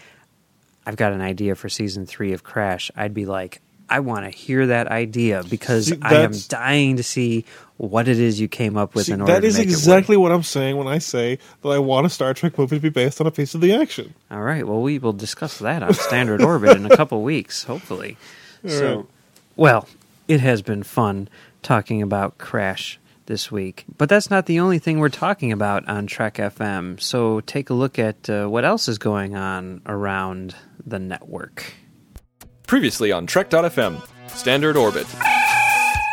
"I've 0.86 0.96
got 0.96 1.12
an 1.12 1.20
idea 1.22 1.56
for 1.56 1.68
season 1.68 2.06
three 2.06 2.32
of 2.32 2.44
Crash," 2.44 2.90
I'd 2.96 3.14
be 3.14 3.26
like. 3.26 3.60
I 3.94 3.99
want 3.99 4.26
to 4.26 4.32
hear 4.32 4.65
that 4.68 4.88
idea 4.88 5.44
because 5.48 5.90
See, 5.90 5.99
I 6.02 6.15
am 6.15 6.32
dying 6.48 6.95
to 6.98 7.03
see 7.03 7.45
what 7.78 8.07
it 8.07 8.20
is 8.20 8.40
you 8.40 8.48
came 8.48 8.76
up 8.76 8.95
with 8.95 9.06
See, 9.06 9.11
in 9.11 9.22
order 9.22 9.34
that 9.34 9.41
to 9.41 9.48
make 9.48 9.53
it 9.56 9.60
work. 9.60 9.68
exactly 9.68 10.18
what 10.18 10.32
I'm 10.32 10.41
saying 10.41 10.78
when 10.78 10.88
I 10.88 10.98
say 10.98 11.38
that 11.61 11.70
I 11.70 11.78
want 11.78 12.07
a 12.07 12.10
Star 12.10 12.34
Trek 12.34 12.57
movie 12.57 12.78
to 12.78 12.82
be 12.82 12.90
based 12.90 13.22
on 13.22 13.28
a 13.28 13.32
piece 13.32 13.53
of 13.53 13.61
the 13.61 13.72
action. 13.72 14.15
All 14.32 14.41
right. 14.41 14.65
Well, 14.65 14.82
we 14.82 14.98
will 14.98 15.14
discuss 15.14 15.60
that 15.60 15.84
on 15.84 15.94
Standard 15.94 16.41
Orbit 16.49 16.76
in 16.76 16.88
a 16.88 16.98
couple 16.98 17.22
weeks, 17.22 17.65
hopefully. 17.65 18.18
so, 18.65 18.95
right. 18.95 19.06
well, 19.57 19.88
it 20.28 20.40
has 20.40 20.64
been 20.64 20.82
fun 20.82 21.30
talking 21.61 22.02
about 22.02 22.40
Crash 22.40 22.99
this 23.28 23.52
week, 23.52 23.86
but 23.99 24.10
that's 24.10 24.32
not 24.32 24.48
the 24.48 24.60
only 24.60 24.80
thing 24.80 24.98
we're 24.98 25.10
talking 25.10 25.52
about 25.52 25.88
on 25.88 26.07
Trek 26.07 26.38
FM. 26.38 26.99
So, 26.99 27.41
take 27.41 27.70
a 27.70 27.76
look 27.76 27.99
at 27.99 28.28
uh, 28.28 28.48
what 28.48 28.65
else 28.65 28.88
is 28.88 28.98
going 28.98 29.36
on 29.36 29.84
around 29.86 30.56
the 30.84 30.98
network. 30.98 31.76
Previously 32.74 33.12
on 33.12 33.28
Trek.fm, 33.28 34.02
Standard 34.30 34.76
Orbit. 34.76 35.06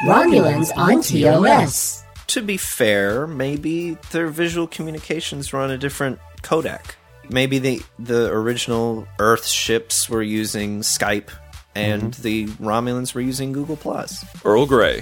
Romulans 0.05 0.71
on 0.77 1.01
TOS. 1.01 2.05
to 2.27 2.43
be 2.43 2.59
fair, 2.59 3.27
maybe 3.27 3.97
their 4.11 4.27
visual 4.27 4.67
communications 4.67 5.55
were 5.55 5.61
on 5.61 5.71
a 5.71 5.79
different 5.79 6.19
codec. 6.43 6.83
Maybe 7.31 7.61
the 7.61 7.81
the 7.99 8.31
original 8.31 9.09
Earth 9.19 9.47
ships 9.47 10.11
were 10.11 10.23
using 10.23 10.81
Skype, 10.81 11.31
and 11.75 12.13
mm-hmm. 12.13 12.23
the 12.23 12.47
Romulans 12.63 13.15
were 13.15 13.23
using 13.23 13.53
Google 13.53 13.77
Plus. 13.77 14.23
Earl 14.45 14.67
Grey. 14.67 15.01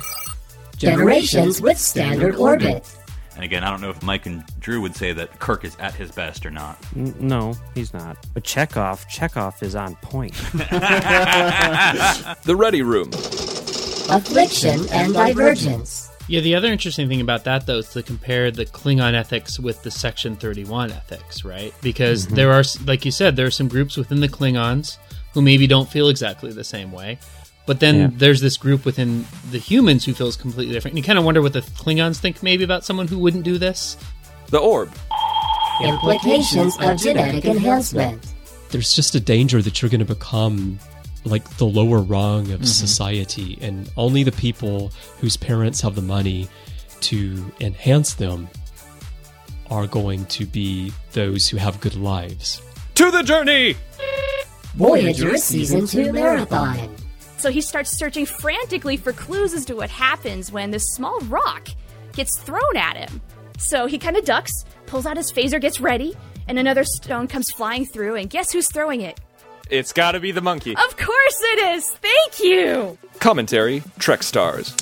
Generations 0.76 1.60
with 1.60 1.76
Standard 1.76 2.36
Orbit. 2.36 2.88
And 3.38 3.44
again, 3.44 3.62
I 3.62 3.70
don't 3.70 3.80
know 3.80 3.90
if 3.90 4.02
Mike 4.02 4.26
and 4.26 4.42
Drew 4.58 4.80
would 4.80 4.96
say 4.96 5.12
that 5.12 5.38
Kirk 5.38 5.64
is 5.64 5.76
at 5.76 5.94
his 5.94 6.10
best 6.10 6.44
or 6.44 6.50
not. 6.50 6.76
N- 6.96 7.14
no, 7.20 7.54
he's 7.72 7.94
not. 7.94 8.16
But 8.34 8.42
Chekhov, 8.42 9.06
Chekhov 9.06 9.62
is 9.62 9.76
on 9.76 9.94
point. 10.02 10.32
The 12.42 12.56
Ready 12.56 12.82
Room. 12.82 13.10
Affliction 14.10 14.88
and 14.90 15.14
Divergence. 15.14 16.10
Yeah, 16.26 16.40
the 16.40 16.56
other 16.56 16.66
interesting 16.72 17.08
thing 17.08 17.20
about 17.20 17.44
that, 17.44 17.64
though, 17.64 17.78
is 17.78 17.90
to 17.90 18.02
compare 18.02 18.50
the 18.50 18.66
Klingon 18.66 19.14
ethics 19.14 19.60
with 19.60 19.84
the 19.84 19.90
Section 19.92 20.34
31 20.34 20.90
ethics, 20.90 21.44
right? 21.44 21.72
Because 21.80 22.26
mm-hmm. 22.26 22.34
there 22.34 22.52
are, 22.52 22.64
like 22.86 23.04
you 23.04 23.12
said, 23.12 23.36
there 23.36 23.46
are 23.46 23.52
some 23.52 23.68
groups 23.68 23.96
within 23.96 24.18
the 24.18 24.28
Klingons 24.28 24.98
who 25.32 25.42
maybe 25.42 25.68
don't 25.68 25.88
feel 25.88 26.08
exactly 26.08 26.50
the 26.50 26.64
same 26.64 26.90
way. 26.90 27.18
But 27.68 27.80
then 27.80 27.96
Yeah. 27.96 28.10
there's 28.16 28.40
this 28.40 28.56
group 28.56 28.86
within 28.86 29.26
the 29.50 29.58
humans 29.58 30.06
who 30.06 30.14
feels 30.14 30.36
completely 30.36 30.72
different. 30.72 30.92
And 30.92 30.98
you 30.98 31.04
kind 31.04 31.18
of 31.18 31.24
wonder 31.26 31.42
what 31.42 31.52
the 31.52 31.60
Klingons 31.60 32.16
think 32.16 32.42
maybe 32.42 32.64
about 32.64 32.82
someone 32.82 33.06
who 33.08 33.18
wouldn't 33.18 33.44
do 33.44 33.58
this. 33.58 33.98
The 34.48 34.56
Orb. 34.56 34.90
Implications 35.82 36.78
of 36.80 36.96
genetic 36.96 37.44
enhancement. 37.44 38.26
there's 38.70 38.94
just 38.94 39.14
a 39.14 39.20
danger 39.20 39.60
that 39.60 39.80
you're 39.82 39.90
going 39.90 39.98
to 40.00 40.14
become 40.14 40.78
like 41.24 41.46
the 41.58 41.66
lower 41.66 42.00
rung 42.00 42.50
of 42.52 42.60
mm-hmm. 42.60 42.64
society 42.64 43.58
and 43.60 43.90
only 43.98 44.22
the 44.22 44.32
people 44.32 44.90
whose 45.20 45.36
parents 45.36 45.82
have 45.82 45.94
the 45.94 46.02
money 46.02 46.48
to 47.00 47.52
enhance 47.60 48.14
them 48.14 48.48
are 49.70 49.86
going 49.86 50.24
to 50.26 50.46
be 50.46 50.90
those 51.12 51.48
who 51.48 51.56
have 51.58 51.78
good 51.80 51.94
lives 51.96 52.62
To 52.94 53.10
the 53.10 53.22
Journey! 53.22 53.76
Voyager 54.74 55.36
Season 55.36 55.86
2 55.86 56.12
Marathon. 56.12 56.97
So 57.38 57.50
he 57.50 57.60
starts 57.60 57.96
searching 57.96 58.26
frantically 58.26 58.96
for 58.96 59.12
clues 59.12 59.54
as 59.54 59.64
to 59.66 59.74
what 59.74 59.90
happens 59.90 60.52
when 60.52 60.70
this 60.70 60.92
small 60.94 61.20
rock 61.20 61.68
gets 62.12 62.38
thrown 62.40 62.76
at 62.76 62.96
him. 62.96 63.20
So 63.58 63.86
he 63.86 63.98
kind 63.98 64.16
of 64.16 64.24
ducks, 64.24 64.64
pulls 64.86 65.06
out 65.06 65.16
his 65.16 65.32
phaser, 65.32 65.60
gets 65.60 65.80
ready, 65.80 66.16
and 66.48 66.58
another 66.58 66.84
stone 66.84 67.28
comes 67.28 67.50
flying 67.50 67.86
through, 67.86 68.16
and 68.16 68.28
guess 68.28 68.52
who's 68.52 68.70
throwing 68.72 69.02
it? 69.02 69.20
It's 69.70 69.92
gotta 69.92 70.18
be 70.18 70.32
the 70.32 70.40
monkey. 70.40 70.74
Of 70.74 70.96
course 70.96 71.40
it 71.42 71.76
is! 71.76 71.88
Thank 71.90 72.40
you! 72.40 72.98
Commentary 73.20 73.82
Trek 73.98 74.22
Stars. 74.22 74.74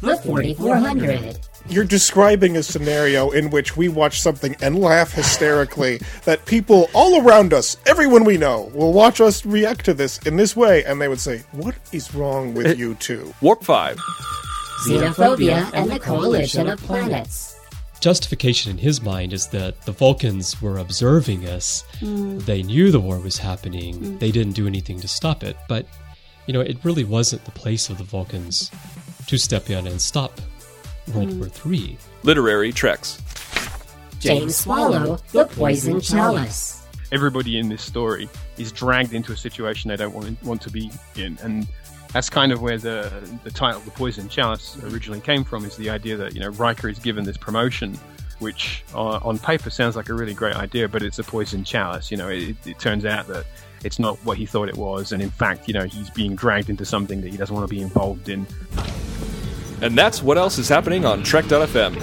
The 0.00 0.16
4400. 0.24 1.38
You're 1.68 1.84
describing 1.84 2.56
a 2.56 2.62
scenario 2.62 3.30
in 3.30 3.50
which 3.50 3.76
we 3.76 3.88
watch 3.88 4.20
something 4.20 4.56
and 4.60 4.78
laugh 4.78 5.12
hysterically 5.12 6.00
that 6.24 6.44
people 6.44 6.90
all 6.92 7.22
around 7.22 7.52
us, 7.52 7.76
everyone 7.86 8.24
we 8.24 8.36
know, 8.36 8.70
will 8.74 8.92
watch 8.92 9.20
us 9.20 9.46
react 9.46 9.84
to 9.84 9.94
this 9.94 10.18
in 10.18 10.36
this 10.36 10.56
way 10.56 10.84
and 10.84 11.00
they 11.00 11.08
would 11.08 11.20
say, 11.20 11.42
What 11.52 11.74
is 11.92 12.14
wrong 12.14 12.54
with 12.54 12.66
eh, 12.66 12.74
you 12.74 12.94
two? 12.94 13.32
Warp 13.40 13.62
5. 13.62 13.98
Xenophobia 14.86 15.70
and 15.72 15.90
the 15.90 16.00
Coalition 16.00 16.68
of 16.68 16.80
Planets. 16.80 17.56
justification 18.00 18.72
in 18.72 18.78
his 18.78 19.00
mind 19.00 19.32
is 19.32 19.46
that 19.48 19.80
the 19.82 19.92
vulcans 19.92 20.60
were 20.60 20.78
observing 20.78 21.46
us 21.46 21.84
mm. 22.00 22.44
they 22.46 22.64
knew 22.64 22.90
the 22.90 22.98
war 22.98 23.20
was 23.20 23.38
happening 23.38 23.94
mm. 23.94 24.18
they 24.18 24.32
didn't 24.32 24.54
do 24.54 24.66
anything 24.66 24.98
to 24.98 25.06
stop 25.06 25.44
it 25.44 25.56
but 25.68 25.86
you 26.46 26.52
know 26.52 26.60
it 26.60 26.76
really 26.82 27.04
wasn't 27.04 27.44
the 27.44 27.52
place 27.52 27.88
of 27.90 27.98
the 27.98 28.04
vulcans 28.04 28.72
to 29.28 29.38
step 29.38 29.70
in 29.70 29.86
and 29.86 30.00
stop 30.00 30.40
world 31.14 31.38
war 31.38 31.48
three 31.48 31.96
Literary 32.22 32.72
Treks. 32.72 33.20
James 34.20 34.56
Swallow, 34.56 35.18
The 35.32 35.46
Poison 35.46 36.00
Chalice. 36.00 36.86
everybody 37.10 37.58
in 37.58 37.68
this 37.68 37.82
story 37.82 38.28
is 38.56 38.70
dragged 38.70 39.12
into 39.12 39.32
a 39.32 39.36
situation 39.36 39.88
they 39.88 39.96
don't 39.96 40.14
want, 40.14 40.42
want 40.44 40.62
to 40.62 40.70
be 40.70 40.90
in. 41.16 41.36
And 41.42 41.66
that's 42.12 42.30
kind 42.30 42.52
of 42.52 42.62
where 42.62 42.78
the, 42.78 43.10
the 43.42 43.50
title, 43.50 43.80
The 43.80 43.90
Poison 43.90 44.28
Chalice, 44.28 44.76
originally 44.84 45.20
came 45.20 45.42
from, 45.42 45.64
is 45.64 45.76
the 45.76 45.90
idea 45.90 46.16
that, 46.16 46.34
you 46.34 46.40
know, 46.40 46.50
Riker 46.50 46.88
is 46.88 47.00
given 47.00 47.24
this 47.24 47.36
promotion, 47.36 47.98
which 48.38 48.84
uh, 48.94 49.18
on 49.22 49.38
paper 49.38 49.70
sounds 49.70 49.96
like 49.96 50.08
a 50.08 50.14
really 50.14 50.34
great 50.34 50.54
idea, 50.54 50.88
but 50.88 51.02
it's 51.02 51.18
a 51.18 51.24
poison 51.24 51.64
chalice. 51.64 52.10
You 52.10 52.16
know, 52.16 52.28
it, 52.28 52.56
it 52.66 52.78
turns 52.78 53.04
out 53.04 53.26
that 53.28 53.44
it's 53.84 53.98
not 53.98 54.18
what 54.24 54.36
he 54.38 54.46
thought 54.46 54.68
it 54.68 54.76
was. 54.76 55.12
And 55.12 55.22
in 55.22 55.30
fact, 55.30 55.66
you 55.68 55.74
know, 55.74 55.84
he's 55.84 56.10
being 56.10 56.34
dragged 56.36 56.70
into 56.70 56.84
something 56.84 57.20
that 57.22 57.30
he 57.30 57.36
doesn't 57.36 57.54
want 57.54 57.68
to 57.68 57.74
be 57.74 57.80
involved 57.82 58.28
in. 58.28 58.46
And 59.82 59.98
that's 59.98 60.22
what 60.22 60.38
else 60.38 60.58
is 60.58 60.68
happening 60.68 61.04
on 61.04 61.22
Trek.fm. 61.22 62.00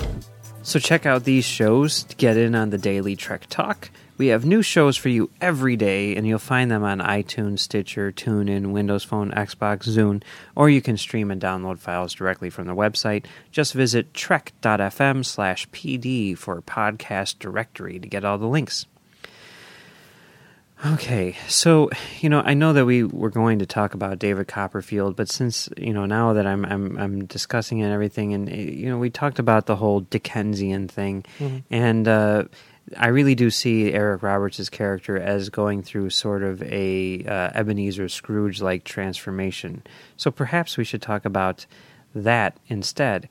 So 0.61 0.77
check 0.79 1.05
out 1.05 1.23
these 1.23 1.45
shows 1.45 2.03
to 2.03 2.15
get 2.15 2.37
in 2.37 2.53
on 2.53 2.69
the 2.69 2.77
daily 2.77 3.15
Trek 3.15 3.45
Talk. 3.49 3.89
We 4.17 4.27
have 4.27 4.43
new 4.43 4.61
shows 4.61 4.97
for 4.97 5.07
you 5.07 5.29
every 5.39 5.77
day, 5.77 6.13
and 6.17 6.27
you'll 6.27 6.39
find 6.39 6.69
them 6.69 6.83
on 6.83 6.99
iTunes, 6.99 7.59
Stitcher, 7.59 8.11
TuneIn, 8.11 8.73
Windows 8.73 9.05
Phone, 9.05 9.31
Xbox, 9.31 9.87
Zune, 9.87 10.21
or 10.57 10.69
you 10.69 10.81
can 10.81 10.97
stream 10.97 11.31
and 11.31 11.41
download 11.41 11.79
files 11.79 12.13
directly 12.13 12.49
from 12.49 12.67
the 12.67 12.75
website. 12.75 13.25
Just 13.49 13.73
visit 13.73 14.13
trek.fm 14.13 15.25
slash 15.25 15.69
pd 15.69 16.37
for 16.37 16.61
podcast 16.61 17.39
directory 17.39 17.97
to 17.97 18.09
get 18.09 18.25
all 18.25 18.37
the 18.37 18.45
links. 18.45 18.85
Okay, 20.85 21.35
so 21.49 21.89
you 22.21 22.29
know, 22.29 22.39
I 22.39 22.53
know 22.53 22.71
that 22.71 22.85
we 22.85 23.03
were 23.03 23.29
going 23.29 23.59
to 23.59 23.65
talk 23.65 23.93
about 23.93 24.17
David 24.17 24.47
Copperfield, 24.47 25.17
but 25.17 25.29
since 25.29 25.67
you 25.75 25.91
know 25.93 26.05
now 26.05 26.31
that 26.33 26.47
I'm 26.47 26.63
I'm 26.65 26.97
I'm 26.97 27.25
discussing 27.25 27.79
it 27.79 27.83
and 27.83 27.93
everything, 27.93 28.33
and 28.33 28.49
eh, 28.49 28.55
you 28.55 28.89
know, 28.89 28.97
we 28.97 29.09
talked 29.09 29.39
about 29.39 29.65
the 29.65 29.75
whole 29.75 29.99
Dickensian 29.99 30.87
thing, 30.87 31.25
Mhm. 31.39 31.63
and 31.69 32.07
uh, 32.07 32.43
I 32.97 33.07
really 33.07 33.35
do 33.35 33.49
see 33.49 33.91
Eric 33.91 34.23
Roberts' 34.23 34.69
character 34.69 35.17
as 35.17 35.49
going 35.49 35.83
through 35.83 36.11
sort 36.11 36.43
of 36.43 36.63
a 36.63 37.25
uh, 37.25 37.49
Ebenezer 37.59 38.07
Scrooge 38.07 38.61
like 38.61 38.85
transformation. 38.85 39.83
So 40.15 40.31
perhaps 40.31 40.77
we 40.77 40.85
should 40.85 41.01
talk 41.01 41.25
about 41.25 41.65
that 42.15 42.55
instead. 42.67 43.27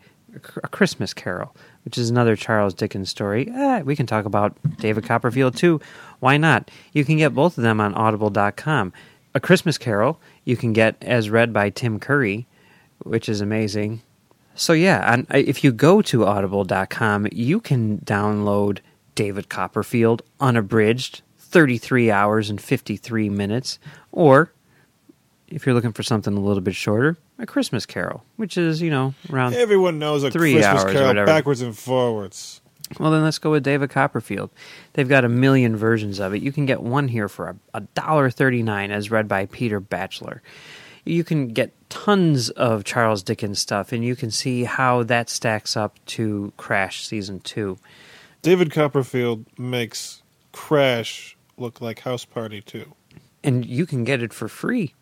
A 0.62 0.68
Christmas 0.68 1.14
Carol, 1.14 1.56
which 1.84 1.98
is 1.98 2.10
another 2.10 2.36
Charles 2.36 2.74
Dickens 2.74 3.10
story. 3.10 3.50
Eh, 3.50 3.82
we 3.82 3.96
can 3.96 4.06
talk 4.06 4.24
about 4.24 4.56
David 4.78 5.04
Copperfield 5.04 5.56
too. 5.56 5.80
Why 6.20 6.36
not? 6.36 6.70
You 6.92 7.04
can 7.04 7.16
get 7.16 7.34
both 7.34 7.56
of 7.58 7.64
them 7.64 7.80
on 7.80 7.94
audible.com. 7.94 8.92
A 9.34 9.40
Christmas 9.40 9.78
Carol 9.78 10.20
you 10.44 10.56
can 10.56 10.72
get 10.72 10.96
as 11.02 11.30
read 11.30 11.52
by 11.52 11.70
Tim 11.70 12.00
Curry, 12.00 12.46
which 13.04 13.28
is 13.28 13.40
amazing. 13.40 14.02
So 14.54 14.72
yeah, 14.72 15.12
on, 15.12 15.26
if 15.30 15.62
you 15.62 15.70
go 15.70 16.02
to 16.02 16.26
audible.com, 16.26 17.28
you 17.30 17.60
can 17.60 17.98
download 17.98 18.80
David 19.14 19.48
Copperfield 19.48 20.22
unabridged, 20.40 21.22
33 21.38 22.10
hours 22.10 22.50
and 22.50 22.60
53 22.60 23.28
minutes, 23.28 23.78
or 24.10 24.52
if 25.48 25.66
you're 25.66 25.74
looking 25.74 25.92
for 25.92 26.02
something 26.02 26.36
a 26.36 26.40
little 26.40 26.60
bit 26.60 26.74
shorter, 26.74 27.16
A 27.38 27.46
Christmas 27.46 27.86
Carol, 27.86 28.24
which 28.36 28.56
is, 28.58 28.80
you 28.82 28.90
know, 28.90 29.14
around 29.30 29.54
Everyone 29.54 29.98
knows 29.98 30.22
a 30.22 30.30
three 30.30 30.52
Christmas 30.54 30.82
hours 30.82 30.84
or 30.84 30.92
Carol 30.92 31.08
whatever. 31.08 31.26
backwards 31.26 31.60
and 31.62 31.76
forwards. 31.76 32.60
Well, 32.98 33.10
then 33.10 33.22
let's 33.22 33.38
go 33.38 33.50
with 33.50 33.64
David 33.64 33.90
Copperfield. 33.90 34.50
They've 34.94 35.08
got 35.08 35.24
a 35.24 35.28
million 35.28 35.76
versions 35.76 36.20
of 36.20 36.32
it. 36.34 36.40
You 36.42 36.52
can 36.52 36.64
get 36.64 36.82
one 36.82 37.08
here 37.08 37.28
for 37.28 37.48
a, 37.48 37.56
a 37.74 37.80
dollar 37.82 38.30
thirty 38.30 38.62
nine, 38.62 38.90
as 38.90 39.10
read 39.10 39.28
by 39.28 39.44
Peter 39.46 39.78
Batchelor. 39.78 40.42
You 41.04 41.22
can 41.24 41.48
get 41.48 41.72
tons 41.90 42.48
of 42.50 42.84
Charles 42.84 43.22
Dickens 43.22 43.58
stuff, 43.58 43.92
and 43.92 44.04
you 44.04 44.16
can 44.16 44.30
see 44.30 44.64
how 44.64 45.02
that 45.04 45.28
stacks 45.30 45.76
up 45.76 45.96
to 46.06 46.52
Crash 46.56 47.06
season 47.06 47.40
two. 47.40 47.78
David 48.42 48.70
Copperfield 48.72 49.44
makes 49.58 50.22
Crash 50.52 51.36
look 51.58 51.80
like 51.82 52.00
House 52.00 52.24
Party 52.24 52.60
too. 52.62 52.94
and 53.44 53.66
you 53.66 53.84
can 53.86 54.04
get 54.04 54.22
it 54.22 54.32
for 54.32 54.48
free 54.48 54.94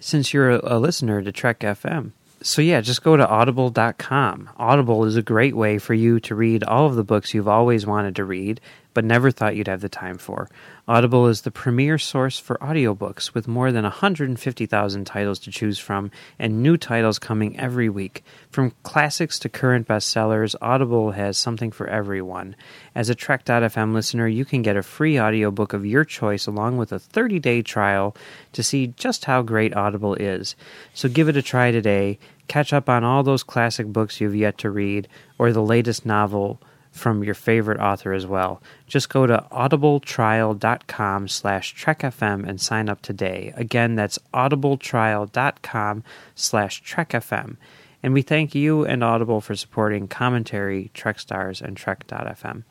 since 0.00 0.32
you're 0.32 0.50
a, 0.50 0.78
listener 0.78 1.22
to 1.22 1.32
Trek 1.32 1.60
FM. 1.60 2.12
So 2.42 2.62
yeah, 2.62 2.80
just 2.80 3.02
go 3.02 3.16
to 3.16 3.28
audible.com. 3.28 4.50
Audible 4.56 5.04
is 5.04 5.16
a 5.16 5.22
great 5.22 5.54
way 5.54 5.78
for 5.78 5.94
you 5.94 6.20
to 6.20 6.34
read 6.34 6.64
all 6.64 6.86
of 6.86 6.94
the 6.94 7.04
books 7.04 7.34
you've 7.34 7.48
always 7.48 7.86
wanted 7.86 8.16
to 8.16 8.24
read 8.24 8.60
but 8.94 9.04
never 9.04 9.30
thought 9.30 9.56
you'd 9.56 9.68
have 9.68 9.80
the 9.80 9.88
time 9.88 10.18
for. 10.18 10.48
Audible 10.88 11.26
is 11.28 11.42
the 11.42 11.50
premier 11.50 11.98
source 11.98 12.38
for 12.38 12.56
audiobooks 12.56 13.32
with 13.32 13.46
more 13.46 13.70
than 13.70 13.84
150,000 13.84 15.04
titles 15.04 15.38
to 15.38 15.50
choose 15.50 15.78
from 15.78 16.10
and 16.38 16.62
new 16.62 16.76
titles 16.76 17.18
coming 17.18 17.58
every 17.58 17.88
week. 17.88 18.24
From 18.50 18.72
classics 18.82 19.38
to 19.40 19.48
current 19.48 19.86
bestsellers, 19.86 20.56
Audible 20.60 21.12
has 21.12 21.38
something 21.38 21.70
for 21.70 21.86
everyone. 21.86 22.56
As 22.94 23.08
a 23.08 23.14
Trek.fm 23.14 23.92
listener, 23.92 24.26
you 24.26 24.44
can 24.44 24.62
get 24.62 24.76
a 24.76 24.82
free 24.82 25.20
audiobook 25.20 25.72
of 25.72 25.86
your 25.86 26.04
choice 26.04 26.46
along 26.46 26.76
with 26.76 26.90
a 26.90 26.98
30-day 26.98 27.62
trial 27.62 28.16
to 28.52 28.62
see 28.62 28.88
just 28.88 29.26
how 29.26 29.42
great 29.42 29.76
Audible 29.76 30.14
is. 30.14 30.56
So 30.94 31.08
give 31.08 31.28
it 31.28 31.36
a 31.36 31.42
try 31.42 31.70
today. 31.70 32.18
Catch 32.48 32.72
up 32.72 32.88
on 32.88 33.04
all 33.04 33.22
those 33.22 33.44
classic 33.44 33.86
books 33.86 34.20
you've 34.20 34.34
yet 34.34 34.58
to 34.58 34.70
read 34.70 35.06
or 35.38 35.52
the 35.52 35.62
latest 35.62 36.04
novel 36.04 36.60
from 36.90 37.22
your 37.22 37.34
favorite 37.34 37.80
author 37.80 38.12
as 38.12 38.26
well. 38.26 38.62
Just 38.86 39.08
go 39.08 39.26
to 39.26 39.46
audibletrial.com 39.52 41.28
slash 41.28 41.74
trekfm 41.74 42.48
and 42.48 42.60
sign 42.60 42.88
up 42.88 43.00
today. 43.00 43.52
Again, 43.56 43.94
that's 43.94 44.18
audibletrial.com 44.34 46.04
slash 46.34 46.82
trekfm. 46.82 47.56
And 48.02 48.14
we 48.14 48.22
thank 48.22 48.54
you 48.54 48.84
and 48.84 49.04
Audible 49.04 49.40
for 49.40 49.54
supporting 49.54 50.08
commentary, 50.08 50.90
Trek 50.94 51.20
Stars, 51.20 51.60
and 51.60 51.76
Trek.fm. 51.76 52.64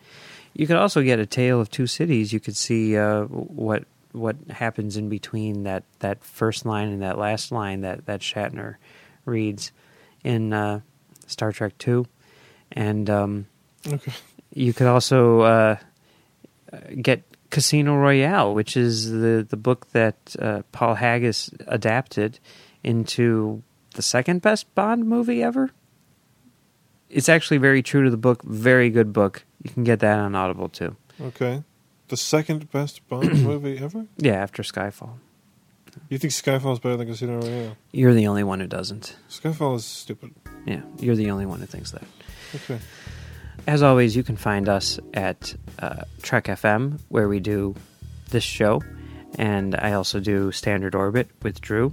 You 0.53 0.67
could 0.67 0.75
also 0.75 1.03
get 1.03 1.19
a 1.19 1.25
tale 1.25 1.61
of 1.61 1.69
two 1.69 1.87
cities. 1.87 2.33
You 2.33 2.39
could 2.39 2.55
see 2.55 2.97
uh, 2.97 3.23
what 3.25 3.85
what 4.11 4.35
happens 4.49 4.97
in 4.97 5.07
between 5.07 5.63
that, 5.63 5.83
that 5.99 6.23
first 6.23 6.65
line 6.65 6.89
and 6.89 7.03
that 7.03 7.19
last 7.19 7.51
line 7.51 7.81
that, 7.81 8.07
that 8.07 8.21
Shatner 8.21 8.75
reads 9.23 9.71
in 10.23 10.51
uh, 10.51 10.79
Star 11.27 11.51
Trek 11.51 11.77
Two, 11.77 12.07
and 12.71 13.07
um, 13.09 13.47
Okay. 13.87 14.11
you 14.53 14.73
could 14.73 14.87
also 14.87 15.41
uh, 15.41 15.75
get 17.01 17.23
Casino 17.49 17.95
Royale, 17.95 18.53
which 18.53 18.75
is 18.77 19.09
the 19.11 19.45
the 19.49 19.57
book 19.57 19.89
that 19.91 20.35
uh, 20.39 20.61
Paul 20.71 20.95
Haggis 20.95 21.49
adapted 21.67 22.39
into 22.83 23.63
the 23.95 24.01
second 24.01 24.41
best 24.41 24.73
Bond 24.75 25.05
movie 25.07 25.41
ever. 25.43 25.71
It's 27.09 27.27
actually 27.29 27.57
very 27.57 27.81
true 27.81 28.03
to 28.03 28.09
the 28.11 28.17
book. 28.17 28.43
Very 28.43 28.89
good 28.89 29.11
book. 29.13 29.43
You 29.63 29.71
can 29.71 29.83
get 29.83 29.99
that 30.01 30.19
on 30.19 30.35
Audible 30.35 30.69
too. 30.69 30.95
Okay. 31.19 31.63
The 32.09 32.17
second 32.17 32.69
best 32.71 33.07
Bond 33.07 33.43
movie 33.43 33.77
ever? 33.79 34.05
Yeah, 34.17 34.33
after 34.33 34.61
Skyfall. 34.63 35.13
You 36.07 36.17
think 36.19 36.33
Skyfall 36.33 36.73
is 36.73 36.79
better 36.79 36.97
than 36.97 37.07
Casino 37.07 37.41
Royale? 37.41 37.75
You're 37.91 38.13
the 38.13 38.27
only 38.27 38.43
one 38.43 38.59
who 38.59 38.67
doesn't. 38.67 39.15
Skyfall 39.29 39.75
is 39.75 39.85
stupid. 39.85 40.33
Yeah, 40.65 40.81
you're 40.99 41.15
the 41.15 41.31
only 41.31 41.45
one 41.47 41.59
who 41.59 41.65
thinks 41.65 41.91
that. 41.91 42.03
Okay. 42.55 42.79
As 43.67 43.83
always, 43.83 44.15
you 44.15 44.23
can 44.23 44.35
find 44.35 44.67
us 44.67 44.99
at 45.13 45.53
uh, 45.79 46.03
Trek 46.21 46.45
FM, 46.45 46.99
where 47.09 47.27
we 47.27 47.39
do 47.39 47.75
this 48.29 48.43
show, 48.43 48.81
and 49.37 49.75
I 49.75 49.93
also 49.93 50.19
do 50.19 50.51
Standard 50.51 50.95
Orbit 50.95 51.29
with 51.43 51.61
Drew. 51.61 51.91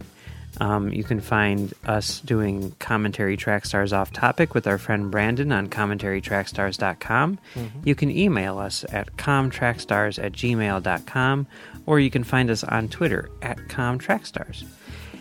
Um, 0.58 0.90
you 0.90 1.04
can 1.04 1.20
find 1.20 1.74
us 1.84 2.20
doing 2.20 2.74
commentary 2.78 3.36
track 3.36 3.66
stars 3.66 3.92
off 3.92 4.10
topic 4.12 4.54
with 4.54 4.66
our 4.66 4.78
friend 4.78 5.10
Brandon 5.10 5.52
on 5.52 5.68
commentarytrackstars.com. 5.68 7.38
Mhm. 7.54 7.70
You 7.84 7.94
can 7.94 8.10
email 8.10 8.58
us 8.58 8.82
at 8.90 9.16
comtrackstars 9.18 10.22
at 10.22 10.32
gmail.com, 10.32 11.46
or 11.84 12.00
you 12.00 12.10
can 12.10 12.24
find 12.24 12.48
us 12.48 12.64
on 12.64 12.88
Twitter 12.88 13.28
at 13.42 13.58
comtrackstars. 13.68 14.64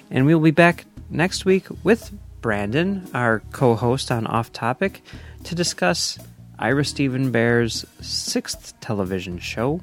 And 0.10 0.26
we'll 0.26 0.40
be 0.40 0.52
back 0.52 0.86
next 1.10 1.44
week 1.44 1.66
with 1.84 2.14
Brandon, 2.42 3.06
our 3.14 3.42
co 3.52 3.76
host 3.76 4.14
on 4.14 4.26
Off 4.28 4.54
Topic, 4.54 5.02
to 5.44 5.54
discuss 5.54 6.18
Ira 6.60 6.86
Steven 6.86 7.32
Behr's 7.32 7.86
sixth 8.02 8.80
television 8.80 9.40
show, 9.40 9.82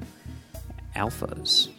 Alphas. 0.95 1.69